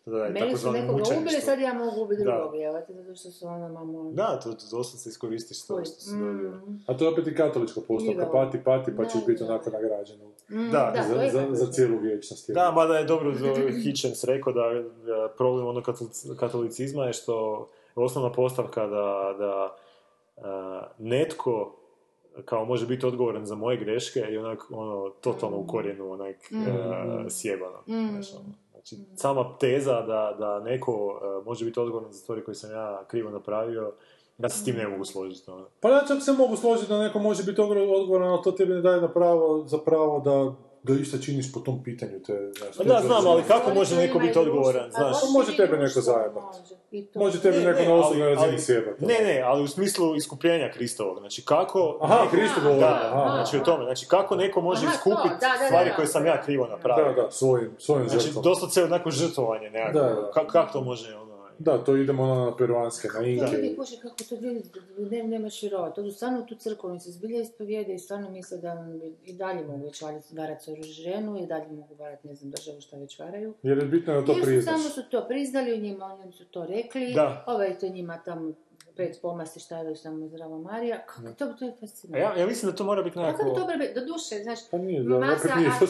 Da 0.07 0.28
Meni 0.30 0.57
su 0.57 0.72
nekoga 0.72 1.03
ubili, 1.16 1.40
sad 1.40 1.61
ja 1.61 1.74
mogu 1.74 2.01
ubiti 2.03 2.22
Da. 2.22 2.32
drugog, 2.32 2.55
te, 2.82 2.94
zato 2.94 3.14
što 3.14 3.30
su 3.30 3.46
ono 3.46 3.68
mamo... 3.70 4.11
Da, 4.12 4.40
to, 4.40 4.51
to 4.51 4.64
doslovce 4.70 5.09
iskoristiš 5.09 5.59
to 5.59 5.74
što 5.76 5.94
si 5.94 6.11
dobio. 6.12 6.51
Mm. 6.51 6.84
A 6.86 6.96
to 6.96 7.05
je 7.05 7.11
opet 7.11 7.26
i 7.26 7.34
katoličko 7.34 7.80
postavka, 7.80 8.26
pati, 8.28 8.59
pati, 8.61 8.96
pa 8.96 9.03
Da, 9.03 9.09
ćeš 9.09 9.26
biti 9.26 9.38
da. 9.38 9.46
onako 9.46 9.70
nagrađen 9.70 10.16
u- 10.18 10.30
Mm, 10.51 10.70
Da, 10.70 10.92
to 10.92 11.03
za, 11.05 11.28
za, 11.30 11.46
za 11.51 11.64
je. 11.64 11.72
cijelu 11.72 11.98
vječnost. 11.98 12.51
Da, 12.51 12.70
mada 12.70 12.94
je 12.94 13.05
dobro 13.05 13.32
Hitchens 13.74 14.24
rekao 14.24 14.53
da, 14.53 14.62
da 15.05 15.28
problem 15.28 15.66
ono 15.66 15.80
katolic- 15.80 16.36
katolicizma 16.36 17.05
je 17.05 17.12
što 17.12 17.66
je 17.88 18.05
osnovna 18.05 18.32
postavka 18.32 18.80
da, 18.82 19.34
da 19.38 19.76
a, 20.38 20.86
netko 20.98 21.76
kao 22.44 22.64
može 22.64 22.86
biti 22.86 23.07
odgovoran 23.07 23.46
za 23.46 23.55
moje 23.55 23.76
greške 23.76 24.20
i 24.22 24.38
onak 24.38 24.66
ono 24.70 25.11
totalno 25.11 25.57
u 25.57 25.66
korijenu 25.66 26.12
onak 26.12 26.36
a, 26.66 27.24
sjebano. 27.30 27.78
Znaš, 27.86 28.34
ono. 28.34 28.44
Znači, 28.81 28.97
sama 29.16 29.57
teza 29.59 30.03
da, 30.03 30.37
da 30.39 30.61
neko 30.61 31.20
a, 31.22 31.43
može 31.45 31.64
biti 31.64 31.81
odgovoran 31.81 32.12
za 32.12 32.18
stvari 32.18 32.45
koje 32.45 32.55
sam 32.55 32.70
ja 32.70 33.05
krivo 33.09 33.31
napravio, 33.31 33.93
ja 34.39 34.49
se 34.49 34.59
s 34.59 34.64
tim 34.64 34.76
ne 34.76 34.89
mogu 34.89 35.05
složiti. 35.05 35.51
Ono. 35.51 35.66
Pa 35.81 35.91
ja 35.91 36.05
čak 36.09 36.22
se 36.22 36.33
mogu 36.33 36.57
složiti 36.57 36.89
da 36.89 36.99
neko 37.03 37.18
može 37.18 37.43
biti 37.43 37.61
odgovor- 37.61 38.01
odgovoran, 38.01 38.28
ali 38.28 38.43
to 38.43 38.53
tebi 38.53 38.74
ne 38.74 38.81
daje 38.81 39.01
na 39.01 39.09
pravo, 39.09 39.64
za 39.66 39.78
pravo 39.78 40.20
da, 40.20 40.55
da 40.83 40.93
išta 40.95 41.18
činiš 41.18 41.53
po 41.53 41.61
tom 41.61 41.83
pitanju. 41.83 42.22
Te, 42.26 42.53
znaš, 42.59 42.76
Pa 42.76 42.83
to 42.85 42.89
da, 42.89 43.01
znam, 43.01 43.26
ali 43.26 43.43
kako 43.43 43.74
može 43.74 43.97
neko 43.97 44.18
biti 44.18 44.39
odgovoran, 44.39 44.91
znaš? 44.91 45.16
Pa 45.20 45.26
može 45.33 45.57
tebe 45.57 45.72
neko 45.72 45.78
društvo 45.78 46.03
zajebat. 46.03 46.43
može. 47.14 47.39
Ne, 47.45 47.64
neko 47.64 47.81
ne, 47.81 47.89
na 47.89 47.95
osobnoj 47.95 48.35
razini 48.35 48.59
sjebati. 48.59 49.05
Ne, 49.07 49.14
ne, 49.14 49.43
ali 49.45 49.62
u 49.62 49.68
smislu 49.68 50.16
iskupljenja 50.16 50.70
Kristovog. 50.70 51.18
Znači, 51.18 51.45
kako... 51.45 51.99
Aha, 52.03 52.18
Kristo 52.31 52.61
govori, 52.61 52.81
Da, 52.81 53.11
aha. 53.12 53.31
znači 53.35 53.57
o 53.57 53.61
tome. 53.61 53.85
Znači, 53.85 54.07
kako 54.09 54.37
neko 54.37 54.61
može 54.61 54.87
iskupiti 54.87 55.28
da, 55.41 55.47
da, 55.49 55.59
da, 55.59 55.66
stvari 55.66 55.91
koje 55.97 56.07
sam 56.07 56.26
ja 56.26 56.43
krivo 56.43 56.66
napravio. 56.66 57.12
Da, 57.14 57.22
da, 57.22 57.31
svojim, 57.31 57.70
svojim 57.78 58.09
Znači, 58.09 58.24
žrtvom. 58.26 58.43
doslovce 58.45 58.85
onako 58.85 59.11
žrtvovanje 59.11 59.70
nekako. 59.70 59.99
Da, 59.99 60.05
da. 60.05 60.31
Ka- 60.35 60.47
kako 60.47 60.72
to 60.72 60.81
može, 60.81 61.14
ono... 61.16 61.30
Da, 61.61 61.79
to 61.79 61.97
idemo 61.97 62.23
ono 62.23 62.45
na 62.45 62.57
peruanske, 62.57 63.09
na 63.09 63.15
To 63.15 63.21
ljudi 63.23 63.37
Inke. 63.59 63.77
kuže 63.77 63.97
kako 63.97 64.17
to 64.19 64.35
ljudi, 64.37 64.63
ne, 65.11 65.23
nemaš 65.25 65.63
vjerovati. 65.63 66.01
Odu 66.01 66.11
stvarno 66.11 66.43
tu 66.43 66.55
crkvu, 66.55 66.89
oni 66.89 67.01
se 67.01 67.11
zbilja 67.11 67.41
ispovijede 67.41 67.95
i 67.95 67.99
stvarno 67.99 68.31
misle 68.31 68.59
da 68.59 68.73
oni 68.73 69.15
i 69.25 69.33
dalje 69.33 69.65
mogu 69.65 69.85
već 69.85 70.03
varati, 70.33 70.65
svoju 70.65 70.83
ženu 70.83 71.39
i 71.39 71.47
dalje 71.47 71.69
mogu 71.69 71.95
varati, 71.95 72.29
ne 72.29 72.35
znam, 72.35 72.51
državu 72.51 72.81
šta 72.81 72.97
već 72.97 73.19
varaju. 73.19 73.55
Jer 73.63 73.79
je 73.79 73.85
bitno 73.87 74.15
da 74.15 74.27
to 74.27 74.33
Jer 74.33 74.45
priznaš. 74.45 74.75
samo 74.75 74.89
su 74.91 75.11
to 75.11 75.25
priznali, 75.29 75.75
u 75.75 75.79
njima 75.79 76.05
oni 76.15 76.33
su 76.33 76.45
to 76.45 76.67
rekli, 76.67 77.13
Da. 77.15 77.45
ovaj 77.47 77.79
to 77.79 77.89
njima 77.89 78.19
tamo 78.19 78.53
pet 78.91 79.18
pomasti 79.22 79.61
šta 79.61 79.78
je 79.78 79.84
već 79.84 80.03
tamo 80.03 80.26
zdrava 80.26 80.59
Marija, 80.61 81.07
kako 81.07 81.28
to, 81.30 81.47
to 81.49 81.64
je 81.64 81.72
fascinantno. 81.72 82.18
ja, 82.20 82.36
ja 82.36 82.47
mislim 82.47 82.70
da 82.70 82.76
to 82.76 82.84
mora 82.84 83.03
biti 83.03 83.14
Kako 83.14 83.26
nekako... 83.26 83.49
to 83.51 83.55
dobro, 83.57 83.76
do 83.95 84.01
duše, 84.03 84.43
znaš, 84.43 84.59
Pa 84.70 84.78
nije, 84.78 85.03
da, 85.03 85.18
masa 85.18 85.49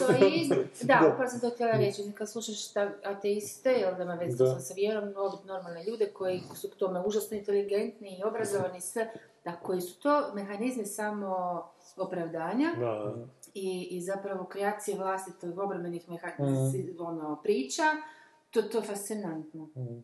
ateizma, 0.09 0.55
da, 0.81 0.99
Da. 0.99 1.07
upravo 1.07 1.29
sam 1.29 1.39
to 1.39 1.49
htjela 1.49 1.71
reći, 1.73 2.11
kad 2.11 2.29
slušaš 2.29 2.67
ta 2.67 2.91
ateiste, 3.05 3.71
jel 3.71 3.95
da 3.95 4.03
ima 4.03 4.13
veze 4.15 4.37
Da. 4.37 4.59
sa, 4.59 4.73
vjerom, 4.73 5.13
obit 5.17 5.45
normalne 5.45 5.83
ljude 5.83 6.05
koji 6.07 6.41
su 6.55 6.69
k 6.69 6.75
tome 6.75 7.01
užasno 7.01 7.37
inteligentni 7.37 8.09
i 8.11 8.23
obrazovani 8.23 8.77
i 8.77 8.81
sve, 8.81 9.11
da 9.45 9.51
koji 9.53 9.81
su 9.81 9.99
to 9.99 10.33
mehanizmi 10.33 10.85
samo 10.85 11.63
opravdanja 11.97 12.67
Da, 12.71 12.85
da. 12.85 13.13
i, 13.53 13.87
i 13.91 14.01
zapravo 14.01 14.43
kreacije 14.45 14.97
vlastitog 14.97 15.57
obrambenih 15.57 16.09
meha- 16.09 16.41
Mhm. 16.41 16.71
si- 16.71 16.95
ono, 16.99 17.39
priča, 17.43 17.83
to, 18.51 18.61
to 18.61 18.77
je 18.77 18.83
fascinantno. 18.83 19.63
Mhm. 19.67 19.99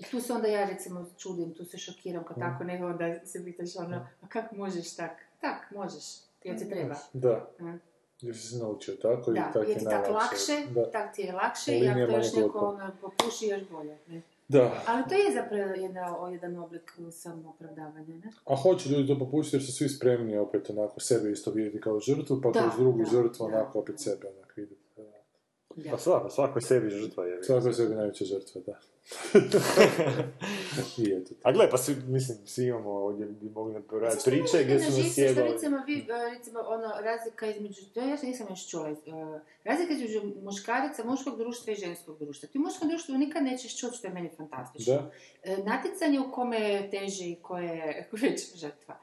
I 0.00 0.02
tu 0.10 0.20
se 0.20 0.32
onda 0.32 0.48
ja 0.48 0.68
recimo 0.68 1.06
čudim, 1.18 1.54
tu 1.54 1.64
se 1.64 1.78
šokiram 1.78 2.24
kad 2.24 2.38
tako 2.38 2.64
nego 2.64 2.86
onda 2.86 3.26
se 3.26 3.44
pitaš 3.44 3.76
ono, 3.76 3.96
a 4.22 4.28
kako 4.28 4.56
možeš 4.56 4.96
tak? 4.96 5.10
Tak, 5.40 5.70
možeš, 5.70 6.04
jer 6.44 6.58
ti 6.58 6.68
treba. 6.70 6.94
Da. 7.12 7.50
Jer 8.20 8.36
si 8.36 8.46
se 8.48 8.58
naučio 8.58 8.94
tako 8.94 9.30
i 9.30 9.34
Da, 9.34 9.50
tako 9.52 9.58
jer 9.58 9.68
je 9.68 9.84
tak 9.84 10.02
najlakše. 10.02 10.52
lakše, 10.52 10.72
Da. 10.74 10.90
tak 10.90 11.14
ti 11.14 11.22
je 11.22 11.32
lakše 11.32 11.78
i 11.78 11.88
ako 11.88 11.98
još 12.00 12.32
neko 12.36 12.58
ono, 12.58 12.90
popuši 13.00 13.46
još 13.46 13.62
bolje. 13.70 13.98
Ne? 14.08 14.22
Da. 14.48 14.82
Ali 14.86 15.02
to 15.08 15.14
je 15.14 15.34
zapravo 15.34 15.62
jedna, 15.62 16.16
jedan 16.32 16.56
oblik 16.56 16.92
samoopravdavanja, 17.12 18.14
ne? 18.24 18.32
A 18.44 18.56
hoće 18.56 18.88
ljudi 18.88 19.08
to 19.08 19.18
popustiti 19.18 19.56
jer 19.56 19.64
su 19.66 19.72
svi 19.72 19.88
spremni 19.88 20.38
opet 20.38 20.70
onako 20.70 21.00
sebe 21.00 21.30
isto 21.32 21.50
vidjeti 21.50 21.80
kao 21.80 22.00
žrtvu, 22.00 22.40
pa 22.42 22.50
Da, 22.50 22.60
kroz 22.60 22.72
drugu 22.78 22.98
da, 22.98 23.10
žrtvu 23.10 23.44
onako 23.44 23.78
opet 23.78 24.00
sebe 24.00 24.28
onak 24.28 24.56
vidjeti. 24.56 24.79
Pa 25.90 25.98
svako, 25.98 26.30
svako 26.30 26.58
je 26.58 26.62
sebi 26.62 26.90
žrtva 26.90 27.24
je. 27.24 27.42
Svako 27.42 27.68
je 27.68 27.74
sebi 27.74 27.94
najveća 27.94 28.24
žrtva, 28.24 28.60
da. 28.66 28.80
I 30.98 31.12
eto. 31.12 31.34
A 31.42 31.52
gle, 31.52 31.70
pa 31.70 31.76
svi, 31.76 31.96
mislim, 32.06 32.38
svi 32.46 32.64
imamo 32.64 32.90
ovdje, 32.90 33.26
bi 33.26 33.50
mogli 33.50 33.74
napraviti 33.74 34.22
priče 34.24 34.64
gdje 34.64 34.80
su 34.80 35.02
nas 35.02 35.18
jebali. 35.18 35.52
recimo, 35.52 35.82
vi, 35.86 35.98
e, 35.98 36.36
recimo, 36.36 36.60
ono, 36.60 36.92
razlika 37.00 37.46
između, 37.46 37.80
to 37.94 38.00
ja 38.00 38.16
nisam 38.22 38.46
još 38.50 38.68
čula, 38.68 38.90
e, 38.90 38.94
razlika 39.64 39.92
između 39.92 40.22
muškaraca, 40.42 41.04
muškog 41.04 41.38
društva 41.38 41.72
i 41.72 41.76
ženskog 41.76 42.18
društva. 42.18 42.48
Ti 42.48 42.58
u 42.58 42.60
muškom 42.60 42.88
društvu 42.88 43.18
nikad 43.18 43.42
nećeš 43.42 43.78
čuti 43.80 43.96
što 43.96 44.06
je 44.06 44.12
meni 44.12 44.30
fantastično. 44.36 44.94
Da. 44.94 45.10
E, 45.42 45.56
natjecanje 45.56 46.20
u 46.20 46.32
kome 46.32 46.60
je 46.60 46.90
teže 46.90 47.24
i 47.24 47.36
koje 47.42 47.64
je 47.64 48.08
već 48.22 48.56
žrtva. 48.56 48.98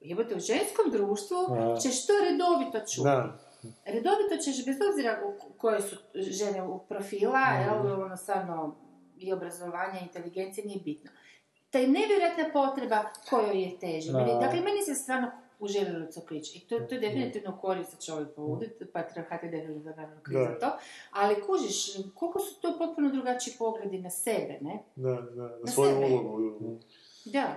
Jebote, 0.00 0.34
u 0.36 0.40
ženskom 0.40 0.90
društvu 0.92 1.36
A. 1.48 1.76
ćeš 1.80 2.06
to 2.06 2.12
redovito 2.30 2.78
čuti. 2.78 3.04
Da. 3.04 3.47
Redovito 3.86 4.36
ćeš, 4.36 4.64
bez 4.66 4.76
obzira 4.90 5.22
u 5.24 5.52
koje 5.52 5.80
su 5.80 5.96
žene 6.14 6.62
u 6.62 6.78
profila, 6.78 7.40
Mhm. 7.50 7.62
jel, 7.86 8.02
ono, 8.02 8.16
stvarno, 8.16 8.76
i 9.16 9.32
obrazovanja, 9.32 10.00
i 10.00 10.04
inteligencije, 10.04 10.66
nije 10.66 10.80
bitno. 10.80 11.10
Taj 11.70 11.86
nevjerojatna 11.86 12.44
potreba 12.52 13.04
kojoj 13.30 13.62
je 13.62 13.78
teže. 13.78 14.12
Da. 14.12 14.38
dakle, 14.40 14.60
meni 14.60 14.82
se 14.82 14.94
stvarno 14.94 15.30
uželjelo 15.60 16.06
to 16.06 16.20
priče. 16.20 16.58
I 16.58 16.60
to, 16.60 16.80
to 16.80 16.94
je 16.94 17.00
definitivno 17.00 17.58
korist 17.58 18.06
čovjek 18.06 18.34
poudit, 18.34 18.82
patriarhat 18.92 19.42
je 19.42 19.48
definitivno 19.50 19.92
za 20.42 20.58
to. 20.60 20.70
Ali 21.10 21.42
kužiš, 21.42 21.86
koliko 22.14 22.38
su 22.40 22.60
to 22.60 22.78
potpuno 22.78 23.10
drugačiji 23.10 23.54
pogledi 23.58 23.98
na 23.98 24.10
sebe, 24.10 24.58
ne? 24.60 24.78
Da, 24.96 25.10
da, 25.10 25.42
na 25.42 25.58
Na 25.60 25.66
svoju 25.66 25.96
ulogu. 25.98 26.78
Da. 27.24 27.54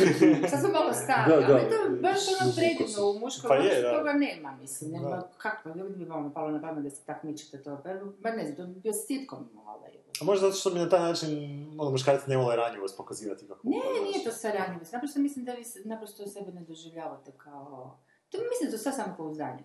Sad 0.50 0.60
sam 0.60 0.72
malo 0.72 0.92
stara, 0.92 1.26
Da, 1.28 1.46
da. 1.46 1.54
ali 1.54 1.70
to 1.70 1.74
je 1.74 2.00
baš 2.00 2.20
ono 2.40 2.52
predivno 2.56 3.10
u 3.10 3.18
muškom 3.18 3.48
Pa 3.48 3.54
je, 3.54 3.82
da. 3.82 3.98
toga 3.98 4.12
nema, 4.12 4.56
mislim, 4.60 4.90
nema, 4.90 5.08
Da. 5.08 5.30
kako, 5.38 5.68
ne 5.68 5.84
bi 5.84 6.04
vam 6.04 6.32
palo 6.32 6.50
na 6.50 6.60
pamet 6.60 6.84
da 6.84 6.90
se 6.90 7.02
tak 7.06 7.22
mičete 7.22 7.62
to, 7.62 7.80
pa, 7.84 7.90
ba 8.22 8.30
ne 8.30 8.44
znam, 8.44 8.56
to 8.56 8.66
bi 8.66 8.80
bio 8.80 8.92
sitkom 8.92 9.48
malo, 9.54 9.86
je. 9.86 10.02
A 10.20 10.24
možda 10.24 10.46
zato 10.46 10.60
što 10.60 10.70
mi 10.70 10.78
na 10.78 10.88
taj 10.88 11.00
način 11.00 11.30
ono, 11.78 11.90
muškarci 11.90 12.30
ne 12.30 12.36
vole 12.36 12.56
ranjivost 12.56 12.96
pokazivati 12.96 13.48
kako 13.48 13.60
Ne, 13.68 13.80
nije 14.04 14.24
to 14.24 14.32
sve 14.32 14.52
ranjivost, 14.52 14.92
naprosto 14.92 15.20
mislim 15.20 15.44
da 15.44 15.52
vi 15.52 15.64
naprosto 15.84 16.26
sebe 16.26 16.52
ne 16.52 16.60
doživljavate 16.60 17.32
kao, 17.38 17.98
to 18.30 18.38
mislim 18.38 18.70
da 18.70 18.76
to 18.76 18.82
sve 18.82 18.92
samo 18.92 19.14
pouzdanje. 19.16 19.62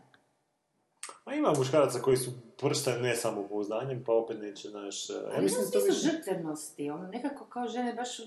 A 1.25 1.33
ima 1.35 1.53
muškaraca 1.57 1.99
koji 1.99 2.17
su 2.17 2.31
pršte 2.57 2.91
ne 2.91 3.15
samo 3.15 3.47
pouzdanjem, 3.47 4.03
pa 4.05 4.13
opet 4.13 4.37
neće, 4.41 4.69
znaš... 4.69 5.09
Ja 5.09 5.15
Ali 5.33 5.43
mislim 5.43 5.65
da 5.65 5.71
to 5.71 5.85
više... 5.85 5.99
žrtvenosti, 5.99 6.89
ono, 6.89 7.07
nekako 7.07 7.45
kao 7.45 7.67
žene 7.67 7.93
baš 7.93 8.19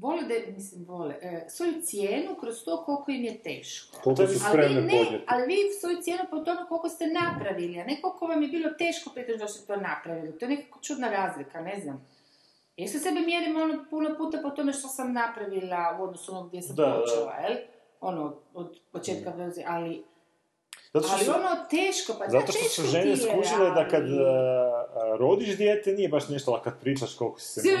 vole 0.00 0.22
da, 0.22 0.34
mislim, 0.56 0.84
vole, 0.84 1.14
e, 1.22 1.44
svoju 1.48 1.72
cijenu 1.82 2.34
kroz 2.40 2.64
to 2.64 2.84
koliko 2.84 3.10
im 3.10 3.24
je 3.24 3.42
teško. 3.42 3.98
Koliko 4.02 4.26
su 4.26 4.40
Ali 4.46 4.68
vi, 4.68 4.74
ne, 4.82 5.20
ali 5.26 5.46
vi 5.46 5.56
svoju 5.80 5.96
cijenu 6.02 6.22
po 6.30 6.38
tome 6.38 6.60
koliko 6.68 6.88
ste 6.88 7.06
napravili, 7.06 7.80
a 7.80 7.84
ne 7.84 8.00
koliko 8.00 8.26
vam 8.26 8.42
je 8.42 8.48
bilo 8.48 8.70
teško 8.78 9.10
prije 9.10 9.36
da 9.36 9.48
ste 9.48 9.66
to 9.66 9.76
napravili. 9.76 10.38
To 10.38 10.44
je 10.44 10.48
nekako 10.48 10.78
čudna 10.82 11.10
razlika, 11.10 11.60
ne 11.60 11.80
znam. 11.80 12.06
Ja 12.76 12.88
se 12.88 12.98
sebe 12.98 13.20
mjerim 13.20 13.56
ono 13.56 13.84
puno 13.90 14.14
puta 14.16 14.38
po 14.42 14.50
tome 14.50 14.72
što 14.72 14.88
sam 14.88 15.12
napravila 15.12 15.98
u 16.00 16.02
odnosu 16.02 16.32
ono 16.32 16.48
gdje 16.48 16.62
sam 16.62 16.76
Da, 16.76 17.00
počela, 17.00 17.32
jel? 17.32 17.56
Ono, 18.00 18.36
od 18.54 18.78
početka, 18.92 19.32
ali, 19.66 20.04
Zato 20.92 21.06
što 21.06 21.16
ali 21.16 21.24
su- 21.24 21.30
ono 21.30 21.48
teško, 21.70 22.12
pa 22.18 22.28
Zato 22.28 22.52
što 22.52 22.68
su 22.68 22.82
žene 22.82 23.16
skužile 23.16 23.70
da 23.70 23.88
kad 23.88 24.02
a, 24.02 25.16
rodiš 25.18 25.56
dijete 25.56 25.92
nije 25.92 26.08
baš 26.08 26.28
nešto, 26.28 26.50
ali 26.50 26.60
kad 26.64 26.80
pričaš 26.80 27.14
koliko 27.14 27.40
si 27.40 27.60
se 27.60 27.68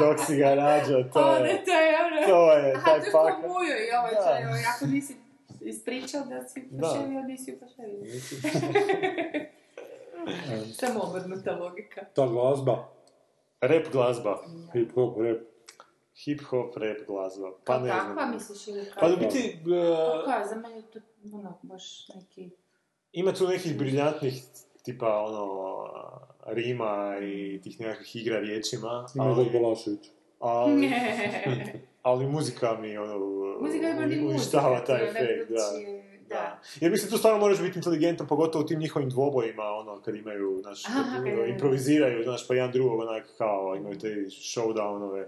dok 0.00 0.18
si 0.26 0.36
ga 0.36 0.54
rađao, 0.54 1.02
to 1.02 1.18
Ono, 1.20 1.44
je... 1.44 1.64
to 1.64 1.72
je 1.72 1.96
ono... 2.06 2.26
To 2.28 2.52
je, 2.52 2.72
Aha, 2.76 2.84
taj 2.84 3.10
to 3.10 3.28
je 3.28 3.34
mujo 3.38 3.76
i 3.78 3.96
ovaj 3.98 4.14
Da. 4.14 4.22
čaj, 4.24 4.44
ovaj, 4.46 4.60
ako 4.76 4.86
nisi 4.86 5.16
ispričao 5.60 6.20
da 6.22 6.48
si 6.48 6.68
Da. 6.70 6.88
poševio, 6.88 7.22
nisi 7.22 7.58
poševio. 7.60 8.04
Samo 10.72 11.00
obrnuta 11.02 11.52
logika. 11.52 12.04
Ta 12.04 12.26
glazba, 12.26 12.88
Rap 13.60 13.92
glazba. 13.92 14.38
hip 14.72 14.92
hop, 14.94 15.16
rap. 15.18 15.38
Hip 16.24 16.40
hop, 16.42 16.76
rap 16.76 16.96
glazba. 17.06 17.52
Pa 17.64 17.78
ne 17.78 17.92
znam. 18.12 18.32
misliš 18.34 18.68
ili 18.68 18.84
kao? 18.84 19.00
Pa 19.00 19.06
u 19.06 19.16
biti, 19.16 19.58
Pa 19.64 19.70
uh, 19.70 20.24
kao, 20.24 20.46
za 20.48 20.54
mene 20.54 20.76
je 20.76 20.82
to, 20.82 20.98
ono, 21.34 21.58
baš 21.62 22.08
neki... 22.08 22.50
ima 23.12 23.32
tu 23.32 23.48
nekih 23.48 23.78
briljantnih 23.78 24.42
tipa 24.82 25.18
ono 25.18 25.64
rima 26.50 27.18
i 27.22 27.60
tih 27.62 27.80
nekakvih 27.80 28.16
igra 28.16 28.40
riječima, 28.40 29.06
Ima 29.14 29.24
ali, 29.24 29.50
ali, 30.38 30.90
ali 32.02 32.26
muzika 32.26 32.78
mi 32.80 32.98
ono 32.98 33.16
uništava 34.28 34.70
muzika, 34.70 34.84
taj 34.84 35.08
efekt, 35.08 35.50
da. 35.50 35.72
da. 36.28 36.60
Jer 36.80 36.90
mislim, 36.90 37.10
tu 37.10 37.18
stvarno 37.18 37.40
moraš 37.40 37.60
biti 37.60 37.78
inteligentan, 37.78 38.26
pogotovo 38.26 38.64
u 38.64 38.66
tim 38.66 38.78
njihovim 38.78 39.10
dvobojima, 39.10 39.62
ono, 39.62 40.00
kad 40.00 40.14
imaju, 40.14 40.58
znaš, 40.62 40.86
Aha, 40.86 41.24
kad, 41.24 41.32
ono, 41.32 41.44
improviziraju, 41.44 42.24
znaš, 42.24 42.48
pa 42.48 42.54
jedan 42.54 42.72
drugog, 42.72 43.00
onak, 43.00 43.26
kao, 43.38 43.76
imaju 43.76 43.98
te 43.98 44.08
showdownove. 44.28 45.24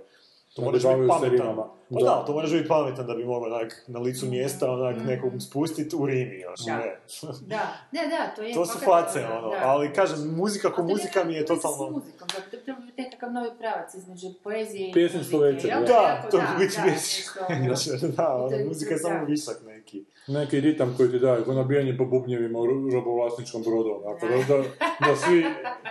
To 0.54 0.62
moraš 0.62 0.82
biti 0.82 1.08
pametan. 1.08 1.56
Pa 1.56 1.80
Da. 1.90 2.04
da, 2.04 2.24
to 2.26 2.32
moraš 2.32 2.50
biti 2.52 2.68
pametan 2.68 3.06
da 3.06 3.14
bi 3.14 3.24
mogao, 3.24 3.48
onak, 3.50 3.84
na 3.86 4.00
licu 4.00 4.26
mjesta, 4.26 4.70
onak, 4.72 4.96
nekog 5.06 5.32
spustiti 5.40 5.96
u 5.96 6.06
rimi, 6.06 6.38
još, 6.38 6.60
Da. 6.60 6.76
ne. 6.76 6.96
Da, 7.42 7.56
da, 7.92 8.00
da, 8.06 8.34
to 8.36 8.42
je... 8.42 8.54
To 8.54 8.66
su 8.66 8.78
face, 8.78 9.18
ono, 9.26 9.38
ono, 9.38 9.50
da. 9.50 9.60
ali 9.62 9.92
kažem, 9.92 10.34
muzika 10.36 10.72
ko 10.72 10.82
muzika 10.82 11.24
mi 11.24 11.34
je 11.34 11.46
totalno... 11.46 11.88
S 11.88 11.90
muzikom, 11.90 12.28
da, 12.28 12.50
to 12.50 12.64
treba 12.64 12.80
biti 12.80 13.02
nekakav 13.02 13.32
novi 13.32 13.50
pravac 13.58 13.94
između 13.94 14.26
poezije 14.44 14.88
i 14.88 14.92
Pjesništvo 14.92 15.38
muzike, 15.38 15.54
večer, 15.54 15.70
da. 15.70 15.86
Da, 15.86 16.28
to 16.30 16.36
bi 16.38 16.64
biti 16.64 16.76
ono. 16.80 18.12
da, 18.16 18.34
ono, 18.34 18.56
je- 18.56 18.64
muzika 18.64 18.94
je 18.94 19.00
da. 19.00 19.08
samo 19.08 19.24
višak 19.24 19.56
neki. 19.92 20.04
Neki 20.28 20.60
ritam 20.60 20.94
koji 20.96 21.10
ti 21.10 21.18
daju, 21.18 21.44
ko 21.44 21.52
nabijanje 21.52 21.96
po 21.98 22.04
bubnjevima 22.04 22.58
u 22.58 22.66
ro- 22.66 22.92
robovlasničkom 22.94 23.62
brodu, 23.62 23.90
onako, 23.94 24.26
da, 24.26 24.36
da, 24.48 24.62
da 25.06 25.16
svi 25.16 25.44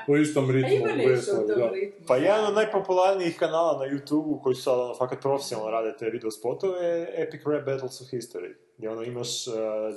u 0.08 0.18
istom 0.18 0.50
A 0.50 0.52
ritmu 0.52 0.86
veslaju, 1.08 1.48
tom 1.48 1.58
da. 1.60 1.70
ritmu. 1.70 2.06
Pa 2.08 2.16
jedan 2.18 2.46
od 2.46 2.54
najpopularnijih 2.54 3.38
kanala 3.38 3.80
na 3.80 3.86
YouTube-u 3.88 4.40
koji 4.44 4.56
su 4.56 4.62
sad 4.62 4.80
ono, 4.80 4.96
fakat 4.96 5.22
profesionalno 5.22 5.72
rade 5.72 5.98
te 5.98 6.10
video 6.10 6.32
spotove 6.32 6.86
je 6.86 7.14
Epic 7.18 7.42
Rap 7.46 7.66
Battles 7.66 8.02
of 8.02 8.08
History. 8.08 8.54
Gdje 8.78 8.90
ono 8.90 9.04
imaš 9.04 9.48
uh, 9.48 9.54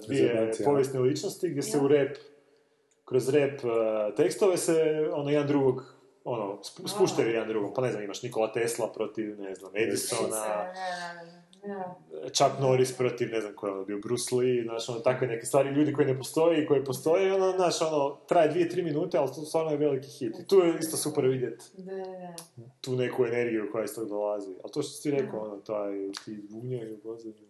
dvije 0.07 0.51
povijesne 0.65 1.01
ličnosti 1.01 1.49
gdje 1.49 1.63
se 1.63 1.79
Ja. 1.79 1.85
u 1.85 1.89
rap, 1.89 2.17
kroz 3.05 3.29
rap 3.29 3.65
uh, 3.65 3.71
tekstove 4.17 4.57
se 4.57 4.75
ono 5.13 5.31
jedan 5.31 5.47
drugog 5.49 5.95
ono, 6.25 6.45
sp- 6.57 6.89
spuštaju 6.89 7.29
jedan 7.31 7.49
drugom. 7.49 7.75
Pa 7.75 7.83
ne 7.83 7.91
znam, 7.91 8.05
imaš 8.05 8.23
Nikola 8.23 8.53
Tesla 8.53 8.93
protiv, 8.93 9.41
ne 9.41 9.55
znam, 9.55 9.73
Edisona. 9.77 10.45
Chuck 12.33 12.51
Norris 12.61 12.97
protiv, 12.97 13.29
ne 13.31 13.41
znam 13.41 13.55
ko 13.55 13.67
je 13.67 13.73
ono 13.73 13.85
bio, 13.85 13.99
Bruce 13.99 14.37
Lee, 14.37 14.63
znaš, 14.63 14.89
ono, 14.89 14.99
takve 15.01 15.27
neke 15.27 15.47
stvari, 15.47 15.71
ljudi 15.71 15.93
koji 15.93 16.07
ne 16.07 16.19
postoje 16.19 16.63
i 16.63 16.67
koji 16.67 16.85
postoje, 16.85 17.35
ono, 17.35 17.53
znaš, 17.53 17.83
ono, 17.83 18.17
traje 18.29 18.49
dvije, 18.49 18.69
tri 18.69 18.83
minute, 18.83 19.19
ali 19.19 19.29
to 19.29 19.35
stvarno 19.35 19.71
je 19.71 19.77
veliki 19.77 20.09
hit. 20.09 20.39
I 20.41 20.47
tu 20.47 20.57
je 20.59 20.79
isto 20.81 20.97
super 20.97 21.27
vidjeti 21.27 21.65
Da, 21.77 21.95
da. 21.95 22.35
tu 22.81 22.97
neku 22.97 23.25
energiju 23.27 23.69
koja 23.73 23.85
iz 23.85 23.95
tog 23.95 24.09
dolazi. 24.09 24.51
Ali 24.63 24.73
to 24.73 24.83
što 24.83 24.91
si 24.93 25.03
ti 25.03 25.11
rekao, 25.11 25.41
ono, 25.41 25.57
taj, 25.57 25.93
ti 26.25 26.39
bunje 26.51 26.91
i 26.93 26.97
pozadnje. 27.03 27.43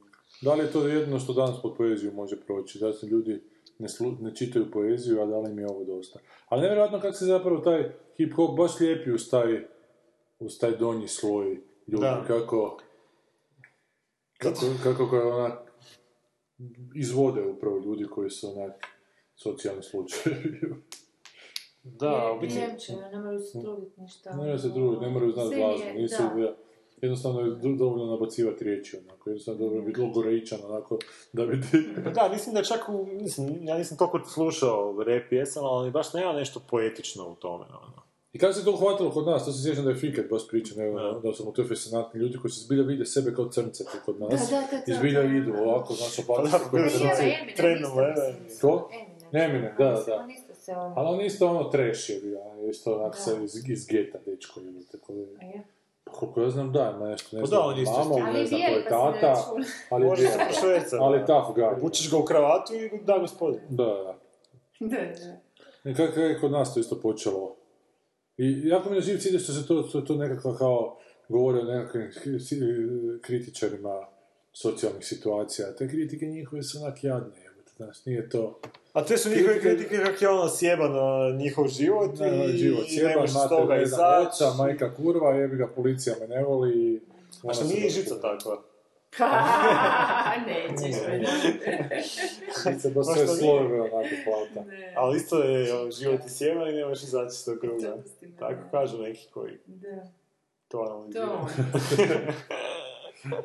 Da 0.42 0.54
li 0.54 0.64
je 0.64 0.72
to 0.72 0.86
jedno 0.88 1.18
što 1.18 1.32
danas 1.32 1.62
pod 1.62 1.74
poeziju 1.76 2.12
može 2.12 2.40
proći? 2.40 2.78
Da 2.78 2.92
se 2.92 3.06
ljudi 3.06 3.42
ne, 3.78 3.88
slu, 3.88 4.12
ne 4.20 4.34
čitaju 4.34 4.70
poeziju, 4.70 5.22
a 5.22 5.26
da 5.26 5.38
li 5.38 5.50
im 5.50 5.58
je 5.58 5.66
ovo 5.70 5.84
dosta? 5.84 6.18
Ali 6.48 6.62
nevjerojatno 6.62 7.00
kako 7.00 7.12
se 7.14 7.24
zapravo 7.24 7.58
taj 7.58 7.92
hip-hop 8.18 8.56
baš 8.56 8.80
lijepi 8.80 9.10
uz 9.12 9.30
taj, 9.30 9.64
uz 10.40 10.58
taj 10.58 10.70
donji 10.70 11.08
sloj 11.08 11.46
ljudi, 11.86 12.00
Da. 12.06 12.24
kako, 12.26 12.78
kako, 14.43 14.66
kako 14.82 15.07
ga 15.07 15.34
onak 15.34 15.72
izvode 16.95 17.43
upravo 17.47 17.78
ljudi 17.78 18.07
koji 18.11 18.30
su 18.30 18.61
onak 18.61 18.86
socijalni 19.36 19.82
slučajevi. 19.82 20.61
Da, 21.84 22.32
u 22.36 22.40
biti... 22.40 22.55
Ne 23.11 23.18
moraju 23.18 23.40
se 23.40 23.61
truditi 23.62 24.01
ništa. 24.01 24.30
Ne 24.30 24.36
moraju 24.36 24.59
se 24.59 24.72
truditi, 24.72 25.05
ne 25.05 25.11
moraju 25.11 25.32
znati 25.32 25.57
glazbu, 25.57 25.86
je, 25.86 25.95
nisu, 25.95 26.22
da. 26.34 26.40
ja, 26.40 26.55
jednostavno 27.03 27.40
je 27.40 27.51
do- 27.51 27.74
dovoljno 27.78 28.07
nabacivati 28.07 28.64
riječi, 28.64 28.97
onako, 28.97 29.30
jednostavno 29.30 29.61
dobro 29.61 29.82
biti 29.82 30.01
logoreičan, 30.01 30.59
onako, 30.64 30.99
da 31.32 31.47
bi 31.47 31.61
ti... 31.61 31.89
Pa 32.05 32.10
da, 32.10 32.28
mislim 32.32 32.55
da 32.55 32.62
čak 32.62 32.89
u, 32.89 33.06
mislim, 33.06 33.69
ja 33.69 33.78
nisam 33.78 33.98
toliko 33.98 34.20
slušao 34.28 35.05
rap 35.06 35.23
pjesama, 35.28 35.69
ali 35.69 35.90
baš 35.90 36.14
nema 36.14 36.32
nešto 36.32 36.60
poetično 36.70 37.28
u 37.28 37.35
tome, 37.35 37.64
ono. 37.64 38.01
I 38.32 38.38
kako 38.38 38.52
se 38.52 38.64
to 38.64 38.70
uhvatilo 38.72 39.10
kod 39.10 39.26
nas, 39.26 39.44
to 39.44 39.52
se 39.52 39.62
sjećam 39.62 39.84
da 39.84 39.90
je 39.90 39.96
Fiket 39.96 40.30
baš 40.30 40.48
priča, 40.48 40.74
ne, 40.76 40.90
da. 40.90 41.20
da 41.22 41.32
su 41.32 41.44
mu 41.44 41.52
to 41.52 41.64
fascinantni 41.68 42.20
ljudi 42.20 42.38
koji 42.38 42.50
se 42.50 42.60
zbilja 42.60 42.82
vide 42.82 43.06
sebe 43.06 43.34
kao 43.34 43.48
crnce 43.48 43.84
tu 43.84 43.98
kod 44.04 44.20
nas. 44.20 44.30
Da, 44.30 44.56
da, 44.56 44.66
da, 44.70 44.82
da, 44.86 44.92
I 44.92 44.94
zbilja 44.94 45.22
da. 45.22 45.28
idu 45.28 45.52
ovako, 45.59 45.94
znaš, 45.94 46.26
Pa 46.26 46.32
opako 46.32 46.76
da, 46.76 46.82
kao 46.82 46.90
su 46.90 46.98
crnci. 46.98 47.24
Eminem 49.32 49.74
da, 49.78 50.02
da. 50.06 50.16
on 50.16 50.30
isto 50.30 50.54
se. 50.54 50.72
Ali 50.72 51.09
on 51.09 51.20
isto 51.20 51.48
ono 51.48 51.64
trash 51.64 52.10
je 52.10 52.20
bio, 52.20 52.38
isto 52.70 52.94
onak 52.96 53.12
Da. 53.12 53.18
se 53.18 53.44
iz, 53.44 53.68
iz 53.68 53.86
geta, 53.86 54.18
dečko 54.26 54.60
je, 54.60 54.66
tako 54.92 55.12
da 55.12 55.20
A 55.20 55.44
je? 55.44 55.62
Pa 56.04 56.12
koliko 56.12 56.40
ja 56.42 56.50
znam, 56.50 56.72
da, 56.72 56.94
ima 56.96 57.09
nešto, 57.09 57.36
ne 57.36 57.40
Pa 57.42 57.46
znam, 57.46 57.60
da, 57.60 57.66
on 57.66 57.78
isto 57.78 57.98
mama, 57.98 58.16
ne 58.16 58.38
Ali 58.38 58.46
znam 58.46 58.60
ko 58.60 58.66
bijeli, 58.66 58.76
je 58.76 58.84
pa 58.84 58.90
sam 58.90 59.12
tata, 59.12 59.44
ali 59.90 60.16
se 60.16 60.22
bijeli. 60.22 60.38
prošverca, 60.48 60.96
Ali 61.02 61.18
tough 61.26 61.59
guy. 61.59 61.76
Obučeš 61.78 62.10
ga 62.10 62.16
u 62.16 62.24
kravatu 62.24 62.74
i 62.74 62.90
da 63.04 63.18
gospodin. 63.18 63.60
Da, 63.68 63.84
da. 63.84 64.18
Da, 64.80 64.96
da. 64.96 65.90
I 65.90 65.94
kako 65.94 66.20
je 66.20 66.40
kod 66.40 66.50
nas 66.52 66.74
to 66.74 66.80
isto 66.80 67.00
počelo. 67.00 67.56
I 68.38 68.68
jako 68.68 68.90
mi 68.90 68.96
je 68.96 69.02
živ 69.02 69.18
cilj 69.18 69.38
što 69.38 69.52
se 69.52 69.66
to, 69.66 69.82
to, 69.82 70.00
to 70.00 70.14
nekako 70.14 70.54
kao 70.54 70.98
govori 71.28 71.59
o 71.59 71.64
nekakvim 71.64 72.10
kri- 72.24 73.20
kritičarima 73.20 74.06
socijalnih 74.52 75.06
situacija. 75.06 75.74
Te 75.74 75.88
kritike 75.88 76.26
njihove 76.26 76.62
su 76.62 76.78
onak 76.78 77.04
jadne, 77.04 77.42
jebote, 77.44 77.72
znaš, 77.76 78.06
nije 78.06 78.28
to... 78.28 78.60
A 78.92 79.04
te 79.04 79.18
su 79.18 79.30
njihove 79.30 79.60
kritike 79.60 79.98
kako 80.04 80.24
je 80.24 80.28
ono 80.28 80.48
sjebano 80.48 81.30
njihov 81.30 81.68
život 81.68 82.18
Ne, 82.18 82.54
i, 82.54 82.56
život 82.59 82.84
i 82.90 82.96
ne 82.96 83.14
toga 83.48 83.74
oca, 84.28 84.54
majka 84.59 84.94
kurva, 84.94 85.34
jebi 85.34 85.56
ga, 85.56 85.68
policija 85.76 86.16
me 86.20 86.28
ne 86.28 86.44
voli 86.44 86.92
i... 86.92 87.00
A 87.48 87.54
što 87.54 87.64
nije 87.64 87.90
žica 87.90 88.20
takva? 88.20 88.62
Nećeš 90.47 90.97
me. 91.02 91.20
Žica 92.64 92.89
baš 92.89 93.06
Baš 93.06 93.16
sve 93.16 93.26
to 93.26 93.32
nije. 93.32 93.39
slojeve 93.39 93.80
onako 93.80 94.09
plata. 94.24 94.70
Ali 94.97 95.16
isto 95.16 95.39
je 95.39 95.74
ono, 95.74 95.90
život 95.90 96.20
i 96.26 96.30
sjeban 96.30 96.68
i 96.68 96.72
ne 96.72 96.84
možeš 96.84 97.02
izaći 97.05 97.28
iz 97.30 97.44
tog 97.44 97.59
kruga. 97.59 97.97
Tako 98.39 98.59
kažu 98.70 98.98
neki 98.98 99.28
koji 99.30 99.52
Da. 99.66 100.02
to 100.68 100.78
analiziraju. 100.80 101.28
To. 101.28 101.47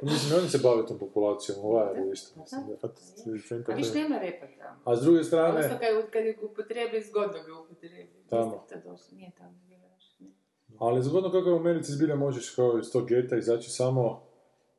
Mislim, 0.02 0.31
i 0.31 0.39
oni 0.39 0.49
se 0.49 0.57
bave 0.57 0.85
tom 0.85 0.99
populacijom, 0.99 1.57
ovaj 1.61 1.95
je 1.98 2.11
isto, 2.14 2.39
mislim, 2.39 2.61
da. 2.61 2.88
Centar- 3.39 3.72
A 3.72 3.76
viš 3.76 3.94
nema 3.94 4.18
repa 4.18 4.45
tamo. 4.57 4.80
A 4.85 4.95
s 4.95 5.02
druge 5.02 5.23
strane, 5.23 5.49
Odnosno 5.49 5.77
kad, 5.80 6.10
kad 6.10 6.26
je 6.26 6.38
upotrebi, 6.44 7.02
zgodno 7.02 7.44
ga 7.45 7.60
upotrebi. 7.61 8.10
Tamo. 8.30 8.64
Isto 8.65 8.76
to 8.76 8.91
došlo, 8.91 9.07
nije 9.11 9.31
tamo 9.38 9.57
ali 10.80 11.03
zgodno 11.03 11.31
kako 11.31 11.52
u 11.52 11.56
Americi 11.56 11.91
zbilja 11.91 12.15
možeš 12.15 12.49
kao 12.49 12.80
iz 12.80 12.91
tog 12.91 13.07
geta 13.07 13.38
izaći 13.38 13.69
samo 13.69 14.27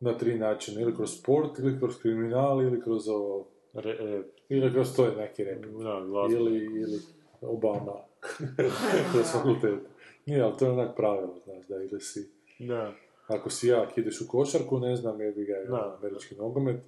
na 0.01 0.19
tri 0.19 0.39
načina, 0.39 0.81
ili 0.81 0.97
kroz 0.97 1.19
sport, 1.21 1.59
ili 1.59 1.79
kroz 1.79 1.99
kriminal, 1.99 2.63
ili 2.63 2.81
kroz 2.83 3.09
ovo, 3.09 3.47
Re, 3.75 3.91
e, 3.91 4.23
ili 4.49 4.73
kroz 4.73 4.97
to 4.97 5.05
je 5.05 5.17
neki 5.17 5.45
rep. 5.45 5.65
da. 5.67 6.35
Ili, 6.37 6.57
ili 6.57 7.01
Obama, 7.41 7.93
kroz 9.13 9.33
fakultet. 9.33 9.81
Nije, 10.27 10.43
ali 10.43 10.57
to 10.59 10.65
je 10.65 10.71
onak 10.71 10.97
pravilo, 10.97 11.35
znaš, 11.45 11.67
da 11.69 11.77
ili 11.77 12.01
si, 12.01 12.31
Da. 12.59 12.93
ako 13.27 13.51
si 13.51 13.69
jak, 13.69 13.99
ideš 13.99 14.21
u 14.21 14.29
košarku, 14.29 14.79
ne 14.79 14.97
znam, 14.97 15.21
jebi 15.21 15.45
ga, 15.45 15.55
Da. 15.71 15.97
američki 15.99 16.35
nogomet, 16.35 16.81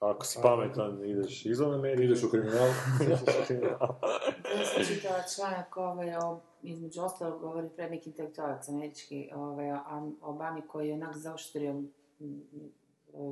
Ako 0.00 0.26
si 0.26 0.38
pametan, 0.42 1.04
ideš 1.04 1.46
izvan 1.46 1.74
Amerike. 1.74 2.04
ideš 2.04 2.22
u 2.24 2.30
kriminal, 2.30 2.68
sam 4.74 4.84
čitala 4.84 5.22
članak 5.36 5.76
ovaj, 5.76 6.14
o, 6.16 6.40
između 6.62 7.02
ostalog 7.02 7.40
govori 7.40 7.68
pred 7.76 7.90
neki 7.90 8.10
intelektualac 8.10 8.68
američki 8.68 9.30
ovaj, 9.34 9.72
o 9.72 9.78
Obami 10.20 10.62
koji 10.68 10.88
je 10.88 10.94
onak 10.94 11.16
zaoštrio 11.16 11.82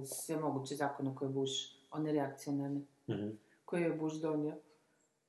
sve 0.07 0.37
moguće 0.37 0.75
zakone 0.75 1.15
koje 1.15 1.27
je 1.29 1.33
Bush, 1.33 1.53
one 1.91 2.13
reakcionarne, 2.13 2.81
Mhm. 3.09 3.29
koje 3.65 3.83
je 3.83 3.91
Bush 3.91 4.17
donio. 4.17 4.55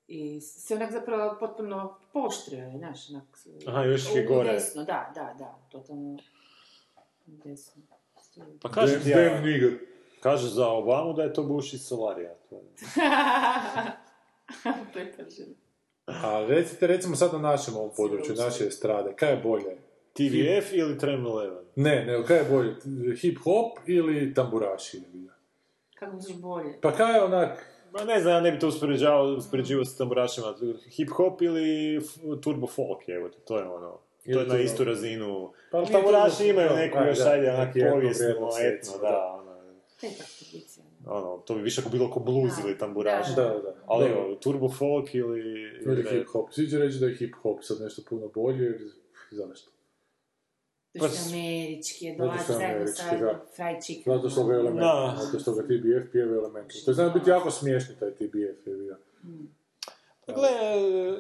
I 0.08 0.42
se 0.42 0.76
onak 0.76 0.92
zapravo 0.92 1.38
potpuno 1.40 1.96
poštrio 2.14 2.66
je, 2.66 2.78
znaš, 2.78 3.10
onak... 3.10 3.24
Aha, 3.68 3.84
još 3.84 4.16
je 4.16 4.24
gore. 4.26 4.54
Desno, 4.54 4.84
da, 4.84 5.12
da, 5.16 5.36
da, 5.40 5.60
totalno 5.72 6.20
desno. 7.26 7.82
Pa 8.62 8.70
kažem 8.72 9.02
ti 9.04 9.10
ja, 9.10 9.42
kaže 10.20 10.48
za 10.48 10.68
Obamu 10.68 11.14
da 11.14 11.24
je 11.24 11.34
to 11.34 11.44
Bush 11.44 11.74
iz 11.74 11.82
Solarija. 11.82 12.34
To 12.50 12.56
je-. 12.56 12.64
A 16.08 16.46
recite, 16.48 16.88
recimo 16.88 17.16
sad 17.16 17.34
na 17.34 17.40
našem 17.40 17.76
ovom 17.76 17.90
području, 17.98 18.36
naše 18.36 18.68
estrade, 18.68 19.14
kaj 19.16 19.32
je 19.32 19.38
bolje? 19.38 19.78
TVF 20.20 20.74
ili 20.74 20.98
Trem 20.98 21.26
Eleven? 21.26 21.64
Ne, 21.76 22.06
nego 22.06 22.24
kaj 22.24 22.38
je 22.38 22.44
bolje, 22.46 22.76
hip-hop 23.14 23.72
ili 23.88 24.34
tamburaši? 24.34 25.02
Kako 25.96 26.16
misliš 26.16 26.38
bolje? 26.38 26.82
Pa 26.82 26.92
kaj 26.92 27.16
je 27.16 27.24
onak, 27.24 27.66
Ma 27.92 28.04
ne 28.04 28.20
znam, 28.20 28.34
ja 28.34 28.42
ne 28.42 28.52
bi 28.52 28.60
to 28.60 28.68
uspoređavao, 28.68 29.26
uspoređivao 29.28 29.86
s 29.86 29.98
tamburašima. 29.98 30.48
Hip-hop 30.90 31.42
ili 31.42 31.98
f- 31.98 32.10
turbo 32.42 32.68
folk, 32.68 33.10
evo 33.10 33.30
te, 33.30 33.38
to 33.40 33.58
je 33.58 33.64
ono. 33.66 33.90
To 33.90 34.02
Ili 34.26 34.40
je 34.40 34.48
na 34.48 34.54
turbo- 34.54 34.64
istu 34.64 34.84
razinu. 34.84 35.52
Pa 35.72 35.86
tamburaši 35.86 36.48
imaju 36.48 36.70
neku 36.72 36.98
još 37.00 37.20
ajde 37.22 37.52
onak 37.52 37.74
povijesno, 37.92 38.26
etno, 38.62 38.98
da, 39.02 39.34
ono. 39.34 39.50
Ono, 41.08 41.38
to 41.38 41.56
bi 41.56 41.62
više 41.62 41.82
ako 41.82 41.90
bilo 41.90 42.10
ko 42.10 42.20
blues 42.20 42.54
Da. 42.54 42.62
ili 42.64 42.78
tamburaši. 42.78 43.32
da, 43.36 43.44
da, 43.44 43.74
Ali 43.86 44.06
da. 44.06 44.12
evo, 44.12 44.36
turbo 44.36 44.70
folk 44.70 45.16
ili... 45.16 45.40
ili 45.82 46.04
hip-hop. 46.04 46.48
Svi 46.52 46.68
će 46.68 46.78
reći 46.78 46.98
da 46.98 47.06
je 47.06 47.16
hip-hop 47.16 47.58
sad 47.62 47.78
nešto 47.82 48.02
puno 48.10 48.28
bolje, 48.28 48.64
jer 48.64 48.78
zašto? 49.32 49.72
To 49.72 49.76
Pa 50.89 50.89
što 50.89 50.89
s- 50.89 50.89
je 50.89 50.89
američki, 51.06 52.06
je 52.06 52.16
dolazi 52.16 52.40
je 52.42 52.46
zajedno 52.50 52.76
američki, 52.76 52.96
sa 53.00 53.18
da. 53.18 53.46
fried 53.48 53.84
chicken. 53.84 54.14
Zato 54.14 54.30
što 54.30 54.44
ga 54.44 54.54
element, 54.54 54.80
Da. 54.80 55.16
zato 55.20 55.40
što 55.40 55.52
ga 55.54 55.62
TBF 55.64 56.12
pjeva 56.12 56.36
element. 56.36 56.72
To 56.86 56.94
zna 56.94 57.10
biti 57.10 57.30
jako 57.30 57.52
smiješni 57.52 57.96
taj 57.96 58.12
TBF, 58.12 58.28
je 58.66 58.76
bio. 58.76 58.98
Pa 60.26 60.34
Gle, 60.34 60.50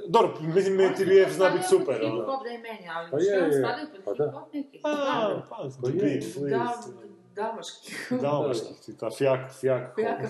dobro, 0.08 0.32
mislim, 0.44 0.76
meni 0.76 0.96
TBF 0.96 1.32
zna 1.32 1.50
biti 1.50 1.68
super, 1.68 1.96
Hip 1.96 2.04
ono. 2.06 2.26
hop 2.26 2.44
da 2.44 2.50
je 2.50 2.58
meni, 2.60 2.90
ali 2.90 3.12
Pa 3.12 3.20
što 3.20 3.30
je, 3.30 3.44
on 3.44 3.52
je. 3.52 3.60
spadaju 3.60 3.88
pod 3.96 4.04
Pa 4.06 4.12
hip 4.14 4.18
da. 4.26 4.32
hop 4.32 4.54
neki? 4.54 4.80
Pa, 4.84 4.90
Da, 4.90 5.46
pa, 5.50 5.56
Pa 5.82 5.88
The 5.88 5.98
je. 5.98 6.04
Beat, 6.04 6.24
da, 6.24 6.30
Fleet, 6.30 6.96
damaški. 7.36 7.94
Damaški, 8.12 8.74
ti 8.86 8.98
ta 8.98 9.10
fjak, 9.10 9.52
fjak. 9.54 9.98
Jaka 9.98 10.28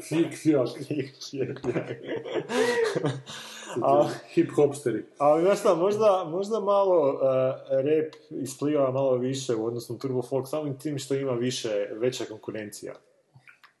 Fik, 0.00 0.34
fjak. 0.34 0.68
Fjak, 0.78 1.14
fjak. 1.30 1.58
A- 3.82 4.08
Hip-hopsteri. 4.34 5.02
Ali 5.18 5.42
znaš 5.42 5.60
šta, 5.60 5.74
možda, 5.74 6.24
možda 6.30 6.60
malo 6.60 7.12
uh, 7.12 7.20
rap 7.70 8.14
ispliva 8.30 8.90
malo 8.90 9.16
više 9.16 9.54
u 9.54 9.66
odnosu 9.66 9.92
na 9.92 9.98
turbo 9.98 10.22
folk, 10.22 10.48
samim 10.48 10.78
tim 10.78 10.98
što 10.98 11.14
ima 11.14 11.32
više, 11.32 11.88
veća 11.92 12.24
konkurencija. 12.24 12.94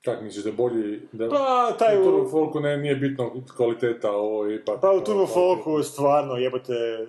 Kak 0.04 0.22
misliš 0.22 0.44
da 0.44 0.50
je 0.50 0.56
bolji, 0.56 1.00
da... 1.12 1.28
Pa, 1.28 1.72
taj 1.78 1.98
u 1.98 2.00
u, 2.00 2.04
Turbo 2.04 2.28
Folku 2.30 2.60
ne, 2.60 2.76
nije 2.76 2.96
bitno 2.96 3.32
kvaliteta, 3.56 4.10
ovo 4.12 4.44
je 4.44 4.56
ipak... 4.56 4.80
pa 4.80 4.90
u 4.90 5.00
turbo 5.00 5.26
folku 5.26 5.82
stvarno 5.82 6.36
jebote, 6.36 7.06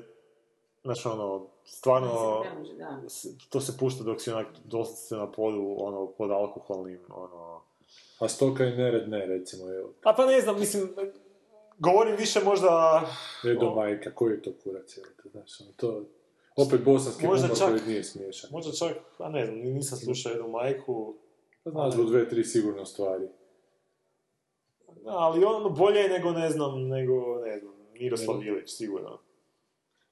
znaš 0.83 1.05
ono, 1.05 1.45
stvarno, 1.65 2.43
to 3.49 3.61
se 3.61 3.77
pušta 3.77 4.03
dok 4.03 4.21
si 4.21 4.31
onak 4.31 4.47
doslovce 4.63 5.15
na 5.15 5.31
podu, 5.31 5.75
ono, 5.77 6.07
pod 6.07 6.31
alkoholnim, 6.31 6.99
ono... 7.09 7.61
A 8.19 8.27
stoka 8.27 8.65
i 8.65 8.77
nered 8.77 9.09
ne, 9.09 9.25
recimo, 9.25 9.73
evo. 9.73 9.89
A 10.03 10.13
pa 10.13 10.25
ne 10.25 10.41
znam, 10.41 10.59
mislim, 10.59 10.89
govorim 11.79 12.15
više 12.15 12.39
možda... 12.43 13.03
Edo 13.51 13.75
majka, 13.75 14.11
koji 14.15 14.33
je 14.33 14.41
to 14.41 14.51
kurac, 14.63 14.97
evo 14.97 15.07
te, 15.23 15.29
znaš, 15.29 15.61
ono, 15.61 15.71
to... 15.77 16.05
Opet 16.57 16.83
bosanski 16.83 17.25
Možda 17.25 17.47
humor 17.47 17.59
čak- 17.59 17.69
koji 17.69 17.87
nije 17.87 18.03
smiješan. 18.03 18.49
Možda 18.53 18.71
čak, 18.71 18.97
a 19.17 19.29
ne 19.29 19.45
znam, 19.45 19.57
nisam 19.59 19.97
slušao 19.97 20.31
jednu 20.31 20.47
majku, 20.47 21.15
Pa 21.63 21.69
znaš, 21.71 21.95
do 21.95 22.03
dve, 22.03 22.29
tri 22.29 22.43
sigurno 22.43 22.85
stvari. 22.85 23.27
ali 25.05 25.45
ono 25.45 25.69
bolje 25.69 25.99
je 25.99 26.09
nego, 26.09 26.31
ne 26.31 26.49
znam, 26.49 26.87
nego, 26.87 27.41
ne 27.45 27.59
znam, 27.59 27.73
Miroslav 27.93 28.43
Ilić, 28.43 28.69
sigurno. 28.69 29.19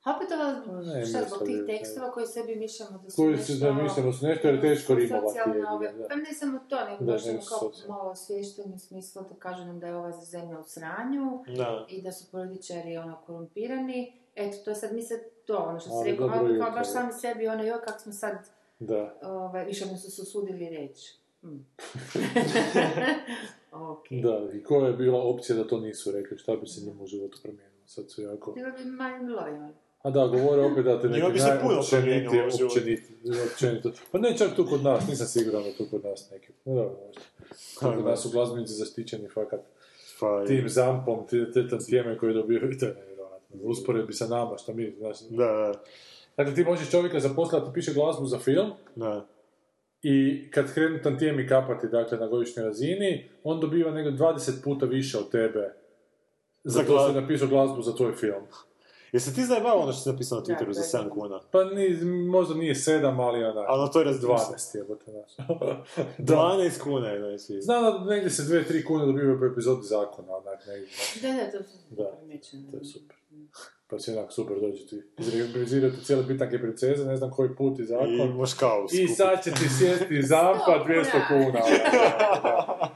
A 0.03 0.15
opet 0.15 0.27
ovo, 0.31 0.81
Ne, 0.81 1.05
šta, 1.05 1.23
zbog 1.27 1.47
tih 1.47 1.63
tekstova 1.67 2.11
koji 2.11 2.27
sebi 2.27 2.55
mišljamo 2.55 2.97
da 2.97 3.09
su 3.09 3.15
Koji 3.21 3.31
nešto... 3.31 3.53
se 3.53 3.59
da 3.59 3.73
mislimo 3.73 4.13
su 4.13 4.25
nešto, 4.25 4.47
jer 4.47 4.55
je 4.55 4.61
teško 4.61 4.95
rimovati. 4.95 5.39
ove-. 5.71 5.93
Pa 6.09 6.15
ne 6.15 6.33
samo 6.33 6.59
to, 6.69 6.75
nego 6.85 7.03
Da, 7.03 7.13
ono 7.13 7.39
kao 7.49 7.71
malo 7.87 8.09
osvješteni 8.11 8.79
smislu 8.79 9.21
da 9.29 9.35
kažu 9.39 9.65
nam 9.65 9.79
da 9.79 9.87
je 9.87 9.95
ova 9.95 10.11
zemlja 10.11 10.59
u 10.59 10.63
sranju 10.63 11.43
Da. 11.57 11.85
i 11.89 12.01
da 12.01 12.11
su 12.11 12.31
političari 12.31 12.97
ono 12.97 13.17
korumpirani. 13.25 14.19
Eto, 14.35 14.57
to 14.65 14.71
je 14.71 14.75
sad 14.75 14.93
mi 14.93 15.01
sad 15.01 15.19
to, 15.45 15.57
ono 15.57 15.79
što 15.79 15.89
Ali 15.93 16.05
se 16.05 16.11
rekao, 16.11 16.27
malo 16.27 16.59
kao 16.59 16.71
baš 16.71 16.91
sami 16.91 17.13
sebi, 17.13 17.47
ono, 17.47 17.63
joj, 17.63 17.81
kak 17.85 18.01
smo 18.01 18.13
sad, 18.13 18.37
Da. 18.79 19.19
ovaj, 19.21 19.65
više 19.65 19.85
mi 19.91 19.97
su 19.97 20.11
se 20.11 20.21
usudili 20.21 20.69
reći. 20.69 21.17
Hmm. 21.41 21.65
ok. 23.91 24.05
Da, 24.11 24.49
i 24.53 24.63
koja 24.63 24.87
je 24.87 24.93
bila 24.93 25.23
opcija 25.23 25.57
da 25.57 25.67
to 25.67 25.79
nisu 25.79 26.11
rekli, 26.11 26.37
šta 26.37 26.55
bi 26.55 26.67
se 26.67 26.81
njima 26.85 27.03
u 27.03 27.07
životu 27.07 27.39
promijenilo? 27.43 27.87
Sad 27.87 28.11
su 28.11 28.21
jako... 28.21 28.51
Bilo 28.51 28.71
bi. 28.71 28.83
A 30.03 30.09
da, 30.09 30.27
govore 30.27 30.61
opet 30.61 30.85
da 30.85 31.01
te 31.01 31.09
neki 31.09 31.31
bi 31.31 31.39
se 31.39 31.59
puno 31.61 31.75
u 31.75 31.79
općenito. 33.51 33.91
Pa 34.11 34.17
ne 34.17 34.37
čak 34.37 34.55
tu 34.55 34.65
kod 34.65 34.83
nas, 34.83 35.07
nisam 35.07 35.27
siguran 35.27 35.63
da 35.63 35.71
tu 35.77 35.85
kod 35.91 36.03
nas 36.03 36.31
neki. 36.31 36.47
No 36.65 36.91
kod 37.79 38.05
nas 38.05 38.23
su 38.23 38.29
glazbenici 38.29 38.73
zaštićeni 38.73 39.27
fakat. 39.33 39.59
Pa, 40.19 40.45
tim 40.45 40.69
zampom, 40.69 41.27
te, 41.27 41.51
te 41.51 41.67
tantijeme 41.67 42.17
koje 42.17 42.33
dobivaju, 42.33 42.77
to 42.79 42.85
je 42.85 42.93
nevjerojatno. 42.93 43.57
Usporedbi 43.63 44.13
sa 44.13 44.27
nama, 44.27 44.57
što 44.57 44.73
mi, 44.73 44.95
znaš. 44.97 45.17
Da, 45.29 45.45
da, 45.45 45.73
Dakle, 46.37 46.55
ti 46.55 46.63
možeš 46.63 46.91
čovjeka 46.91 47.19
zaposliti 47.19 47.61
da 47.61 47.65
ti 47.65 47.73
piše 47.73 47.93
glazbu 47.93 48.25
za 48.25 48.39
film, 48.39 48.71
da. 48.95 49.25
i 50.01 50.47
kad 50.51 50.73
krenu 50.73 51.01
tantijemi 51.03 51.47
kapati, 51.47 51.87
dakle, 51.87 52.17
na 52.17 52.27
godišnjoj 52.27 52.65
razini, 52.65 53.29
on 53.43 53.59
dobiva 53.59 53.91
nego 53.91 54.09
20 54.09 54.63
puta 54.63 54.85
više 54.85 55.17
od 55.17 55.31
tebe 55.31 55.73
za, 56.63 56.79
Za 56.79 56.87
to 56.87 56.99
što 56.99 57.07
je 57.07 57.21
napisao 57.21 57.47
glazbu 57.47 57.81
za 57.81 57.95
tvoj 57.95 58.13
film. 58.13 58.43
Jesi 59.13 59.35
ti 59.35 59.45
zajebao 59.45 59.77
ono 59.79 59.91
što 59.91 60.01
si 60.01 60.09
napisao 60.09 60.39
na 60.39 60.45
Twitteru 60.45 60.65
to 60.65 60.73
za 60.73 60.81
je 60.81 60.87
7 60.87 60.97
dobro. 60.97 61.13
kuna? 61.13 61.39
Pa 61.51 61.63
ni, 61.63 61.89
možda 62.29 62.55
nije 62.55 62.73
7, 62.75 63.21
ali 63.27 63.43
onaj... 63.43 63.65
A 63.67 63.77
na 63.77 63.87
toj 63.87 64.03
razini 64.03 64.27
12 64.33 64.77
jebote, 64.77 65.05
znaš. 65.11 65.47
12 66.17 66.79
kuna 66.79 67.07
je, 67.09 67.19
znači. 67.37 67.61
Znam 67.61 67.83
da 67.83 68.05
negdje 68.05 68.29
se 68.29 68.43
2-3 68.43 68.83
kune 68.87 69.05
dobivaju 69.05 69.39
po 69.39 69.45
epizodi 69.45 69.87
zakona, 69.87 70.35
onak, 70.35 70.67
negdje. 70.67 70.87
Da, 71.21 71.43
da, 71.45 71.51
to 71.51 71.63
su 71.63 71.77
Da, 71.89 72.11
primjećeno. 72.17 72.63
to 72.71 72.77
je 72.77 72.85
super. 72.85 73.17
Pa 73.87 73.99
si 73.99 74.11
onak 74.11 74.31
super 74.31 74.59
dođe 74.61 74.85
ti 74.87 75.01
izregistrirati 75.17 76.03
cijele 76.05 76.23
bitanke 76.23 76.59
princeze, 76.59 77.05
ne 77.05 77.17
znam 77.17 77.31
koji 77.31 77.55
put 77.55 77.79
i 77.79 77.85
zakon. 77.85 78.09
I 78.09 78.59
kao 78.59 78.87
I 78.91 79.07
sad 79.07 79.43
će 79.43 79.51
ti 79.51 79.69
sjesti 79.79 80.21
zampa 80.23 80.83
200 80.87 81.27
kuna. 81.27 81.59
da, 81.59 82.39
da. 82.43 82.92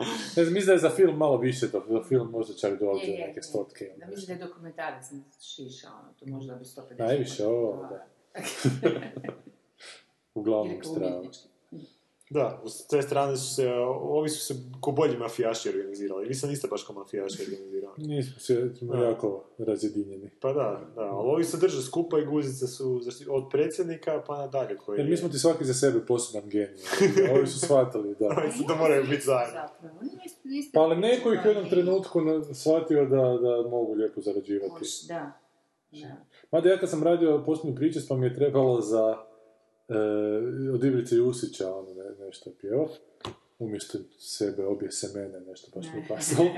Ne 0.36 0.42
znam, 0.44 0.54
mislim 0.54 0.66
da 0.66 0.72
je 0.72 0.78
za 0.78 0.90
film 0.90 1.16
malo 1.16 1.36
više 1.36 1.70
to, 1.70 1.84
za 1.88 2.02
film 2.02 2.30
možda 2.30 2.54
čak 2.54 2.80
dođe 2.80 3.06
Je, 3.06 3.12
je, 3.12 3.26
neke 3.26 3.38
je. 3.38 3.42
stotke. 3.42 3.90
Da 3.96 4.06
mislim 4.06 4.26
da 4.26 4.44
je 4.44 4.48
dokumentarac 4.48 5.04
šiša, 5.40 5.88
ono, 5.88 6.12
to 6.18 6.26
možda 6.26 6.54
bi 6.54 6.64
150 6.64 6.98
Najviše 6.98 7.46
ovo, 7.46 7.88
da. 7.90 8.06
Uglavnom 10.34 10.82
strava. 10.82 11.16
umjetnički. 11.16 11.48
Da, 12.30 12.62
s 12.66 12.86
te 12.86 13.02
strane 13.02 13.36
su 13.36 13.54
se, 13.54 13.70
ovi 14.00 14.28
su 14.28 14.44
se 14.44 14.54
ko 14.80 14.90
bolji 14.90 15.16
mafijaši 15.16 15.68
organizirali. 15.68 16.28
Vi 16.28 16.34
se 16.34 16.46
niste 16.46 16.68
baš 16.68 16.82
kao 16.82 16.96
mafijaši 16.96 17.42
organizirali. 17.42 17.94
Nismo 17.96 18.38
se 18.38 18.70
jako 19.04 19.44
razjedinjeni. 19.58 20.30
Pa 20.40 20.52
da, 20.52 20.80
da, 20.94 21.00
ali 21.00 21.30
ovi 21.30 21.44
se 21.44 21.56
drže 21.56 21.82
skupa 21.82 22.18
i 22.18 22.26
guzice 22.26 22.66
su 22.66 23.00
od 23.28 23.44
predsjednika 23.50 24.22
pa 24.26 24.38
nadalje 24.38 24.76
koji... 24.76 24.98
Jer 24.98 25.08
mi 25.08 25.16
smo 25.16 25.28
ti 25.28 25.38
svaki 25.38 25.64
za 25.64 25.74
sebe 25.74 26.06
poseban 26.06 26.48
genij. 26.50 26.76
Ovi 27.36 27.46
su 27.46 27.58
shvatili, 27.58 28.14
da. 28.20 28.26
Ovi 28.38 28.52
su 28.52 28.64
da 28.68 28.74
moraju 28.74 29.04
biti 29.10 29.22
zajedno. 29.22 29.60
Pa 30.72 30.80
ali 30.80 30.96
neko 30.96 31.32
ih 31.32 31.40
u 31.44 31.48
jednom 31.48 31.70
trenutku 31.70 32.20
shvatio 32.54 33.04
da, 33.04 33.16
da 33.16 33.68
mogu 33.70 33.94
lijepo 33.94 34.20
zarađivati. 34.20 34.84
Da. 35.08 35.32
Da. 35.92 36.16
Mada 36.50 36.68
ja 36.68 36.78
kad 36.78 36.90
sam 36.90 37.02
radio 37.02 37.42
posljednju 37.46 37.76
pričest, 37.76 38.08
pa 38.08 38.16
mi 38.16 38.26
je 38.26 38.34
trebalo 38.34 38.80
za 38.80 39.16
e, 39.88 39.94
od 40.74 40.84
Ibrice 40.84 41.16
Jusića 41.16 41.74
ono 41.74 41.94
nešto 42.30 42.50
je 42.50 42.54
pjevao. 42.60 42.88
Umjesto 43.58 43.98
sebe 44.18 44.66
obje 44.66 44.90
se 44.90 45.18
mene, 45.18 45.40
nešto 45.40 45.70
baš 45.74 45.86
mi 45.94 46.00
je 46.00 46.06
pasalo. 46.14 46.48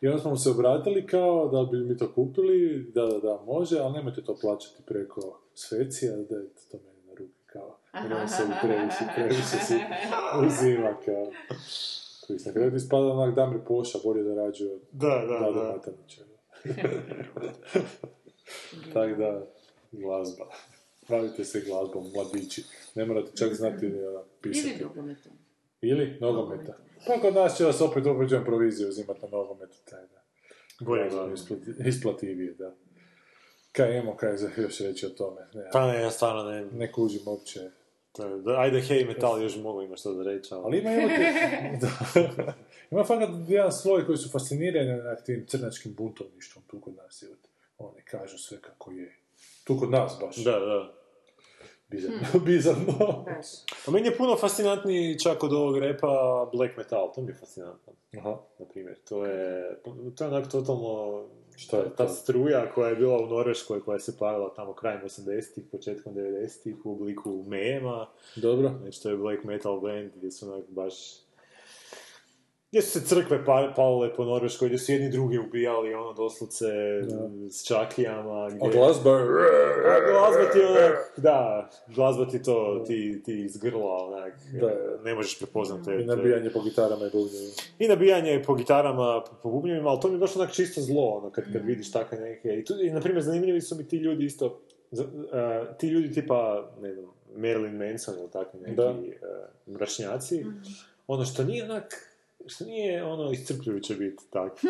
I 0.00 0.08
onda 0.08 0.20
smo 0.20 0.30
mu 0.30 0.36
se 0.36 0.50
obratili 0.50 1.06
kao 1.06 1.48
da 1.48 1.70
bi 1.70 1.84
mi 1.84 1.96
to 1.96 2.12
kupili, 2.14 2.90
da, 2.94 3.06
da, 3.06 3.18
da, 3.18 3.42
može, 3.46 3.78
ali 3.78 3.92
nemojte 3.92 4.24
to 4.24 4.36
plaćati 4.40 4.82
preko 4.86 5.40
svecija, 5.54 6.16
dajte 6.16 6.62
to 6.70 6.78
meni 6.84 7.06
na 7.06 7.12
ruke 7.18 7.42
kao. 7.46 7.78
Jer 8.02 8.12
on 8.12 8.28
se 8.28 8.42
previše, 8.62 9.04
previše 9.14 9.42
si 9.42 9.74
uzima 10.46 10.96
kao. 11.04 11.26
Koji 12.26 12.38
na 12.46 12.52
kraju 12.52 12.76
ispada 12.76 13.06
onak 13.06 13.34
Damir 13.34 13.60
Poša, 13.66 13.98
bolje 14.04 14.22
da 14.22 14.34
rađuje 14.34 14.74
od 14.74 14.80
Da, 14.92 15.24
da, 15.28 15.50
da. 15.50 15.72
Matanića. 15.72 16.22
Tako 18.94 19.16
da, 19.16 19.46
glazba. 19.92 20.44
Bavite 21.08 21.44
se 21.44 21.60
glazbom, 21.60 22.10
mladići. 22.14 22.64
Ne 22.94 23.04
morate 23.06 23.30
čak 23.36 23.54
znati 23.54 23.86
uh, 23.86 23.92
Ili 23.92 24.22
pisati. 24.42 24.84
nogometom. 24.84 25.32
Ili 25.80 26.18
nogometa. 26.20 26.78
Pa 27.06 27.20
kod 27.20 27.34
nas 27.34 27.56
će 27.56 27.64
vas 27.64 27.80
opet 27.80 28.06
upođujem 28.06 28.44
proviziju 28.44 28.88
uzimati 28.88 29.20
na 29.22 29.28
nogometu. 29.28 29.76
Taj, 29.90 30.00
da. 30.02 30.22
Bolje 30.80 31.10
isplati- 31.34 31.88
isplativije, 31.88 32.54
da. 32.54 32.74
Kaj 33.72 33.92
imamo 33.92 34.16
kaj 34.16 34.36
za 34.36 34.50
još 34.56 34.80
reći 34.80 35.06
o 35.06 35.10
tome? 35.10 35.40
Ne, 35.54 35.64
Pa 35.72 35.92
ne, 35.92 36.00
ja 36.00 36.10
stvarno 36.10 36.42
ne... 36.42 36.64
ne 36.64 36.92
kužim 36.92 37.20
uopće. 37.26 37.60
ajde, 38.58 38.80
hej, 38.80 39.04
metal 39.04 39.42
još 39.42 39.56
mogu 39.56 39.82
ima 39.82 39.96
što 39.96 40.14
da 40.14 40.22
reći, 40.22 40.54
ali... 40.54 40.62
Ali 40.64 40.78
ima, 40.78 40.90
ima, 40.92 41.08
da. 41.82 42.54
ima 42.90 43.04
fakat 43.04 43.28
jedan 43.48 43.72
sloj 43.72 44.06
koji 44.06 44.18
su 44.18 44.30
fascinirani 44.30 45.02
na 45.02 45.16
tim 45.16 45.46
crnačkim 45.46 45.94
buntovništvom 45.94 46.64
tu 46.66 46.80
kod 46.80 46.94
nas. 46.96 47.24
Oni 47.78 48.02
kažu 48.02 48.38
sve 48.38 48.60
kako 48.60 48.90
je. 48.90 49.16
Tu 49.64 49.78
kod 49.78 49.90
nas 49.90 50.18
baš. 50.20 50.36
Da, 50.36 50.58
da. 50.58 50.92
Bizarno. 51.88 52.18
Bizarno. 52.46 53.24
Baš. 53.26 53.46
Pa 53.86 53.92
meni 53.92 54.08
je 54.08 54.16
puno 54.16 54.36
fascinantniji 54.36 55.18
čak 55.18 55.42
od 55.42 55.52
ovog 55.52 55.78
repa 55.78 56.48
black 56.52 56.76
metal, 56.76 57.12
to 57.14 57.20
mi 57.20 57.30
je 57.30 57.34
fascinantno. 57.34 57.92
Aha. 58.18 58.36
Na 58.58 58.66
primjer, 58.66 58.98
to 59.08 59.26
je, 59.26 59.76
to 60.14 60.24
je 60.24 60.30
onak 60.30 60.50
totalno 60.50 61.24
Šta 61.56 61.76
je 61.76 61.84
ta 61.96 62.06
to? 62.06 62.12
struja 62.12 62.72
koja 62.74 62.88
je 62.88 62.96
bila 62.96 63.18
u 63.18 63.26
Norveškoj, 63.26 63.80
koja 63.80 63.98
se 63.98 64.18
pavila 64.18 64.54
tamo 64.54 64.72
krajem 64.74 65.00
80-ih, 65.02 65.64
početkom 65.72 66.14
90-ih 66.14 66.86
u 66.86 66.92
obliku 66.92 67.44
mema. 67.46 68.06
Dobro. 68.36 68.72
Znači, 68.80 69.02
to 69.02 69.10
je 69.10 69.16
black 69.16 69.44
metal 69.44 69.80
band 69.80 70.10
gdje 70.16 70.30
su 70.30 70.52
onak 70.52 70.64
baš... 70.68 70.94
Gdje 72.72 72.82
su 72.82 73.00
se 73.00 73.06
crkve 73.06 73.44
pa- 73.44 73.72
palile 73.76 74.14
po 74.14 74.24
Norveškoj, 74.24 74.68
gdje 74.68 74.78
su 74.78 74.92
jedni 74.92 75.10
drugi 75.10 75.38
ubijali, 75.38 75.94
ono, 75.94 76.12
doslovce, 76.12 76.66
s 77.50 77.64
čakijama. 77.64 78.48
Gdje... 78.50 78.68
A 78.68 78.72
glazba 78.72 79.10
je... 79.10 79.24
A 79.86 80.10
glazba 80.10 80.52
ti 80.52 80.58
onak, 80.60 81.12
da, 81.16 81.68
glazba 81.88 82.26
ti 82.28 82.42
to, 82.42 82.84
ti, 82.86 83.22
ti 83.24 83.44
iz 83.44 83.56
grla, 83.56 83.96
onak, 83.96 84.34
Da. 84.60 84.70
ne 85.04 85.14
možeš 85.14 85.38
prepoznati. 85.38 85.90
I 85.90 86.04
nabijanje 86.04 86.50
po 86.50 86.60
gitarama 86.62 87.06
i 87.06 87.10
bubnjevima. 87.10 87.52
I 87.78 87.88
nabijanje 87.88 88.42
po 88.46 88.54
gitarama, 88.54 89.22
po, 89.30 89.36
po 89.42 89.50
bubnjevima, 89.50 89.90
ali 89.90 90.00
to 90.00 90.08
mi 90.08 90.14
je 90.14 90.18
baš 90.18 90.36
onak 90.36 90.52
čisto 90.52 90.80
zlo, 90.80 91.02
ono, 91.02 91.30
kad, 91.30 91.44
kad 91.52 91.64
vidiš 91.64 91.92
takve 91.92 92.18
neke... 92.18 92.48
I, 92.48 92.64
tu, 92.64 92.74
i 92.80 92.90
na 92.90 93.00
primjer, 93.00 93.22
zanimljivi 93.22 93.60
su 93.60 93.76
mi 93.76 93.88
ti 93.88 93.96
ljudi 93.96 94.24
isto, 94.24 94.60
a, 95.32 95.64
ti 95.78 95.88
ljudi 95.88 96.12
tipa, 96.12 96.70
ne 96.80 96.94
znam, 96.94 97.06
Marilyn 97.36 97.88
Manson 97.90 98.14
ili 98.18 98.30
takvi 98.30 98.60
neki 98.60 98.76
Da. 98.76 98.88
a, 98.88 98.94
mračnjaci, 99.72 100.44
ono 101.06 101.24
što 101.24 101.44
nije 101.44 101.64
onak, 101.64 102.08
što 102.46 102.64
nije 102.64 103.04
ono 103.04 103.30
iscrpljujuće 103.30 103.94
biti 103.94 104.24
tak. 104.30 104.52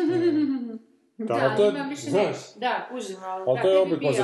Da, 1.17 1.33
ali 1.35 1.57
to 1.57 1.63
je- 1.63 1.69
ima 1.69 1.85
više 1.85 2.09
znaš. 2.09 2.37
Da, 2.55 2.87
kužim, 2.91 3.15
ali... 3.23 3.43
Ali 3.47 3.55
da, 3.57 3.61
to 3.61 3.69
je 3.69 3.79
oblik 3.79 3.99
ali- 4.03 4.15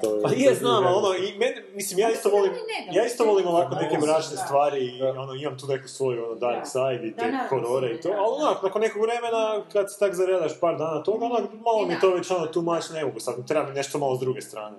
to 0.00 0.16
je... 0.16 0.22
Pa 0.22 0.30
je, 0.32 0.54
znam, 0.54 0.86
ali 0.86 0.96
ono, 0.96 1.14
i 1.16 1.38
mene, 1.38 1.64
mislim, 1.74 1.98
ja 1.98 2.10
isto 2.10 2.28
volim, 2.30 2.52
da 2.52 2.58
da, 2.92 2.98
ja 3.00 3.06
isto 3.06 3.24
volim 3.24 3.46
ovako 3.46 3.74
neke 3.74 3.94
da, 3.94 4.00
mračne 4.00 4.30
da. 4.30 4.42
stvari 4.42 4.86
i 4.86 4.98
Da. 4.98 5.08
ono, 5.10 5.34
imam 5.34 5.58
tu 5.58 5.66
neku 5.66 5.88
svoju 5.88 6.24
ono, 6.24 6.34
dark 6.34 6.58
Da. 6.58 6.64
side 6.66 7.06
i 7.06 7.10
Da, 7.10 7.16
te 7.16 7.30
da, 7.30 7.46
horore 7.50 7.90
i 7.90 8.00
to, 8.00 8.08
da, 8.08 8.14
ali 8.16 8.38
da. 8.38 8.46
onak, 8.46 8.62
nakon 8.62 8.80
nekog 8.82 9.02
vremena, 9.02 9.42
kad 9.72 9.92
se 9.92 9.98
tak 9.98 10.14
zaredaš 10.14 10.60
par 10.60 10.76
dana 10.76 11.02
toga, 11.02 11.24
onak, 11.26 11.44
malo 11.56 11.86
mi 11.86 11.94
Da. 11.94 12.00
to 12.00 12.10
već 12.10 12.30
ono, 12.30 12.46
tu 12.46 12.62
much 12.62 12.92
ne 12.92 13.04
mogu, 13.04 13.20
sad 13.20 13.48
treba 13.48 13.66
mi 13.66 13.74
nešto 13.74 13.98
malo 13.98 14.16
s 14.16 14.20
druge 14.20 14.40
strane. 14.40 14.76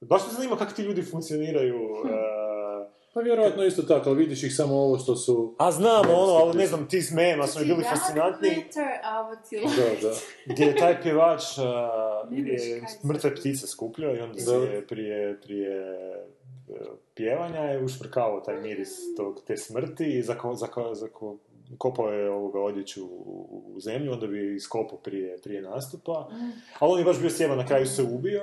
Baš 0.00 0.22
me 0.22 0.32
zanima 0.32 0.56
kako 0.56 0.72
ti 0.72 0.82
ljudi 0.82 1.02
funkcioniraju, 1.02 1.80
e, 2.04 2.10
Pa 3.16 3.20
vjerojatno 3.20 3.64
isto 3.64 3.82
tako, 3.82 4.10
ali 4.10 4.18
vidiš 4.18 4.42
ih 4.42 4.56
samo 4.56 4.74
ovo 4.74 4.98
što 4.98 5.16
su... 5.16 5.54
a 5.58 5.72
znam 5.72 6.04
ono, 6.10 6.32
ali 6.32 6.58
ne 6.58 6.66
znam, 6.66 6.88
ti 6.88 7.02
s 7.02 7.10
mema 7.12 7.46
su 7.46 7.58
mi 7.58 7.64
bili 7.64 7.84
fascinantni, 7.84 8.48
Da, 9.76 10.08
da. 10.08 10.14
gdje 10.46 10.64
je 10.64 10.76
taj 10.76 11.02
pjevač 11.02 11.42
uh, 11.58 13.08
mrtve 13.08 13.34
ptice 13.34 13.66
skupljao 13.66 14.16
i 14.16 14.20
onda 14.20 14.38
se 14.38 14.50
je 14.54 14.86
prije, 14.86 15.40
prije 15.40 15.96
uh, 16.68 16.76
pjevanja 17.14 17.60
je 17.60 17.84
ušprkavao 17.84 18.40
taj 18.40 18.60
miris 18.60 19.16
tog, 19.16 19.40
te 19.46 19.56
smrti 19.56 20.18
i 20.18 20.22
zako, 20.22 20.54
zako, 20.54 20.94
zako, 20.94 21.36
kopao 21.78 22.08
je 22.08 22.30
ovoga 22.30 22.60
odjeću 22.60 23.04
u, 23.06 23.72
u 23.74 23.80
zemlju, 23.80 24.12
onda 24.12 24.26
bi 24.26 24.56
iskopao 24.56 24.98
prije, 24.98 25.38
prije 25.38 25.62
nastupa. 25.62 26.28
Ali 26.78 26.92
on 26.92 26.98
je 26.98 27.04
baš 27.04 27.20
bio 27.20 27.30
sjeban, 27.30 27.58
na 27.58 27.66
kraju 27.66 27.86
se 27.86 28.02
ubio 28.02 28.42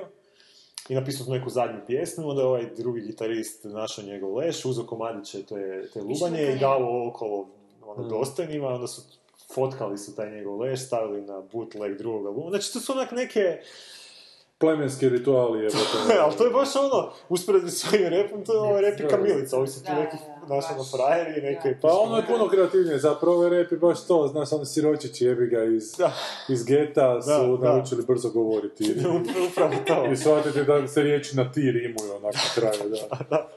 i 0.89 0.95
napisao 0.95 1.25
tu 1.25 1.31
neku 1.31 1.49
zadnju 1.49 1.79
pjesmu, 1.87 2.29
onda 2.29 2.41
je 2.41 2.47
ovaj 2.47 2.65
drugi 2.77 3.01
gitarist 3.01 3.63
našao 3.63 4.05
njegov 4.05 4.35
leš, 4.35 4.65
uzeo 4.65 4.85
komadiće 4.85 5.43
te, 5.43 5.89
te 5.93 6.01
lubanje 6.01 6.53
i 6.55 6.59
dao 6.59 7.07
okolo 7.07 7.47
ono, 7.85 8.07
dostojnima, 8.07 8.67
onda 8.67 8.87
su 8.87 9.01
fotkali 9.53 9.97
su 9.97 10.15
taj 10.15 10.31
njegov 10.31 10.59
leš, 10.59 10.85
stavili 10.85 11.21
na 11.21 11.41
bootleg 11.53 11.97
drugog 11.97 12.25
albuma. 12.25 12.49
Znači, 12.49 12.73
to 12.73 12.79
su 12.79 12.91
onak 12.91 13.11
neke... 13.11 13.59
Plemenski 14.57 15.09
rituali, 15.09 15.59
jebote. 15.59 16.13
ali 16.23 16.35
to 16.37 16.45
je 16.45 16.51
baš 16.51 16.75
ono, 16.75 17.11
usporedbi 17.29 17.71
s 17.71 17.93
ovim 17.93 18.07
repom, 18.07 18.45
to 18.45 18.53
je 18.53 18.59
ovo 18.59 18.81
rep 18.81 18.99
i 18.99 19.07
kamilica, 19.07 19.57
ovi 19.57 19.67
su 19.67 19.83
tu 19.83 19.91
Da, 19.91 19.99
neki, 19.99 20.17
znaš, 20.45 20.65
ono, 20.73 20.83
frajeri, 20.83 21.41
neke... 21.41 21.77
Pa 21.81 21.87
ono 21.87 22.17
je 22.17 22.23
puno 22.27 22.47
kreativnije, 22.49 22.99
zapravo 22.99 23.49
rap 23.49 23.71
je 23.71 23.77
baš 23.77 24.07
to, 24.07 24.27
znaš, 24.27 24.51
oni 24.51 24.65
siročići 24.65 25.25
jebi 25.25 25.47
ga 25.47 25.63
iz, 25.63 25.91
Da. 25.97 26.11
iz 26.49 26.65
geta 26.65 27.21
su 27.21 27.29
Da, 27.29 27.67
da. 27.67 27.75
naučili 27.75 28.03
brzo 28.07 28.29
govoriti. 28.29 28.95
Upravo 29.51 29.73
to. 29.87 30.11
I 30.11 30.17
shvatiti 30.17 30.63
da 30.63 30.87
se 30.87 31.01
riječi 31.01 31.35
na 31.37 31.51
ti 31.51 31.71
rimuju 31.71 32.11
onak 32.15 32.33
na 32.35 32.49
kraju, 32.55 32.89
da. 33.29 33.47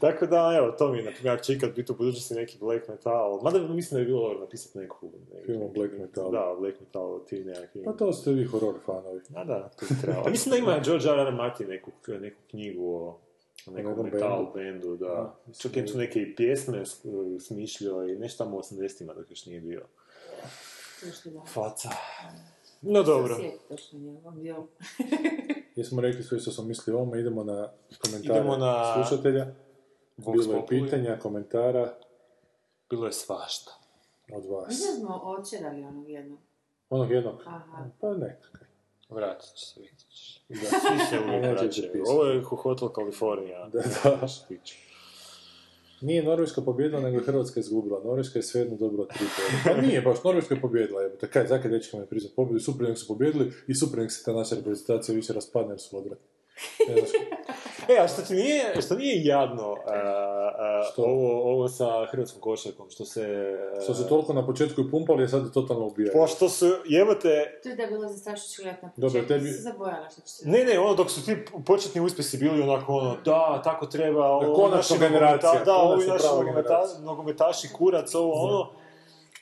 Tako 0.00 0.26
da, 0.26 0.54
evo, 0.58 0.70
to 0.70 0.92
mi 0.92 0.98
je, 0.98 1.04
na 1.04 1.10
primjer, 1.10 1.34
ako 1.34 1.44
će 1.44 1.52
ikad 1.52 1.74
biti 1.74 1.92
u 1.92 1.94
budućnosti 1.94 2.34
neki 2.34 2.58
black 2.60 2.88
metal, 2.88 3.40
mada 3.42 3.58
mislim 3.58 3.98
da 3.98 4.04
bi 4.04 4.10
bilo 4.10 4.22
dobro 4.22 4.40
napisati 4.40 4.78
neku... 4.78 5.06
neku 5.34 5.46
Film 5.46 5.70
black 5.74 5.92
metalu. 5.98 6.30
Da, 6.32 6.54
black 6.60 6.80
metal, 6.80 7.14
o 7.14 7.18
tim 7.18 7.46
nekakvim... 7.46 7.84
Pa 7.84 7.92
to 7.92 8.12
ste 8.12 8.32
vi 8.32 8.44
horror 8.44 8.74
fanovi. 8.86 9.20
A 9.34 9.44
da, 9.44 9.68
to 9.68 9.86
bi 9.90 10.00
trebalo. 10.02 10.26
A 10.26 10.30
mislim 10.30 10.50
da 10.50 10.56
ima 10.56 10.78
George 10.84 11.08
R. 11.08 11.18
R. 11.18 11.32
Martin 11.32 11.68
neku, 11.68 11.90
neku 12.20 12.36
knjigu 12.50 12.94
o 12.94 13.18
nekom 13.66 13.74
nekom 13.84 14.04
metal 14.04 14.52
bendu. 14.54 14.96
da. 14.96 15.06
Da, 15.06 15.52
Čak 15.54 15.76
je 15.76 15.86
tu 15.86 15.98
neke 15.98 16.20
i 16.20 16.36
pjesme 16.36 16.86
s- 16.86 17.04
smišljao 17.40 18.04
i 18.04 18.12
nešto 18.12 18.44
tamo 18.44 18.56
u 18.56 18.60
80-ima 18.60 19.14
dok 19.14 19.30
još 19.30 19.46
nije 19.46 19.60
bio. 19.60 19.82
Faca. 21.46 21.88
No 22.82 23.02
dobro. 23.02 23.36
Jesmo 25.76 26.00
rekli 26.00 26.22
sve 26.22 26.38
što 26.38 26.50
smo 26.50 26.64
mislili 26.64 26.96
o 26.96 27.00
ovome, 27.00 27.20
idemo 27.20 27.44
na 27.44 27.68
komentare 28.00 28.34
Idemo 28.34 28.56
na 28.56 28.94
slušatelja. 28.94 29.46
Vox 30.18 30.32
Bilo 30.32 30.54
je 30.54 30.60
Populi. 30.60 30.80
pitanja, 30.82 31.18
komentara 31.18 31.94
Bilo 32.90 33.06
je 33.06 33.12
svašta. 33.12 33.70
od 34.32 34.44
vas. 34.46 34.68
Mislim 34.68 34.90
da 34.90 34.96
smo 34.96 35.14
očerali 35.16 35.84
onog 35.84 36.10
jednog. 36.10 36.38
Onog 36.90 37.10
jednog? 37.10 37.42
Aha. 37.46 37.90
Pa 38.00 38.10
ne. 38.10 38.40
Vratit 39.08 39.54
će 39.54 39.66
se, 39.66 39.80
vidjet 39.80 39.98
ćeš. 39.98 40.44
Da. 40.48 40.56
Svi 40.56 40.98
se 41.10 41.18
uvijek 41.24 41.60
vraćaju. 41.60 42.04
Ovo 42.06 42.24
je 42.24 42.42
Hotel 42.42 42.88
California. 42.94 43.68
Da, 43.72 43.82
da. 44.04 44.26
Nije 46.00 46.22
Norveška 46.22 46.60
pobjedila, 46.62 47.00
nego 47.00 47.16
je 47.16 47.24
Hrvatska 47.24 47.60
izgubila. 47.60 48.00
Norveška 48.04 48.38
je 48.38 48.42
svejedno 48.42 48.76
dobila 48.76 49.06
tri 49.06 49.26
boda. 49.36 49.76
Pa 49.76 49.82
nije 49.82 50.02
baš, 50.02 50.24
Norveška 50.24 50.54
je 50.54 50.60
pobjedila, 50.60 51.02
evo. 51.02 51.14
Kaj, 51.32 51.46
zakaj 51.46 51.70
dečkama 51.70 52.02
je 52.02 52.06
priznat 52.06 52.32
pobjedu, 52.36 52.60
super 52.60 52.88
nek 52.88 52.98
su 52.98 53.06
pobjedili 53.06 53.52
i 53.66 53.74
super 53.74 53.98
nek 53.98 54.12
se 54.12 54.24
ta 54.24 54.32
naša 54.32 54.54
reprezentacija 54.54 55.14
više 55.14 55.32
raspadne 55.32 55.72
jer 55.72 55.80
su 55.80 55.98
odvratni. 55.98 56.26
E, 57.88 57.98
a 57.98 58.08
što 58.08 58.22
ti 58.22 58.34
nije, 58.34 58.82
što 58.82 58.94
nije 58.94 59.24
jadno 59.24 59.76
a, 59.86 59.92
a, 60.58 60.82
Što? 60.84 61.02
ovo, 61.02 61.42
ovo 61.44 61.68
sa 61.68 62.06
hrvatskom 62.06 62.40
košarkom, 62.40 62.90
što 62.90 63.04
se... 63.04 63.22
a, 63.72 63.80
Što 63.80 63.94
su 63.94 64.08
toliko 64.08 64.32
na 64.32 64.46
početku 64.46 64.80
i 64.80 64.90
pumpali, 64.90 65.24
a 65.24 65.28
sad 65.28 65.44
je 65.44 65.52
totalno 65.52 65.86
ubijaju. 65.86 66.12
Pošto 66.14 66.48
su, 66.48 66.66
jebote, 66.86 67.60
To 67.62 67.68
je 67.68 67.76
da 67.76 67.82
je 67.82 67.88
bilo 67.88 68.08
zastrašujuće 68.08 68.62
gledati 68.62 68.84
na 68.84 68.90
Dobro, 68.96 69.08
početku. 69.12 69.28
tebi- 69.34 69.52
Sam 69.52 69.62
zaboravila 69.62 70.10
što 70.10 70.20
će 70.20 70.28
se... 70.28 70.48
ne, 70.48 70.64
ne, 70.64 70.78
ono 70.78 70.94
dok 70.94 71.10
su 71.10 71.24
ti 71.24 71.36
početni 71.66 72.00
uspjesi 72.00 72.38
bili 72.38 72.62
onako 72.62 72.92
ono, 72.94 73.16
da, 73.24 73.60
tako 73.64 73.86
treba, 73.86 74.26
ovo, 74.26 74.54
konačno 74.54 74.96
generacija, 74.98 75.64
da, 75.64 75.74
ovi 75.74 76.06
naši 76.06 76.24
nogometaši, 77.00 77.68
kurac, 77.68 78.14
ovo, 78.14 78.32
ono, 78.34 78.70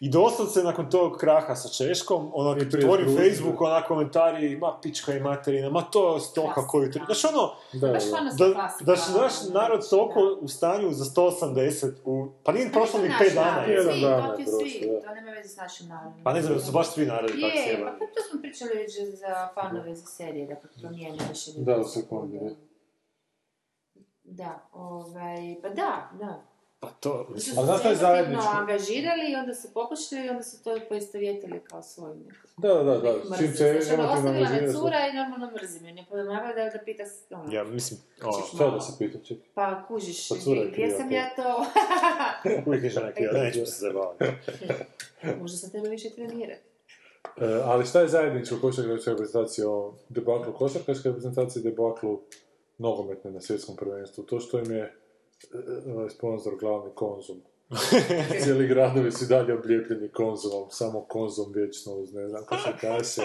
I 0.00 0.08
doslovce 0.10 0.62
nakon 0.62 0.90
tog 0.90 1.16
kraha 1.16 1.54
sa 1.54 1.68
Češkom, 1.70 2.30
ono, 2.34 2.50
otvorim. 2.50 3.16
Facebook, 3.16 3.60
ona 3.60 3.82
komentari, 3.82 4.56
ma 4.56 4.78
pička 4.82 5.12
i 5.12 5.20
materina, 5.20 5.70
ma 5.70 5.82
to 5.82 6.14
je 6.14 6.20
stoka 6.20 6.66
koju 6.66 6.90
treba. 6.90 7.06
Znaš 7.06 7.24
ono, 7.24 7.50
Da, 7.72 7.86
Baš 7.86 7.94
da. 7.94 8.00
stvarno 8.00 8.30
da, 8.32 8.54
klasika. 8.54 8.84
da 8.84 8.92
naš 9.14 9.32
narod 9.50 9.90
toliko 9.90 10.38
u 10.40 10.48
stanju 10.48 10.92
za 10.92 11.04
180, 11.06 11.92
u, 12.04 12.28
pa 12.44 12.52
nije 12.52 12.72
prošlo 12.72 13.00
ni 13.00 13.08
Naš 13.08 13.20
5 13.20 13.34
dana. 13.34 13.60
je. 13.62 13.72
Jedan 13.72 13.92
svi, 13.92 14.00
dan 14.00 14.16
je 14.30 14.44
prošlo, 14.46 14.92
da. 14.92 15.00
to 15.00 15.14
nema 15.14 15.30
veze 15.30 15.48
s 15.48 15.56
našim 15.56 15.88
narodom. 15.88 16.20
Pa 16.24 16.32
ne 16.32 16.42
znam, 16.42 16.54
da 16.54 16.60
su 16.60 16.72
baš 16.72 16.86
svi 16.88 17.06
narodi 17.06 17.32
tako 17.32 17.46
Je, 17.48 17.64
sjebani. 17.66 17.98
pa 17.98 18.04
to 18.06 18.22
smo 18.22 18.40
pričali 18.40 18.70
već 18.74 18.92
za 19.14 19.48
fanove 19.54 19.94
za 19.94 20.06
serije, 20.06 20.46
da 20.46 20.54
promijeni 20.80 21.18
mišljenje. 21.28 21.60
Da, 21.60 21.76
u 21.76 21.84
se 21.84 22.00
sekundi, 22.00 22.40
Da, 24.24 24.58
ovaj, 24.72 25.56
pa 25.62 25.68
da, 25.70 26.10
da. 26.14 26.42
Pa 26.80 26.88
to, 26.88 27.26
mislim, 27.34 27.54
su 27.54 27.60
A 27.60 27.64
znaš 27.64 27.76
se 27.76 27.80
šta 27.80 27.88
je 27.88 27.96
zajedničko? 27.96 28.48
angažirali 28.52 29.32
i 29.32 29.34
onda 29.34 29.54
su 29.54 29.68
popuštili 29.74 30.26
i 30.26 30.28
onda 30.28 30.42
su 30.42 30.64
to 30.64 30.78
poistovjetili 30.88 31.60
kao 31.64 31.82
svoj 31.82 32.14
Da, 32.56 32.74
da, 32.74 32.84
da, 32.84 32.98
da. 33.00 33.36
Čim 33.38 33.54
se 33.54 33.68
emotivno 33.68 34.04
Ostavila 34.04 34.32
me 34.32 34.46
angažiraš, 34.46 34.72
cura 34.72 35.08
i 35.12 35.16
normalno 35.16 35.50
mrzim 35.50 35.86
je. 35.86 35.92
Ne 35.92 36.06
pomagala 36.10 36.52
da, 36.54 36.64
da 36.64 36.78
pita 36.84 37.02
ono, 37.30 37.52
ja 37.54 37.64
mislim, 37.64 38.00
ono, 38.22 38.46
Šta 38.54 38.70
da 38.70 38.80
se 38.80 38.92
pita, 38.98 39.18
čekaj? 39.24 39.44
Pa 39.54 39.84
kužiš, 39.88 40.28
Pa 40.28 40.34
cura 40.34 40.60
je 40.60 40.70
gdje 40.70 40.90
sam 40.90 41.08
to. 41.08 41.14
ja 41.14 41.34
to... 41.36 41.64
uvijek 42.66 42.84
je 42.84 42.90
žena 42.90 43.12
kriva, 43.12 43.32
nećemo 43.32 43.66
se 43.66 43.80
zabavati. 43.80 44.24
Možda 45.40 45.56
sam 45.58 45.70
treba 45.70 45.88
više 45.88 46.10
trenirati. 46.10 46.62
E, 47.36 47.60
ali 47.64 47.86
šta 47.86 48.00
je 48.00 48.08
zajedničko 48.08 48.56
košarkaškoj 48.60 49.12
reprezentaciji 49.12 49.64
o 49.64 49.94
debaklu 50.08 50.52
košarkaške 50.52 51.08
reprezentacije 51.08 51.60
i 51.60 51.64
debaklu 51.64 52.20
nogometne 52.78 53.30
na 53.30 53.40
svjetskom 53.40 53.76
prvenstvu? 53.76 54.24
To 54.24 54.40
što 54.40 54.58
im 54.58 54.70
je 54.70 54.94
sponsor 56.10 56.56
glavni 56.60 56.90
konzum. 56.94 57.42
Cijeli 58.42 58.66
gradovi 58.66 59.12
su 59.12 59.24
dalje 59.26 59.54
oblijepljeni 59.54 60.08
konzumom, 60.08 60.70
samo 60.70 61.00
konzum 61.00 61.52
vječno 61.52 61.92
uz, 61.92 62.14
ne 62.14 62.28
znam, 62.28 62.44
košarkaše, 62.44 63.22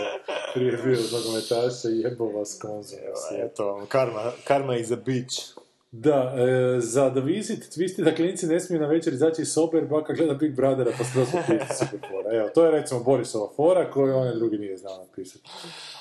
prije 0.53 0.71
je 0.71 0.77
bio 0.77 0.97
nogometaše 1.11 1.87
jebo 1.87 2.25
vas 2.25 2.59
konzum. 2.61 2.99
Eto, 3.37 3.85
karma, 3.89 4.31
karma 4.43 4.75
is 4.75 4.91
a 4.91 4.95
bitch. 4.95 5.61
Da, 5.91 6.35
e, 6.37 6.79
za 6.79 7.09
The 7.11 7.21
Visit, 7.21 7.59
twisti 7.77 8.03
da 8.03 8.15
klinici 8.15 8.47
ne 8.47 8.59
smiju 8.59 8.81
na 8.81 8.87
večer 8.87 9.13
izaći 9.13 9.41
iz 9.41 9.53
sobe 9.53 9.77
jer 9.77 9.87
baka 9.87 10.13
gleda 10.13 10.33
Big 10.33 10.55
Brothera 10.55 10.91
pa 10.97 11.03
skroz 11.03 11.33
napisati 11.33 11.75
super 11.85 11.99
fora. 12.09 12.37
Evo, 12.37 12.49
to 12.49 12.65
je 12.65 12.71
recimo 12.71 13.03
Borisova 13.03 13.49
fora 13.55 13.91
koju 13.91 14.15
onaj 14.15 14.35
drugi 14.35 14.57
nije 14.57 14.77
znao 14.77 14.97
napisati. 14.97 15.49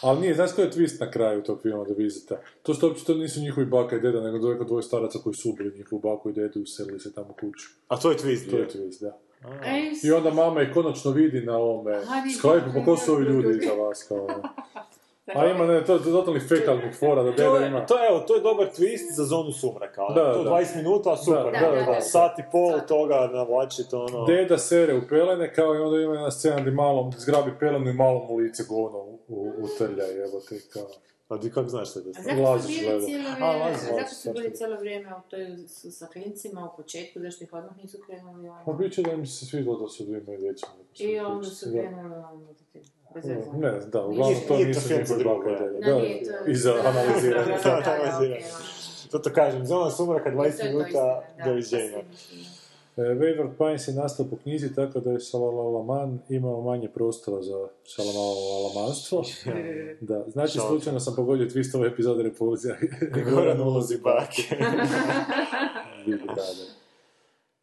Ali 0.03 0.21
nije, 0.21 0.35
znaš 0.35 0.53
koji 0.53 0.67
je 0.67 0.73
twist 0.73 1.01
na 1.01 1.11
kraju 1.11 1.43
tog 1.43 1.63
filma 1.63 1.85
The 1.85 1.95
Visita? 1.95 2.37
To 2.63 2.75
što 2.75 2.87
uopće 2.87 3.05
to 3.05 3.15
nisu 3.15 3.41
njihovi 3.41 3.67
baka 3.67 3.97
i 3.97 4.01
deda, 4.01 4.21
nego 4.21 4.39
dvoje 4.39 4.59
dvoje 4.65 4.83
staraca 4.83 5.19
koji 5.19 5.35
su 5.35 5.51
ubili 5.51 5.77
njihovu 5.79 6.01
baku 6.03 6.31
i 6.31 6.33
dedu 6.33 6.59
i 6.59 6.63
uselili 6.63 7.01
se 7.01 7.13
tamo 7.13 7.29
u 7.31 7.35
kuću. 7.41 7.69
A 7.89 7.97
to 7.97 8.11
je 8.11 8.17
twist 8.17 8.51
To 8.51 8.57
je 8.57 8.67
bio. 8.67 8.83
twist, 8.83 9.01
da. 9.01 9.19
I 10.05 10.13
onda 10.13 10.31
mama 10.31 10.63
ih 10.63 10.69
konačno 10.75 11.11
vidi 11.11 11.41
na 11.41 11.57
ovome. 11.57 12.01
Skype, 12.43 12.75
pa 12.75 12.85
ko 12.85 12.97
su 12.97 13.13
ovi 13.13 13.25
ljudi 13.25 13.59
iza 13.63 13.73
vas, 13.73 14.05
kao 14.09 14.25
ono. 14.25 14.43
A 15.35 15.47
ima, 15.47 15.67
ne, 15.67 15.85
to 15.85 15.93
je 15.95 16.03
totalnih 16.03 16.43
fekalnih 16.49 16.97
fora, 16.99 17.23
da 17.23 17.43
je, 17.43 17.67
ima... 17.67 17.87
to, 17.87 17.99
je, 17.99 18.09
evo, 18.09 18.21
to 18.21 18.35
je 18.35 18.41
dobar 18.41 18.67
twist 18.67 19.15
za 19.17 19.25
zonu 19.25 19.53
sumraka. 19.53 20.03
ono. 20.05 20.15
Da, 20.15 20.35
to 20.35 20.45
da. 20.45 20.51
20 20.51 20.77
minuta, 20.77 21.17
super. 21.17 21.53
Da, 21.53 21.61
da, 21.61 21.77
da, 21.77 21.93
da. 21.93 22.01
Sat 22.01 22.39
i 22.39 22.43
pol 22.53 22.81
toga 22.89 23.31
navlačiti, 23.33 23.95
ono... 23.95 24.25
Deda 24.25 24.59
sere 24.59 24.95
u 24.95 25.01
pelene, 25.09 25.55
kao 25.55 25.75
i 25.75 25.79
onda 25.79 26.01
ima 26.01 26.15
jedna 26.15 26.31
scena 26.31 26.61
gdje 26.61 26.71
malom 26.71 27.13
zgrabi 27.19 27.51
pelenu 27.61 27.91
i 27.91 27.93
malom 27.93 28.31
u 28.31 28.37
lice 28.37 28.63
govno 28.69 28.99
u, 28.99 29.53
utrlja, 29.63 30.05
jebote, 30.05 30.61
kao... 30.73 30.87
A 31.31 31.41
ti 31.41 31.51
kako 31.51 31.69
znaš 31.69 31.91
što 31.91 31.99
je 31.99 32.05
to? 32.05 32.11
A 32.11 32.23
zašto 32.23 32.43
Lazić 32.43 32.77
su 32.77 32.83
gleda. 32.85 32.99
bili 32.99 33.07
cijelo 33.07 33.29
A, 33.29 33.35
vrijeme, 33.35 33.65
Lazić, 33.65 34.17
su 34.17 34.33
bili 34.33 34.55
cijelo 34.55 34.77
vrijeme 34.77 35.15
u 35.15 35.31
toj 35.31 35.47
sa 35.69 36.07
klincima 36.07 36.71
u 36.73 36.77
početku, 36.77 37.21
zašto 37.21 37.45
ih 37.45 37.53
odmah 37.53 37.77
nisu 37.77 37.99
krenuli 38.07 38.49
Pa 38.65 38.71
ono? 38.71 38.79
bit 38.79 38.93
će 38.93 39.03
da 39.03 39.13
im 39.13 39.27
se 39.27 39.47
svidjelo 39.47 39.81
da 39.81 39.89
su 39.89 40.03
imaju 40.03 40.39
dječje. 40.39 40.69
I 40.99 41.19
onda 41.21 41.47
su 41.47 41.67
krenuli 41.71 42.15
ono, 42.15 42.55
bez 43.15 43.25
veze. 43.27 43.51
Ne, 43.53 43.71
da, 43.83 44.03
uglavnom 44.03 44.17
to 44.49 44.57
Nije 44.57 44.65
to 44.65 44.79
nisu 44.79 44.89
njihovi 44.91 45.19
drugo, 45.19 45.51
da. 45.51 45.59
Da, 45.59 45.67
Da, 45.71 45.99
to- 45.99 46.07
i 46.47 46.55
za 46.57 46.71
da, 46.71 46.77
da, 46.77 46.83
da, 46.83 46.89
analiziranje. 46.91 47.47
da, 47.47 47.53
da, 47.55 47.71
da, 47.71 47.71
Da, 47.71 47.81
da, 47.83 47.91
analiziranje. 47.93 48.35
okej, 48.37 48.51
ono. 48.51 49.11
To 49.11 49.19
to 49.21 49.33
kažem, 49.33 49.67
zona 49.67 49.91
sumraka 49.91 50.29
I 50.29 50.33
20 50.33 50.37
to 50.37 50.63
je 50.63 50.73
to 50.73 50.79
minuta, 50.79 51.23
da, 51.39 51.45
doviđenja. 51.45 51.93
to. 51.93 51.99
E, 52.97 53.05
Wayward 53.05 53.51
Pines 53.59 53.89
je 53.89 53.95
nastao 53.95 54.27
po 54.27 54.37
knjizi 54.37 54.75
tako 54.75 55.01
da 55.01 55.11
je 55.11 55.21
Šalalalaman 55.21 56.19
imao 56.29 56.61
manje 56.63 56.89
prostora 56.89 57.43
za 57.43 57.69
šalalalamanstvo. 57.87 59.23
Da, 60.01 60.25
znači 60.27 60.59
slučajno 60.61 61.01
sam 61.01 61.17
pogodio 61.17 61.47
twist 61.47 61.77
ove 61.77 61.89
epizode 61.89 62.23
Repulzija. 62.23 62.77
Goran 63.27 63.61
ulozi 63.69 63.99
bake. 63.99 64.43
Big 66.07 66.17
Brother. 66.25 66.67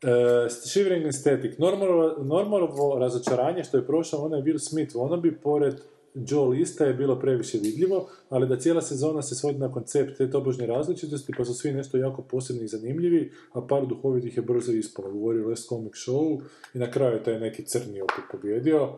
Uh, 0.04 0.10
Shivering 0.50 1.06
Aesthetic. 1.06 1.58
Normalo, 1.58 2.16
normalovo 2.24 3.00
razočaranje 3.00 3.64
što 3.64 3.78
je 3.78 3.88
prošao 3.88 4.26
onaj 4.26 4.42
Will 4.42 4.70
Smith 4.70 4.96
wannabe 4.96 5.34
pored 5.44 5.76
Joe 6.14 6.48
Lista 6.48 6.86
je 6.86 6.94
bilo 6.94 7.20
previše 7.20 7.58
vidljivo, 7.58 8.10
ali 8.30 8.48
da 8.48 8.60
cijela 8.60 8.82
sezona 8.82 9.22
se 9.22 9.36
svodi 9.36 9.58
na 9.58 9.72
koncept 9.72 10.18
te 10.18 10.32
tobožnje 10.32 10.66
različitosti, 10.66 11.34
pa 11.38 11.46
su 11.46 11.54
svi 11.54 11.72
nešto 11.72 11.98
jako 11.98 12.22
posebni 12.22 12.64
i 12.64 12.68
zanimljivi, 12.68 13.32
a 13.54 13.62
par 13.62 13.86
duhovitih 13.86 14.38
je 14.38 14.44
brzo 14.44 14.72
ispalo. 14.72 15.12
Govorio 15.12 15.50
Last 15.50 15.70
Comic 15.70 15.94
Show 15.94 16.42
i 16.74 16.80
na 16.80 16.92
kraju 16.92 17.14
je 17.14 17.24
taj 17.24 17.40
neki 17.40 17.66
crni 17.66 18.02
opet 18.02 18.24
pobjedio. 18.32 18.90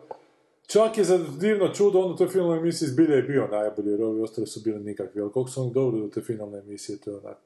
Čak 0.67 0.97
je 0.97 1.03
za 1.03 1.19
divno 1.39 1.73
čudo, 1.73 1.99
on 1.99 2.11
u 2.11 2.15
toj 2.15 2.27
finalnoj 2.27 2.57
emisiji 2.57 2.89
zbilja 2.89 3.15
je 3.15 3.23
bio 3.23 3.47
najbolji, 3.47 3.91
jer 3.91 4.03
ovi 4.03 4.21
ostali 4.21 4.47
su 4.47 4.61
bili 4.63 4.79
nikakvi, 4.79 5.21
ali 5.21 5.31
koliko 5.31 5.51
su 5.51 5.61
oni 5.61 5.73
dobri 5.73 6.01
do 6.01 6.07
te 6.07 6.21
finalne 6.21 6.59
emisije, 6.59 6.97
to 6.97 7.11
je 7.11 7.17
onak 7.17 7.37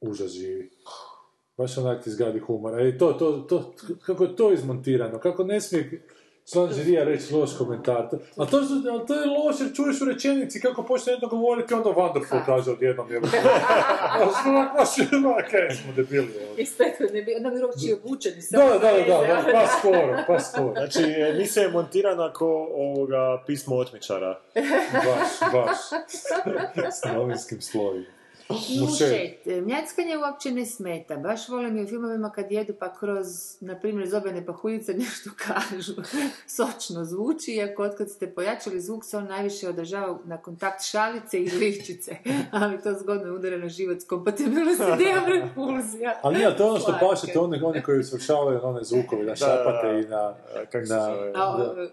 užas 0.00 0.30
živi. 0.30 0.70
Baš 1.56 1.78
onak 1.78 2.04
ti 2.04 2.10
zgadi 2.10 2.38
humor. 2.38 2.80
E, 2.80 2.98
to, 2.98 3.12
to, 3.12 3.32
to, 3.32 3.74
kako 4.00 4.24
je 4.24 4.36
to 4.36 4.52
izmontirano, 4.52 5.18
kako 5.18 5.44
ne 5.44 5.60
smije 5.60 6.02
član 6.52 6.72
žirija 6.72 7.04
reći 7.04 7.34
loš 7.34 7.56
komentar. 7.58 8.10
To- 8.10 8.18
A 8.36 8.46
to, 8.46 8.64
su- 8.64 8.74
a 8.94 9.06
to 9.06 9.14
je 9.14 9.26
loše, 9.26 9.64
jer 9.64 9.74
čuješ 9.74 10.00
u 10.00 10.04
rečenici 10.04 10.60
kako 10.60 10.82
počne 10.82 11.12
jedno 11.12 11.28
govoriti, 11.28 11.74
onda 11.74 11.90
wonderful 11.90 12.40
kaže 12.46 12.70
odjednom. 12.70 13.12
Je. 13.12 13.18
A 13.18 13.22
što 14.32 14.48
onak, 14.48 14.72
baš, 14.74 14.88
kaj 15.50 15.70
smo 15.72 15.92
debili. 15.92 16.28
to, 16.98 17.12
ne 17.12 17.22
bi, 17.22 17.34
onda 17.34 17.50
bi 17.50 17.62
uopće 17.62 17.86
obučeni. 17.94 18.36
Da, 18.50 18.58
da, 18.58 18.78
da, 18.78 19.42
da, 19.42 19.52
pa 19.52 19.66
skoro, 19.68 20.18
pa 20.26 20.40
skoro. 20.40 20.72
Znači, 20.72 21.02
emisija 21.28 21.62
je 21.62 21.70
montirana 21.70 22.32
ko 22.32 22.46
ovoga 22.72 23.42
pismo 23.46 23.76
otmičara. 23.76 24.40
Baš, 24.94 25.52
baš. 25.52 25.78
S 26.92 27.14
novinskim 27.14 27.60
slovima. 27.60 28.15
Slušajte, 28.48 29.60
mljackanje 29.60 30.18
uopće 30.18 30.50
ne 30.50 30.66
smeta. 30.66 31.16
Baš 31.16 31.48
volim 31.48 31.78
i 31.78 31.84
u 31.84 31.86
filmovima 31.86 32.30
kad 32.30 32.52
jedu 32.52 32.74
pa 32.78 32.94
kroz, 32.94 33.26
na 33.60 33.80
primjer, 33.80 34.08
zobene 34.08 34.46
pahuljice 34.46 34.94
nešto 35.04 35.30
kažu. 35.36 35.92
Sočno 36.46 37.04
zvuči, 37.04 37.52
iako 37.52 37.82
otkad 37.82 38.10
ste 38.10 38.34
pojačali 38.34 38.80
zvuk 38.80 39.04
se 39.04 39.16
on 39.16 39.24
najviše 39.24 39.68
održava 39.68 40.18
na 40.24 40.42
kontakt 40.42 40.84
šalice 40.84 41.38
i 41.38 41.50
liščice. 41.50 42.16
Ali 42.60 42.82
to 42.82 42.94
zgodno 42.94 43.34
udara 43.34 43.58
na 43.58 43.68
život 43.68 44.00
s 44.00 44.06
kompatibilnosti 44.06 44.84
repulzija. 45.42 46.20
Ali 46.22 46.36
nije, 46.36 46.56
to 46.56 46.62
je 46.62 46.70
ono 46.70 46.78
što 46.78 46.94
paše, 47.00 47.32
to 47.32 47.40
oni, 47.42 47.62
oni 47.62 47.82
koji 47.82 48.04
svršavaju 48.04 48.58
na 48.58 48.68
one 48.68 48.84
zvukovi, 48.84 49.22
na 49.22 49.30
Da, 49.30 49.36
šapate 49.36 49.86
da, 49.86 49.92
da. 49.92 49.98
i 49.98 50.02
na... 50.02 50.34
Kako 50.72 50.86
se 50.86 50.94
na, 50.94 51.00
zove? 51.58 51.90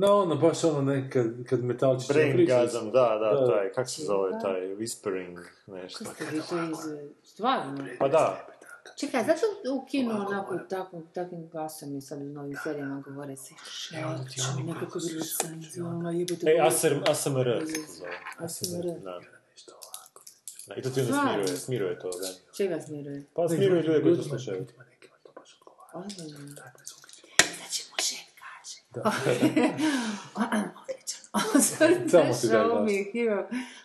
Da. 0.00 0.06
No, 0.06 0.18
ono, 0.18 0.36
baš 0.36 0.64
ono, 0.64 0.82
ne, 0.82 1.10
kad, 1.10 1.26
kad 1.48 1.64
metalčić... 1.64 2.08
Braingasm, 2.08 2.90
da, 2.90 3.18
da, 3.20 3.40
Da. 3.40 3.46
taj, 3.46 3.72
kako 3.72 3.88
se 3.88 4.04
zove 4.04 4.30
taj, 4.42 4.60
whispering, 4.60 5.38
nešto. 5.66 6.04
Kako 6.04 6.14
ste 6.14 6.40
to 6.48 6.62
iz... 6.62 7.08
Stvarno? 7.22 7.86
Pa 7.98 8.08
da, 8.08 8.46
Čekaj, 8.96 9.24
zato 9.24 9.72
u 9.72 9.86
kinu 9.86 10.10
onako 10.26 10.58
takvim, 10.58 11.02
takvim 11.14 11.48
glasom 11.48 11.96
i 11.96 12.00
sad 12.00 12.22
u 12.22 12.24
novim 12.24 12.56
serijama 12.64 13.00
govore 13.00 13.36
se 13.36 13.54
šeću, 13.70 14.64
nekako 14.64 14.98
bilo 15.08 15.24
senzualno, 15.24 16.10
jebote. 16.10 16.50
E, 16.50 16.60
ASR, 16.60 16.94
ASMR 17.10 17.62
se 17.66 17.74
to 17.74 17.92
zove. 17.92 18.10
ASMR. 18.38 18.84
Da. 19.04 19.20
Da, 20.66 20.74
I 20.74 20.82
to 20.82 20.90
ti 20.90 21.00
onda 21.00 21.12
smiruje, 21.12 21.56
smiruje 21.56 21.98
to, 21.98 22.10
da. 22.10 22.52
Čega 22.56 22.80
smiruje? 22.80 23.24
Pa 23.34 23.48
smiruje 23.48 23.82
ljude 23.82 24.02
koji 24.02 24.16
to 24.16 24.22
slušaju. 24.22 24.66
Ozbiljno. 25.94 26.38
Kaže. 28.94 29.40
Odličan. 30.34 31.24
Samo. 32.40 32.74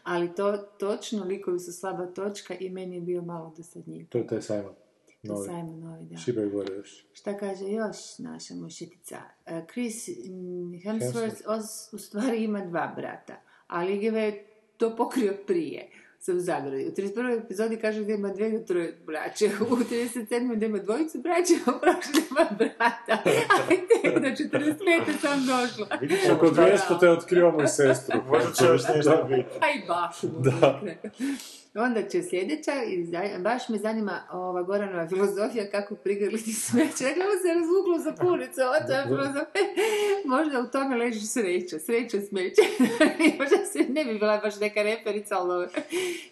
Ali 0.03 0.35
to, 0.35 0.57
točno, 0.57 1.23
likovi 1.23 1.59
su 1.59 1.73
slaba 1.73 2.05
točka 2.05 2.53
i 2.55 2.69
meni 2.69 2.95
je 2.95 3.01
bio 3.01 3.21
malo 3.21 3.53
dosadnjiv. 3.57 4.07
To 4.07 4.17
je 4.17 4.27
taj 4.27 4.41
Simon. 4.41 4.63
To 4.63 4.71
je 5.23 5.29
Novi. 5.29 5.45
Simon 5.45 5.79
Novi, 5.79 6.05
da. 6.05 6.17
Šibaj 6.17 6.45
gore 6.45 6.75
još. 6.75 7.05
Šta 7.13 7.37
kaže 7.37 7.65
još 7.65 7.97
naša 8.19 8.55
mušitica? 8.55 9.17
E, 9.45 9.61
Chris 9.65 10.07
Hemsworth 10.77 11.41
os- 11.47 11.93
u 11.93 11.97
stvari 11.97 12.43
ima 12.43 12.59
dva 12.61 12.93
brata, 12.97 13.35
ali 13.67 14.11
ga 14.11 14.19
je 14.19 14.45
to 14.77 14.95
pokrio 14.95 15.33
prije 15.47 15.89
sa 16.25 16.33
u 16.33 16.39
zagradi. 16.39 16.85
U 16.85 16.91
31. 16.91 17.43
epizodi 17.45 17.77
kaže 17.77 18.03
da 18.03 18.13
ima 18.13 18.29
dve 18.29 18.51
do 18.51 18.59
troje 18.59 18.97
braće, 19.05 19.45
u 19.71 19.75
37. 19.75 20.55
da 20.55 20.65
ima 20.65 20.77
dvojicu 20.77 21.19
braće, 21.19 21.53
a 21.65 21.71
u 21.71 21.79
prošloj 21.79 22.23
ima 22.29 22.49
brata. 22.57 23.23
Tek 24.01 24.21
do 24.21 24.27
45. 24.59 25.01
sam 25.21 25.39
došla. 25.45 25.87
Oko 26.35 26.45
200 26.45 26.99
te 26.99 27.09
otkrivamo 27.09 27.63
i 27.63 27.67
sestru. 27.67 28.21
Možda 28.27 28.51
će 28.51 28.65
još 28.65 28.81
nešto 28.95 29.23
biti. 29.29 29.49
I 29.75 29.87
bašu. 29.87 30.27
Da. 30.27 30.81
Onda 31.75 32.09
će 32.09 32.23
sljedeća, 32.23 32.71
i 32.83 33.07
baš 33.39 33.69
me 33.69 33.77
zanima 33.77 34.21
ova 34.31 34.63
Goranova 34.63 35.07
filozofija 35.07 35.71
kako 35.71 35.95
prigrliti 35.95 36.53
smeće. 36.53 37.05
Kako 37.19 37.35
se 37.43 37.53
razvuklo 37.59 37.99
za 37.99 38.11
puricu, 38.11 38.61
ova 38.61 38.79
to 38.87 38.93
je 38.93 39.03
filozofija. 39.07 39.63
Možda 40.35 40.59
u 40.59 40.71
tome 40.71 40.95
leži 40.95 41.27
sreća, 41.27 41.79
sreća 41.79 42.21
smeće. 42.21 42.61
Možda 43.39 43.57
se 43.65 43.79
ne 43.89 44.05
bi 44.05 44.19
bila 44.19 44.37
baš 44.37 44.59
neka 44.59 44.83
reperica, 44.83 45.39
ali 45.39 45.47
dobro. 45.47 45.69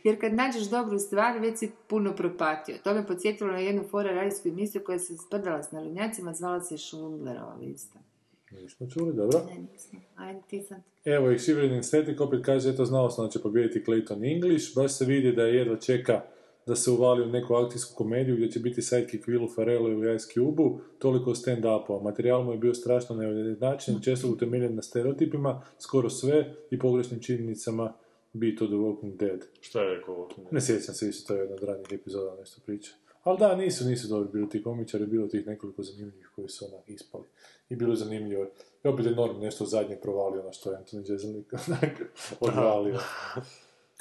Jer 0.03 0.22
kad 0.22 0.34
nađeš 0.34 0.63
dobru 0.63 0.99
stvar, 0.99 1.39
već 1.39 1.59
si 1.59 1.72
puno 1.88 2.15
propatio. 2.15 2.76
To 2.84 2.93
me 2.93 3.07
podsjetilo 3.07 3.51
na 3.51 3.59
jednu 3.59 3.84
fora 3.91 4.11
radijsku 4.11 4.47
emisiju 4.47 4.81
koja 4.85 4.99
se 4.99 5.18
sprdala 5.18 5.63
s 5.63 5.72
nalinjacima, 5.72 6.34
zvala 6.34 6.61
se 6.61 6.77
Šundlerova 6.77 7.55
lista. 7.61 8.10
Nismo 8.51 8.87
čuli, 8.89 9.13
dobro. 9.13 9.39
Ne, 9.39 9.61
nisam. 9.71 9.99
Ajde, 10.15 10.41
ti 10.47 10.61
sad. 10.61 10.81
Evo 11.05 11.31
i 11.31 11.39
Shivering 11.39 11.73
Aesthetic 11.73 12.19
opet 12.19 12.45
kaže, 12.45 12.69
eto 12.69 12.85
znao 12.85 13.09
sam 13.09 13.25
da 13.25 13.31
će 13.31 13.41
pobijediti 13.41 13.83
Clayton 13.87 14.33
English, 14.33 14.75
baš 14.75 14.91
se 14.91 15.05
vidi 15.05 15.31
da 15.31 15.43
je 15.43 15.55
jedva 15.55 15.77
čeka 15.77 16.21
da 16.67 16.75
se 16.75 16.91
uvali 16.91 17.23
u 17.23 17.29
neku 17.29 17.53
akcijsku 17.53 17.95
komediju 17.95 18.35
gdje 18.35 18.51
će 18.51 18.59
biti 18.59 18.81
sidekick 18.81 19.27
Willu 19.27 19.55
Ferrellu 19.55 19.89
ili 19.89 20.15
Ice 20.15 20.27
Cube-u, 20.33 20.79
toliko 20.99 21.35
stand-upova. 21.35 22.03
Materijal 22.03 22.43
mu 22.43 22.51
je 22.51 22.57
bio 22.57 22.73
strašno 22.73 23.15
neujednačen, 23.15 24.01
često 24.01 24.27
utemeljen 24.27 24.75
na 24.75 24.81
stereotipima, 24.81 25.61
skoro 25.79 26.09
sve 26.09 26.55
i 26.71 26.79
pogrešnim 26.79 27.19
činjenicama 27.19 27.93
Beat 28.33 28.61
of 28.61 28.67
the 28.67 28.75
Walking 28.75 29.17
Dead. 29.17 29.39
Šta 29.61 29.81
je 29.81 29.95
rekao? 29.95 30.29
Ne 30.51 30.61
sjećam 30.61 30.95
se, 30.95 31.09
isto 31.09 31.27
to 31.27 31.33
je 31.33 31.39
jedna 31.39 31.55
od 31.55 31.63
ranijih 31.63 31.91
epizoda 31.91 32.35
nešto 32.39 32.61
priča. 32.65 32.91
Ali 33.23 33.39
da, 33.39 33.55
nisu, 33.55 33.85
nisu 33.85 34.07
dobri 34.07 34.29
bili 34.33 34.49
ti 34.49 34.63
komičari, 34.63 35.05
bilo 35.05 35.27
tih 35.27 35.47
nekoliko 35.47 35.83
zanimljivih 35.83 36.29
koji 36.35 36.49
su 36.49 36.65
onak 36.65 36.89
ispali. 36.89 37.23
I 37.72 37.76
bilo 37.76 37.93
je 37.93 37.98
zanimljivo. 37.98 38.48
I 38.84 38.88
opet 38.88 39.06
je 39.06 39.11
Norm 39.11 39.39
nešto 39.39 39.65
zadnje 39.65 39.95
provalio 40.02 40.43
na 40.43 40.52
što 40.52 40.72
je 40.72 40.77
Anthony 40.77 41.11
Jeselnik 41.11 41.53
odvalio. 42.39 42.99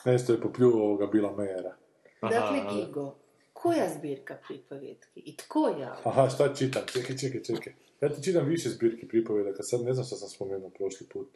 Nešto 0.05 0.33
je 0.33 0.41
popljuvao 0.41 0.83
ovoga 0.83 1.07
Bila 1.07 1.37
Mejera. 1.37 1.77
Dakle, 2.23 2.61
Gigo, 2.75 3.15
koja 3.53 3.89
zbirka 3.99 4.39
pripovjetki 4.47 5.21
i 5.21 5.37
tko 5.37 5.69
je 5.69 5.85
autor? 5.85 6.03
Aha, 6.05 6.29
šta 6.29 6.55
čitam? 6.55 6.83
Čekaj, 6.93 7.17
čekaj, 7.17 7.43
čekaj. 7.43 7.73
Ja 8.01 8.09
ti 8.09 8.23
čitam 8.23 8.47
više 8.47 8.69
zbirki 8.69 9.09
pripovjedaka, 9.09 9.63
sad 9.63 9.81
ne 9.81 9.95
znam 9.95 10.07
što 10.07 10.17
sam 10.17 10.29
spomenuo 10.29 10.71
prošli 10.71 11.07
put. 11.07 11.29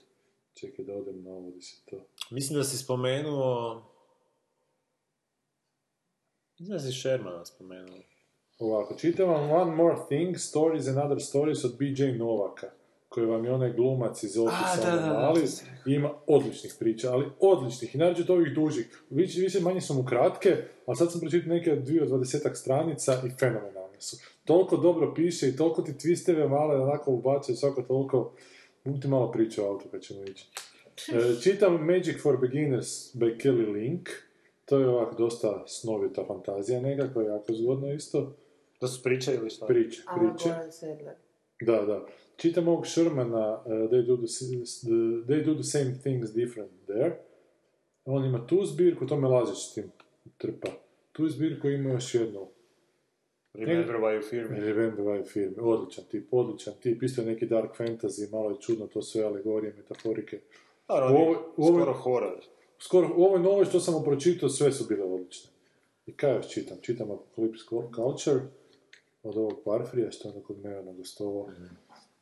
Čekaj 0.55 0.85
da 0.85 0.93
odem 0.93 1.23
na 1.23 1.31
ovo, 1.31 1.51
di 1.51 1.63
se 1.63 1.77
to... 1.91 2.07
Mislim 2.31 2.59
da 2.59 2.65
si 2.65 2.79
spomenuo... 2.79 3.83
Mislim 6.59 6.77
da 6.77 6.83
si 6.83 7.01
Shermana 7.01 7.45
spomenuo. 7.45 7.99
Ovako, 8.59 8.95
čitam 8.95 9.29
vam 9.29 9.51
One 9.51 9.75
More 9.75 9.97
Thing, 10.09 10.37
Stories 10.39 10.87
and 10.89 10.99
Other 10.99 11.23
Stories 11.23 11.65
od 11.65 11.77
B.J. 11.79 12.13
Novaka, 12.13 12.67
koji 13.09 13.27
vam 13.27 13.45
je 13.45 13.53
onaj 13.53 13.73
glumac 13.73 14.23
iz 14.23 14.35
da, 14.35 15.19
mali, 15.21 15.43
ima 15.87 16.11
odličnih 16.27 16.75
priča, 16.79 17.13
ali 17.13 17.27
odličnih, 17.41 17.95
i 17.95 17.99
naročito 17.99 18.35
ovih 18.35 18.55
dužih. 18.55 19.03
Više, 19.11 19.41
više 19.41 19.61
manje 19.61 19.81
su 19.81 19.95
mu 19.95 20.05
kratke, 20.05 20.57
ali 20.87 20.97
sad 20.97 21.13
sam 21.13 21.21
pročitao 21.21 21.49
neke 21.49 21.73
od 21.73 21.79
dvije 21.79 22.03
od 22.03 22.09
dvadesetak 22.09 22.57
stranica 22.57 23.23
i 23.27 23.31
fenomenalne 23.39 24.01
su. 24.01 24.17
Toliko 24.45 24.77
dobro 24.77 25.15
piše 25.15 25.49
i 25.49 25.57
toliko 25.57 25.83
ti 25.83 25.93
twisteve 25.93 26.49
male 26.49 26.81
onako 26.81 27.11
ubacuje 27.11 27.57
svako 27.57 27.83
toliko. 27.83 28.33
Mogu 28.85 29.01
ti 29.01 29.09
malo 29.09 29.33
priča 29.33 29.63
o 29.63 29.69
autu 29.69 29.85
kad 29.91 30.03
ćemo 30.03 30.23
ići. 30.23 30.49
E, 31.13 31.41
čitam 31.43 31.87
Magic 31.87 32.23
for 32.23 32.41
Beginners 32.41 33.15
by 33.15 33.41
Kelly 33.43 33.73
Link. 33.73 34.09
To 34.65 34.79
je 34.79 34.89
ovako 34.89 35.15
dosta 35.15 35.65
snovita 35.67 36.25
fantazija 36.27 36.81
nekakva, 36.81 37.23
jako 37.23 37.53
zgodno 37.53 37.93
isto. 37.93 38.37
To 38.85 38.89
su 38.89 39.03
priče 39.03 39.35
ili 39.35 39.51
šta? 39.51 39.67
Priče, 39.67 40.03
A, 40.07 40.19
priče. 40.19 40.49
Da, 41.61 41.83
da. 41.83 42.07
Čitam 42.37 42.69
ovog 42.69 42.87
Shermana, 42.87 43.63
uh, 43.67 43.73
they, 43.73 44.07
do 44.07 44.17
the, 44.17 44.27
they 45.27 45.45
do 45.45 45.55
the 45.55 45.63
same 45.63 45.95
things 46.03 46.31
different 46.33 46.71
there. 46.87 47.17
On 48.05 48.25
ima 48.25 48.47
tu 48.47 48.65
zbirku, 48.65 49.07
to 49.07 49.17
me 49.17 49.29
laziš 49.29 49.71
s 49.71 49.75
tim 49.75 49.91
trpa. 50.37 50.69
Tu 51.13 51.29
zbirku 51.29 51.69
ima 51.69 51.91
još 51.91 52.15
jednu. 52.15 52.49
Remember 53.55 53.97
why 53.97 54.19
you 54.21 54.31
fear 54.31 54.51
me. 54.51 54.61
Remember 54.61 55.05
Why 55.05 55.33
film. 55.33 55.55
Odličan 55.61 56.05
tip, 56.11 56.29
odličan 56.31 56.75
tip. 56.83 57.03
Isto 57.03 57.21
je 57.23 57.27
neki 57.27 57.47
dark 57.47 57.77
fantasy, 57.79 58.33
malo 58.33 58.51
je 58.51 58.57
čudno, 58.61 58.87
to 58.87 59.03
sve 59.03 59.23
alegorije, 59.25 59.73
metaforike. 59.77 60.41
Da, 60.89 60.95
U 60.95 61.17
ovoj- 61.17 61.37
u 61.57 61.65
ovoj- 61.65 61.81
skoro 61.83 61.93
horor. 61.93 62.45
Skoro, 62.79 63.11
u 63.17 63.25
ovoj 63.25 63.41
novoj 63.41 63.65
što 63.65 63.81
sam 63.81 64.05
pročitao, 64.05 64.49
sve 64.49 64.73
su 64.73 64.85
bile 64.89 65.03
odlične. 65.05 65.51
I 66.07 66.13
kaj 66.13 66.37
još 66.37 66.49
čitam? 66.49 66.77
Čitam 66.83 67.09
Apocalypse 67.09 67.69
Culture 67.95 68.41
od 69.25 69.37
ovog 69.37 69.61
Parfrija, 69.65 70.11
što 70.11 70.29
je 70.29 70.33
ono 70.33 70.45
kod 70.45 70.59
mene 70.59 70.95
gostovao. 70.95 71.49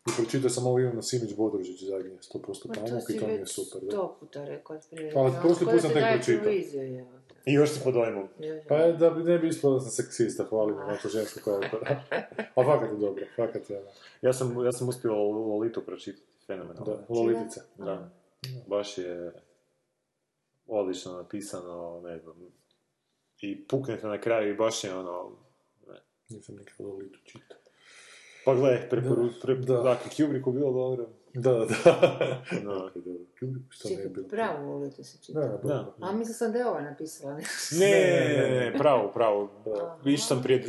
I 0.08 0.10
pročitao 0.16 0.50
sam 0.50 0.66
ovo 0.66 0.78
Ivana 0.78 1.02
Simić 1.02 1.34
Bodrožić 1.36 1.82
zadnje, 1.82 2.10
100% 2.10 2.68
Ma 2.68 2.74
to 2.74 2.80
pamuk 2.80 3.10
i 3.10 3.18
to 3.18 3.26
mi 3.26 3.32
je 3.32 3.46
super. 3.46 3.80
Da. 3.80 3.90
sto 3.90 4.16
puta 4.20 4.44
rekao 4.44 4.76
otprilike. 4.76 5.18
Ali 5.18 5.30
Ono, 5.30 5.40
prošli 5.40 5.66
put 5.66 5.80
sam 5.80 5.90
tek 5.90 6.04
pročitao. 6.14 6.52
I 7.46 7.52
još 7.52 7.70
si 7.70 7.80
pod 7.84 7.94
dojmom. 7.94 8.28
Pa 8.68 8.76
je 8.76 8.92
da 8.92 9.10
bi 9.10 9.22
ne 9.22 9.38
bi 9.38 9.48
ispalo 9.48 9.74
da 9.74 9.80
sam 9.80 9.90
seksista, 9.90 10.44
hvalim 10.44 10.76
na 10.76 10.96
to 11.02 11.08
žensko 11.08 11.40
koja 11.44 11.56
je 11.56 11.70
A 12.54 12.64
fakat 12.68 12.90
je 12.90 12.96
dobro, 12.96 13.24
fakat 13.36 13.70
je 13.70 13.78
ono. 13.78 13.86
Ja 14.22 14.32
sam, 14.32 14.64
ja 14.64 14.72
sam 14.72 14.88
uspio 14.88 15.14
Lolitu 15.14 15.82
pročitati, 15.86 16.26
fenomenalno. 16.46 16.84
Da, 16.84 17.14
Lolitica. 17.14 17.60
Da. 17.78 18.10
Baš 18.66 18.98
je 18.98 19.32
odlično 20.66 21.12
napisano, 21.12 22.00
ne 22.04 22.18
znam. 22.18 22.36
I 23.40 23.64
puknete 23.64 24.06
na 24.06 24.20
kraju 24.20 24.52
i 24.52 24.56
baš 24.56 24.84
je 24.84 24.94
ono... 24.94 25.41
Ne. 26.32 26.36
Nisam 26.36 26.56
nikad 26.56 26.74
Lolitu 26.80 27.18
čitao. 27.24 27.58
Pa 28.44 28.54
gle, 28.54 28.86
preporu... 28.90 29.28
Pre, 29.42 29.54
Da. 29.54 29.60
da. 29.66 29.82
Dakle, 29.82 30.10
Kubricku 30.16 30.52
bilo 30.52 30.72
dobro. 30.72 31.06
Da, 31.34 31.50
da. 31.50 31.66
Da. 32.62 32.90
Kubrick, 33.40 33.66
što 33.70 33.88
ne 33.88 33.94
je 33.94 33.96
Čekaj, 33.96 34.10
bilo. 34.10 34.28
pravo 34.28 34.66
volite 34.68 35.04
se 35.04 35.18
Da, 35.18 35.22
čitati. 35.22 35.66
da, 35.66 35.92
Da. 35.98 36.06
A 36.06 36.12
mislila 36.12 36.34
sam 36.34 36.52
da 36.52 36.58
je 36.58 36.66
ova 36.66 36.80
napisala. 36.82 37.34
Ne. 37.34 37.42
Ne, 37.72 37.90
ne, 38.28 38.50
ne, 38.50 38.60
ne, 38.62 38.78
pravo, 38.78 39.10
pravo. 39.10 39.50
Više 40.04 40.24
sam 40.24 40.42
prije, 40.42 40.64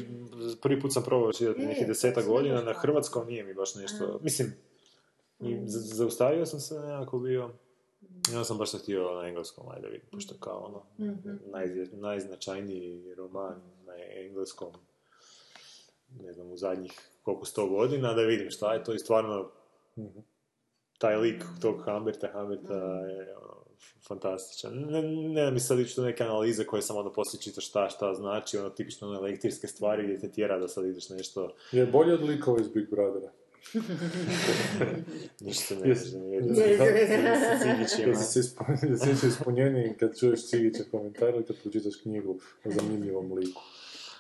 prvi 0.61 0.79
put 0.79 0.93
sam 0.93 1.03
probao 1.03 1.33
čitati 1.33 1.61
Je, 1.61 1.67
nekih 1.67 1.87
deseta 1.87 2.21
godina, 2.23 2.61
na 2.61 2.73
hrvatskom 2.73 3.27
nije 3.27 3.43
mi 3.43 3.53
baš 3.53 3.75
nešto, 3.75 4.19
mislim, 4.21 4.53
i 5.39 5.57
z- 5.65 5.95
zaustavio 5.95 6.45
sam 6.45 6.59
se 6.59 6.75
nekako 6.75 7.19
bio, 7.19 7.49
onda 8.29 8.43
sam 8.43 8.57
baš 8.57 8.71
to 8.71 8.77
htio 8.77 9.11
na 9.13 9.27
engleskom, 9.27 9.69
ajde 9.69 9.87
vidim, 9.87 10.07
pošto 10.11 10.35
kao 10.35 10.59
ono, 10.59 10.81
najzje- 11.45 11.87
najznačajniji 11.93 13.15
roman 13.15 13.55
na 13.85 13.93
engleskom, 14.17 14.71
ne 16.21 16.33
znam, 16.33 16.51
u 16.51 16.57
zadnjih 16.57 16.91
koliko 17.21 17.45
sto 17.45 17.67
godina, 17.67 18.13
da 18.13 18.21
vidim 18.21 18.49
šta 18.49 18.73
je 18.73 18.83
to 18.83 18.93
i 18.93 18.99
stvarno, 18.99 19.51
taj 20.97 21.15
lik 21.15 21.43
tog 21.61 21.81
Hamberta, 21.85 22.29
Hamberta 22.33 22.73
je 22.73 23.37
ono, 23.37 23.63
fantastičan. 24.07 24.73
Ne, 24.73 25.01
ne 25.01 25.43
da 25.43 25.51
mi 25.51 25.59
sad 25.59 25.79
ići 25.79 25.95
do 25.95 26.03
neke 26.03 26.23
analize 26.23 26.65
koje 26.65 26.81
sam 26.81 26.97
onda 26.97 27.11
poslije 27.11 27.41
čitaš 27.41 27.67
šta, 27.67 27.89
šta 27.89 28.13
znači, 28.13 28.57
ono 28.57 28.69
tipično 28.69 29.07
one 29.07 29.17
elektrijske 29.17 29.67
stvari 29.67 30.03
gdje 30.03 30.19
te 30.19 30.31
tjera 30.31 30.59
da 30.59 30.67
sad 30.67 30.85
ideš 30.85 31.09
nešto, 31.09 31.55
Je 31.71 31.85
bolje 31.85 32.13
od 32.13 32.23
likova 32.23 32.61
iz 32.61 32.67
Big 32.67 32.89
Brothera. 32.89 33.31
ništa 35.39 35.75
ne 35.75 35.95
znam, 35.95 36.33
jedno 36.33 36.55
se 38.15 39.15
se 39.15 39.27
ispunjeniji 39.27 39.95
kad 39.99 40.19
čuješ 40.19 40.47
Cigića 40.47 40.83
komentar 40.91 41.29
ili 41.29 41.45
kad 41.45 41.55
pročitaš 41.61 41.95
knjigu 41.95 42.39
o 42.65 42.71
zanimljivom 42.71 43.33
liku. 43.33 43.61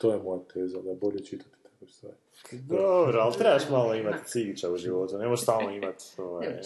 To 0.01 0.11
je 0.11 0.19
moja 0.23 0.39
teza, 0.53 0.81
da 0.81 0.89
je 0.89 0.95
bolje 0.95 1.19
čitati 1.19 1.62
takve 1.83 1.93
stvari. 1.93 2.15
Dobro, 2.51 3.19
ali 3.19 3.37
trebaš 3.37 3.69
malo 3.69 3.95
imati 3.95 4.25
cigića 4.25 4.71
u 4.71 4.77
životu, 4.77 5.17
ne 5.17 5.27
možeš 5.27 5.43
stalno 5.43 5.71
imati 5.71 6.05
ovaj, 6.17 6.61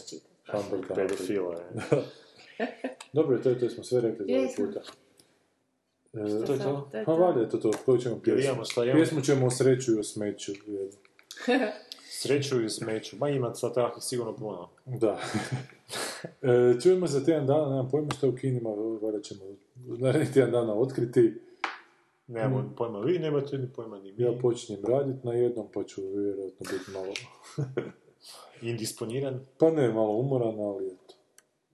pedofila. 0.95 1.55
Dobro, 3.13 3.37
to 3.37 3.49
je 3.49 3.59
to, 3.59 3.69
smo 3.69 3.83
sve 3.83 4.01
rekli 4.01 4.25
za 4.25 4.37
ovaj 4.37 4.55
puta. 4.57 4.79
E, 6.13 6.45
To 6.45 6.53
je 6.53 6.59
to? 6.59 6.89
To 6.91 7.03
Pa 7.05 7.11
valjda 7.11 7.41
je 7.41 7.49
to 7.49 7.57
to, 7.57 7.71
koju 7.85 7.97
ćemo 7.97 8.19
pjesmu? 8.23 8.63
Pjesmu 8.93 9.21
ćemo 9.21 9.45
o 9.45 9.49
sreću 9.49 9.95
i 9.95 9.99
o 9.99 10.03
smeću. 10.03 10.51
Sreću 12.21 12.63
i 12.63 12.69
smeću. 12.69 13.15
Ma 13.19 13.29
ima 13.29 13.55
sad 13.55 13.73
takvih 13.73 14.03
sigurno 14.03 14.35
puno. 14.35 14.69
Da. 14.85 15.19
e, 16.41 16.79
čujemo 16.81 17.07
za 17.07 17.25
tjedan 17.25 17.47
dana, 17.47 17.69
nemam 17.69 17.89
pojma 17.89 18.07
što 18.17 18.25
je 18.25 18.31
u 18.31 18.35
kinima, 18.35 18.69
valjda 19.01 19.21
ćemo 19.21 19.41
narednih 19.85 20.33
tjedan 20.33 20.51
dana 20.51 20.73
otkriti. 20.73 21.46
Nemamo 22.27 22.73
pojma 22.77 22.99
vi, 22.99 23.19
nemate 23.19 23.57
ni 23.57 23.67
pojma 23.75 23.99
ni 23.99 24.11
mi. 24.11 24.23
Ja 24.23 24.31
počinjem 24.41 24.85
raditi 24.85 25.27
na 25.27 25.33
jednom, 25.33 25.67
pa 25.73 25.83
ću 25.83 26.01
vjerojatno 26.01 26.65
biti 26.71 26.91
malo... 26.91 27.13
Indisponiran. 28.61 29.45
Pa 29.57 29.71
ne, 29.71 29.87
malo 29.89 30.13
umoran, 30.13 30.59
ali 30.59 30.87
eto. 30.87 31.15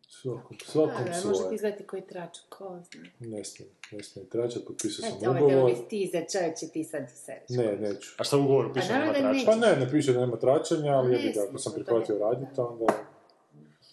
Svakom, 0.08 0.58
svakom 0.66 1.06
Da, 1.06 1.12
da, 1.12 1.16
može 1.16 1.22
ti 1.22 1.38
svoje. 1.38 1.56
izgledati 1.56 1.84
koji 1.84 2.02
trač, 2.02 2.38
ko 2.50 2.80
zna. 2.92 3.04
Ne 3.20 3.44
smijem, 3.44 3.74
ne 3.92 4.04
smijem 4.04 4.30
tračat, 4.30 4.64
potpisao 4.68 5.10
sam 5.10 5.30
ovaj 5.30 5.44
ugovor. 5.44 5.72
bi 5.72 5.78
tizer, 5.90 6.26
čovječe, 6.32 6.68
ti 6.74 6.84
sad 6.84 7.04
sereš. 7.16 7.50
Ne, 7.50 7.78
neću. 7.78 8.16
A 8.18 8.24
šta 8.24 8.38
u 8.38 8.44
ugovoru 8.44 8.74
piše 8.74 8.88
Pa 8.88 8.94
nema 8.94 9.06
naravno 9.06 9.28
da 9.28 9.34
trača? 9.34 9.46
Pa 9.46 9.56
ne, 9.56 9.86
ne 9.86 9.92
piše 9.92 10.14
da 10.14 10.20
nema 10.20 10.38
tračanja, 10.38 10.92
ali 10.92 11.10
Ne 11.10 11.16
jebi 11.16 11.34
ga, 11.34 11.44
ako 11.50 11.58
sam 11.58 11.74
prihvatio 11.74 12.18
raditi, 12.18 12.62
onda... 12.62 12.94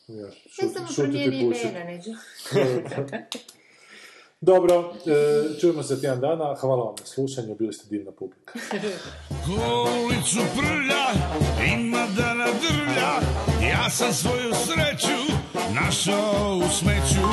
Ja, 0.09 0.27
Ne 0.27 0.33
šut, 0.49 0.73
samo 0.73 0.87
promijeni 0.97 1.41
imena, 1.41 1.85
neđu. 1.85 2.11
Dobro, 4.43 4.93
e, 5.07 5.61
čujemo 5.61 5.83
se 5.83 6.01
tjedan 6.01 6.21
dana, 6.21 6.55
hvala 6.61 6.85
vam 6.85 6.95
na 7.01 7.07
slušanju, 7.07 7.55
bili 7.55 7.73
ste 7.73 7.89
divna 7.91 8.13
publika. 8.13 8.53
Ulicu 10.05 10.41
prlja, 10.57 11.05
ima 11.79 12.07
da 12.17 12.35
nadrlja. 12.35 13.13
Ja 13.71 13.91
sam 13.91 14.13
svoju 14.13 14.53
sreću 14.55 15.33
našao 15.75 16.57
u 16.57 16.69
smeću 16.69 17.27